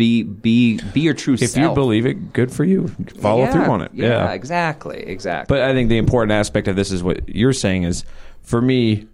be 0.00 0.22
be 0.22 0.80
be 0.94 1.00
your 1.02 1.12
true 1.12 1.36
self. 1.36 1.44
If 1.44 1.50
self. 1.50 1.68
you 1.68 1.74
believe 1.74 2.06
it, 2.06 2.32
good 2.32 2.50
for 2.50 2.64
you. 2.64 2.88
Follow 3.18 3.42
Yeah, 3.42 3.52
through 3.52 3.64
on 3.64 3.82
it. 3.82 3.90
Yeah, 3.92 4.32
exactly, 4.32 4.96
exactly. 5.06 5.54
But 5.54 5.62
I 5.62 5.74
think 5.74 5.90
the 5.90 5.98
important 5.98 6.32
aspect 6.32 6.68
of 6.68 6.74
this 6.76 6.90
is 6.90 7.02
what 7.02 7.28
you're 7.28 7.52
saying 7.52 7.82
is 7.82 8.06
for 8.40 8.62
me, 8.62 9.06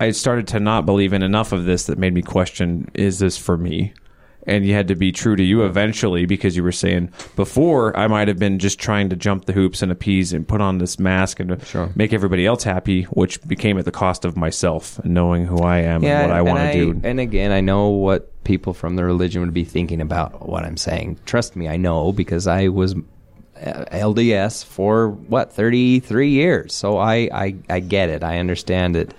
I 0.00 0.10
started 0.10 0.48
to 0.48 0.58
not 0.58 0.84
believe 0.84 1.12
in 1.12 1.22
enough 1.22 1.52
of 1.52 1.64
this 1.64 1.86
that 1.86 1.96
made 1.96 2.12
me 2.12 2.22
question 2.22 2.90
is 2.92 3.20
this 3.20 3.38
for 3.38 3.56
me? 3.56 3.94
And 4.46 4.66
you 4.66 4.74
had 4.74 4.88
to 4.88 4.96
be 4.96 5.12
true 5.12 5.36
to 5.36 5.44
you 5.44 5.64
eventually 5.64 6.26
because 6.26 6.56
you 6.56 6.64
were 6.64 6.72
saying 6.72 7.12
before 7.36 7.96
I 7.96 8.08
might 8.08 8.26
have 8.26 8.38
been 8.38 8.58
just 8.58 8.80
trying 8.80 9.10
to 9.10 9.16
jump 9.16 9.44
the 9.44 9.52
hoops 9.52 9.80
and 9.80 9.92
appease 9.92 10.32
and 10.32 10.48
put 10.48 10.60
on 10.60 10.78
this 10.78 10.98
mask 10.98 11.38
and 11.38 11.62
make 11.94 12.12
everybody 12.12 12.46
else 12.46 12.64
happy, 12.64 13.02
which 13.04 13.40
became 13.46 13.78
at 13.78 13.84
the 13.84 13.92
cost 13.92 14.24
of 14.24 14.36
myself 14.36 14.98
and 14.98 15.14
knowing 15.14 15.46
who 15.46 15.58
I 15.58 15.82
am 15.82 16.02
yeah, 16.02 16.22
and 16.22 16.30
what 16.30 16.36
I 16.36 16.42
want 16.42 16.72
to 16.72 16.72
do. 16.72 17.00
And 17.04 17.20
again, 17.20 17.52
I 17.52 17.60
know 17.60 17.90
what 17.90 18.29
people 18.44 18.72
from 18.74 18.96
the 18.96 19.04
religion 19.04 19.42
would 19.42 19.54
be 19.54 19.64
thinking 19.64 20.00
about 20.00 20.48
what 20.48 20.64
I'm 20.64 20.76
saying. 20.76 21.18
Trust 21.26 21.56
me, 21.56 21.68
I 21.68 21.76
know 21.76 22.12
because 22.12 22.46
I 22.46 22.68
was 22.68 22.94
uh, 22.94 23.84
LDS 23.92 24.64
for 24.64 25.08
what 25.08 25.52
33 25.52 26.30
years. 26.30 26.74
So 26.74 26.98
I, 26.98 27.28
I 27.32 27.54
I 27.68 27.80
get 27.80 28.08
it. 28.08 28.22
I 28.22 28.38
understand 28.38 28.96
it. 28.96 29.14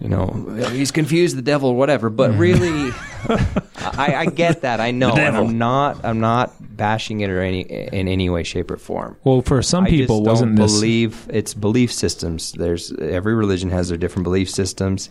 You 0.00 0.08
know, 0.08 0.26
he's 0.70 0.90
confused 0.90 1.36
the 1.36 1.42
devil 1.42 1.70
or 1.70 1.76
whatever, 1.76 2.10
but 2.10 2.32
really, 2.32 2.90
I, 3.76 4.14
I 4.16 4.26
get 4.26 4.62
that. 4.62 4.80
I 4.80 4.90
know, 4.90 5.14
and 5.16 5.36
I'm 5.36 5.56
not. 5.56 6.04
I'm 6.04 6.20
not 6.20 6.52
bashing 6.76 7.20
it 7.20 7.30
or 7.30 7.40
any 7.40 7.60
in 7.62 8.08
any 8.08 8.28
way, 8.28 8.42
shape, 8.42 8.70
or 8.70 8.76
form. 8.76 9.16
Well, 9.22 9.40
for 9.42 9.62
some 9.62 9.84
I 9.84 9.90
people, 9.90 10.18
just 10.18 10.28
wasn't 10.28 10.56
don't 10.56 10.66
this? 10.66 10.74
believe 10.74 11.26
it's 11.30 11.54
belief 11.54 11.92
systems. 11.92 12.52
There's 12.52 12.92
every 12.92 13.34
religion 13.34 13.70
has 13.70 13.88
their 13.88 13.96
different 13.96 14.24
belief 14.24 14.50
systems. 14.50 15.10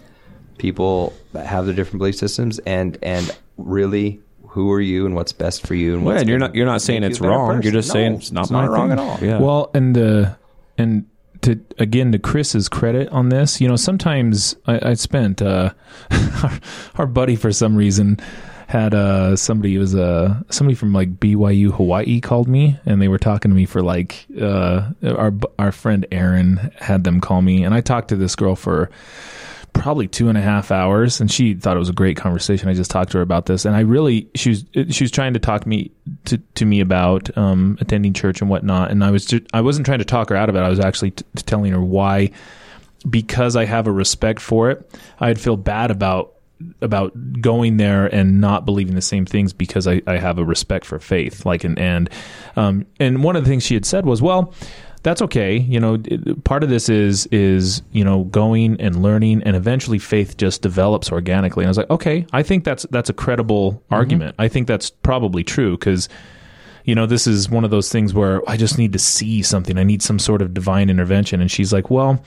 People 0.58 1.14
have 1.36 1.66
their 1.66 1.74
different 1.76 2.00
belief 2.00 2.16
systems, 2.16 2.60
and 2.60 2.98
and 3.02 3.32
really, 3.58 4.20
who 4.48 4.72
are 4.72 4.82
you, 4.82 5.06
and 5.06 5.16
what's 5.16 5.32
best 5.34 5.66
for 5.68 5.76
you, 5.76 5.96
and 5.96 6.04
Well, 6.06 6.14
what's 6.16 6.22
and 6.22 6.30
you're 6.30 6.40
not 6.40 6.56
you're 6.56 6.66
not 6.66 6.82
saying 6.82 7.04
it's 7.04 7.20
you 7.20 7.26
a 7.26 7.30
wrong. 7.30 7.48
You're 7.62 7.62
person. 7.62 7.74
just 7.74 7.92
saying 7.92 8.12
No, 8.14 8.18
it's 8.18 8.32
not 8.32 8.50
my 8.52 8.68
wrong 8.68 8.90
thing. 8.90 9.00
at 9.00 9.04
all. 9.04 9.18
Yeah. 9.22 9.40
Well, 9.40 9.72
and 9.74 9.98
uh, 9.98 10.36
and 10.78 11.06
to 11.42 11.60
again 11.80 12.12
to 12.14 12.20
Chris's 12.20 12.70
credit 12.70 13.10
on 13.10 13.30
this, 13.30 13.60
you 13.60 13.68
know, 13.68 13.76
sometimes 13.76 14.56
I, 14.66 14.92
I 14.92 14.94
spent 14.94 15.42
uh, 15.42 15.72
our, 16.44 16.60
our 16.96 17.08
buddy 17.08 17.36
for 17.36 17.52
some 17.52 17.76
reason 17.76 18.20
had 18.68 18.96
uh 18.96 19.36
somebody 19.36 19.76
it 19.76 19.78
was 19.78 19.94
uh 19.94 20.40
somebody 20.50 20.74
from 20.74 20.94
like 20.94 21.20
BYU 21.20 21.72
Hawaii 21.74 22.20
called 22.22 22.48
me 22.48 22.80
and 22.88 23.00
they 23.02 23.08
were 23.08 23.20
talking 23.20 23.52
to 23.52 23.56
me 23.56 23.66
for 23.66 23.84
like 23.84 24.26
uh 24.42 24.90
our 25.06 25.32
our 25.60 25.72
friend 25.72 26.08
Aaron 26.12 26.72
had 26.80 27.04
them 27.04 27.22
call 27.22 27.42
me 27.44 27.64
and 27.64 27.76
I 27.76 27.82
talked 27.82 28.08
to 28.08 28.16
this 28.16 28.36
girl 28.36 28.56
for 28.56 28.90
probably 29.74 30.08
two 30.08 30.30
and 30.30 30.38
a 30.38 30.42
half 30.42 30.72
hours 30.72 31.20
and 31.20 31.32
she 31.32 31.54
thought 31.54 31.76
it 31.76 31.80
was 31.80 31.90
a 31.90 31.94
great 31.94 32.16
conversation 32.16 32.70
i 32.70 32.74
just 32.74 32.92
talked 32.92 33.12
to 33.12 33.18
her 33.18 33.22
about 33.22 33.48
this 33.48 33.66
and 33.66 33.76
i 33.76 33.80
really 33.80 34.30
she 34.36 34.50
was 34.50 34.66
she 34.90 35.04
was 35.04 35.12
trying 35.12 35.34
to 35.34 35.40
talk 35.40 35.66
me 35.66 35.92
to, 36.26 36.38
to 36.56 36.66
me 36.66 36.80
about 36.80 37.36
um, 37.38 37.78
attending 37.82 38.14
church 38.14 38.40
and 38.40 38.50
whatnot 38.50 38.92
and 38.92 39.04
i 39.04 39.12
was 39.12 39.26
just, 39.26 39.44
i 39.54 39.60
wasn't 39.60 39.86
trying 39.86 40.00
to 40.00 40.06
talk 40.06 40.30
her 40.30 40.36
out 40.36 40.48
of 40.48 40.56
it 40.56 40.60
i 40.60 40.70
was 40.70 40.80
actually 40.80 41.12
t- 41.12 41.26
telling 41.38 41.72
her 41.72 41.82
why 41.82 42.30
because 43.10 43.56
i 43.56 43.66
have 43.66 43.88
a 43.88 43.92
respect 43.92 44.40
for 44.40 44.70
it 44.70 44.90
i'd 45.20 45.40
feel 45.40 45.58
bad 45.58 45.92
about 45.92 46.34
about 46.82 47.42
going 47.42 47.78
there 47.78 48.06
and 48.14 48.40
not 48.40 48.66
believing 48.66 48.96
the 48.96 49.02
same 49.02 49.26
things 49.26 49.54
because 49.54 49.88
I, 49.88 50.02
I 50.08 50.18
have 50.18 50.38
a 50.38 50.46
respect 50.46 50.86
for 50.86 51.00
faith. 51.00 51.46
Like 51.46 51.64
and 51.64 51.78
and 51.78 52.10
um, 52.56 52.86
and 53.00 53.24
one 53.24 53.36
of 53.36 53.44
the 53.44 53.50
things 53.50 53.64
she 53.64 53.74
had 53.74 53.86
said 53.86 54.06
was, 54.06 54.22
well, 54.22 54.54
that's 55.04 55.22
okay. 55.22 55.58
You 55.58 55.80
know, 55.80 56.02
it- 56.04 56.44
part 56.44 56.64
of 56.64 56.70
this 56.70 56.90
is 56.90 57.28
is 57.28 57.82
you 57.92 58.04
know 58.04 58.24
going 58.26 58.80
and 58.82 59.02
learning, 59.02 59.44
and 59.44 59.56
eventually 59.56 60.00
faith 60.00 60.38
just 60.38 60.62
develops 60.62 61.12
organically. 61.12 61.64
And 61.64 61.68
I 61.68 61.72
was 61.72 61.78
like, 61.78 61.90
okay, 61.90 62.26
I 62.34 62.44
think 62.44 62.64
that's 62.64 62.86
that's 62.90 63.10
a 63.10 63.14
credible 63.14 63.74
mm-hmm. 63.74 63.94
argument. 63.94 64.36
I 64.40 64.48
think 64.48 64.68
that's 64.68 64.90
probably 64.90 65.44
true 65.44 65.78
because 65.78 66.10
you 66.86 66.96
know, 66.96 67.06
this 67.06 67.28
is 67.28 67.50
one 67.50 67.64
of 67.64 67.72
those 67.72 67.90
things 67.90 68.14
where 68.14 68.42
I 68.50 68.58
just 68.58 68.78
need 68.78 68.94
to 68.94 69.00
see 69.00 69.42
something. 69.42 69.78
I 69.78 69.84
need 69.84 70.02
some 70.02 70.20
sort 70.20 70.42
of 70.42 70.54
divine 70.54 70.90
intervention. 70.90 71.40
And 71.40 71.50
she's 71.50 71.72
like, 71.72 71.90
well, 71.90 72.22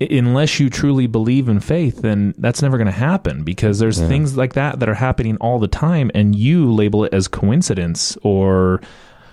unless 0.00 0.60
you 0.60 0.70
truly 0.70 1.06
believe 1.06 1.48
in 1.48 1.60
faith, 1.60 2.02
then 2.02 2.34
that's 2.38 2.62
never 2.62 2.76
going 2.76 2.86
to 2.86 2.92
happen 2.92 3.42
because 3.44 3.78
there's 3.78 3.98
things 3.98 4.36
like 4.36 4.52
that 4.52 4.78
that 4.80 4.88
are 4.88 4.94
happening 4.94 5.36
all 5.38 5.58
the 5.58 5.68
time, 5.68 6.10
and 6.14 6.36
you 6.36 6.72
label 6.72 7.04
it 7.04 7.12
as 7.12 7.26
coincidence 7.26 8.16
or 8.22 8.80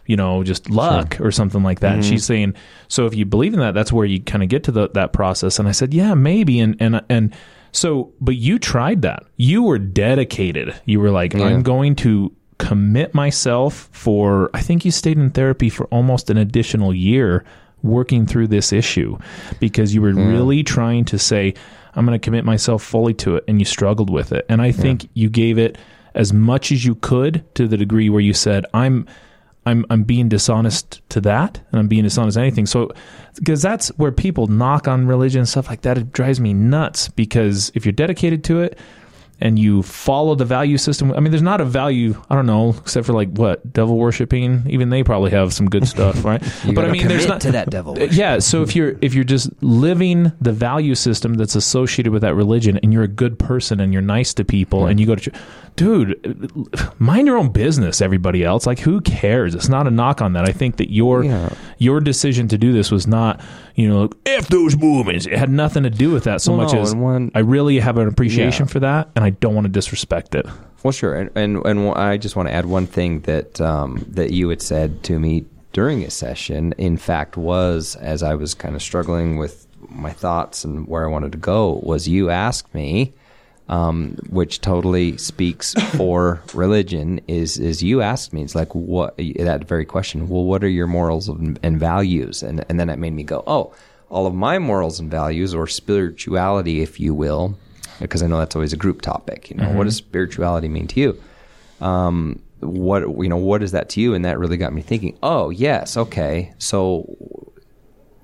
you 0.06 0.16
know 0.16 0.44
just 0.44 0.70
luck 0.70 1.20
or 1.20 1.32
something 1.32 1.64
like 1.64 1.80
that. 1.80 1.96
And 1.96 2.06
she's 2.06 2.24
mm-hmm. 2.24 2.34
saying, 2.34 2.54
so 2.88 3.06
if 3.06 3.16
you 3.16 3.26
believe 3.26 3.54
in 3.54 3.60
that, 3.60 3.74
that's 3.74 3.92
where 3.92 4.06
you 4.06 4.22
kind 4.22 4.44
of 4.44 4.50
get 4.50 4.64
to 4.66 4.72
the, 4.72 4.90
that 4.90 5.14
process. 5.14 5.60
And 5.60 5.68
I 5.68 5.72
said, 5.72 5.94
yeah, 5.94 6.14
maybe. 6.14 6.60
And 6.60 6.76
and 6.80 7.02
and 7.10 7.36
so, 7.72 8.14
but 8.22 8.36
you 8.36 8.58
tried 8.58 9.02
that. 9.02 9.24
You 9.36 9.64
were 9.64 9.80
dedicated. 9.80 10.74
You 10.86 11.00
were 11.00 11.12
like, 11.12 11.36
I'm 11.36 11.62
going 11.62 11.96
to 11.98 12.34
commit 12.58 13.14
myself 13.14 13.90
for. 13.92 14.50
I 14.54 14.62
think 14.62 14.86
you 14.86 14.92
stayed 14.92 15.18
in 15.18 15.30
therapy 15.32 15.70
for 15.70 15.86
almost 15.88 16.30
an 16.30 16.38
additional 16.38 16.94
year 16.94 17.44
working 17.84 18.26
through 18.26 18.48
this 18.48 18.72
issue 18.72 19.18
because 19.60 19.94
you 19.94 20.02
were 20.02 20.14
really 20.14 20.64
trying 20.64 21.06
to 21.06 21.20
say, 21.20 21.54
I'm 21.96 22.06
going 22.06 22.20
to 22.20 22.24
commit 22.24 22.46
myself 22.46 22.82
fully 22.82 23.14
to 23.16 23.36
it, 23.36 23.44
and 23.48 23.60
you 23.60 23.66
struggled 23.66 24.10
with 24.10 24.32
it. 24.32 24.46
And 24.50 24.62
I 24.62 24.72
think 24.72 25.10
you 25.14 25.30
gave 25.30 25.58
it 25.58 25.78
as 26.14 26.32
much 26.32 26.72
as 26.72 26.86
you 26.86 26.96
could 26.96 27.44
to 27.56 27.68
the 27.68 27.78
degree 27.78 28.10
where 28.10 28.22
you 28.22 28.34
said, 28.34 28.66
I'm. 28.74 29.06
I'm 29.66 29.86
I'm 29.90 30.04
being 30.04 30.30
dishonest 30.30 31.02
to 31.10 31.22
that, 31.22 31.60
and 31.72 31.80
I'm 31.80 31.88
being 31.88 32.04
dishonest 32.04 32.36
to 32.36 32.42
anything. 32.42 32.66
So, 32.66 32.92
because 33.36 33.62
that's 33.62 33.90
where 33.98 34.12
people 34.12 34.48
knock 34.48 34.88
on 34.88 35.08
religion 35.08 35.40
and 35.40 35.50
stuff 35.50 35.70
like 35.70 35.82
that. 35.82 35.98
It 35.98 36.12
drives 36.12 36.40
me 36.40 36.54
nuts 36.54 37.10
because 37.10 37.72
if 37.74 37.86
you're 37.86 37.94
dedicated 37.94 38.44
to 38.46 38.62
it, 38.62 38.78
and 39.42 39.60
you 39.60 39.84
follow 39.84 40.36
the 40.36 40.46
value 40.46 40.78
system. 40.78 41.12
I 41.12 41.20
mean, 41.20 41.32
there's 41.32 41.42
not 41.42 41.60
a 41.60 41.66
value, 41.66 42.22
I 42.30 42.36
don't 42.36 42.46
know, 42.46 42.76
except 42.78 43.06
for 43.06 43.14
like 43.14 43.30
what 43.30 43.74
devil 43.74 43.98
worshiping. 43.98 44.64
Even 44.70 44.90
they 44.90 45.04
probably 45.04 45.32
have 45.32 45.54
some 45.54 45.70
good 45.70 45.88
stuff, 45.88 46.24
right? 46.24 46.42
but 46.74 46.86
I 46.86 46.92
mean, 46.92 47.08
there's 47.08 47.28
not 47.28 47.42
to 47.42 47.52
that 47.52 47.70
devil 47.70 47.96
worship. 47.96 48.14
Yeah. 48.14 48.40
So 48.40 48.62
if 48.62 48.76
you're 48.76 48.98
if 49.02 49.14
you're 49.14 49.26
just 49.26 49.52
living 49.62 50.32
the 50.40 50.54
value 50.54 50.96
system 50.96 51.34
that's 51.34 51.56
associated 51.56 52.14
with 52.14 52.22
that 52.22 52.36
religion, 52.36 52.80
and 52.82 52.94
you're 52.94 53.04
a 53.04 53.10
good 53.10 53.38
person 53.38 53.80
and 53.80 53.92
you're 53.92 54.02
nice 54.02 54.34
to 54.36 54.46
people, 54.46 54.86
and 54.86 55.00
you 55.00 55.06
go 55.06 55.16
to 55.16 55.22
church, 55.22 55.42
dude, 55.76 57.00
mind 57.00 57.28
your 57.28 57.38
own 57.38 57.50
business. 57.50 58.02
Everybody 58.02 58.44
else, 58.44 58.66
like, 58.66 58.80
who 58.80 59.02
cares? 59.02 59.56
It's 59.56 59.70
not 59.70 59.88
a 59.88 59.92
knock 59.92 60.22
on 60.22 60.34
that. 60.34 60.48
I 60.48 60.52
think 60.52 60.78
that 60.78 60.92
your 60.92 61.24
Yeah. 61.24 61.50
your 61.78 62.00
decision 62.00 62.48
to 62.50 62.58
do 62.58 62.72
this 62.74 62.92
was 62.92 63.08
not, 63.08 63.42
you 63.76 63.88
know, 63.90 64.10
if 64.26 64.48
those 64.48 64.78
movements. 64.78 65.26
It 65.26 65.38
had 65.38 65.50
nothing 65.50 65.84
to 65.84 65.90
do 65.90 66.12
with 66.12 66.24
that 66.26 66.42
so 66.42 66.54
Well, 66.54 66.66
much 66.66 66.74
no, 66.74 66.82
as 66.82 66.96
one- 66.96 67.32
I 67.36 67.40
really 67.40 67.80
have 67.80 67.98
an 67.98 68.08
appreciation 68.08 68.66
Yeah. 68.66 68.72
for 68.72 68.80
that, 68.82 69.10
and 69.16 69.26
I 69.26 69.32
don't 69.32 69.54
want 69.56 69.66
to 69.66 69.72
disrespect 69.72 70.36
it. 70.36 70.46
Well, 70.84 70.92
sure, 70.92 71.16
and 71.16 71.30
and, 71.36 71.66
and 71.66 71.90
I 71.96 72.18
just 72.18 72.36
want 72.36 72.48
to 72.50 72.54
add 72.54 72.66
one 72.66 72.86
thing 72.88 73.22
that 73.22 73.60
um, 73.60 74.06
that 74.12 74.32
you 74.32 74.50
had 74.50 74.62
said 74.62 75.04
to 75.04 75.20
me 75.20 75.46
during 75.74 76.04
a 76.04 76.10
session. 76.10 76.74
In 76.78 76.96
fact, 76.98 77.36
was 77.38 77.96
as 78.00 78.24
I 78.24 78.36
was 78.36 78.54
kind 78.54 78.76
of 78.76 78.82
struggling 78.82 79.38
with 79.38 79.68
my 79.90 80.12
thoughts 80.12 80.64
and 80.64 80.88
where 80.88 81.04
I 81.04 81.08
wanted 81.12 81.32
to 81.34 81.38
go, 81.38 81.80
was 81.84 82.08
you 82.08 82.30
asked 82.30 82.74
me, 82.74 83.14
um, 83.68 84.18
which 84.30 84.62
totally 84.62 85.18
speaks 85.18 85.74
for 85.96 86.42
religion. 86.54 87.20
Is 87.28 87.58
is 87.58 87.82
you 87.82 88.02
asked 88.02 88.34
me? 88.34 88.44
It's 88.44 88.56
like 88.56 88.74
what 88.76 89.18
that 89.18 89.66
very 89.68 89.86
question. 89.86 90.30
Well, 90.30 90.44
what 90.44 90.64
are 90.64 90.70
your 90.70 90.88
morals 90.88 91.28
and, 91.28 91.60
and 91.64 91.80
values? 91.80 92.44
And 92.44 92.66
and 92.70 92.80
then 92.80 92.90
it 92.90 93.00
made 93.00 93.14
me 93.14 93.24
go, 93.24 93.44
oh, 93.48 93.74
all 94.10 94.28
of 94.28 94.34
my 94.34 94.60
morals 94.60 95.00
and 95.00 95.10
values, 95.10 95.54
or 95.54 95.68
spirituality, 95.68 96.82
if 96.82 97.00
you 97.00 97.14
will, 97.14 97.58
because 98.00 98.22
I 98.22 98.28
know 98.28 98.38
that's 98.38 98.56
always 98.56 98.74
a 98.74 98.78
group 98.78 99.02
topic. 99.02 99.50
You 99.50 99.58
know, 99.58 99.72
what 99.74 99.86
does 99.86 99.96
spirituality 99.96 100.68
mean 100.68 100.88
to 100.88 101.00
you? 101.00 101.24
Um, 101.82 102.42
what 102.60 103.02
you 103.02 103.30
know, 103.30 103.38
what 103.38 103.64
is 103.64 103.72
that 103.72 103.90
to 103.90 104.02
you? 104.02 104.14
And 104.14 104.24
that 104.26 104.38
really 104.38 104.58
got 104.58 104.74
me 104.74 104.82
thinking. 104.82 105.18
Oh, 105.24 105.50
yes, 105.50 105.98
okay. 105.98 106.54
So 106.60 107.54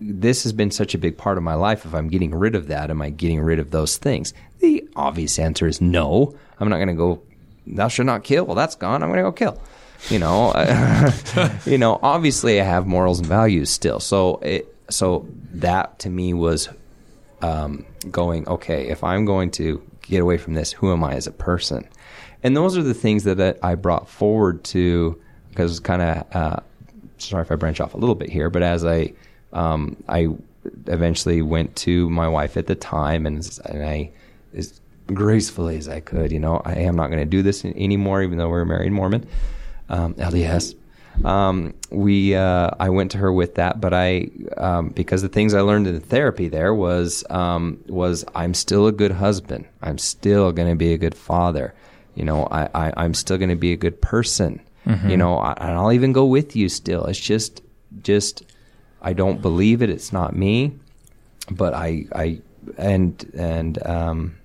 this 0.01 0.41
has 0.43 0.51
been 0.51 0.71
such 0.71 0.95
a 0.95 0.97
big 0.97 1.15
part 1.15 1.37
of 1.37 1.43
my 1.43 1.53
life. 1.53 1.85
If 1.85 1.93
I'm 1.93 2.07
getting 2.07 2.33
rid 2.33 2.55
of 2.55 2.67
that, 2.67 2.89
am 2.89 3.01
I 3.01 3.11
getting 3.11 3.39
rid 3.39 3.59
of 3.59 3.69
those 3.69 3.97
things? 3.97 4.33
The 4.59 4.87
obvious 4.95 5.37
answer 5.37 5.67
is 5.67 5.79
no. 5.79 6.35
I'm 6.59 6.69
not 6.69 6.77
going 6.77 6.87
to 6.87 6.93
go. 6.95 7.21
Thou 7.67 7.87
shalt 7.87 8.07
not 8.07 8.23
kill. 8.23 8.45
Well, 8.45 8.55
that's 8.55 8.75
gone. 8.75 9.03
I'm 9.03 9.09
going 9.09 9.17
to 9.17 9.23
go 9.23 9.31
kill. 9.31 9.61
You 10.09 10.17
know, 10.17 10.51
you 11.65 11.77
know. 11.77 11.99
Obviously, 12.01 12.59
I 12.59 12.63
have 12.63 12.87
morals 12.87 13.19
and 13.19 13.27
values 13.27 13.69
still. 13.69 13.99
So, 13.99 14.37
it, 14.37 14.75
so 14.89 15.27
that 15.53 15.99
to 15.99 16.09
me 16.09 16.33
was 16.33 16.69
um, 17.43 17.85
going, 18.09 18.47
okay, 18.47 18.87
if 18.87 19.03
I'm 19.03 19.25
going 19.25 19.51
to 19.51 19.83
get 20.01 20.21
away 20.21 20.37
from 20.37 20.55
this, 20.55 20.71
who 20.71 20.91
am 20.91 21.03
I 21.03 21.13
as 21.13 21.27
a 21.27 21.31
person? 21.31 21.87
And 22.41 22.57
those 22.57 22.75
are 22.75 22.81
the 22.81 22.95
things 22.95 23.23
that 23.25 23.59
I 23.61 23.75
brought 23.75 24.09
forward 24.09 24.63
to, 24.65 25.21
because 25.49 25.71
it's 25.71 25.79
kind 25.79 26.01
of, 26.01 26.35
uh, 26.35 26.59
sorry 27.19 27.43
if 27.43 27.51
I 27.51 27.55
branch 27.55 27.79
off 27.79 27.93
a 27.93 27.97
little 27.97 28.15
bit 28.15 28.29
here, 28.29 28.49
but 28.49 28.63
as 28.63 28.83
I, 28.83 29.13
um, 29.53 30.01
I 30.07 30.29
eventually 30.87 31.41
went 31.41 31.75
to 31.75 32.09
my 32.09 32.27
wife 32.27 32.57
at 32.57 32.67
the 32.67 32.75
time 32.75 33.25
and, 33.25 33.59
and 33.65 33.83
I, 33.83 34.11
as 34.53 34.79
gracefully 35.07 35.77
as 35.77 35.89
I 35.89 35.99
could, 35.99 36.31
you 36.31 36.39
know, 36.39 36.61
I 36.63 36.75
am 36.75 36.95
not 36.95 37.07
going 37.07 37.19
to 37.19 37.25
do 37.25 37.41
this 37.41 37.65
anymore, 37.65 38.21
even 38.21 38.37
though 38.37 38.49
we're 38.49 38.65
married 38.65 38.91
Mormon, 38.91 39.27
um, 39.89 40.13
LDS 40.15 40.75
um, 41.23 41.73
we 41.89 42.35
uh, 42.35 42.71
I 42.79 42.89
went 42.89 43.11
to 43.11 43.17
her 43.19 43.31
with 43.31 43.55
that, 43.55 43.79
but 43.79 43.93
I 43.93 44.29
um, 44.57 44.89
because 44.89 45.21
the 45.21 45.29
things 45.29 45.53
I 45.53 45.61
learned 45.61 45.87
in 45.87 45.93
the 45.93 45.99
therapy 45.99 46.47
there 46.47 46.73
was 46.73 47.23
um, 47.29 47.83
was 47.87 48.25
I'm 48.33 48.53
still 48.53 48.87
a 48.87 48.91
good 48.91 49.11
husband. 49.11 49.67
I'm 49.81 49.97
still 49.97 50.51
going 50.51 50.69
to 50.69 50.75
be 50.75 50.93
a 50.93 50.97
good 50.97 51.15
father. 51.15 51.73
You 52.15 52.25
know, 52.25 52.47
I, 52.49 52.69
I 52.73 52.93
I'm 52.97 53.13
still 53.13 53.37
going 53.37 53.49
to 53.49 53.55
be 53.55 53.73
a 53.73 53.77
good 53.77 54.01
person. 54.01 54.61
You 55.09 55.17
know, 55.17 55.37
I, 55.37 55.53
and 55.53 55.77
I'll 55.77 55.91
even 55.91 56.11
go 56.11 56.25
with 56.25 56.55
you 56.55 56.67
still. 56.69 57.05
It's 57.05 57.19
just 57.19 57.61
just 58.01 58.43
I 59.01 59.13
don't 59.13 59.41
believe 59.41 59.81
it. 59.81 59.89
It's 59.89 60.13
not 60.13 60.35
me, 60.35 60.73
but 61.49 61.73
I 61.73 62.05
I 62.13 62.41
and 62.77 63.31
and 63.35 63.85
um, 63.87 64.37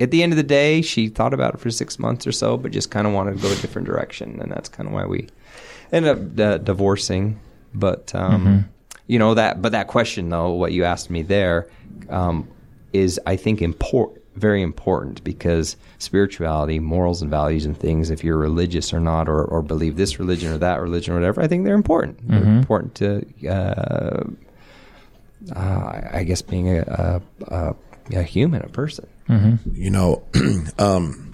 at 0.00 0.10
the 0.10 0.22
end 0.22 0.32
of 0.32 0.36
the 0.36 0.42
day, 0.42 0.82
she 0.82 1.08
thought 1.08 1.34
about 1.34 1.54
it 1.54 1.60
for 1.60 1.70
six 1.70 1.98
months 1.98 2.26
or 2.26 2.32
so, 2.32 2.56
but 2.56 2.70
just 2.70 2.90
kind 2.90 3.06
of 3.06 3.12
wanted 3.12 3.36
to 3.36 3.42
go 3.42 3.50
a 3.50 3.56
different 3.56 3.86
direction, 3.86 4.40
and 4.40 4.50
that's 4.50 4.68
kind 4.68 4.88
of 4.88 4.94
why 4.94 5.06
we 5.06 5.28
ended 5.92 6.36
up 6.36 6.40
uh, 6.40 6.58
divorcing. 6.58 7.40
But 7.74 8.14
um, 8.14 8.68
you 9.06 9.18
know 9.18 9.34
that, 9.34 9.60
but 9.60 9.72
that 9.72 9.88
question 9.88 10.28
though, 10.28 10.50
what 10.50 10.72
you 10.72 10.84
asked 10.84 11.10
me 11.10 11.22
there, 11.22 11.68
um, 12.10 12.48
is 12.92 13.20
I 13.26 13.36
think 13.36 13.60
important, 13.60 14.17
very 14.38 14.62
important 14.62 15.22
because 15.24 15.76
spirituality, 15.98 16.78
morals, 16.78 17.20
and 17.22 17.30
values 17.30 17.64
and 17.64 17.76
things, 17.78 18.10
if 18.10 18.24
you're 18.24 18.38
religious 18.38 18.92
or 18.92 19.00
not, 19.00 19.28
or, 19.28 19.44
or 19.44 19.62
believe 19.62 19.96
this 19.96 20.18
religion 20.18 20.52
or 20.52 20.58
that 20.58 20.80
religion 20.80 21.12
or 21.12 21.16
whatever, 21.16 21.42
I 21.42 21.46
think 21.48 21.64
they're 21.64 21.74
important. 21.74 22.26
They're 22.28 22.42
important 22.58 22.94
to, 22.96 23.24
uh, 23.48 24.24
uh, 25.54 26.00
I 26.12 26.24
guess, 26.24 26.42
being 26.42 26.68
a, 26.78 27.22
a, 27.48 27.54
a, 27.54 27.76
a 28.18 28.22
human, 28.22 28.62
a 28.62 28.68
person. 28.68 29.06
you 29.72 29.90
know, 29.90 30.22
um, 30.78 31.32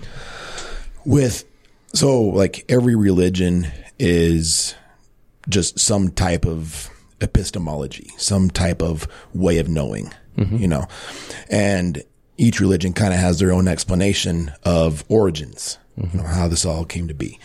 with 1.05 1.45
so 1.93 2.23
like 2.23 2.65
every 2.69 2.97
religion 2.97 3.69
is 3.99 4.75
just 5.49 5.79
some 5.79 6.11
type 6.11 6.45
of 6.45 6.91
epistemology, 7.21 8.11
some 8.19 8.51
type 8.51 8.83
of 8.83 9.07
way 9.33 9.59
of 9.59 9.69
knowing, 9.69 10.13
you 10.37 10.67
know, 10.67 10.87
and 11.49 12.03
each 12.37 12.61
religion 12.61 12.93
kind 12.93 13.13
of 13.15 13.21
has 13.21 13.39
their 13.39 13.53
own 13.53 13.69
explanation 13.69 14.53
of 14.65 15.05
origins, 15.09 15.79
you 15.97 16.19
know, 16.19 16.27
how 16.27 16.49
this 16.49 16.65
all 16.65 16.85
came 16.85 17.09
to 17.09 17.15
be. 17.15 17.39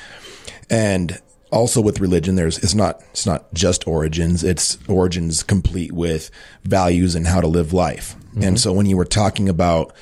And 0.69 1.19
also 1.51 1.81
with 1.81 1.99
religion, 1.99 2.35
there's, 2.35 2.57
it's 2.59 2.75
not, 2.75 3.01
it's 3.11 3.25
not 3.25 3.53
just 3.53 3.87
origins. 3.87 4.43
It's 4.43 4.77
origins 4.87 5.43
complete 5.43 5.91
with 5.91 6.31
values 6.63 7.15
and 7.15 7.27
how 7.27 7.41
to 7.41 7.47
live 7.47 7.73
life. 7.73 8.15
And 8.41 8.59
so 8.59 8.71
when 8.71 8.85
you 8.85 8.95
were 8.95 9.05
talking 9.05 9.49
about, 9.49 9.93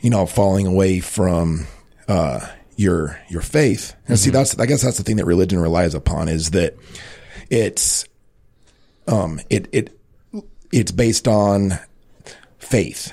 you 0.00 0.10
know, 0.10 0.26
falling 0.26 0.66
away 0.66 1.00
from, 1.00 1.66
uh, 2.08 2.46
your, 2.76 3.18
your 3.28 3.40
faith. 3.40 3.94
And 4.08 4.18
see, 4.18 4.30
that's, 4.30 4.58
I 4.58 4.66
guess 4.66 4.82
that's 4.82 4.98
the 4.98 5.04
thing 5.04 5.16
that 5.16 5.24
religion 5.24 5.58
relies 5.60 5.94
upon 5.94 6.28
is 6.28 6.50
that 6.50 6.76
it's, 7.48 8.04
um, 9.06 9.40
it, 9.48 9.68
it, 9.72 9.98
it's 10.72 10.92
based 10.92 11.28
on 11.28 11.78
faith. 12.58 13.12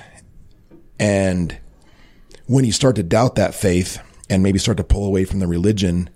And 1.02 1.58
when 2.46 2.64
you 2.64 2.72
start 2.72 2.96
to 2.98 3.04
doubt 3.04 3.36
that 3.36 3.56
faith 3.56 4.00
and 4.30 4.44
maybe 4.44 4.60
start 4.60 4.78
to 4.78 4.84
pull 4.84 5.04
away 5.04 5.26
from 5.26 5.40
the 5.40 5.48
religion, 5.48 6.12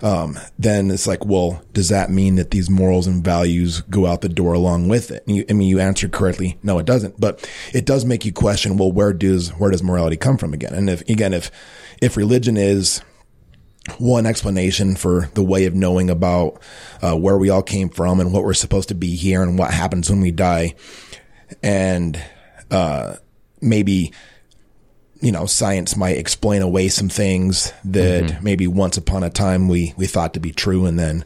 um, 0.00 0.38
then 0.58 0.90
it's 0.90 1.08
like, 1.08 1.24
well, 1.24 1.62
does 1.72 1.88
that 1.88 2.08
mean 2.08 2.36
that 2.36 2.52
these 2.52 2.70
morals 2.70 3.08
and 3.08 3.24
values 3.24 3.82
go 3.82 4.06
out 4.06 4.20
the 4.20 4.28
door 4.28 4.52
along 4.52 4.88
with 4.88 5.10
it? 5.10 5.24
You, 5.26 5.44
I 5.50 5.52
mean, 5.54 5.68
you 5.68 5.80
answered 5.80 6.12
correctly. 6.12 6.56
No, 6.62 6.78
it 6.78 6.86
doesn't, 6.86 7.20
but 7.20 7.48
it 7.74 7.84
does 7.84 8.04
make 8.04 8.24
you 8.24 8.32
question, 8.32 8.76
well, 8.76 8.92
where 8.92 9.12
does, 9.12 9.50
where 9.50 9.72
does 9.72 9.82
morality 9.82 10.16
come 10.16 10.38
from 10.38 10.54
again? 10.54 10.72
And 10.72 10.88
if, 10.88 11.02
again, 11.08 11.32
if, 11.32 11.50
if 12.00 12.16
religion 12.16 12.56
is 12.56 13.02
one 13.98 14.26
explanation 14.26 14.94
for 14.94 15.28
the 15.34 15.42
way 15.42 15.66
of 15.66 15.74
knowing 15.74 16.10
about, 16.10 16.62
uh, 17.00 17.16
where 17.16 17.38
we 17.38 17.50
all 17.50 17.62
came 17.62 17.88
from 17.88 18.20
and 18.20 18.32
what 18.32 18.44
we're 18.44 18.54
supposed 18.54 18.88
to 18.88 18.94
be 18.94 19.16
here 19.16 19.42
and 19.42 19.58
what 19.58 19.72
happens 19.72 20.08
when 20.08 20.20
we 20.20 20.30
die, 20.30 20.74
and, 21.62 22.22
uh, 22.70 23.16
maybe, 23.62 24.12
you 25.20 25.32
know, 25.32 25.46
science 25.46 25.96
might 25.96 26.18
explain 26.18 26.60
away 26.60 26.88
some 26.88 27.08
things 27.08 27.72
that 27.84 28.42
maybe 28.42 28.66
once 28.66 28.96
upon 28.96 29.22
a 29.22 29.30
time 29.30 29.68
we, 29.68 29.94
we 29.96 30.06
thought 30.06 30.34
to 30.34 30.40
be 30.40 30.50
true. 30.50 30.84
And 30.84 30.98
then, 30.98 31.24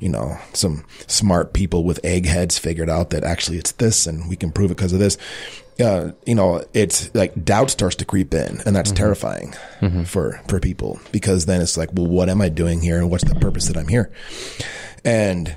you 0.00 0.08
know, 0.08 0.38
some 0.54 0.84
smart 1.06 1.52
people 1.52 1.84
with 1.84 2.00
eggheads 2.04 2.58
figured 2.58 2.88
out 2.90 3.10
that 3.10 3.22
actually 3.22 3.58
it's 3.58 3.72
this 3.72 4.06
and 4.06 4.28
we 4.28 4.36
can 4.36 4.50
prove 4.50 4.70
it 4.70 4.76
because 4.76 4.92
of 4.94 4.98
this. 4.98 5.18
Uh, 5.78 6.12
you 6.24 6.34
know, 6.34 6.64
it's 6.72 7.12
like 7.14 7.44
doubt 7.44 7.68
starts 7.68 7.96
to 7.96 8.04
creep 8.04 8.32
in 8.32 8.60
and 8.64 8.74
that's 8.76 8.92
terrifying 8.92 9.52
for, 10.04 10.40
for 10.48 10.60
people 10.60 11.00
because 11.12 11.46
then 11.46 11.60
it's 11.60 11.76
like, 11.76 11.90
well, 11.92 12.06
what 12.06 12.28
am 12.28 12.40
I 12.40 12.48
doing 12.48 12.80
here? 12.80 12.98
And 12.98 13.10
what's 13.10 13.24
the 13.24 13.34
purpose 13.34 13.66
that 13.68 13.76
I'm 13.76 13.88
here? 13.88 14.10
And 15.04 15.54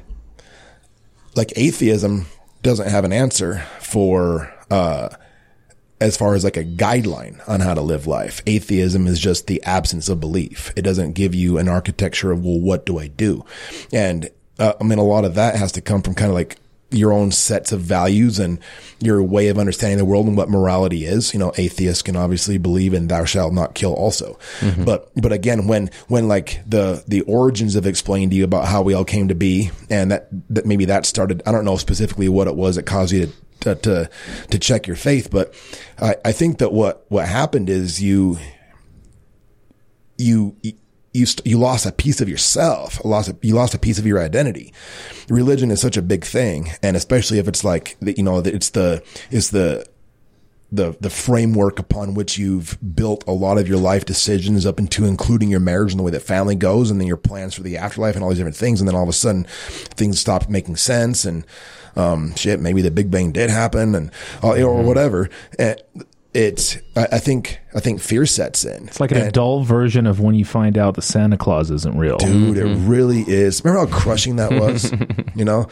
like 1.36 1.54
atheism 1.56 2.26
doesn't 2.64 2.90
have 2.90 3.06
an 3.06 3.14
answer 3.14 3.60
for, 3.80 4.52
uh, 4.72 5.10
as 6.00 6.16
far 6.16 6.36
as 6.36 6.44
like 6.44 6.58
a 6.58 6.64
guideline 6.64 7.42
on 7.48 7.60
how 7.60 7.74
to 7.74 7.82
live 7.82 8.06
life. 8.06 8.42
Atheism 8.46 9.08
is 9.08 9.20
just 9.20 9.48
the 9.48 9.64
absence 9.64 10.10
of 10.10 10.20
belief. 10.20 10.72
It 10.76 10.84
doesn't 10.84 11.14
give 11.14 11.34
you 11.34 11.58
an 11.58 11.68
architecture 11.68 12.32
of, 12.32 12.44
well, 12.46 12.60
what 12.60 12.86
do 12.86 13.00
I 13.00 13.08
do? 13.08 13.44
And, 13.92 14.30
uh, 14.60 14.74
I 14.80 14.84
mean, 14.84 15.00
a 15.00 15.04
lot 15.04 15.26
of 15.26 15.36
that 15.36 15.56
has 15.56 15.72
to 15.74 15.82
come 15.82 16.02
from 16.02 16.14
kind 16.14 16.30
of 16.30 16.36
like 16.36 16.58
your 16.90 17.12
own 17.12 17.32
sets 17.32 17.74
of 17.74 17.82
values 17.82 18.40
and 18.40 18.60
your 19.02 19.22
way 19.22 19.50
of 19.50 19.58
understanding 19.58 19.98
the 19.98 20.06
world 20.06 20.26
and 20.26 20.38
what 20.38 20.50
morality 20.50 21.04
is. 21.04 21.34
You 21.34 21.40
know, 21.40 21.52
atheists 21.58 22.02
can 22.02 22.16
obviously 22.16 22.58
believe 22.58 22.94
in 22.94 23.08
thou 23.08 23.26
shalt 23.26 23.52
not 23.52 23.74
kill 23.74 23.94
also. 23.94 24.40
But, 24.86 25.12
but 25.16 25.34
again, 25.34 25.68
when, 25.68 25.90
when 26.08 26.28
like 26.28 26.62
the, 26.66 27.04
the 27.08 27.22
origins 27.22 27.76
of 27.76 27.86
explained 27.86 28.32
to 28.32 28.38
you 28.38 28.46
about 28.46 28.68
how 28.68 28.84
we 28.84 28.94
all 28.94 29.04
came 29.04 29.28
to 29.28 29.36
be 29.36 29.72
and 29.90 30.12
that, 30.12 30.30
that 30.50 30.66
maybe 30.66 30.86
that 30.86 31.06
started, 31.06 31.44
I 31.46 31.52
don't 31.52 31.66
know 31.66 31.76
specifically 31.76 32.30
what 32.30 32.48
it 32.48 32.56
was 32.56 32.76
that 32.78 32.84
caused 32.84 33.12
you 33.12 33.26
to, 33.26 33.34
to, 33.62 33.76
to, 33.76 34.10
to 34.50 34.60
check 34.60 34.88
your 34.88 34.96
faith, 34.96 35.30
but 35.32 35.54
I, 36.00 36.16
I 36.26 36.32
think 36.32 36.60
that 36.60 36.72
what, 36.72 37.06
what 37.10 37.28
happened 37.28 37.70
is 37.70 38.02
you, 38.02 38.38
you, 40.18 40.56
you, 41.14 41.26
you 41.44 41.58
lost 41.58 41.86
a 41.86 41.92
piece 41.92 42.22
of 42.22 42.30
yourself, 42.30 43.04
lost 43.04 43.30
a, 43.30 43.38
you 43.42 43.56
lost 43.56 43.74
a 43.74 43.80
piece 43.80 43.98
of 43.98 44.06
your 44.06 44.22
identity. 44.22 44.74
Religion 45.30 45.72
is 45.72 45.82
such 45.82 45.98
a 45.98 46.02
big 46.02 46.24
thing. 46.24 46.72
And 46.84 46.96
especially 46.96 47.40
if 47.40 47.48
it's 47.48 47.64
like, 47.64 47.98
you 48.02 48.24
know, 48.24 48.40
it's 48.40 48.70
the, 48.70 49.04
it's 49.32 49.50
the, 49.50 49.86
the, 50.72 50.98
the 51.00 51.10
framework 51.10 51.80
upon 51.80 52.14
which 52.14 52.38
you've 52.38 52.78
built 52.96 53.24
a 53.26 53.32
lot 53.32 53.58
of 53.58 53.68
your 53.68 53.78
life 53.78 54.04
decisions 54.06 54.66
up 54.66 54.80
into 54.80 55.06
including 55.06 55.50
your 55.50 55.62
marriage 55.62 55.94
and 55.94 56.00
the 56.00 56.04
way 56.04 56.12
that 56.12 56.22
family 56.22 56.56
goes 56.56 56.92
and 56.92 57.00
then 57.00 57.08
your 57.08 57.18
plans 57.18 57.54
for 57.54 57.64
the 57.64 57.78
afterlife 57.78 58.16
and 58.16 58.24
all 58.24 58.30
these 58.30 58.38
different 58.38 58.58
things. 58.58 58.82
And 58.82 58.88
then 58.88 58.96
all 58.96 59.04
of 59.04 59.10
a 59.10 59.14
sudden 59.14 59.46
things 59.46 60.20
stop 60.20 60.50
making 60.50 60.76
sense 60.76 61.26
and, 61.26 61.46
um, 61.98 62.36
shit, 62.36 62.60
maybe 62.60 62.82
the 62.82 62.92
big 62.92 63.12
bang 63.12 63.32
did 63.32 63.50
happen 63.50 63.96
and, 63.96 64.12
uh, 64.44 64.62
or 64.64 64.82
whatever. 64.84 65.30
And 65.60 65.82
it's, 66.34 66.78
I, 66.96 67.08
I 67.14 67.20
think, 67.20 67.60
I 67.74 67.80
think 67.80 68.00
fear 68.00 68.26
sets 68.28 68.64
in. 68.64 68.88
It's 68.88 69.00
like 69.00 69.12
an 69.12 69.18
adult 69.18 69.66
version 69.66 70.06
of 70.06 70.20
when 70.20 70.36
you 70.36 70.46
find 70.46 70.78
out 70.78 70.94
that 70.96 71.02
Santa 71.02 71.38
Claus 71.38 71.72
isn't 71.72 71.98
real. 71.98 72.18
Dude, 72.18 72.58
it 72.58 72.66
really 72.88 73.22
is. 73.22 73.64
Remember 73.66 73.90
how 73.92 74.00
crushing 74.00 74.36
that 74.36 74.52
was? 74.52 74.92
you 75.36 75.44
know? 75.46 75.68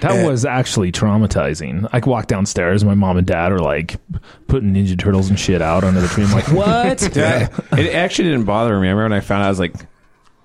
That 0.00 0.12
And- 0.12 0.26
was 0.26 0.46
actually 0.46 0.90
traumatizing. 0.92 1.86
I 1.92 1.98
walked 1.98 2.28
downstairs, 2.28 2.82
my 2.82 2.94
mom 2.94 3.18
and 3.18 3.26
dad 3.26 3.52
are 3.52 3.58
like 3.58 3.96
putting 4.46 4.72
Ninja 4.72 4.98
Turtles 4.98 5.28
and 5.28 5.38
shit 5.38 5.60
out 5.60 5.84
under 5.84 6.00
the 6.00 6.08
tree. 6.08 6.24
I'm 6.24 6.32
like, 6.32 6.48
what? 6.52 7.14
Yeah, 7.14 7.48
it 7.72 7.94
actually 7.94 8.30
didn't 8.30 8.46
bother 8.46 8.72
me. 8.80 8.88
I 8.88 8.92
remember 8.92 9.02
when 9.02 9.12
I 9.12 9.20
found 9.20 9.42
out, 9.42 9.46
I 9.46 9.50
was 9.50 9.60
like, 9.60 9.74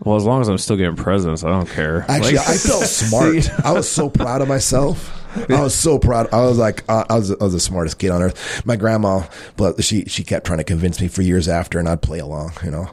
well, 0.05 0.15
as 0.15 0.23
long 0.23 0.39
as 0.41 0.47
I'm 0.47 0.57
still 0.57 0.77
getting 0.77 0.95
presents, 0.95 1.43
I 1.43 1.49
don't 1.49 1.67
care. 1.69 2.05
Actually, 2.07 2.35
Like- 2.35 2.47
I 2.49 2.57
felt 2.57 2.83
smart. 2.85 3.49
I 3.65 3.73
was 3.73 3.89
so 3.89 4.09
proud 4.09 4.41
of 4.41 4.47
myself. 4.47 5.21
I 5.49 5.61
was 5.61 5.75
so 5.75 5.99
proud. 5.99 6.33
I 6.33 6.45
was 6.45 6.57
like, 6.57 6.85
uh, 6.87 7.03
I 7.09 7.15
was, 7.17 7.29
I 7.29 7.43
was 7.43 7.51
the 7.51 7.59
smartest 7.59 7.99
kid 7.99 8.09
on 8.09 8.21
earth. 8.21 8.65
My 8.65 8.77
grandma, 8.77 9.23
but 9.57 9.83
she, 9.83 10.05
she 10.05 10.23
kept 10.23 10.45
trying 10.45 10.59
to 10.59 10.63
convince 10.63 11.01
me 11.01 11.09
for 11.09 11.23
years 11.23 11.49
after 11.49 11.77
and 11.77 11.89
I'd 11.89 12.01
play 12.01 12.19
along, 12.19 12.53
you 12.63 12.71
know? 12.71 12.89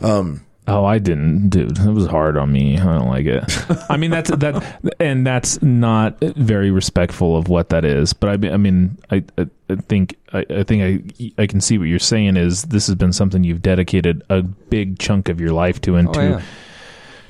Um, 0.00 0.44
Oh, 0.66 0.84
I 0.86 0.98
didn't, 0.98 1.50
dude. 1.50 1.78
It 1.78 1.90
was 1.92 2.06
hard 2.06 2.38
on 2.38 2.50
me. 2.50 2.78
I 2.78 2.84
don't 2.98 3.08
like 3.08 3.26
it. 3.26 3.44
I 3.90 3.98
mean, 3.98 4.10
that's 4.10 4.30
that, 4.30 4.80
and 4.98 5.26
that's 5.26 5.60
not 5.60 6.18
very 6.20 6.70
respectful 6.70 7.36
of 7.36 7.48
what 7.48 7.68
that 7.68 7.84
is. 7.84 8.14
But 8.14 8.30
I, 8.30 8.36
mean- 8.38 8.52
I 8.52 8.56
mean, 8.56 8.98
I, 9.10 9.24
I 9.36 9.46
I 9.68 9.76
think, 9.76 10.16
I, 10.32 10.44
I 10.48 10.62
think 10.62 11.04
I, 11.38 11.42
I 11.42 11.46
can 11.46 11.60
see 11.60 11.76
what 11.76 11.84
you're 11.88 11.98
saying. 11.98 12.38
Is 12.38 12.62
this 12.64 12.86
has 12.86 12.96
been 12.96 13.12
something 13.12 13.44
you've 13.44 13.60
dedicated 13.62 14.22
a 14.30 14.42
big 14.42 14.98
chunk 14.98 15.28
of 15.28 15.38
your 15.40 15.52
life 15.52 15.80
to, 15.82 15.96
and 15.96 16.08
Oh, 16.08 16.12
to 16.14 16.20
yeah. 16.22 16.42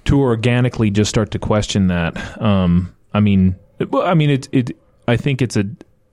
to 0.04 0.20
organically 0.20 0.90
just 0.90 1.08
start 1.10 1.32
to 1.32 1.38
question 1.40 1.88
that. 1.88 2.40
Um, 2.40 2.94
I 3.12 3.18
mean, 3.20 3.56
well, 3.90 4.06
I 4.06 4.14
mean, 4.14 4.30
it, 4.30 4.48
it, 4.52 4.76
I 5.08 5.16
think 5.16 5.42
it's 5.42 5.56
a, 5.56 5.64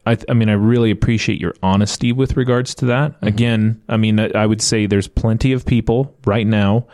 I, 0.06 0.18
I 0.28 0.34
mean, 0.34 0.50
I 0.50 0.54
really 0.54 0.92
appreciate 0.92 1.40
your 1.40 1.54
honesty 1.62 2.12
with 2.12 2.36
regards 2.36 2.74
to 2.76 2.86
that. 2.88 3.14
Mm-hmm. 3.14 3.28
Again, 3.28 3.82
I 3.88 3.98
mean, 3.98 4.20
I, 4.20 4.30
I 4.34 4.46
would 4.46 4.62
say 4.62 4.86
there's 4.86 5.08
plenty 5.08 5.52
of 5.54 5.66
people 5.66 6.16
right 6.26 6.48
now 6.48 6.88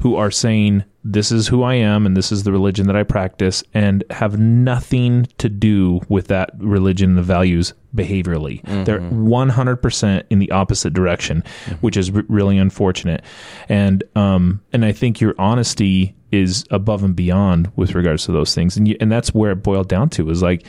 who 0.00 0.16
are 0.16 0.30
saying, 0.30 0.84
this 1.06 1.30
is 1.30 1.46
who 1.46 1.62
I 1.62 1.74
am 1.74 2.06
and 2.06 2.16
this 2.16 2.32
is 2.32 2.44
the 2.44 2.52
religion 2.52 2.86
that 2.86 2.96
I 2.96 3.02
practice 3.02 3.62
and 3.74 4.02
have 4.08 4.38
nothing 4.38 5.26
to 5.36 5.50
do 5.50 6.00
with 6.08 6.28
that 6.28 6.50
religion, 6.56 7.14
the 7.14 7.22
values 7.22 7.74
behaviorally. 7.94 8.62
Mm-hmm. 8.62 8.84
They're 8.84 9.00
100% 9.00 10.24
in 10.30 10.38
the 10.38 10.50
opposite 10.50 10.94
direction, 10.94 11.42
mm-hmm. 11.42 11.74
which 11.76 11.98
is 11.98 12.10
r- 12.10 12.24
really 12.28 12.56
unfortunate. 12.56 13.22
And, 13.68 14.02
um, 14.16 14.62
and 14.72 14.82
I 14.82 14.92
think 14.92 15.20
your 15.20 15.34
honesty 15.38 16.16
is 16.32 16.64
above 16.70 17.04
and 17.04 17.14
beyond 17.14 17.70
with 17.76 17.94
regards 17.94 18.24
to 18.24 18.32
those 18.32 18.54
things. 18.54 18.78
And 18.78 18.88
you, 18.88 18.96
and 18.98 19.12
that's 19.12 19.34
where 19.34 19.50
it 19.52 19.56
boiled 19.56 19.88
down 19.88 20.08
to 20.10 20.30
is 20.30 20.40
like, 20.40 20.66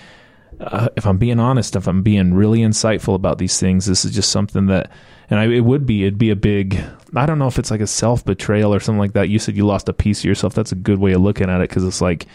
uh, 0.60 0.90
if 0.96 1.06
I'm 1.06 1.18
being 1.18 1.40
honest, 1.40 1.76
if 1.76 1.88
I'm 1.88 2.04
being 2.04 2.34
really 2.34 2.60
insightful 2.60 3.16
about 3.16 3.38
these 3.38 3.60
things, 3.60 3.86
this 3.86 4.06
is 4.06 4.14
just 4.14 4.32
something 4.32 4.68
that, 4.68 4.92
and 5.30 5.40
I, 5.40 5.46
it 5.46 5.62
would 5.62 5.86
be, 5.86 6.04
it'd 6.04 6.18
be 6.18 6.30
a 6.30 6.36
big, 6.36 6.80
I 7.16 7.26
don't 7.26 7.40
know 7.40 7.48
if 7.48 7.58
it's 7.60 7.72
like 7.72 7.82
a 7.82 7.88
self 7.88 8.24
betrayal 8.26 8.74
or 8.74 8.80
something 8.80 9.00
like 9.00 9.14
that. 9.14 9.30
You 9.30 9.40
said 9.40 9.56
you 9.56 9.66
lost 9.66 9.90
a 9.90 9.94
piece 9.94 10.20
of 10.20 10.26
yourself. 10.26 10.54
That's 10.54 10.72
a 10.72 10.76
good 10.76 11.00
way 11.00 11.14
of 11.14 11.22
looking 11.22 11.50
at 11.50 11.62
it 11.62 11.70
because 11.70 11.84
it's 11.84 12.02
like, 12.02 12.28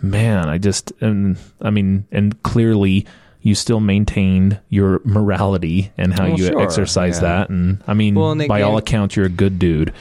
man, 0.00 0.48
I 0.48 0.58
just, 0.58 0.92
and 1.00 1.36
I 1.60 1.70
mean, 1.70 2.06
and 2.10 2.42
clearly 2.42 3.06
you 3.42 3.54
still 3.54 3.80
maintained 3.80 4.58
your 4.70 5.00
morality 5.04 5.92
and 5.98 6.14
how 6.14 6.28
Well, 6.28 6.38
you 6.38 6.46
sure, 6.46 6.60
exercise 6.60 7.16
yeah. 7.16 7.28
that. 7.28 7.50
And 7.50 7.82
I 7.86 7.92
mean, 7.94 8.14
Well, 8.14 8.30
and 8.30 8.48
by 8.48 8.62
all 8.62 8.78
accounts, 8.78 9.16
you're 9.16 9.26
a 9.26 9.30
good 9.30 9.58
dude. 9.58 9.92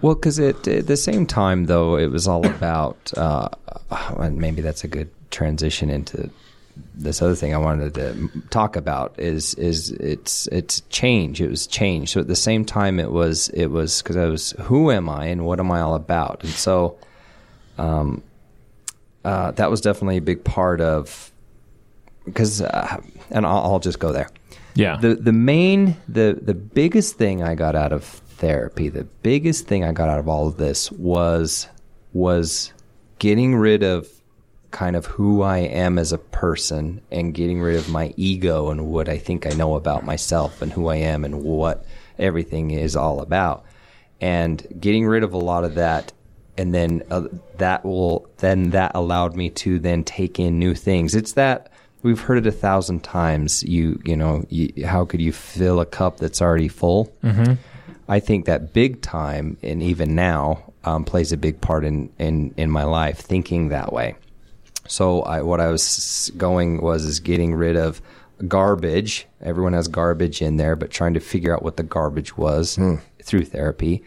Well, 0.00 0.14
because 0.14 0.38
at, 0.38 0.66
at 0.66 0.86
the 0.86 0.96
same 0.96 1.26
time, 1.26 1.66
though, 1.66 1.96
it 1.96 2.08
was 2.08 2.26
all 2.26 2.46
about, 2.46 3.12
uh, 3.16 3.48
and 4.18 4.38
maybe 4.38 4.62
that's 4.62 4.84
a 4.84 4.88
good 4.88 5.10
transition 5.30 5.90
into 5.90 6.30
this 6.94 7.20
other 7.22 7.34
thing 7.34 7.54
I 7.54 7.58
wanted 7.58 7.94
to 7.94 8.30
talk 8.50 8.76
about 8.76 9.18
is 9.18 9.54
is 9.54 9.90
it's 9.92 10.46
it's 10.48 10.80
change. 10.90 11.40
It 11.40 11.48
was 11.50 11.66
change. 11.66 12.12
So 12.12 12.20
at 12.20 12.28
the 12.28 12.36
same 12.36 12.64
time, 12.64 12.98
it 13.00 13.10
was 13.12 13.48
it 13.50 13.66
was 13.66 14.02
because 14.02 14.16
I 14.16 14.26
was 14.26 14.52
who 14.60 14.90
am 14.90 15.08
I 15.08 15.26
and 15.26 15.44
what 15.44 15.60
am 15.60 15.70
I 15.72 15.80
all 15.80 15.94
about, 15.94 16.42
and 16.44 16.52
so, 16.52 16.96
um, 17.78 18.22
uh, 19.24 19.50
that 19.52 19.70
was 19.70 19.80
definitely 19.80 20.16
a 20.18 20.22
big 20.22 20.44
part 20.44 20.80
of 20.80 21.30
because, 22.24 22.60
uh, 22.62 23.00
and 23.30 23.46
I'll, 23.46 23.58
I'll 23.72 23.78
just 23.78 23.98
go 23.98 24.12
there 24.12 24.28
Yeah. 24.74 24.96
the 24.96 25.14
the 25.14 25.32
main 25.32 25.96
the 26.08 26.38
the 26.40 26.54
biggest 26.54 27.16
thing 27.16 27.42
I 27.42 27.54
got 27.54 27.74
out 27.76 27.92
of 27.92 28.04
therapy, 28.04 28.88
the 28.88 29.04
biggest 29.04 29.66
thing 29.66 29.84
I 29.84 29.92
got 29.92 30.08
out 30.08 30.18
of 30.18 30.28
all 30.28 30.46
of 30.48 30.56
this 30.56 30.90
was 30.92 31.68
was 32.12 32.72
getting 33.18 33.54
rid 33.56 33.82
of 33.82 34.08
kind 34.76 34.94
of 34.94 35.06
who 35.06 35.40
I 35.40 35.60
am 35.60 35.98
as 35.98 36.12
a 36.12 36.18
person 36.18 37.00
and 37.10 37.32
getting 37.32 37.62
rid 37.62 37.76
of 37.76 37.88
my 37.88 38.12
ego 38.18 38.68
and 38.68 38.86
what 38.88 39.08
I 39.08 39.16
think 39.16 39.46
I 39.46 39.56
know 39.56 39.74
about 39.74 40.04
myself 40.04 40.60
and 40.60 40.70
who 40.70 40.88
I 40.88 40.96
am 40.96 41.24
and 41.24 41.42
what 41.42 41.86
everything 42.18 42.72
is 42.72 42.94
all 42.94 43.22
about. 43.22 43.64
And 44.20 44.62
getting 44.78 45.06
rid 45.06 45.22
of 45.22 45.32
a 45.32 45.38
lot 45.38 45.64
of 45.64 45.76
that 45.76 46.12
and 46.58 46.74
then 46.74 47.02
uh, 47.10 47.22
that 47.56 47.86
will 47.86 48.28
then 48.36 48.70
that 48.70 48.92
allowed 48.94 49.34
me 49.34 49.48
to 49.64 49.78
then 49.78 50.04
take 50.04 50.38
in 50.38 50.58
new 50.58 50.74
things. 50.74 51.14
It's 51.14 51.32
that 51.32 51.70
we've 52.02 52.20
heard 52.20 52.36
it 52.36 52.46
a 52.46 52.52
thousand 52.52 53.02
times. 53.02 53.62
You 53.62 53.98
you 54.04 54.14
know 54.14 54.44
you, 54.50 54.84
how 54.84 55.06
could 55.06 55.22
you 55.22 55.32
fill 55.32 55.80
a 55.80 55.86
cup 55.86 56.18
that's 56.18 56.42
already 56.42 56.68
full? 56.68 57.10
Mm-hmm. 57.24 57.54
I 58.10 58.20
think 58.20 58.44
that 58.44 58.74
big 58.74 59.00
time 59.00 59.56
and 59.62 59.82
even 59.82 60.14
now 60.14 60.74
um, 60.84 61.04
plays 61.04 61.32
a 61.32 61.38
big 61.38 61.62
part 61.62 61.82
in, 61.86 62.10
in 62.18 62.52
in 62.58 62.70
my 62.70 62.84
life 62.84 63.20
thinking 63.20 63.70
that 63.70 63.90
way. 63.90 64.16
So 64.88 65.22
I, 65.22 65.42
what 65.42 65.60
I 65.60 65.68
was 65.68 66.30
going 66.36 66.80
was 66.80 67.04
is 67.04 67.20
getting 67.20 67.54
rid 67.54 67.76
of 67.76 68.00
garbage. 68.46 69.26
Everyone 69.40 69.72
has 69.72 69.88
garbage 69.88 70.42
in 70.42 70.56
there, 70.56 70.76
but 70.76 70.90
trying 70.90 71.14
to 71.14 71.20
figure 71.20 71.54
out 71.54 71.62
what 71.62 71.76
the 71.76 71.82
garbage 71.82 72.36
was 72.36 72.78
through 73.22 73.44
therapy. 73.44 74.02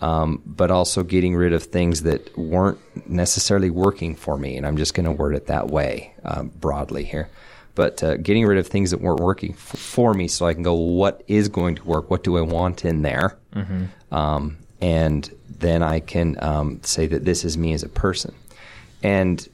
Um, 0.00 0.42
but 0.44 0.70
also 0.70 1.02
getting 1.02 1.34
rid 1.34 1.54
of 1.54 1.62
things 1.62 2.02
that 2.02 2.36
weren't 2.36 2.78
necessarily 3.08 3.70
working 3.70 4.14
for 4.16 4.36
me, 4.36 4.56
and 4.56 4.66
I'm 4.66 4.76
just 4.76 4.92
going 4.92 5.06
to 5.06 5.12
word 5.12 5.34
it 5.34 5.46
that 5.46 5.68
way 5.68 6.12
um, 6.24 6.48
broadly 6.48 7.04
here. 7.04 7.30
But 7.74 8.02
uh, 8.02 8.16
getting 8.18 8.44
rid 8.44 8.58
of 8.58 8.66
things 8.66 8.90
that 8.90 9.00
weren't 9.00 9.20
working 9.20 9.52
f- 9.52 9.58
for 9.78 10.12
me, 10.12 10.28
so 10.28 10.46
I 10.46 10.52
can 10.52 10.62
go, 10.62 10.74
what 10.74 11.22
is 11.26 11.48
going 11.48 11.76
to 11.76 11.84
work? 11.84 12.10
What 12.10 12.22
do 12.22 12.36
I 12.36 12.42
want 12.42 12.84
in 12.84 13.02
there? 13.02 13.38
Um, 14.12 14.58
and 14.80 15.30
then 15.48 15.82
I 15.82 16.00
can 16.00 16.36
um, 16.42 16.80
say 16.82 17.06
that 17.06 17.24
this 17.24 17.44
is 17.44 17.56
me 17.56 17.72
as 17.72 17.82
a 17.82 17.88
person. 17.88 18.34
And 19.02 19.48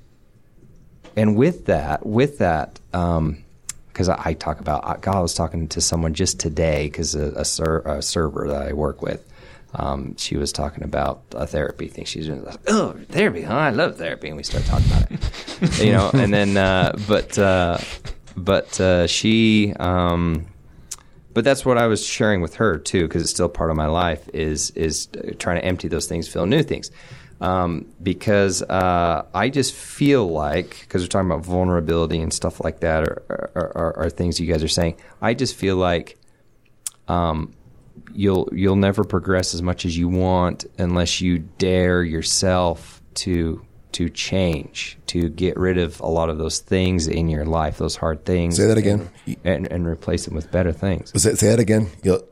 and 1.17 1.37
with 1.37 1.67
that, 1.67 2.07
with 2.07 2.39
that, 2.39 2.79
because 2.91 4.09
I, 4.09 4.21
I 4.25 4.33
talk 4.35 4.61
about, 4.61 4.85
I, 4.87 4.97
God, 4.99 5.17
I 5.17 5.21
was 5.21 5.35
talking 5.35 5.69
to 5.69 5.81
someone 5.81 6.15
just 6.15 6.41
today 6.41 6.87
because 6.87 7.15
a, 7.15 7.33
a, 7.33 7.45
ser- 7.45 7.83
a 7.85 8.03
server 8.03 8.49
that 8.49 8.63
I 8.63 8.73
work 8.73 9.03
with, 9.03 9.27
um, 9.75 10.17
she 10.17 10.37
was 10.37 10.53
talking 10.53 10.83
about 10.83 11.23
a 11.33 11.47
therapy 11.47 11.89
thing. 11.89 12.05
She's 12.05 12.27
doing, 12.27 12.45
like, 12.45 12.59
oh, 12.67 12.97
therapy, 13.09 13.43
huh? 13.43 13.55
I 13.55 13.71
love 13.71 13.99
therapy, 13.99 14.29
and 14.29 14.37
we 14.37 14.43
start 14.43 14.65
talking 14.65 14.87
about 14.87 15.13
it, 15.13 15.79
you 15.85 15.93
know. 15.93 16.11
And 16.13 16.35
then, 16.35 16.57
uh, 16.57 16.97
but 17.07 17.39
uh, 17.39 17.79
but 18.37 18.81
uh, 18.81 19.07
she, 19.07 19.73
um, 19.79 20.47
but 21.33 21.45
that's 21.45 21.65
what 21.65 21.79
I 21.79 21.87
was 21.87 22.05
sharing 22.05 22.41
with 22.41 22.57
her 22.57 22.79
too, 22.79 23.07
because 23.07 23.23
it's 23.23 23.31
still 23.31 23.49
part 23.49 23.71
of 23.71 23.77
my 23.77 23.87
life. 23.87 24.29
Is 24.35 24.71
is 24.73 25.07
trying 25.39 25.61
to 25.61 25.65
empty 25.65 25.87
those 25.87 26.09
things, 26.09 26.27
fill 26.27 26.47
new 26.47 26.65
things 26.65 26.91
um, 27.41 27.87
because 28.03 28.63
uh, 28.63 29.25
I 29.35 29.49
just 29.49 29.75
feel 29.75 30.29
like 30.29 30.81
because 30.81 31.03
we're 31.03 31.09
talking 31.09 31.31
about 31.31 31.45
vulnerability 31.45 32.21
and 32.21 32.33
stuff 32.33 32.63
like 32.63 32.81
that, 32.81 33.05
or, 33.05 33.51
or, 33.55 33.73
or, 33.75 33.97
or 33.97 34.11
things 34.11 34.39
you 34.39 34.53
guys 34.53 34.63
are 34.63 34.69
saying. 34.69 34.97
I 35.23 35.35
just 35.35 35.57
feel 35.57 35.77
like 35.77 36.19
um, 37.09 37.55
you'll 38.13 38.49
you'll 38.53 38.77
never 38.77 39.05
progress 39.05 39.55
as 39.55 39.63
much 39.63 39.85
as 39.85 39.97
you 39.97 40.09
want 40.09 40.67
unless 40.79 41.21
you 41.21 41.39
dare 41.39 42.03
yourself 42.03 43.01
to 43.15 43.65
to 43.93 44.09
change, 44.09 44.99
to 45.07 45.29
get 45.29 45.57
rid 45.57 45.79
of 45.79 46.01
a 46.01 46.07
lot 46.07 46.31
of 46.31 46.39
those 46.39 46.61
things 46.61 47.09
in 47.09 47.29
your 47.29 47.45
life, 47.45 47.79
those 47.79 47.97
hard 47.97 48.25
things. 48.25 48.57
Say 48.57 48.67
that 48.67 48.79
again. 48.79 49.11
And, 49.45 49.67
and 49.71 49.87
replace 49.87 50.27
them 50.27 50.35
with 50.35 50.51
better 50.53 50.73
things. 50.73 51.11
Say, 51.21 51.35
say 51.35 51.49
that 51.49 51.59
again. 51.59 51.89
You'll 52.05 52.23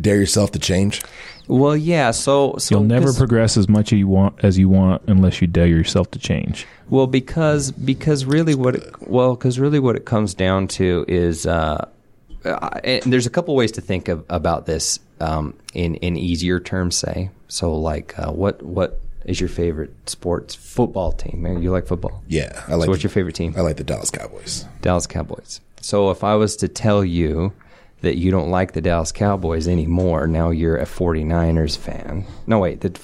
dare 0.00 0.16
yourself 0.16 0.52
to 0.52 0.58
change. 0.58 1.02
Well, 1.50 1.76
yeah. 1.76 2.12
So, 2.12 2.54
so 2.58 2.76
You'll 2.76 2.84
never 2.84 3.12
progress 3.12 3.56
as 3.56 3.68
much 3.68 3.92
as 3.92 3.98
you 3.98 4.06
want 4.06 4.44
as 4.44 4.56
you 4.56 4.68
want 4.68 5.02
unless 5.08 5.40
you 5.40 5.48
dare 5.48 5.66
yourself 5.66 6.10
to 6.12 6.18
change. 6.18 6.66
Well, 6.88 7.08
because 7.08 7.72
because 7.72 8.24
really 8.24 8.54
what 8.54 8.76
it, 8.76 9.08
well 9.08 9.34
because 9.34 9.58
really 9.58 9.80
what 9.80 9.96
it 9.96 10.04
comes 10.04 10.32
down 10.32 10.68
to 10.68 11.04
is 11.08 11.46
uh, 11.46 11.88
uh, 12.44 12.70
and 12.84 13.12
there's 13.12 13.26
a 13.26 13.30
couple 13.30 13.56
ways 13.56 13.72
to 13.72 13.80
think 13.80 14.08
of, 14.08 14.24
about 14.28 14.66
this 14.66 15.00
um, 15.18 15.54
in 15.74 15.96
in 15.96 16.16
easier 16.16 16.60
terms. 16.60 16.96
Say 16.96 17.30
so, 17.48 17.74
like 17.74 18.16
uh, 18.16 18.30
what 18.30 18.62
what 18.62 19.00
is 19.24 19.40
your 19.40 19.48
favorite 19.48 19.92
sports 20.08 20.54
football 20.54 21.10
team? 21.10 21.42
Man, 21.42 21.62
you 21.62 21.72
like 21.72 21.86
football? 21.88 22.22
Yeah, 22.28 22.62
I 22.68 22.74
like. 22.76 22.86
So 22.86 22.90
what's 22.90 23.02
the- 23.02 23.08
your 23.08 23.10
favorite 23.10 23.34
team? 23.34 23.54
I 23.56 23.62
like 23.62 23.76
the 23.76 23.84
Dallas 23.84 24.10
Cowboys. 24.10 24.66
Dallas 24.82 25.08
Cowboys. 25.08 25.60
So 25.80 26.10
if 26.10 26.22
I 26.22 26.36
was 26.36 26.56
to 26.56 26.68
tell 26.68 27.04
you 27.04 27.52
that 28.02 28.16
you 28.16 28.30
don't 28.30 28.50
like 28.50 28.72
the 28.72 28.80
Dallas 28.80 29.12
Cowboys 29.12 29.68
anymore, 29.68 30.26
now 30.26 30.50
you're 30.50 30.76
a 30.76 30.84
49ers 30.86 31.76
fan. 31.76 32.24
No, 32.46 32.58
wait, 32.58 32.80
the 32.80 32.98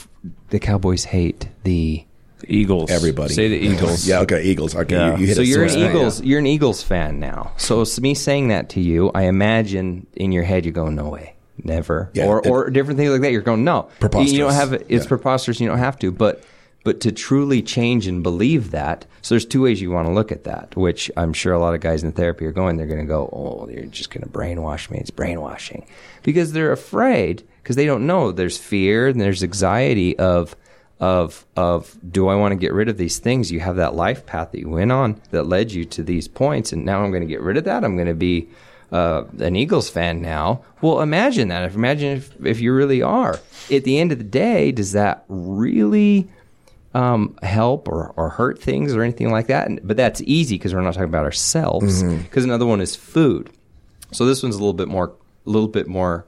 the 0.51 0.59
Cowboys 0.59 1.05
hate 1.05 1.48
the 1.64 2.05
Eagles. 2.48 2.90
Everybody. 2.90 3.35
Say 3.35 3.48
the 3.48 3.56
Eagles. 3.56 4.06
Yeah. 4.09 4.20
Okay. 4.20 4.43
Eagles. 4.43 4.74
Okay. 4.74 4.94
Yeah. 4.94 5.14
You, 5.14 5.20
you 5.23 5.27
hit 5.28 5.36
so 5.36 5.43
you're 5.43 5.62
an 5.64 5.68
sore 5.70 5.78
spot. 5.81 5.90
Eagles. 5.90 6.23
You're 6.23 6.39
an 6.39 6.47
Eagles 6.47 6.82
fan 6.82 7.18
now. 7.18 7.52
So 7.56 7.81
it's 7.82 8.01
me 8.01 8.14
saying 8.14 8.48
that 8.48 8.68
to 8.70 8.81
you, 8.81 9.10
I 9.14 9.23
imagine 9.23 10.06
in 10.14 10.32
your 10.32 10.44
head 10.44 10.64
you're 10.64 10.73
going, 10.73 10.94
"No 10.94 11.09
way, 11.09 11.35
never," 11.64 12.10
Yeah, 12.14 12.27
or 12.27 12.39
it- 12.40 12.47
or 12.51 12.70
different 12.70 12.98
things 12.98 13.10
like 13.10 13.20
that. 13.23 13.32
You're 13.32 13.40
going, 13.43 13.64
"No, 13.64 13.89
Preposterous. 14.01 14.32
You 14.32 14.39
don't 14.40 14.52
have. 14.52 14.73
It's 14.74 14.90
Yeah. 15.05 15.09
preposterous. 15.09 15.60
You 15.60 15.68
don't 15.68 15.78
have 15.78 15.98
to." 16.01 16.12
But 16.12 16.43
but 16.86 17.00
to 17.00 17.10
truly 17.10 17.62
change 17.62 18.06
and 18.06 18.22
believe 18.22 18.70
that, 18.70 19.06
so 19.20 19.34
there's 19.34 19.44
two 19.44 19.62
ways 19.62 19.82
you 19.82 19.90
want 19.90 20.06
to 20.06 20.14
look 20.14 20.30
at 20.30 20.44
that. 20.44 20.76
Which 20.76 21.10
I'm 21.16 21.32
sure 21.32 21.52
a 21.52 21.58
lot 21.58 21.74
of 21.74 21.80
guys 21.80 22.04
in 22.04 22.12
therapy 22.12 22.46
are 22.46 22.52
going. 22.52 22.76
They're 22.76 22.86
going 22.86 23.00
to 23.00 23.06
go, 23.06 23.28
"Oh, 23.32 23.68
you're 23.68 23.86
just 23.86 24.10
going 24.10 24.22
to 24.22 24.30
brainwash 24.30 24.88
me." 24.88 24.98
It's 24.98 25.10
brainwashing 25.10 25.84
because 26.22 26.52
they're 26.52 26.70
afraid 26.70 27.42
because 27.60 27.74
they 27.74 27.86
don't 27.86 28.06
know. 28.06 28.30
There's 28.30 28.56
fear 28.56 29.08
and 29.08 29.20
there's 29.20 29.42
anxiety 29.42 30.16
of 30.16 30.54
of 31.00 31.44
of 31.56 31.98
do 32.08 32.28
I 32.28 32.36
want 32.36 32.52
to 32.52 32.56
get 32.56 32.72
rid 32.72 32.88
of 32.88 32.98
these 32.98 33.18
things? 33.18 33.50
You 33.50 33.58
have 33.58 33.74
that 33.74 33.96
life 33.96 34.24
path 34.24 34.52
that 34.52 34.60
you 34.60 34.68
went 34.68 34.92
on 34.92 35.20
that 35.32 35.48
led 35.48 35.72
you 35.72 35.84
to 35.86 36.04
these 36.04 36.28
points, 36.28 36.72
and 36.72 36.84
now 36.84 37.02
I'm 37.02 37.10
going 37.10 37.22
to 37.22 37.34
get 37.34 37.40
rid 37.40 37.56
of 37.56 37.64
that. 37.64 37.82
I'm 37.82 37.96
going 37.96 38.06
to 38.06 38.14
be 38.14 38.48
uh, 38.92 39.24
an 39.40 39.56
Eagles 39.56 39.90
fan 39.90 40.22
now. 40.22 40.62
Well, 40.80 41.00
imagine 41.00 41.48
that. 41.48 41.64
If 41.64 41.74
imagine 41.74 42.18
if, 42.18 42.46
if 42.46 42.60
you 42.60 42.72
really 42.72 43.02
are. 43.02 43.40
At 43.72 43.82
the 43.82 43.98
end 43.98 44.12
of 44.12 44.18
the 44.18 44.24
day, 44.24 44.70
does 44.70 44.92
that 44.92 45.24
really 45.26 46.28
um, 46.97 47.36
help 47.43 47.89
or, 47.89 48.12
or 48.16 48.31
hurt 48.31 48.60
things 48.60 48.94
or 48.94 49.02
anything 49.02 49.31
like 49.31 49.48
that? 49.48 49.68
And, 49.68 49.81
but 49.85 49.97
that's 49.97 50.20
easy 50.23 50.56
because 50.56 50.74
we're 50.74 50.81
not 50.81 50.94
talking 50.94 51.05
about 51.09 51.24
ourselves. 51.24 52.02
Because 52.02 52.44
another 52.44 52.66
one 52.66 52.81
is 52.81 52.97
food. 52.97 53.51
So 54.12 54.24
this 54.24 54.43
one's 54.43 54.55
a 54.55 54.59
little 54.59 54.73
bit 54.73 54.89
more, 54.89 55.14
a 55.47 55.51
little 55.51 55.68
bit 55.68 55.86
more 55.89 56.27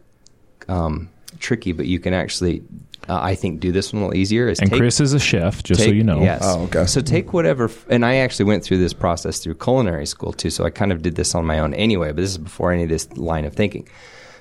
um, 0.69 1.09
tricky, 1.39 1.73
but 1.73 1.87
you 1.87 1.99
can 2.01 2.13
actually, 2.13 2.63
uh, 3.09 3.19
I 3.21 3.35
think, 3.35 3.61
do 3.61 3.73
this 3.73 3.93
one 3.93 4.03
a 4.03 4.07
little 4.07 4.21
easier. 4.21 4.49
Is 4.49 4.59
And 4.61 4.69
take- 4.71 4.79
Chris 4.81 5.01
is 5.01 5.15
a 5.15 5.19
chef, 5.21 5.63
just 5.63 5.83
so 5.83 5.89
you 5.91 6.05
know. 6.05 6.21
Yes. 6.21 6.43
Oh, 6.45 6.65
okay. 6.65 6.85
So 6.87 7.01
take 7.01 7.33
whatever, 7.33 7.71
and 7.89 8.05
I 8.05 8.17
actually 8.17 8.47
went 8.47 8.65
through 8.65 8.79
this 8.79 8.93
process 8.93 9.39
through 9.39 9.55
culinary 9.55 10.07
school 10.07 10.33
too. 10.33 10.51
So 10.51 10.65
I 10.65 10.71
kind 10.71 10.93
of 10.93 11.01
did 11.03 11.15
this 11.15 11.35
on 11.35 11.47
my 11.47 11.61
own 11.61 11.73
anyway. 11.75 12.09
But 12.09 12.17
this 12.17 12.31
is 12.33 12.39
before 12.39 12.73
any 12.73 12.83
of 12.83 12.89
this 12.89 13.11
line 13.17 13.45
of 13.45 13.55
thinking. 13.55 13.89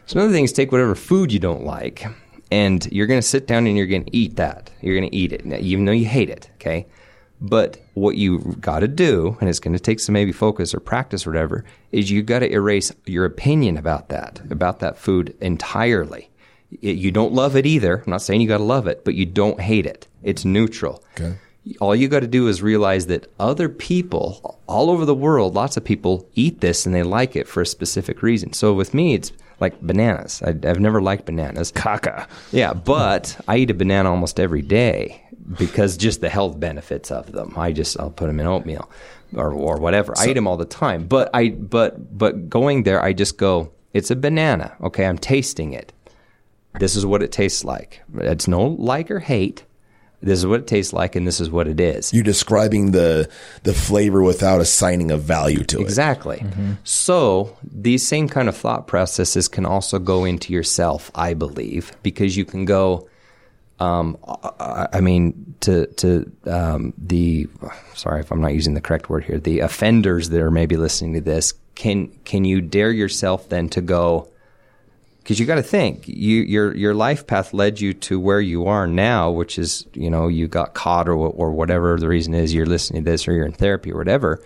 So 0.08 0.20
another 0.20 0.34
thing 0.34 0.44
is 0.46 0.52
take 0.54 0.72
whatever 0.72 0.96
food 0.96 1.32
you 1.32 1.40
don't 1.40 1.64
like, 1.64 2.06
and 2.52 2.86
you're 2.92 3.08
going 3.08 3.20
to 3.22 3.28
sit 3.28 3.48
down 3.48 3.68
and 3.68 3.76
you're 3.78 3.88
going 3.88 4.06
to 4.06 4.16
eat 4.16 4.36
that. 4.38 4.72
You're 4.82 4.98
going 4.98 5.10
to 5.10 5.16
eat 5.16 5.34
it, 5.34 5.46
even 5.46 5.86
though 5.86 5.92
you 5.92 6.06
hate 6.06 6.30
it. 6.30 6.50
Okay. 6.56 6.86
But 7.40 7.78
what 7.94 8.18
you 8.18 8.40
got 8.60 8.80
to 8.80 8.88
do, 8.88 9.38
and 9.40 9.48
it's 9.50 9.60
going 9.60 9.74
to 9.76 9.80
take 9.80 10.00
some 10.00 10.14
maybe 10.14 10.32
focus 10.32 10.74
or 10.74 10.80
practice 10.80 11.28
or 11.28 11.30
whatever, 11.32 11.66
is 11.92 12.10
you 12.10 12.24
got 12.24 12.40
to 12.40 12.52
erase 12.52 12.92
your 13.06 13.26
opinion 13.26 13.78
about 13.78 14.10
that, 14.10 14.42
about 14.50 14.80
that 14.80 14.98
food 14.98 15.36
entirely. 15.40 16.30
It- 16.82 16.98
you 16.98 17.12
don't 17.12 17.34
love 17.34 17.56
it 17.56 17.66
either. 17.66 17.98
I'm 18.06 18.10
not 18.12 18.22
saying 18.24 18.42
you 18.42 18.48
got 18.48 18.58
to 18.58 18.64
love 18.64 18.88
it, 18.88 19.06
but 19.06 19.14
you 19.14 19.26
don't 19.26 19.60
hate 19.62 19.86
it. 19.86 20.08
It's 20.24 20.46
neutral. 20.46 21.04
Okay. 21.20 21.38
All 21.80 21.96
you 21.96 22.08
got 22.08 22.22
to 22.22 22.28
do 22.28 22.48
is 22.48 22.62
realize 22.62 23.08
that 23.08 23.32
other 23.40 23.70
people 23.70 24.60
all 24.68 24.90
over 24.90 25.06
the 25.06 25.16
world, 25.16 25.56
lots 25.56 25.78
of 25.78 25.84
people 25.84 26.28
eat 26.36 26.62
this 26.62 26.86
and 26.86 26.94
they 26.94 27.04
like 27.04 27.36
it 27.36 27.48
for 27.48 27.62
a 27.62 27.66
specific 27.66 28.22
reason. 28.22 28.54
So 28.54 28.74
with 28.74 28.94
me, 28.94 29.14
it's 29.14 29.32
like 29.60 29.82
bananas. 29.82 30.42
I, 30.44 30.50
I've 30.50 30.80
never 30.80 31.02
liked 31.02 31.26
bananas. 31.26 31.72
Caca. 31.72 32.28
Yeah, 32.52 32.74
but 32.74 33.40
I 33.48 33.58
eat 33.58 33.72
a 33.72 33.74
banana 33.74 34.10
almost 34.10 34.40
every 34.40 34.62
day 34.62 35.24
because 35.58 35.98
just 35.98 36.22
the 36.22 36.30
health 36.30 36.60
benefits 36.60 37.12
of 37.12 37.32
them. 37.32 37.54
I 37.56 37.72
just 37.72 38.00
I'll 38.00 38.12
put 38.12 38.28
them 38.28 38.40
in 38.40 38.48
oatmeal 38.48 38.90
or 39.36 39.52
or 39.52 39.78
whatever. 39.78 40.14
I 40.18 40.28
eat 40.28 40.34
them 40.34 40.48
all 40.48 40.58
the 40.58 40.66
time. 40.66 41.08
But 41.08 41.30
I 41.34 41.50
but 41.50 42.18
but 42.18 42.50
going 42.50 42.84
there, 42.84 43.02
I 43.02 43.14
just 43.14 43.38
go. 43.38 43.72
It's 43.94 44.12
a 44.12 44.16
banana. 44.16 44.76
Okay, 44.82 45.06
I'm 45.06 45.18
tasting 45.18 45.74
it. 45.74 45.92
This 46.80 46.96
is 46.96 47.06
what 47.06 47.24
it 47.24 47.32
tastes 47.32 47.64
like. 47.64 48.02
It's 48.16 48.48
no 48.48 48.62
like 48.64 49.10
or 49.10 49.20
hate. 49.20 49.64
This 50.20 50.40
is 50.40 50.48
what 50.48 50.62
it 50.62 50.68
tastes 50.68 50.94
like, 50.94 51.16
and 51.16 51.28
this 51.28 51.40
is 51.40 51.52
what 51.52 51.68
it 51.68 51.80
is. 51.80 52.12
You're 52.12 52.24
describing 52.24 52.92
the 52.92 53.30
the 53.64 53.74
flavor 53.74 54.24
without 54.24 54.60
assigning 54.60 55.12
a 55.12 55.18
value 55.18 55.64
to 55.66 55.78
it. 55.78 55.82
Exactly. 55.82 56.44
So 56.84 57.56
these 57.64 58.08
same 58.08 58.28
kind 58.28 58.50
of 58.50 58.58
thought 58.58 58.88
processes 58.88 59.48
can 59.48 59.66
also 59.66 60.00
go 60.00 60.26
into 60.26 60.54
yourself, 60.54 61.12
I 61.14 61.36
believe, 61.36 61.96
because 62.02 62.36
you 62.36 62.46
can 62.46 62.66
go. 62.66 63.08
Um, 63.80 64.18
I, 64.60 64.88
I 64.94 65.02
mean, 65.02 65.54
to 65.60 65.86
to 65.86 66.32
um, 66.48 66.94
the 66.98 67.48
sorry 67.94 68.22
if 68.22 68.32
I'm 68.32 68.42
not 68.42 68.56
using 68.56 68.74
the 68.74 68.82
correct 68.82 69.10
word 69.10 69.24
here. 69.24 69.38
The 69.38 69.60
offenders 69.60 70.30
that 70.30 70.42
are 70.42 70.50
maybe 70.50 70.78
listening 70.78 71.14
to 71.14 71.22
this, 71.22 71.54
can 71.76 72.08
can 72.26 72.44
you 72.44 72.60
dare 72.60 72.92
yourself 72.92 73.50
then 73.50 73.70
to 73.70 73.82
go? 73.82 74.30
Because 75.28 75.42
you 75.42 75.46
got 75.46 75.56
to 75.56 75.62
think, 75.62 76.08
you 76.08 76.44
your 76.44 76.74
your 76.74 76.94
life 76.94 77.28
path 77.28 77.54
led 77.54 77.82
you 77.82 77.94
to 77.96 78.18
where 78.18 78.40
you 78.40 78.66
are 78.66 78.88
now, 78.88 79.30
which 79.30 79.60
is 79.60 79.86
you 79.92 80.10
know 80.10 80.30
you 80.30 80.48
got 80.48 80.74
caught 80.74 81.10
or 81.10 81.16
or 81.16 81.52
whatever 81.52 82.00
the 82.00 82.08
reason 82.08 82.34
is 82.34 82.54
you're 82.54 82.66
listening 82.66 83.04
to 83.04 83.12
this 83.12 83.28
or 83.28 83.34
you're 83.34 83.46
in 83.46 83.52
therapy 83.52 83.92
or 83.92 83.98
whatever. 83.98 84.42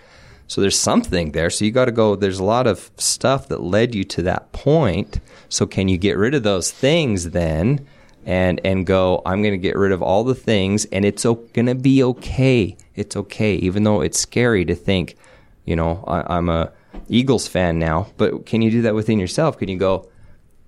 So 0.48 0.60
there's 0.60 0.80
something 0.80 1.34
there. 1.34 1.52
So 1.52 1.66
you 1.66 1.72
got 1.72 1.86
to 1.86 1.92
go. 1.92 2.16
There's 2.16 2.40
a 2.40 2.44
lot 2.44 2.66
of 2.66 2.90
stuff 2.98 3.48
that 3.50 3.62
led 3.62 3.94
you 3.94 4.04
to 4.06 4.24
that 4.24 4.54
point. 4.54 5.20
So 5.50 5.68
can 5.68 5.88
you 5.88 6.00
get 6.00 6.18
rid 6.18 6.34
of 6.34 6.42
those 6.42 6.72
things 6.72 7.30
then, 7.30 7.86
and 8.26 8.60
and 8.66 8.84
go? 8.84 9.22
I'm 9.24 9.44
going 9.44 9.54
to 9.54 9.60
get 9.60 9.76
rid 9.76 9.92
of 9.92 10.02
all 10.02 10.24
the 10.24 10.34
things, 10.34 10.86
and 10.86 11.06
it's 11.06 11.26
going 11.26 11.68
to 11.68 11.76
be 11.76 12.02
okay. 12.02 12.76
It's 12.96 13.16
okay, 13.16 13.54
even 13.54 13.84
though 13.84 14.02
it's 14.02 14.20
scary 14.20 14.66
to 14.66 14.74
think. 14.74 15.16
You 15.64 15.76
know, 15.76 16.04
I, 16.08 16.38
I'm 16.38 16.50
a 16.50 16.72
Eagles 17.08 17.48
fan 17.48 17.78
now, 17.78 18.08
but 18.18 18.48
can 18.48 18.64
you 18.64 18.72
do 18.72 18.82
that 18.82 18.96
within 18.96 19.20
yourself? 19.20 19.60
Can 19.60 19.70
you 19.70 19.78
go? 19.78 20.08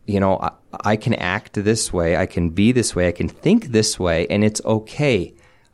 You 0.05 0.19
know, 0.19 0.37
I, 0.37 0.51
I 0.83 0.95
can 0.95 1.13
act 1.15 1.53
this 1.53 1.93
way, 1.93 2.17
I 2.17 2.25
can 2.25 2.49
be 2.49 2.71
this 2.71 2.95
way, 2.95 3.07
I 3.07 3.11
can 3.11 3.29
think 3.29 3.67
this 3.67 3.99
way, 3.99 4.27
and 4.27 4.43
it's 4.43 4.61
okay. 4.65 5.33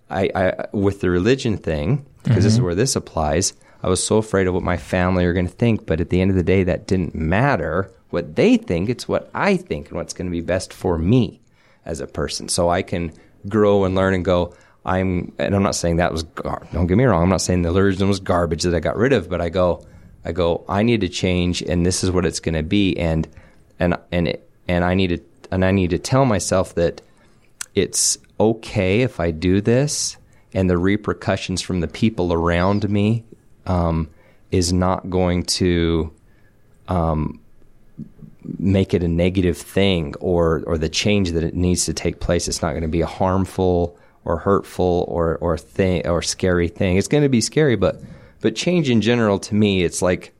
I, 0.10 0.30
I 0.34 0.66
with 0.72 1.02
the 1.02 1.10
religion 1.10 1.58
thing, 1.58 2.06
because 2.24 2.44
this 2.44 2.54
is 2.54 2.58
mm-hmm. 2.58 2.66
where 2.66 2.76
this 2.76 2.96
applies. 2.96 3.54
I 3.82 3.88
was 3.88 4.06
so 4.06 4.18
afraid 4.18 4.48
of 4.48 4.54
what 4.54 4.64
my 4.64 4.78
family 4.78 5.26
are 5.26 5.34
going 5.34 5.48
to 5.48 5.54
think, 5.54 5.86
but 5.86 6.02
at 6.02 6.10
the 6.10 6.20
end 6.20 6.32
of 6.32 6.38
the 6.38 6.44
day, 6.44 6.64
that 6.64 6.88
didn't 6.88 7.16
matter. 7.16 7.92
What 8.10 8.36
they 8.36 8.58
think, 8.58 8.90
it's 8.90 9.08
what 9.08 9.30
I 9.34 9.56
think, 9.56 9.88
and 9.88 9.98
what's 9.98 10.14
going 10.14 10.28
to 10.28 10.32
be 10.32 10.42
best 10.42 10.74
for 10.74 10.98
me 10.98 11.40
as 11.86 12.02
a 12.02 12.08
person. 12.08 12.50
So 12.50 12.70
I 12.70 12.82
can 12.82 13.14
grow 13.48 13.86
and 13.86 13.96
learn 13.96 14.14
and 14.14 14.26
go. 14.26 14.56
I'm, 14.86 15.34
and 15.38 15.56
I'm 15.56 15.64
not 15.64 15.76
saying 15.76 15.98
that 15.98 16.12
was. 16.12 16.24
Gar- 16.24 16.68
don't 16.74 16.88
get 16.88 16.98
me 16.98 17.04
wrong. 17.04 17.24
I'm 17.24 17.30
not 17.30 17.42
saying 17.42 17.62
the 17.62 17.72
religion 17.72 18.08
was 18.08 18.20
garbage 18.20 18.64
that 18.64 18.76
I 18.76 18.80
got 18.80 18.98
rid 18.98 19.14
of, 19.14 19.30
but 19.30 19.42
I 19.42 19.50
go. 19.50 19.86
I 20.26 20.32
go. 20.32 20.66
I 20.68 20.84
need 20.84 21.02
to 21.02 21.10
change, 21.10 21.62
and 21.62 21.86
this 21.86 22.04
is 22.04 22.12
what 22.12 22.26
it's 22.26 22.40
going 22.40 22.56
to 22.56 22.64
be, 22.64 22.98
and 22.98 23.28
and 23.80 23.98
and 24.12 24.38
and 24.68 24.84
I 24.84 24.94
need 24.94 25.08
to 25.10 25.20
and 25.52 25.66
I 25.66 25.72
need 25.72 25.90
to 25.92 26.00
tell 26.00 26.26
myself 26.26 26.76
that 26.76 27.02
it's 27.76 28.18
okay 28.40 29.02
if 29.02 29.20
I 29.20 29.32
do 29.32 29.62
this, 29.62 30.18
and 30.54 30.70
the 30.70 30.78
repercussions 30.78 31.62
from 31.62 31.80
the 31.80 31.88
people 31.88 32.34
around 32.34 32.90
me 32.90 33.24
um, 33.66 34.10
is 34.52 34.74
not 34.74 35.10
going 35.10 35.44
to 35.44 36.12
um, 36.88 37.40
make 38.58 38.94
it 38.94 39.04
a 39.04 39.08
negative 39.08 39.58
thing, 39.58 40.14
or 40.20 40.64
or 40.68 40.78
the 40.78 40.90
change 40.90 41.32
that 41.32 41.44
it 41.44 41.56
needs 41.56 41.86
to 41.86 41.94
take 41.94 42.20
place. 42.20 42.48
It's 42.48 42.62
not 42.62 42.72
going 42.72 42.84
to 42.84 42.88
be 42.88 43.02
a 43.02 43.08
harmful 43.08 43.98
or 44.26 44.38
hurtful 44.38 45.06
or 45.08 45.38
or 45.38 45.58
thing 45.58 46.06
or 46.08 46.22
scary 46.22 46.68
thing. 46.68 46.98
It's 46.98 47.08
going 47.08 47.24
to 47.24 47.30
be 47.30 47.42
scary, 47.42 47.76
but 47.76 48.02
but 48.42 48.56
change 48.56 48.90
in 48.90 49.02
general 49.02 49.40
to 49.40 49.56
me, 49.56 49.84
it's 49.84 50.02
like 50.02 50.34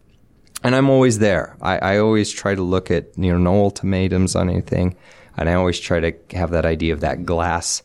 and 0.64 0.76
I'm 0.76 0.90
always 0.90 1.20
there. 1.20 1.56
I, 1.62 1.78
I 1.78 1.98
always 2.00 2.32
try 2.32 2.56
to 2.56 2.62
look 2.62 2.92
at 2.92 3.18
you 3.18 3.32
know 3.32 3.38
no 3.38 3.54
ultimatums 3.56 4.36
on 4.36 4.50
anything, 4.50 4.96
and 5.38 5.50
I 5.50 5.54
always 5.54 5.80
try 5.80 6.00
to 6.00 6.14
have 6.36 6.52
that 6.52 6.66
idea 6.66 6.94
of 6.94 7.00
that 7.02 7.26
glass, 7.26 7.84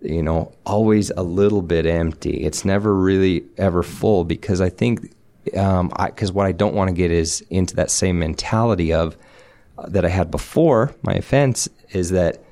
you 0.00 0.22
know, 0.22 0.52
always 0.64 1.10
a 1.10 1.22
little 1.22 1.62
bit 1.62 1.86
empty. 1.86 2.44
It's 2.44 2.64
never 2.64 2.94
really 2.94 3.44
ever 3.58 3.82
full 3.82 4.24
because 4.24 4.60
I 4.60 4.68
think 4.68 5.14
um, 5.56 5.92
because 6.06 6.32
what 6.32 6.46
I 6.46 6.52
don't 6.52 6.74
want 6.74 6.88
to 6.88 6.94
get 6.94 7.10
is 7.10 7.44
into 7.50 7.76
that 7.76 7.90
same 7.90 8.18
mentality 8.18 8.92
of 8.92 9.16
uh, 9.78 9.88
that 9.88 10.04
I 10.04 10.08
had 10.08 10.30
before 10.30 10.94
my 11.02 11.14
offense 11.14 11.68
is 11.90 12.10
that 12.10 12.42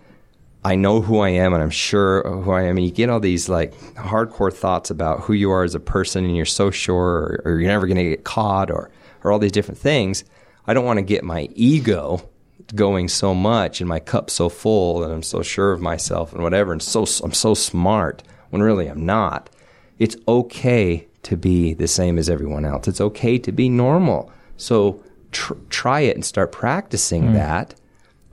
I 0.66 0.76
know 0.76 1.02
who 1.02 1.18
I 1.18 1.28
am 1.30 1.52
and 1.52 1.62
I'm 1.62 1.70
sure 1.70 2.22
who 2.22 2.50
I 2.52 2.62
am. 2.62 2.78
And 2.78 2.86
you 2.86 2.92
get 2.92 3.10
all 3.10 3.20
these 3.20 3.48
like 3.48 3.74
hardcore 3.94 4.52
thoughts 4.52 4.90
about 4.90 5.20
who 5.20 5.34
you 5.34 5.50
are 5.50 5.62
as 5.62 5.74
a 5.74 5.80
person 5.80 6.24
and 6.24 6.34
you're 6.34 6.46
so 6.46 6.70
sure 6.70 6.96
or, 6.96 7.42
or 7.44 7.60
you're 7.60 7.70
never 7.70 7.86
going 7.86 7.98
to 7.98 8.10
get 8.10 8.24
caught 8.24 8.70
or, 8.70 8.90
or 9.24 9.32
all 9.32 9.38
these 9.38 9.52
different 9.52 9.78
things. 9.78 10.24
I 10.66 10.74
don't 10.74 10.84
want 10.84 10.98
to 10.98 11.02
get 11.02 11.24
my 11.24 11.48
ego 11.54 12.28
going 12.74 13.08
so 13.08 13.34
much 13.34 13.80
and 13.80 13.88
my 13.88 13.98
cup 13.98 14.30
so 14.30 14.48
full 14.48 15.02
and 15.02 15.12
I'm 15.12 15.22
so 15.22 15.42
sure 15.42 15.72
of 15.72 15.80
myself 15.80 16.32
and 16.32 16.42
whatever 16.42 16.72
and 16.72 16.82
so 16.82 17.00
I'm 17.22 17.32
so 17.32 17.54
smart 17.54 18.22
when 18.50 18.62
really 18.62 18.86
I'm 18.86 19.04
not. 19.04 19.50
It's 19.98 20.16
okay 20.28 21.08
to 21.24 21.36
be 21.36 21.74
the 21.74 21.88
same 21.88 22.18
as 22.18 22.30
everyone 22.30 22.64
else. 22.64 22.88
It's 22.88 23.00
okay 23.00 23.38
to 23.38 23.52
be 23.52 23.68
normal. 23.68 24.32
So 24.56 25.02
tr- 25.32 25.54
try 25.68 26.00
it 26.00 26.16
and 26.16 26.24
start 26.24 26.52
practicing 26.52 27.28
hmm. 27.28 27.34
that 27.34 27.74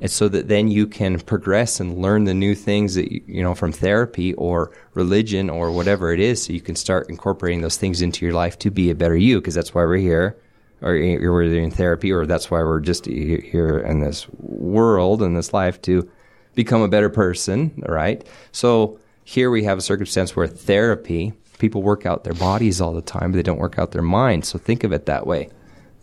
and 0.01 0.09
so 0.09 0.27
that 0.29 0.47
then 0.47 0.67
you 0.67 0.87
can 0.87 1.19
progress 1.19 1.79
and 1.79 2.01
learn 2.01 2.23
the 2.23 2.33
new 2.33 2.55
things 2.55 2.95
that 2.95 3.11
you, 3.11 3.21
you 3.27 3.43
know 3.43 3.53
from 3.53 3.71
therapy 3.71 4.33
or 4.33 4.71
religion 4.93 5.49
or 5.49 5.71
whatever 5.71 6.11
it 6.11 6.19
is 6.19 6.43
so 6.43 6.53
you 6.53 6.61
can 6.61 6.75
start 6.75 7.09
incorporating 7.09 7.61
those 7.61 7.77
things 7.77 8.01
into 8.01 8.25
your 8.25 8.33
life 8.33 8.57
to 8.59 8.71
be 8.71 8.89
a 8.89 8.95
better 8.95 9.15
you 9.15 9.39
because 9.39 9.53
that's 9.53 9.73
why 9.73 9.83
we're 9.83 9.97
here 9.97 10.37
or 10.81 10.93
whether 10.93 11.59
in 11.59 11.71
therapy 11.71 12.11
or 12.11 12.25
that's 12.25 12.49
why 12.49 12.61
we're 12.61 12.79
just 12.79 13.05
here 13.05 13.79
in 13.79 13.99
this 13.99 14.27
world 14.39 15.21
in 15.21 15.33
this 15.33 15.53
life 15.53 15.81
to 15.81 16.09
become 16.55 16.81
a 16.81 16.87
better 16.87 17.09
person 17.09 17.71
right? 17.87 18.25
So 18.51 18.99
here 19.23 19.49
we 19.49 19.63
have 19.63 19.77
a 19.77 19.81
circumstance 19.81 20.35
where 20.35 20.47
therapy 20.47 21.33
people 21.59 21.83
work 21.83 22.05
out 22.05 22.23
their 22.23 22.33
bodies 22.33 22.81
all 22.81 22.93
the 22.93 23.01
time 23.01 23.31
but 23.31 23.37
they 23.37 23.43
don't 23.43 23.59
work 23.59 23.77
out 23.77 23.91
their 23.91 24.01
minds. 24.01 24.47
So 24.47 24.57
think 24.57 24.83
of 24.83 24.91
it 24.91 25.05
that 25.05 25.27
way. 25.27 25.49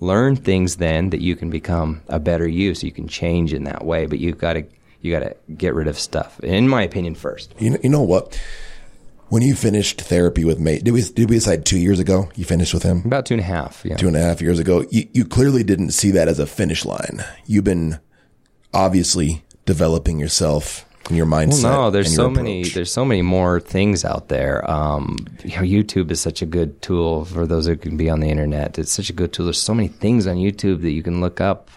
Learn 0.00 0.36
things 0.36 0.76
then 0.76 1.10
that 1.10 1.20
you 1.20 1.34
can 1.34 1.50
become 1.50 2.02
a 2.08 2.20
better 2.20 2.46
you 2.46 2.74
so 2.74 2.86
you 2.86 2.92
can 2.92 3.08
change 3.08 3.52
in 3.52 3.64
that 3.64 3.84
way. 3.84 4.06
But 4.06 4.20
you've 4.20 4.38
got 4.38 4.52
to 4.52 4.64
you 5.00 5.12
got 5.12 5.20
to 5.20 5.36
get 5.54 5.74
rid 5.74 5.88
of 5.88 5.98
stuff 5.98 6.40
in 6.40 6.68
my 6.68 6.82
opinion 6.82 7.14
first. 7.14 7.54
You 7.58 7.70
know, 7.70 7.78
you 7.82 7.88
know 7.88 8.02
what? 8.02 8.40
When 9.28 9.42
you 9.42 9.54
finished 9.54 10.00
therapy 10.00 10.44
with 10.44 10.58
Mace, 10.58 10.82
did 10.82 10.92
we 10.92 11.02
did 11.02 11.28
we 11.28 11.36
decide 11.36 11.66
two 11.66 11.78
years 11.78 11.98
ago 11.98 12.30
you 12.34 12.44
finished 12.44 12.72
with 12.72 12.82
him? 12.82 13.02
about 13.04 13.26
two 13.26 13.34
and 13.34 13.42
a 13.42 13.44
half 13.44 13.82
yeah 13.84 13.96
Two 13.96 14.08
and 14.08 14.16
a 14.16 14.20
half 14.20 14.40
years 14.40 14.58
ago. 14.58 14.86
You, 14.90 15.06
you 15.12 15.24
clearly 15.26 15.62
didn't 15.62 15.90
see 15.90 16.10
that 16.12 16.28
as 16.28 16.38
a 16.38 16.46
finish 16.46 16.84
line. 16.86 17.22
You've 17.44 17.64
been 17.64 17.98
obviously 18.72 19.44
developing 19.66 20.18
yourself 20.18 20.86
and 21.08 21.16
your 21.16 21.26
mindset. 21.26 21.64
Well, 21.64 21.82
no, 21.82 21.90
there's 21.90 22.14
so 22.14 22.22
your 22.22 22.30
many. 22.30 22.64
There's 22.64 22.92
so 22.92 23.04
many 23.04 23.20
more 23.20 23.60
things 23.60 24.02
out 24.04 24.28
there. 24.28 24.68
Um, 24.70 25.26
you 25.44 25.56
know, 25.56 25.62
YouTube 25.62 26.10
is 26.10 26.20
such 26.20 26.40
a 26.40 26.46
good 26.46 26.80
tool 26.80 27.26
for 27.26 27.46
those 27.46 27.66
who 27.66 27.76
can 27.76 27.98
be 27.98 28.08
on 28.08 28.20
the 28.20 28.28
internet. 28.28 28.78
It's 28.78 28.92
such 28.92 29.10
a 29.10 29.12
good 29.14 29.34
tool. 29.34 29.44
There's 29.46 29.60
so 29.60 29.74
many 29.74 29.88
things 29.88 30.26
on 30.26 30.36
YouTube 30.36 30.80
that 30.82 30.92
you 30.92 31.02
can 31.02 31.20
look 31.20 31.40
up 31.40 31.70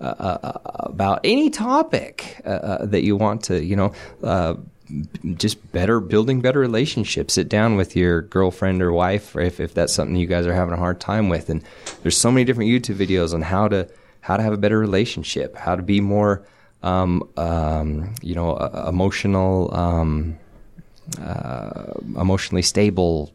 uh, 0.00 0.04
uh, 0.04 0.58
about 0.80 1.20
any 1.24 1.48
topic 1.48 2.42
uh, 2.44 2.48
uh, 2.48 2.86
that 2.86 3.04
you 3.04 3.16
want 3.16 3.44
to. 3.44 3.64
You 3.64 3.76
know. 3.76 3.92
Uh, 4.22 4.54
just 5.36 5.72
better 5.72 6.00
building 6.00 6.40
better 6.40 6.60
relationships. 6.60 7.34
Sit 7.34 7.48
down 7.48 7.76
with 7.76 7.96
your 7.96 8.22
girlfriend 8.22 8.82
or 8.82 8.92
wife, 8.92 9.34
or 9.36 9.40
if, 9.40 9.60
if 9.60 9.74
that's 9.74 9.92
something 9.92 10.16
you 10.16 10.26
guys 10.26 10.46
are 10.46 10.54
having 10.54 10.74
a 10.74 10.78
hard 10.78 11.00
time 11.00 11.28
with. 11.28 11.50
And 11.50 11.62
there's 12.02 12.16
so 12.16 12.30
many 12.30 12.44
different 12.44 12.70
YouTube 12.70 12.96
videos 12.96 13.34
on 13.34 13.42
how 13.42 13.68
to 13.68 13.88
how 14.22 14.36
to 14.36 14.42
have 14.42 14.52
a 14.52 14.58
better 14.58 14.78
relationship, 14.78 15.56
how 15.56 15.76
to 15.76 15.82
be 15.82 16.00
more 16.00 16.44
um, 16.82 17.28
um, 17.36 18.14
you 18.22 18.34
know, 18.34 18.52
uh, 18.52 18.86
emotional, 18.88 19.74
um, 19.74 20.38
uh, 21.20 21.92
emotionally 22.16 22.62
stable 22.62 23.32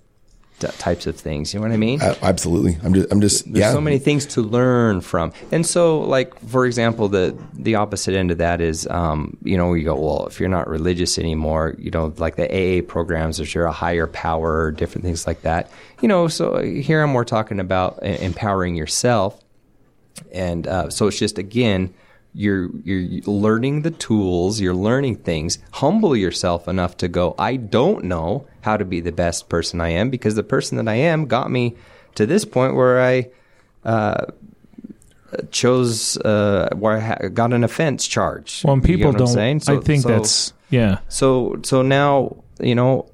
t- 0.60 0.68
types 0.68 1.08
of 1.08 1.16
things. 1.16 1.54
You 1.54 1.60
know 1.60 1.68
what 1.68 1.74
I 1.74 1.78
mean? 1.78 2.02
A- 2.02 2.18
absolutely. 2.22 2.78
I'm 2.84 2.94
just. 2.94 3.12
I'm 3.12 3.22
just. 3.22 3.46
There's 3.46 3.58
yeah. 3.58 3.72
so 3.72 3.82
many 3.82 4.00
things 4.00 4.26
to 4.28 4.42
learn 4.42 5.02
from, 5.02 5.34
and 5.52 5.66
so, 5.66 6.00
like 6.02 6.38
for 6.48 6.66
example, 6.66 7.08
the 7.08 7.38
the 7.54 7.76
opposite 7.76 8.16
end 8.16 8.32
of 8.32 8.38
that 8.40 8.62
is, 8.62 8.88
um, 8.88 9.38
you 9.44 9.58
know, 9.58 9.74
you 9.74 9.84
go, 9.84 9.96
well, 9.96 10.28
if 10.28 10.40
you're 10.40 10.50
not 10.50 10.68
religious 10.68 11.18
anymore, 11.18 11.76
you 11.78 11.92
know, 11.92 12.14
like 12.18 12.36
the 12.36 12.50
AA 12.50 12.82
programs, 12.82 13.40
if 13.40 13.54
you're 13.54 13.66
a 13.66 13.72
higher 13.72 14.08
power, 14.08 14.72
different 14.72 15.04
things 15.06 15.28
like 15.28 15.42
that, 15.42 15.70
you 16.02 16.08
know. 16.08 16.28
So 16.28 16.62
here 16.62 17.02
I'm 17.02 17.10
more 17.10 17.26
talking 17.26 17.60
about 17.60 18.02
empowering 18.04 18.76
yourself, 18.76 19.42
and 20.32 20.68
uh, 20.68 20.90
so 20.90 21.08
it's 21.08 21.20
just 21.20 21.38
again. 21.38 21.94
You're 22.38 22.70
you're 22.84 23.22
learning 23.24 23.84
the 23.84 23.92
tools. 23.92 24.60
You're 24.60 24.74
learning 24.76 25.18
things. 25.18 25.58
Humble 25.72 26.16
yourself 26.18 26.68
enough 26.68 26.98
to 26.98 27.08
go. 27.08 27.34
I 27.40 27.56
don't 27.56 28.04
know 28.06 28.46
how 28.62 28.76
to 28.76 28.84
be 28.84 29.00
the 29.00 29.14
best 29.14 29.48
person 29.48 29.80
I 29.80 29.90
am 29.90 30.10
because 30.10 30.36
the 30.36 30.44
person 30.44 30.78
that 30.78 30.88
I 30.90 30.96
am 30.96 31.26
got 31.28 31.50
me 31.50 31.76
to 32.16 32.26
this 32.26 32.44
point 32.44 32.76
where 32.76 33.02
I 33.02 33.30
uh, 33.86 34.26
chose 35.52 36.18
uh, 36.18 36.70
where 36.76 36.98
I 36.98 37.00
ha- 37.00 37.28
got 37.34 37.54
an 37.54 37.64
offense 37.64 38.08
charge. 38.08 38.64
Well, 38.64 38.76
You 38.78 38.82
people 38.82 39.12
what 39.12 39.22
I'm 39.22 39.34
don't. 39.34 39.60
So- 39.62 39.78
I 39.78 39.82
think 39.82 40.04
so- 40.04 40.10
that's 40.10 40.54
yeah. 40.70 41.00
so. 41.10 41.60
So 41.64 41.82
now 41.82 42.44
you 42.60 42.76
know, 42.76 43.10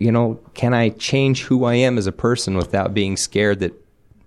you 0.00 0.12
know, 0.12 0.38
can 0.54 0.74
I 0.74 0.90
change 0.90 1.42
who 1.44 1.64
I 1.64 1.74
am 1.74 1.98
as 1.98 2.06
a 2.06 2.12
person 2.12 2.56
without 2.56 2.94
being 2.94 3.16
scared 3.16 3.60
that 3.60 3.74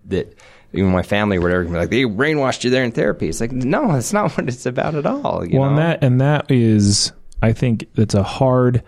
that 0.06 0.34
even 0.74 0.92
my 0.92 1.04
family 1.04 1.38
or 1.38 1.42
whatever 1.42 1.64
can 1.64 1.74
be 1.74 1.80
like 1.80 1.90
they 1.90 2.04
brainwashed 2.04 2.64
you 2.64 2.70
there 2.70 2.84
in 2.84 2.92
therapy? 2.92 3.30
It's 3.30 3.42
like 3.42 3.52
no, 3.52 3.92
that's 3.94 4.14
not 4.14 4.36
what 4.38 4.48
it's 4.48 4.66
about 4.66 4.96
at 4.96 5.06
all. 5.06 5.46
You 5.46 5.60
well, 5.60 5.70
know? 5.72 5.78
and 5.78 5.80
that 5.80 6.04
and 6.04 6.22
that 6.22 6.52
is, 6.52 7.12
I 7.42 7.54
think 7.54 7.88
that's 7.94 8.16
a 8.16 8.24
hard 8.24 8.84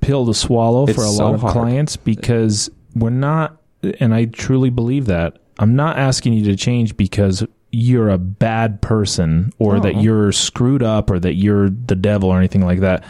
pill 0.00 0.26
to 0.26 0.34
swallow 0.34 0.86
for 0.86 1.02
a 1.02 1.08
so 1.08 1.24
lot 1.24 1.34
of 1.34 1.40
hard. 1.40 1.52
clients 1.52 1.96
because 1.96 2.70
we're 2.94 3.10
not, 3.10 3.60
and 4.00 4.14
I 4.14 4.26
truly 4.26 4.70
believe 4.70 5.06
that. 5.06 5.38
I'm 5.58 5.74
not 5.74 5.98
asking 5.98 6.34
you 6.34 6.44
to 6.44 6.56
change 6.56 6.96
because 6.96 7.44
you're 7.70 8.08
a 8.08 8.18
bad 8.18 8.80
person 8.80 9.52
or 9.58 9.80
that 9.80 10.00
you're 10.00 10.32
screwed 10.32 10.82
up 10.82 11.10
or 11.10 11.18
that 11.18 11.34
you're 11.34 11.68
the 11.68 11.96
devil 11.96 12.30
or 12.30 12.38
anything 12.38 12.64
like 12.64 12.80
that. 12.80 13.04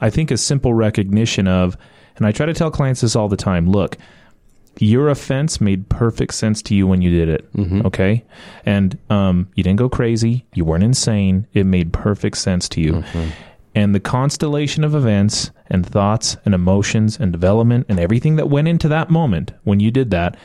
I 0.00 0.10
think 0.10 0.30
a 0.30 0.36
simple 0.36 0.72
recognition 0.74 1.46
of, 1.46 1.76
and 2.16 2.26
I 2.26 2.32
try 2.32 2.46
to 2.46 2.54
tell 2.54 2.70
clients 2.70 3.02
this 3.02 3.14
all 3.16 3.28
the 3.28 3.36
time 3.36 3.70
look, 3.70 3.98
your 4.78 5.08
offense 5.08 5.60
made 5.60 5.88
perfect 5.88 6.34
sense 6.34 6.62
to 6.62 6.74
you 6.74 6.86
when 6.86 7.02
you 7.02 7.10
did 7.10 7.28
it. 7.28 7.52
Mm-hmm. 7.52 7.86
Okay. 7.86 8.24
And 8.64 8.98
um, 9.10 9.48
you 9.54 9.62
didn't 9.62 9.78
go 9.78 9.88
crazy. 9.88 10.46
You 10.54 10.64
weren't 10.64 10.84
insane. 10.84 11.46
It 11.52 11.64
made 11.64 11.92
perfect 11.92 12.38
sense 12.38 12.68
to 12.70 12.80
you. 12.80 12.92
Mm-hmm. 12.94 13.28
And 13.74 13.94
the 13.94 14.00
constellation 14.00 14.84
of 14.84 14.94
events 14.94 15.50
and 15.68 15.86
thoughts 15.86 16.36
and 16.44 16.54
emotions 16.54 17.18
and 17.18 17.32
development 17.32 17.86
and 17.88 17.98
everything 17.98 18.36
that 18.36 18.50
went 18.50 18.68
into 18.68 18.88
that 18.88 19.08
moment 19.08 19.52
when 19.64 19.80
you 19.80 19.90
did 19.90 20.10
that 20.10 20.36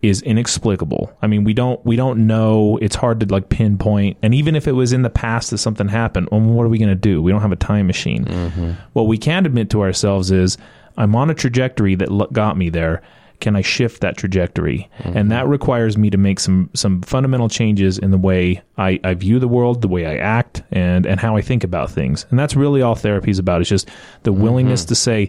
is 0.00 0.20
inexplicable. 0.22 1.12
I 1.22 1.26
mean, 1.28 1.44
we 1.44 1.54
don't 1.54 1.84
we 1.86 1.96
don't 1.96 2.26
know. 2.26 2.78
It's 2.82 2.96
hard 2.96 3.20
to 3.20 3.26
like 3.26 3.50
pinpoint. 3.50 4.16
And 4.22 4.34
even 4.34 4.56
if 4.56 4.66
it 4.66 4.72
was 4.72 4.92
in 4.92 5.02
the 5.02 5.10
past 5.10 5.50
that 5.50 5.58
something 5.58 5.88
happened, 5.88 6.28
well, 6.32 6.40
what 6.40 6.64
are 6.64 6.68
we 6.68 6.78
going 6.78 6.88
to 6.88 6.94
do? 6.94 7.22
We 7.22 7.30
don't 7.30 7.42
have 7.42 7.52
a 7.52 7.56
time 7.56 7.86
machine. 7.86 8.76
What 8.94 9.06
we 9.06 9.16
can 9.18 9.46
admit 9.46 9.70
to 9.70 9.82
ourselves 9.82 10.30
is, 10.30 10.58
I'm 10.96 11.14
on 11.14 11.30
a 11.30 11.34
trajectory 11.34 11.94
that 11.94 12.10
l- 12.10 12.26
got 12.32 12.56
me 12.56 12.68
there. 12.68 13.00
Can 13.42 13.56
I 13.56 13.60
shift 13.60 14.00
that 14.00 14.16
trajectory? 14.16 14.88
And 15.00 15.14
mm-hmm. 15.14 15.28
that 15.30 15.48
requires 15.48 15.98
me 15.98 16.10
to 16.10 16.16
make 16.16 16.40
some 16.40 16.70
some 16.74 17.02
fundamental 17.02 17.48
changes 17.48 17.98
in 17.98 18.12
the 18.12 18.16
way 18.16 18.62
I, 18.78 19.00
I 19.02 19.14
view 19.14 19.40
the 19.40 19.48
world, 19.48 19.82
the 19.82 19.88
way 19.88 20.06
I 20.06 20.16
act, 20.16 20.62
and 20.70 21.04
and 21.04 21.18
how 21.18 21.36
I 21.36 21.42
think 21.42 21.64
about 21.64 21.90
things. 21.90 22.24
And 22.30 22.38
that's 22.38 22.54
really 22.54 22.82
all 22.82 22.94
therapy 22.94 23.32
is 23.32 23.40
about. 23.40 23.60
It's 23.60 23.68
just 23.68 23.90
the 24.22 24.32
mm-hmm. 24.32 24.42
willingness 24.42 24.84
to 24.86 24.94
say, 24.94 25.28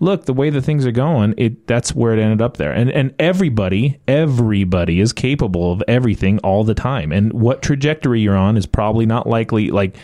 look, 0.00 0.24
the 0.24 0.32
way 0.32 0.50
that 0.50 0.62
things 0.62 0.84
are 0.84 0.92
going, 0.92 1.34
it 1.38 1.68
that's 1.68 1.94
where 1.94 2.12
it 2.12 2.20
ended 2.20 2.42
up 2.42 2.56
there. 2.56 2.72
And 2.72 2.90
and 2.90 3.14
everybody, 3.20 4.00
everybody 4.08 4.98
is 4.98 5.12
capable 5.12 5.72
of 5.72 5.82
everything 5.86 6.40
all 6.40 6.64
the 6.64 6.74
time. 6.74 7.12
And 7.12 7.32
what 7.32 7.62
trajectory 7.62 8.20
you're 8.20 8.36
on 8.36 8.56
is 8.56 8.66
probably 8.66 9.06
not 9.06 9.28
likely 9.28 9.70
like 9.70 9.96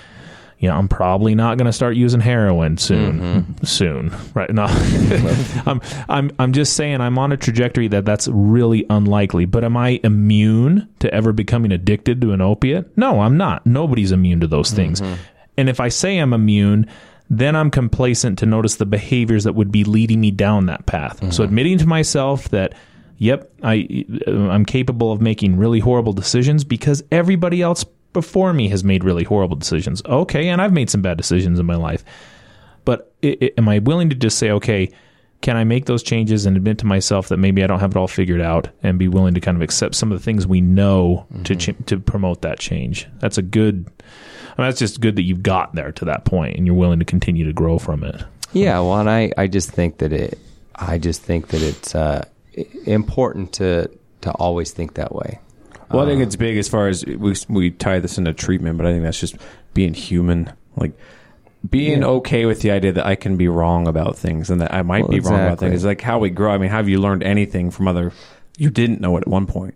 you 0.58 0.68
know, 0.68 0.76
I'm 0.76 0.88
probably 0.88 1.34
not 1.34 1.56
going 1.56 1.66
to 1.66 1.72
start 1.72 1.96
using 1.96 2.20
heroin 2.20 2.78
soon. 2.78 3.20
Mm-hmm. 3.20 3.64
Soon, 3.64 4.12
right? 4.34 4.52
No, 4.52 4.64
I'm, 5.66 5.80
I'm, 6.08 6.30
I'm 6.38 6.52
just 6.52 6.74
saying 6.74 7.00
I'm 7.00 7.16
on 7.16 7.30
a 7.30 7.36
trajectory 7.36 7.86
that 7.88 8.04
that's 8.04 8.26
really 8.28 8.84
unlikely. 8.90 9.44
But 9.44 9.62
am 9.62 9.76
I 9.76 10.00
immune 10.02 10.88
to 10.98 11.12
ever 11.14 11.32
becoming 11.32 11.70
addicted 11.70 12.20
to 12.22 12.32
an 12.32 12.40
opiate? 12.40 12.96
No, 12.98 13.20
I'm 13.20 13.36
not. 13.36 13.66
Nobody's 13.66 14.10
immune 14.10 14.40
to 14.40 14.48
those 14.48 14.72
things. 14.72 15.00
Mm-hmm. 15.00 15.14
And 15.58 15.68
if 15.68 15.78
I 15.78 15.88
say 15.88 16.18
I'm 16.18 16.32
immune, 16.32 16.88
then 17.30 17.54
I'm 17.54 17.70
complacent 17.70 18.38
to 18.40 18.46
notice 18.46 18.76
the 18.76 18.86
behaviors 18.86 19.44
that 19.44 19.52
would 19.52 19.70
be 19.70 19.84
leading 19.84 20.20
me 20.20 20.32
down 20.32 20.66
that 20.66 20.86
path. 20.86 21.18
So 21.18 21.26
mm-hmm. 21.26 21.42
admitting 21.42 21.78
to 21.78 21.86
myself 21.86 22.48
that 22.48 22.74
yep, 23.18 23.52
I 23.62 24.06
I'm 24.26 24.64
capable 24.64 25.12
of 25.12 25.20
making 25.20 25.56
really 25.56 25.80
horrible 25.80 26.12
decisions 26.12 26.64
because 26.64 27.02
everybody 27.12 27.62
else 27.62 27.84
before 28.12 28.52
me 28.52 28.68
has 28.68 28.84
made 28.84 29.04
really 29.04 29.24
horrible 29.24 29.56
decisions. 29.56 30.02
Okay, 30.06 30.48
and 30.48 30.60
I've 30.60 30.72
made 30.72 30.90
some 30.90 31.02
bad 31.02 31.16
decisions 31.16 31.58
in 31.58 31.66
my 31.66 31.76
life. 31.76 32.04
But 32.84 33.12
i 33.22 33.36
i 33.42 33.50
am 33.58 33.68
I 33.68 33.78
willing 33.80 34.08
to 34.10 34.16
just 34.16 34.38
say, 34.38 34.50
okay, 34.50 34.90
can 35.40 35.56
I 35.56 35.64
make 35.64 35.86
those 35.86 36.02
changes 36.02 36.46
and 36.46 36.56
admit 36.56 36.78
to 36.78 36.86
myself 36.86 37.28
that 37.28 37.36
maybe 37.36 37.62
I 37.62 37.66
don't 37.66 37.80
have 37.80 37.92
it 37.92 37.96
all 37.96 38.08
figured 38.08 38.40
out, 38.40 38.68
and 38.82 38.98
be 38.98 39.08
willing 39.08 39.34
to 39.34 39.40
kind 39.40 39.56
of 39.56 39.62
accept 39.62 39.94
some 39.94 40.10
of 40.10 40.18
the 40.18 40.24
things 40.24 40.46
we 40.46 40.60
know 40.60 41.26
to 41.44 41.54
ch- 41.54 41.86
to 41.86 41.98
promote 41.98 42.42
that 42.42 42.58
change? 42.58 43.06
That's 43.20 43.38
a 43.38 43.42
good. 43.42 43.86
I 44.56 44.62
mean, 44.62 44.68
that's 44.68 44.80
just 44.80 45.00
good 45.00 45.14
that 45.16 45.22
you've 45.22 45.42
got 45.42 45.74
there 45.74 45.92
to 45.92 46.04
that 46.06 46.24
point, 46.24 46.56
and 46.56 46.66
you're 46.66 46.74
willing 46.74 46.98
to 46.98 47.04
continue 47.04 47.44
to 47.44 47.52
grow 47.52 47.78
from 47.78 48.02
it. 48.02 48.24
Yeah, 48.52 48.80
well, 48.80 48.98
and 48.98 49.08
I, 49.08 49.30
I 49.36 49.46
just 49.46 49.70
think 49.70 49.98
that 49.98 50.12
it, 50.12 50.38
I 50.74 50.98
just 50.98 51.22
think 51.22 51.48
that 51.48 51.62
it's 51.62 51.94
uh, 51.94 52.24
important 52.86 53.52
to 53.54 53.88
to 54.22 54.32
always 54.32 54.72
think 54.72 54.94
that 54.94 55.14
way. 55.14 55.38
Well, 55.90 56.04
I 56.04 56.08
think 56.08 56.22
it's 56.22 56.34
um, 56.34 56.38
big 56.40 56.58
as 56.58 56.68
far 56.68 56.88
as 56.88 57.04
we 57.04 57.34
we 57.48 57.70
tie 57.70 57.98
this 57.98 58.18
into 58.18 58.32
treatment, 58.32 58.76
but 58.76 58.86
I 58.86 58.92
think 58.92 59.04
that's 59.04 59.20
just 59.20 59.36
being 59.74 59.94
human. 59.94 60.52
Like 60.76 60.92
being 61.68 62.04
okay 62.04 62.46
with 62.46 62.60
the 62.60 62.70
idea 62.70 62.92
that 62.92 63.06
I 63.06 63.16
can 63.16 63.36
be 63.36 63.48
wrong 63.48 63.88
about 63.88 64.16
things 64.16 64.50
and 64.50 64.60
that 64.60 64.72
I 64.72 64.82
might 64.82 65.02
Well, 65.02 65.12
be 65.12 65.20
wrong 65.20 65.34
about 65.34 65.44
exactly. 65.54 65.68
things. 65.70 65.84
It's 65.84 65.86
like 65.86 66.00
how 66.00 66.18
we 66.18 66.30
grow. 66.30 66.52
I 66.52 66.58
mean, 66.58 66.70
have 66.70 66.88
you 66.88 67.00
learned 67.00 67.22
anything 67.22 67.70
from 67.70 67.88
other? 67.88 68.12
You 68.56 68.70
didn't 68.70 69.00
know 69.00 69.16
it 69.16 69.22
at 69.22 69.28
one 69.28 69.46
point. 69.46 69.74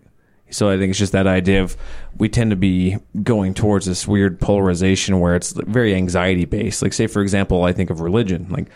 So 0.49 0.69
I 0.69 0.77
think 0.77 0.91
it's 0.91 0.99
just 0.99 1.13
that 1.13 1.25
idea 1.25 1.63
of 1.63 1.75
we 2.17 2.29
tend 2.29 2.51
to 2.51 2.55
be 2.55 2.97
going 3.23 3.53
towards 3.53 3.85
this 3.87 4.07
weird 4.07 4.39
polarization 4.39 5.19
where 5.19 5.35
it's 5.35 5.51
very 5.51 5.95
anxiety 5.95 6.45
based. 6.45 6.81
Like 6.81 6.93
say 6.93 7.07
for 7.07 7.21
example, 7.21 7.63
I 7.63 7.73
think 7.73 7.89
of 7.89 8.01
religion. 8.01 8.47
Like 8.49 8.67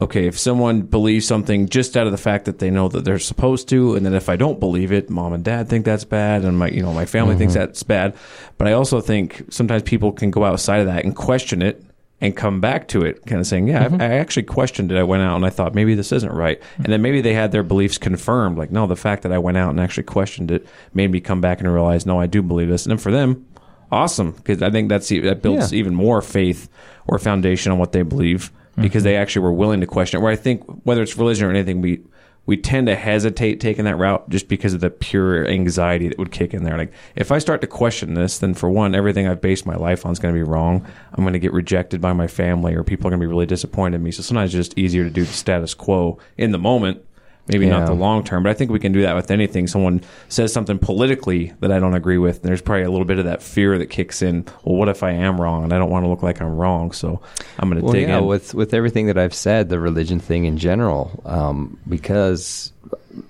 okay, 0.00 0.26
if 0.26 0.38
someone 0.38 0.82
believes 0.82 1.26
something 1.26 1.68
just 1.68 1.96
out 1.96 2.06
of 2.06 2.12
the 2.12 2.18
fact 2.18 2.46
that 2.46 2.58
they 2.58 2.70
know 2.70 2.88
that 2.88 3.04
they're 3.04 3.18
supposed 3.18 3.68
to, 3.68 3.94
and 3.94 4.06
then 4.06 4.14
if 4.14 4.28
I 4.28 4.36
don't 4.36 4.58
believe 4.58 4.92
it, 4.92 5.10
mom 5.10 5.32
and 5.32 5.44
dad 5.44 5.68
think 5.68 5.84
that's 5.84 6.04
bad, 6.04 6.44
and 6.44 6.58
my 6.58 6.68
you 6.68 6.82
know 6.82 6.92
my 6.92 7.06
family 7.06 7.36
thinks 7.36 7.54
mm-hmm. 7.54 7.66
that's 7.66 7.82
bad. 7.82 8.14
But 8.58 8.68
I 8.68 8.72
also 8.72 9.00
think 9.00 9.44
sometimes 9.50 9.82
people 9.82 10.12
can 10.12 10.30
go 10.30 10.44
outside 10.44 10.80
of 10.80 10.86
that 10.86 11.04
and 11.04 11.14
question 11.14 11.62
it 11.62 11.84
and 12.20 12.36
come 12.36 12.60
back 12.60 12.86
to 12.88 13.02
it, 13.02 13.26
kind 13.26 13.40
of 13.40 13.46
saying, 13.46 13.68
"Yeah, 13.68 13.88
I, 13.90 14.04
I 14.04 14.08
actually 14.14 14.44
questioned 14.44 14.92
it. 14.92 14.98
I 14.98 15.02
went 15.02 15.24
out 15.24 15.36
and 15.36 15.44
I 15.44 15.50
thought 15.50 15.74
maybe 15.74 15.94
this 15.94 16.12
isn't 16.12 16.32
right," 16.32 16.62
and 16.76 16.86
then 16.86 17.02
maybe 17.02 17.20
they 17.20 17.34
had 17.34 17.52
their 17.52 17.64
beliefs 17.64 17.98
confirmed. 17.98 18.56
Like, 18.56 18.70
no, 18.70 18.86
the 18.86 18.96
fact 18.96 19.22
that 19.24 19.32
I 19.32 19.38
went 19.38 19.58
out 19.58 19.70
and 19.70 19.80
actually 19.80 20.04
questioned 20.04 20.50
it 20.50 20.66
made 20.94 21.10
me 21.10 21.20
come 21.20 21.40
back 21.40 21.60
and 21.60 21.72
realize, 21.72 22.06
no, 22.06 22.20
I 22.20 22.26
do 22.26 22.40
believe 22.40 22.68
this. 22.68 22.86
And 22.86 22.92
then 22.92 22.98
for 22.98 23.10
them, 23.12 23.46
awesome, 23.90 24.32
because 24.32 24.62
I 24.62 24.70
think 24.70 24.88
that's 24.88 25.08
that 25.08 25.42
builds 25.42 25.72
Yeah. 25.72 25.80
even 25.80 25.94
more 25.94 26.22
faith 26.22 26.68
or 27.06 27.18
foundation 27.18 27.72
on 27.72 27.78
what 27.78 27.92
they 27.92 28.02
believe 28.02 28.50
because 28.76 29.02
they 29.02 29.12
mm-hmm. 29.12 29.22
actually 29.22 29.42
were 29.42 29.52
willing 29.52 29.80
to 29.80 29.86
question 29.86 30.18
it. 30.18 30.22
Where 30.22 30.32
I 30.32 30.36
think 30.36 30.64
whether 30.84 31.02
it's 31.02 31.16
religion 31.16 31.46
or 31.46 31.50
anything, 31.50 31.80
we 31.80 32.02
we 32.44 32.56
tend 32.56 32.88
to 32.88 32.96
hesitate 32.96 33.60
taking 33.60 33.84
that 33.84 33.96
route 33.96 34.28
just 34.28 34.48
because 34.48 34.74
of 34.74 34.80
the 34.80 34.90
pure 34.90 35.46
anxiety 35.46 36.08
that 36.08 36.18
would 36.18 36.32
kick 36.32 36.52
in 36.52 36.64
there. 36.64 36.76
Like 36.76 36.92
if 37.14 37.30
I 37.30 37.38
start 37.38 37.60
to 37.60 37.68
question 37.68 38.14
this, 38.14 38.38
then 38.38 38.54
for 38.54 38.68
one, 38.68 38.94
everything 38.94 39.28
I've 39.28 39.40
based 39.40 39.64
my 39.64 39.76
life 39.76 40.04
on 40.04 40.12
is 40.12 40.18
going 40.18 40.34
to 40.34 40.38
be 40.38 40.48
wrong. 40.48 40.84
I'm 41.12 41.22
going 41.22 41.34
to 41.34 41.38
get 41.38 41.52
rejected 41.52 42.00
by 42.00 42.12
my 42.12 42.26
family, 42.26 42.74
or 42.74 42.82
people 42.82 43.06
are 43.06 43.10
going 43.10 43.20
to 43.20 43.26
be 43.26 43.30
really 43.30 43.46
disappointed 43.46 43.96
in 43.96 44.02
me. 44.02 44.10
So 44.10 44.22
sometimes 44.22 44.54
it's 44.54 44.68
just 44.68 44.78
easier 44.78 45.04
to 45.04 45.10
do 45.10 45.24
the 45.24 45.32
status 45.32 45.74
quo 45.74 46.18
in 46.36 46.50
the 46.50 46.58
moment. 46.58 47.04
Maybe 47.48 47.66
not 47.68 47.86
the 47.86 47.92
long 47.92 48.22
term, 48.22 48.44
but 48.44 48.50
I 48.50 48.54
think 48.54 48.70
we 48.70 48.78
can 48.78 48.92
do 48.92 49.02
that 49.02 49.16
with 49.16 49.30
anything. 49.32 49.66
Someone 49.66 50.02
says 50.28 50.52
something 50.52 50.78
politically 50.78 51.52
that 51.60 51.72
I 51.72 51.80
don't 51.80 51.94
agree 51.94 52.16
with. 52.18 52.36
And 52.36 52.44
there's 52.44 52.62
probably 52.62 52.84
a 52.84 52.90
little 52.90 53.04
bit 53.04 53.18
of 53.18 53.24
that 53.24 53.42
fear 53.42 53.78
that 53.78 53.86
kicks 53.86 54.22
in. 54.22 54.44
Well, 54.64 54.76
what 54.76 54.88
if 54.88 55.02
I 55.02 55.10
am 55.10 55.40
wrong? 55.40 55.64
And 55.64 55.72
I 55.72 55.78
don't 55.78 55.90
want 55.90 56.04
to 56.04 56.08
look 56.08 56.22
like 56.22 56.40
I'm 56.40 56.56
wrong. 56.56 56.92
So 56.92 57.20
I'm 57.58 57.68
going 57.68 57.80
to 57.80 57.84
Well, 57.84 57.94
dig 57.94 58.08
yeah, 58.08 58.18
in. 58.18 58.26
with 58.26 58.54
with 58.54 58.72
everything 58.72 59.06
that 59.08 59.18
I've 59.18 59.34
said, 59.34 59.70
the 59.70 59.80
religion 59.80 60.20
thing 60.20 60.44
in 60.44 60.56
general, 60.56 61.20
um, 61.26 61.78
because 61.88 62.72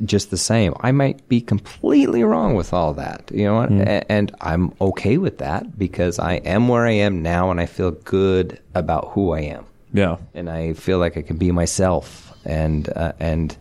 just 0.05 0.30
the 0.30 0.36
same, 0.36 0.74
I 0.80 0.93
might 0.93 1.26
be 1.28 1.40
completely 1.40 2.22
wrong 2.22 2.55
with 2.55 2.72
all 2.72 2.93
that, 2.94 3.30
you 3.34 3.44
know, 3.44 3.62
a- 3.62 4.12
and 4.12 4.30
I'm 4.40 4.72
okay 4.80 5.16
with 5.16 5.39
that 5.39 5.76
because 5.78 6.18
I 6.18 6.34
am 6.34 6.68
where 6.68 6.86
I 6.86 6.93
am 6.93 7.22
now, 7.22 7.51
and 7.51 7.59
I 7.60 7.66
feel 7.66 7.90
good 7.93 8.60
about 8.74 9.09
who 9.12 9.32
I 9.32 9.40
am, 9.40 9.64
yeah. 9.93 10.18
and 10.34 10.48
I 10.51 10.74
feel 10.74 10.98
like 10.98 11.16
I 11.16 11.22
can 11.22 11.36
be 11.36 11.51
myself, 11.51 12.32
and 12.44 12.89
uh, 12.94 13.12
and 13.18 13.56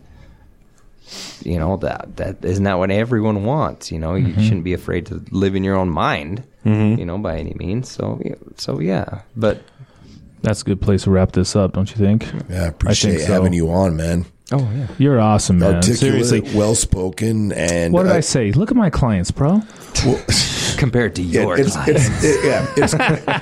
you 1.42 1.58
know 1.58 1.76
that 1.78 2.16
that 2.16 2.44
isn't 2.44 2.64
that 2.64 2.78
what 2.78 2.90
everyone 2.90 3.44
wants, 3.44 3.90
you 3.92 3.98
know. 3.98 4.14
You 4.14 4.34
shouldn't 4.42 4.64
be 4.64 4.72
afraid 4.74 5.06
to 5.06 5.24
live 5.30 5.54
in 5.54 5.64
your 5.64 5.76
own 5.76 5.88
mind, 5.90 6.44
you 6.64 7.04
know, 7.04 7.18
by 7.18 7.38
any 7.38 7.54
means. 7.54 7.90
So 7.90 8.20
yeah, 8.24 8.34
so 8.56 8.80
yeah, 8.80 9.22
but 9.36 9.62
That's 10.42 10.62
a 10.62 10.64
good 10.64 10.80
place 10.80 11.04
to 11.04 11.10
wrap 11.10 11.32
this 11.32 11.54
up, 11.56 11.72
don't 11.74 11.90
you 11.90 11.96
think? 11.96 12.26
Yeah, 12.48 12.64
I 12.64 12.66
appreciate 12.66 13.20
so. 13.20 13.32
having 13.32 13.52
you 13.52 13.70
on, 13.70 13.96
man. 13.96 14.26
oh 14.50 14.68
yeah. 14.76 14.86
You're 14.98 15.20
awesome, 15.20 15.58
man. 15.60 15.76
Articulate, 15.76 15.98
Seriously. 16.26 16.40
well 16.58 16.74
spoken, 16.74 17.52
and 17.52 17.92
What 17.94 18.04
did 18.04 18.12
uh, 18.12 18.16
I 18.16 18.20
say? 18.20 18.52
Look 18.52 18.70
at 18.70 18.76
my 18.76 18.90
clients, 18.90 19.30
bro. 19.30 19.60
well, 20.04 20.24
compared 20.78 21.14
to 21.16 21.22
yeah, 21.22 21.42
your 21.42 21.58
it's, 21.58 21.72
clients. 21.74 22.08
it's, 22.08 22.24
it- 22.24 22.44
yeah, 22.44 22.66
it's, 22.76 22.94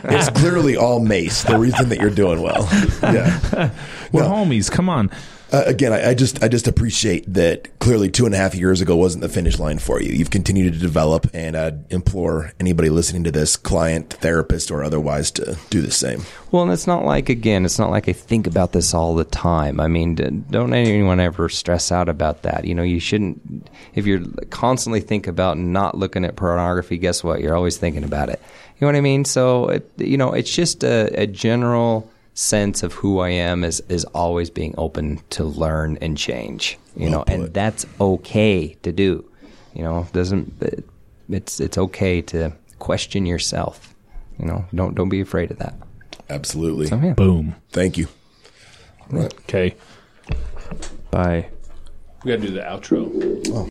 it's 0.05 0.39
clearly 0.39 0.77
all 0.77 1.01
Mace. 1.01 1.43
The 1.45 1.59
reason 1.59 1.89
that 1.89 1.99
you're 2.01 2.11
doing 2.11 2.43
well. 2.43 2.69
Yeah. 3.03 3.71
We're 4.13 4.23
No. 4.23 4.29
homies. 4.31 4.71
Come 4.71 4.89
on. 4.91 5.11
Uh, 5.53 5.65
again, 5.67 5.93
I, 5.93 6.11
I 6.11 6.15
just 6.15 6.43
I 6.43 6.49
just 6.49 6.69
appreciate 6.69 7.33
that. 7.33 7.79
Clearly, 7.81 8.11
two 8.11 8.27
and 8.27 8.35
a 8.35 8.39
half 8.39 8.55
years 8.55 8.81
ago 8.81 8.95
wasn't 8.95 9.23
the 9.23 9.29
finish 9.29 9.59
line 9.59 9.79
for 9.79 10.01
you. 10.01 10.13
You've 10.13 10.31
continued 10.31 10.75
to 10.75 10.79
develop, 10.79 11.27
and 11.35 11.57
I 11.57 11.73
implore 11.91 12.53
anybody 12.61 12.89
listening 12.89 13.25
to 13.25 13.33
this, 13.33 13.57
client, 13.57 14.13
therapist, 14.15 14.71
or 14.71 14.85
otherwise, 14.85 15.31
to 15.33 15.57
do 15.71 15.81
the 15.81 15.91
same. 15.91 16.23
Well, 16.53 16.63
and 16.63 16.73
it's 16.73 16.87
not 16.87 17.05
like 17.05 17.29
again, 17.29 17.65
it's 17.65 17.79
not 17.79 17.91
like 17.91 18.09
I 18.09 18.13
think 18.13 18.47
about 18.47 18.73
this 18.73 18.95
all 18.95 19.15
the 19.15 19.25
time. 19.25 19.81
I 19.81 19.89
mean, 19.89 20.15
don't 20.51 20.73
anyone 20.73 21.19
ever 21.21 21.49
stress 21.49 21.91
out 21.91 22.09
about 22.09 22.43
that. 22.43 22.65
You 22.65 22.75
know, 22.75 22.83
you 22.83 23.01
shouldn't. 23.01 23.69
If 23.95 24.07
you're 24.07 24.25
constantly 24.51 25.01
think 25.01 25.27
about 25.27 25.59
not 25.59 25.97
looking 25.99 26.25
at 26.25 26.37
pornography, 26.37 26.99
guess 26.99 27.25
what? 27.25 27.41
You're 27.41 27.57
always 27.57 27.77
thinking 27.77 28.05
about 28.05 28.29
it. 28.29 28.41
You 28.79 28.87
know 28.87 28.93
what 28.93 28.97
I 28.97 29.03
mean? 29.03 29.25
So, 29.25 29.69
it, 29.69 29.91
you 29.99 30.17
know, 30.17 30.33
it's 30.33 30.55
just 30.55 30.85
a, 30.85 31.23
a 31.23 31.27
general 31.27 32.11
sense 32.41 32.83
of 32.83 32.95
who 32.95 33.19
I 33.21 33.29
am 33.29 33.63
is 33.65 33.83
is 33.89 34.05
always 34.07 34.49
being 34.51 34.75
open 34.79 35.21
to 35.31 35.45
learn 35.45 35.99
and 36.01 36.17
change. 36.17 36.79
You 36.97 37.11
Well 37.11 37.11
know, 37.11 37.25
and 37.27 37.53
that's 37.53 37.87
okay 38.01 38.77
to 38.83 38.93
do. 38.93 39.31
You 39.75 39.83
know, 39.83 40.09
doesn't 40.13 40.61
it, 40.63 40.85
it's 41.29 41.61
it's 41.61 41.79
okay 41.79 42.23
to 42.23 42.53
question 42.79 43.27
yourself. 43.27 43.95
You 44.39 44.47
know, 44.47 44.65
don't 44.75 44.95
don't 44.95 45.11
be 45.11 45.21
afraid 45.21 45.51
of 45.51 45.59
that. 45.59 45.75
Absolutely. 46.31 46.87
So, 46.87 46.97
yeah. 46.97 47.13
Boom. 47.13 47.57
Thank 47.73 47.99
you. 47.99 48.09
Right. 49.11 49.33
Okay. 49.41 49.75
Bye. 51.11 51.49
We 52.25 52.31
got 52.31 52.41
to 52.41 52.47
do 52.47 52.55
the 52.55 52.61
outro. 52.61 53.49
Oh. 53.53 53.69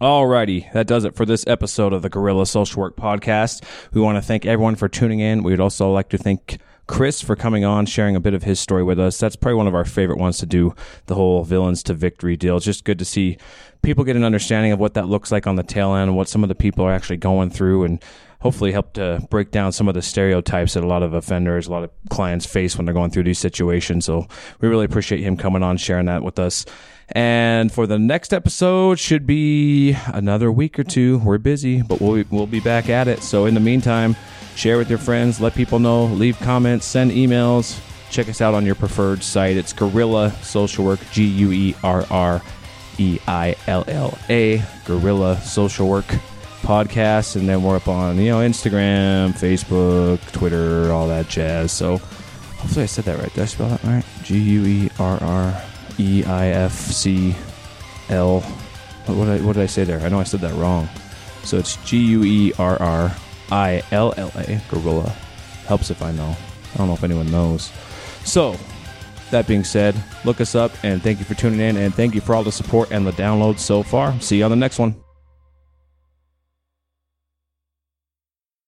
Alrighty, 0.00 0.72
that 0.72 0.86
does 0.86 1.04
it 1.04 1.14
for 1.14 1.24
this 1.26 1.46
episode 1.46 1.92
of 1.92 2.02
the 2.02 2.08
Guerrilla 2.08 2.46
Social 2.46 2.80
Work 2.80 2.96
Podcast. 2.96 3.62
We 3.92 4.00
want 4.00 4.16
to 4.16 4.22
thank 4.22 4.46
everyone 4.46 4.76
for 4.76 4.88
tuning 4.88 5.20
in. 5.20 5.42
We 5.42 5.52
would 5.52 5.60
also 5.60 5.92
like 5.92 6.08
to 6.10 6.18
thank 6.18 6.58
Chris 6.90 7.22
for 7.22 7.36
coming 7.36 7.64
on, 7.64 7.86
sharing 7.86 8.16
a 8.16 8.20
bit 8.20 8.34
of 8.34 8.42
his 8.42 8.58
story 8.58 8.82
with 8.82 8.98
us. 8.98 9.16
That's 9.16 9.36
probably 9.36 9.54
one 9.54 9.68
of 9.68 9.76
our 9.76 9.84
favorite 9.84 10.18
ones 10.18 10.38
to 10.38 10.46
do, 10.46 10.74
the 11.06 11.14
whole 11.14 11.44
villains 11.44 11.84
to 11.84 11.94
victory 11.94 12.36
deal. 12.36 12.56
It's 12.56 12.66
just 12.66 12.82
good 12.82 12.98
to 12.98 13.04
see 13.04 13.38
people 13.80 14.02
get 14.02 14.16
an 14.16 14.24
understanding 14.24 14.72
of 14.72 14.80
what 14.80 14.94
that 14.94 15.06
looks 15.06 15.30
like 15.30 15.46
on 15.46 15.54
the 15.54 15.62
tail 15.62 15.94
end 15.94 16.16
what 16.16 16.28
some 16.28 16.42
of 16.42 16.48
the 16.48 16.54
people 16.56 16.84
are 16.84 16.92
actually 16.92 17.16
going 17.16 17.48
through 17.48 17.84
and 17.84 18.04
hopefully 18.40 18.72
help 18.72 18.92
to 18.94 19.24
break 19.30 19.52
down 19.52 19.70
some 19.70 19.86
of 19.86 19.94
the 19.94 20.02
stereotypes 20.02 20.74
that 20.74 20.82
a 20.82 20.86
lot 20.86 21.04
of 21.04 21.14
offenders, 21.14 21.68
a 21.68 21.70
lot 21.70 21.84
of 21.84 21.90
clients 22.08 22.44
face 22.44 22.76
when 22.76 22.86
they're 22.86 22.94
going 22.94 23.10
through 23.10 23.22
these 23.22 23.38
situations. 23.38 24.04
So 24.04 24.26
we 24.60 24.66
really 24.66 24.84
appreciate 24.84 25.20
him 25.20 25.36
coming 25.36 25.62
on, 25.62 25.76
sharing 25.76 26.06
that 26.06 26.24
with 26.24 26.40
us. 26.40 26.66
And 27.12 27.70
for 27.70 27.86
the 27.86 28.00
next 28.00 28.32
episode, 28.32 28.98
should 28.98 29.28
be 29.28 29.96
another 30.06 30.50
week 30.50 30.76
or 30.76 30.84
two. 30.84 31.18
We're 31.18 31.38
busy, 31.38 31.82
but 31.82 32.00
we'll 32.00 32.24
we'll 32.30 32.46
be 32.46 32.60
back 32.60 32.88
at 32.88 33.06
it. 33.06 33.22
So 33.22 33.46
in 33.46 33.54
the 33.54 33.60
meantime, 33.60 34.16
share 34.60 34.76
with 34.76 34.90
your 34.90 34.98
friends, 34.98 35.40
let 35.40 35.54
people 35.54 35.78
know, 35.78 36.04
leave 36.04 36.38
comments, 36.40 36.84
send 36.84 37.10
emails. 37.12 37.80
Check 38.10 38.28
us 38.28 38.42
out 38.42 38.52
on 38.52 38.66
your 38.66 38.74
preferred 38.74 39.22
site. 39.22 39.56
It's 39.56 39.72
Guerrilla 39.72 40.32
Social 40.42 40.84
Work, 40.84 41.00
G 41.12 41.24
U 41.24 41.50
E 41.50 41.74
R 41.82 42.04
R 42.10 42.42
E 42.98 43.18
I 43.26 43.56
L 43.66 43.84
L 43.88 44.18
A, 44.28 44.62
Guerrilla 44.84 45.40
Social 45.40 45.88
Work 45.88 46.04
podcast, 46.60 47.36
and 47.36 47.48
then 47.48 47.62
we're 47.62 47.76
up 47.76 47.88
on 47.88 48.18
you 48.18 48.26
know 48.26 48.40
Instagram, 48.40 49.32
Facebook, 49.32 50.20
Twitter, 50.32 50.92
all 50.92 51.08
that 51.08 51.26
jazz. 51.28 51.72
So 51.72 51.96
hopefully 51.96 52.82
I 52.82 52.86
said 52.86 53.06
that 53.06 53.18
right. 53.18 53.32
Did 53.32 53.42
I 53.42 53.46
spell 53.46 53.70
that 53.70 53.82
right? 53.84 54.04
G 54.24 54.38
U 54.38 54.66
E 54.66 54.90
R 54.98 55.22
R 55.22 55.62
E 55.98 56.22
I 56.24 56.48
F 56.48 56.72
C 56.72 57.34
L. 58.10 58.40
What, 59.06 59.24
did 59.24 59.40
I, 59.40 59.46
what 59.46 59.54
did 59.54 59.62
I 59.62 59.66
say 59.66 59.84
there? 59.84 60.00
I 60.00 60.10
know 60.10 60.20
I 60.20 60.24
said 60.24 60.40
that 60.40 60.54
wrong. 60.56 60.86
So 61.44 61.56
it's 61.56 61.76
G 61.76 61.96
U 61.96 62.24
E 62.24 62.52
R 62.58 62.76
R 62.82 63.16
I 63.50 63.82
L 63.90 64.14
L 64.16 64.32
A, 64.36 64.60
Guerrilla. 64.70 65.04
Uh, 65.04 65.14
helps 65.66 65.90
if 65.90 66.02
I 66.02 66.10
know. 66.12 66.36
I 66.74 66.78
don't 66.78 66.88
know 66.88 66.94
if 66.94 67.04
anyone 67.04 67.30
knows. 67.30 67.70
So, 68.24 68.56
that 69.30 69.46
being 69.46 69.64
said, 69.64 69.94
look 70.24 70.40
us 70.40 70.54
up 70.54 70.72
and 70.82 71.02
thank 71.02 71.20
you 71.20 71.24
for 71.24 71.34
tuning 71.34 71.60
in 71.60 71.76
and 71.76 71.94
thank 71.94 72.14
you 72.14 72.20
for 72.20 72.34
all 72.34 72.42
the 72.42 72.52
support 72.52 72.90
and 72.90 73.06
the 73.06 73.12
downloads 73.12 73.60
so 73.60 73.82
far. 73.82 74.18
See 74.20 74.38
you 74.38 74.44
on 74.44 74.50
the 74.50 74.56
next 74.56 74.78
one. 74.78 74.96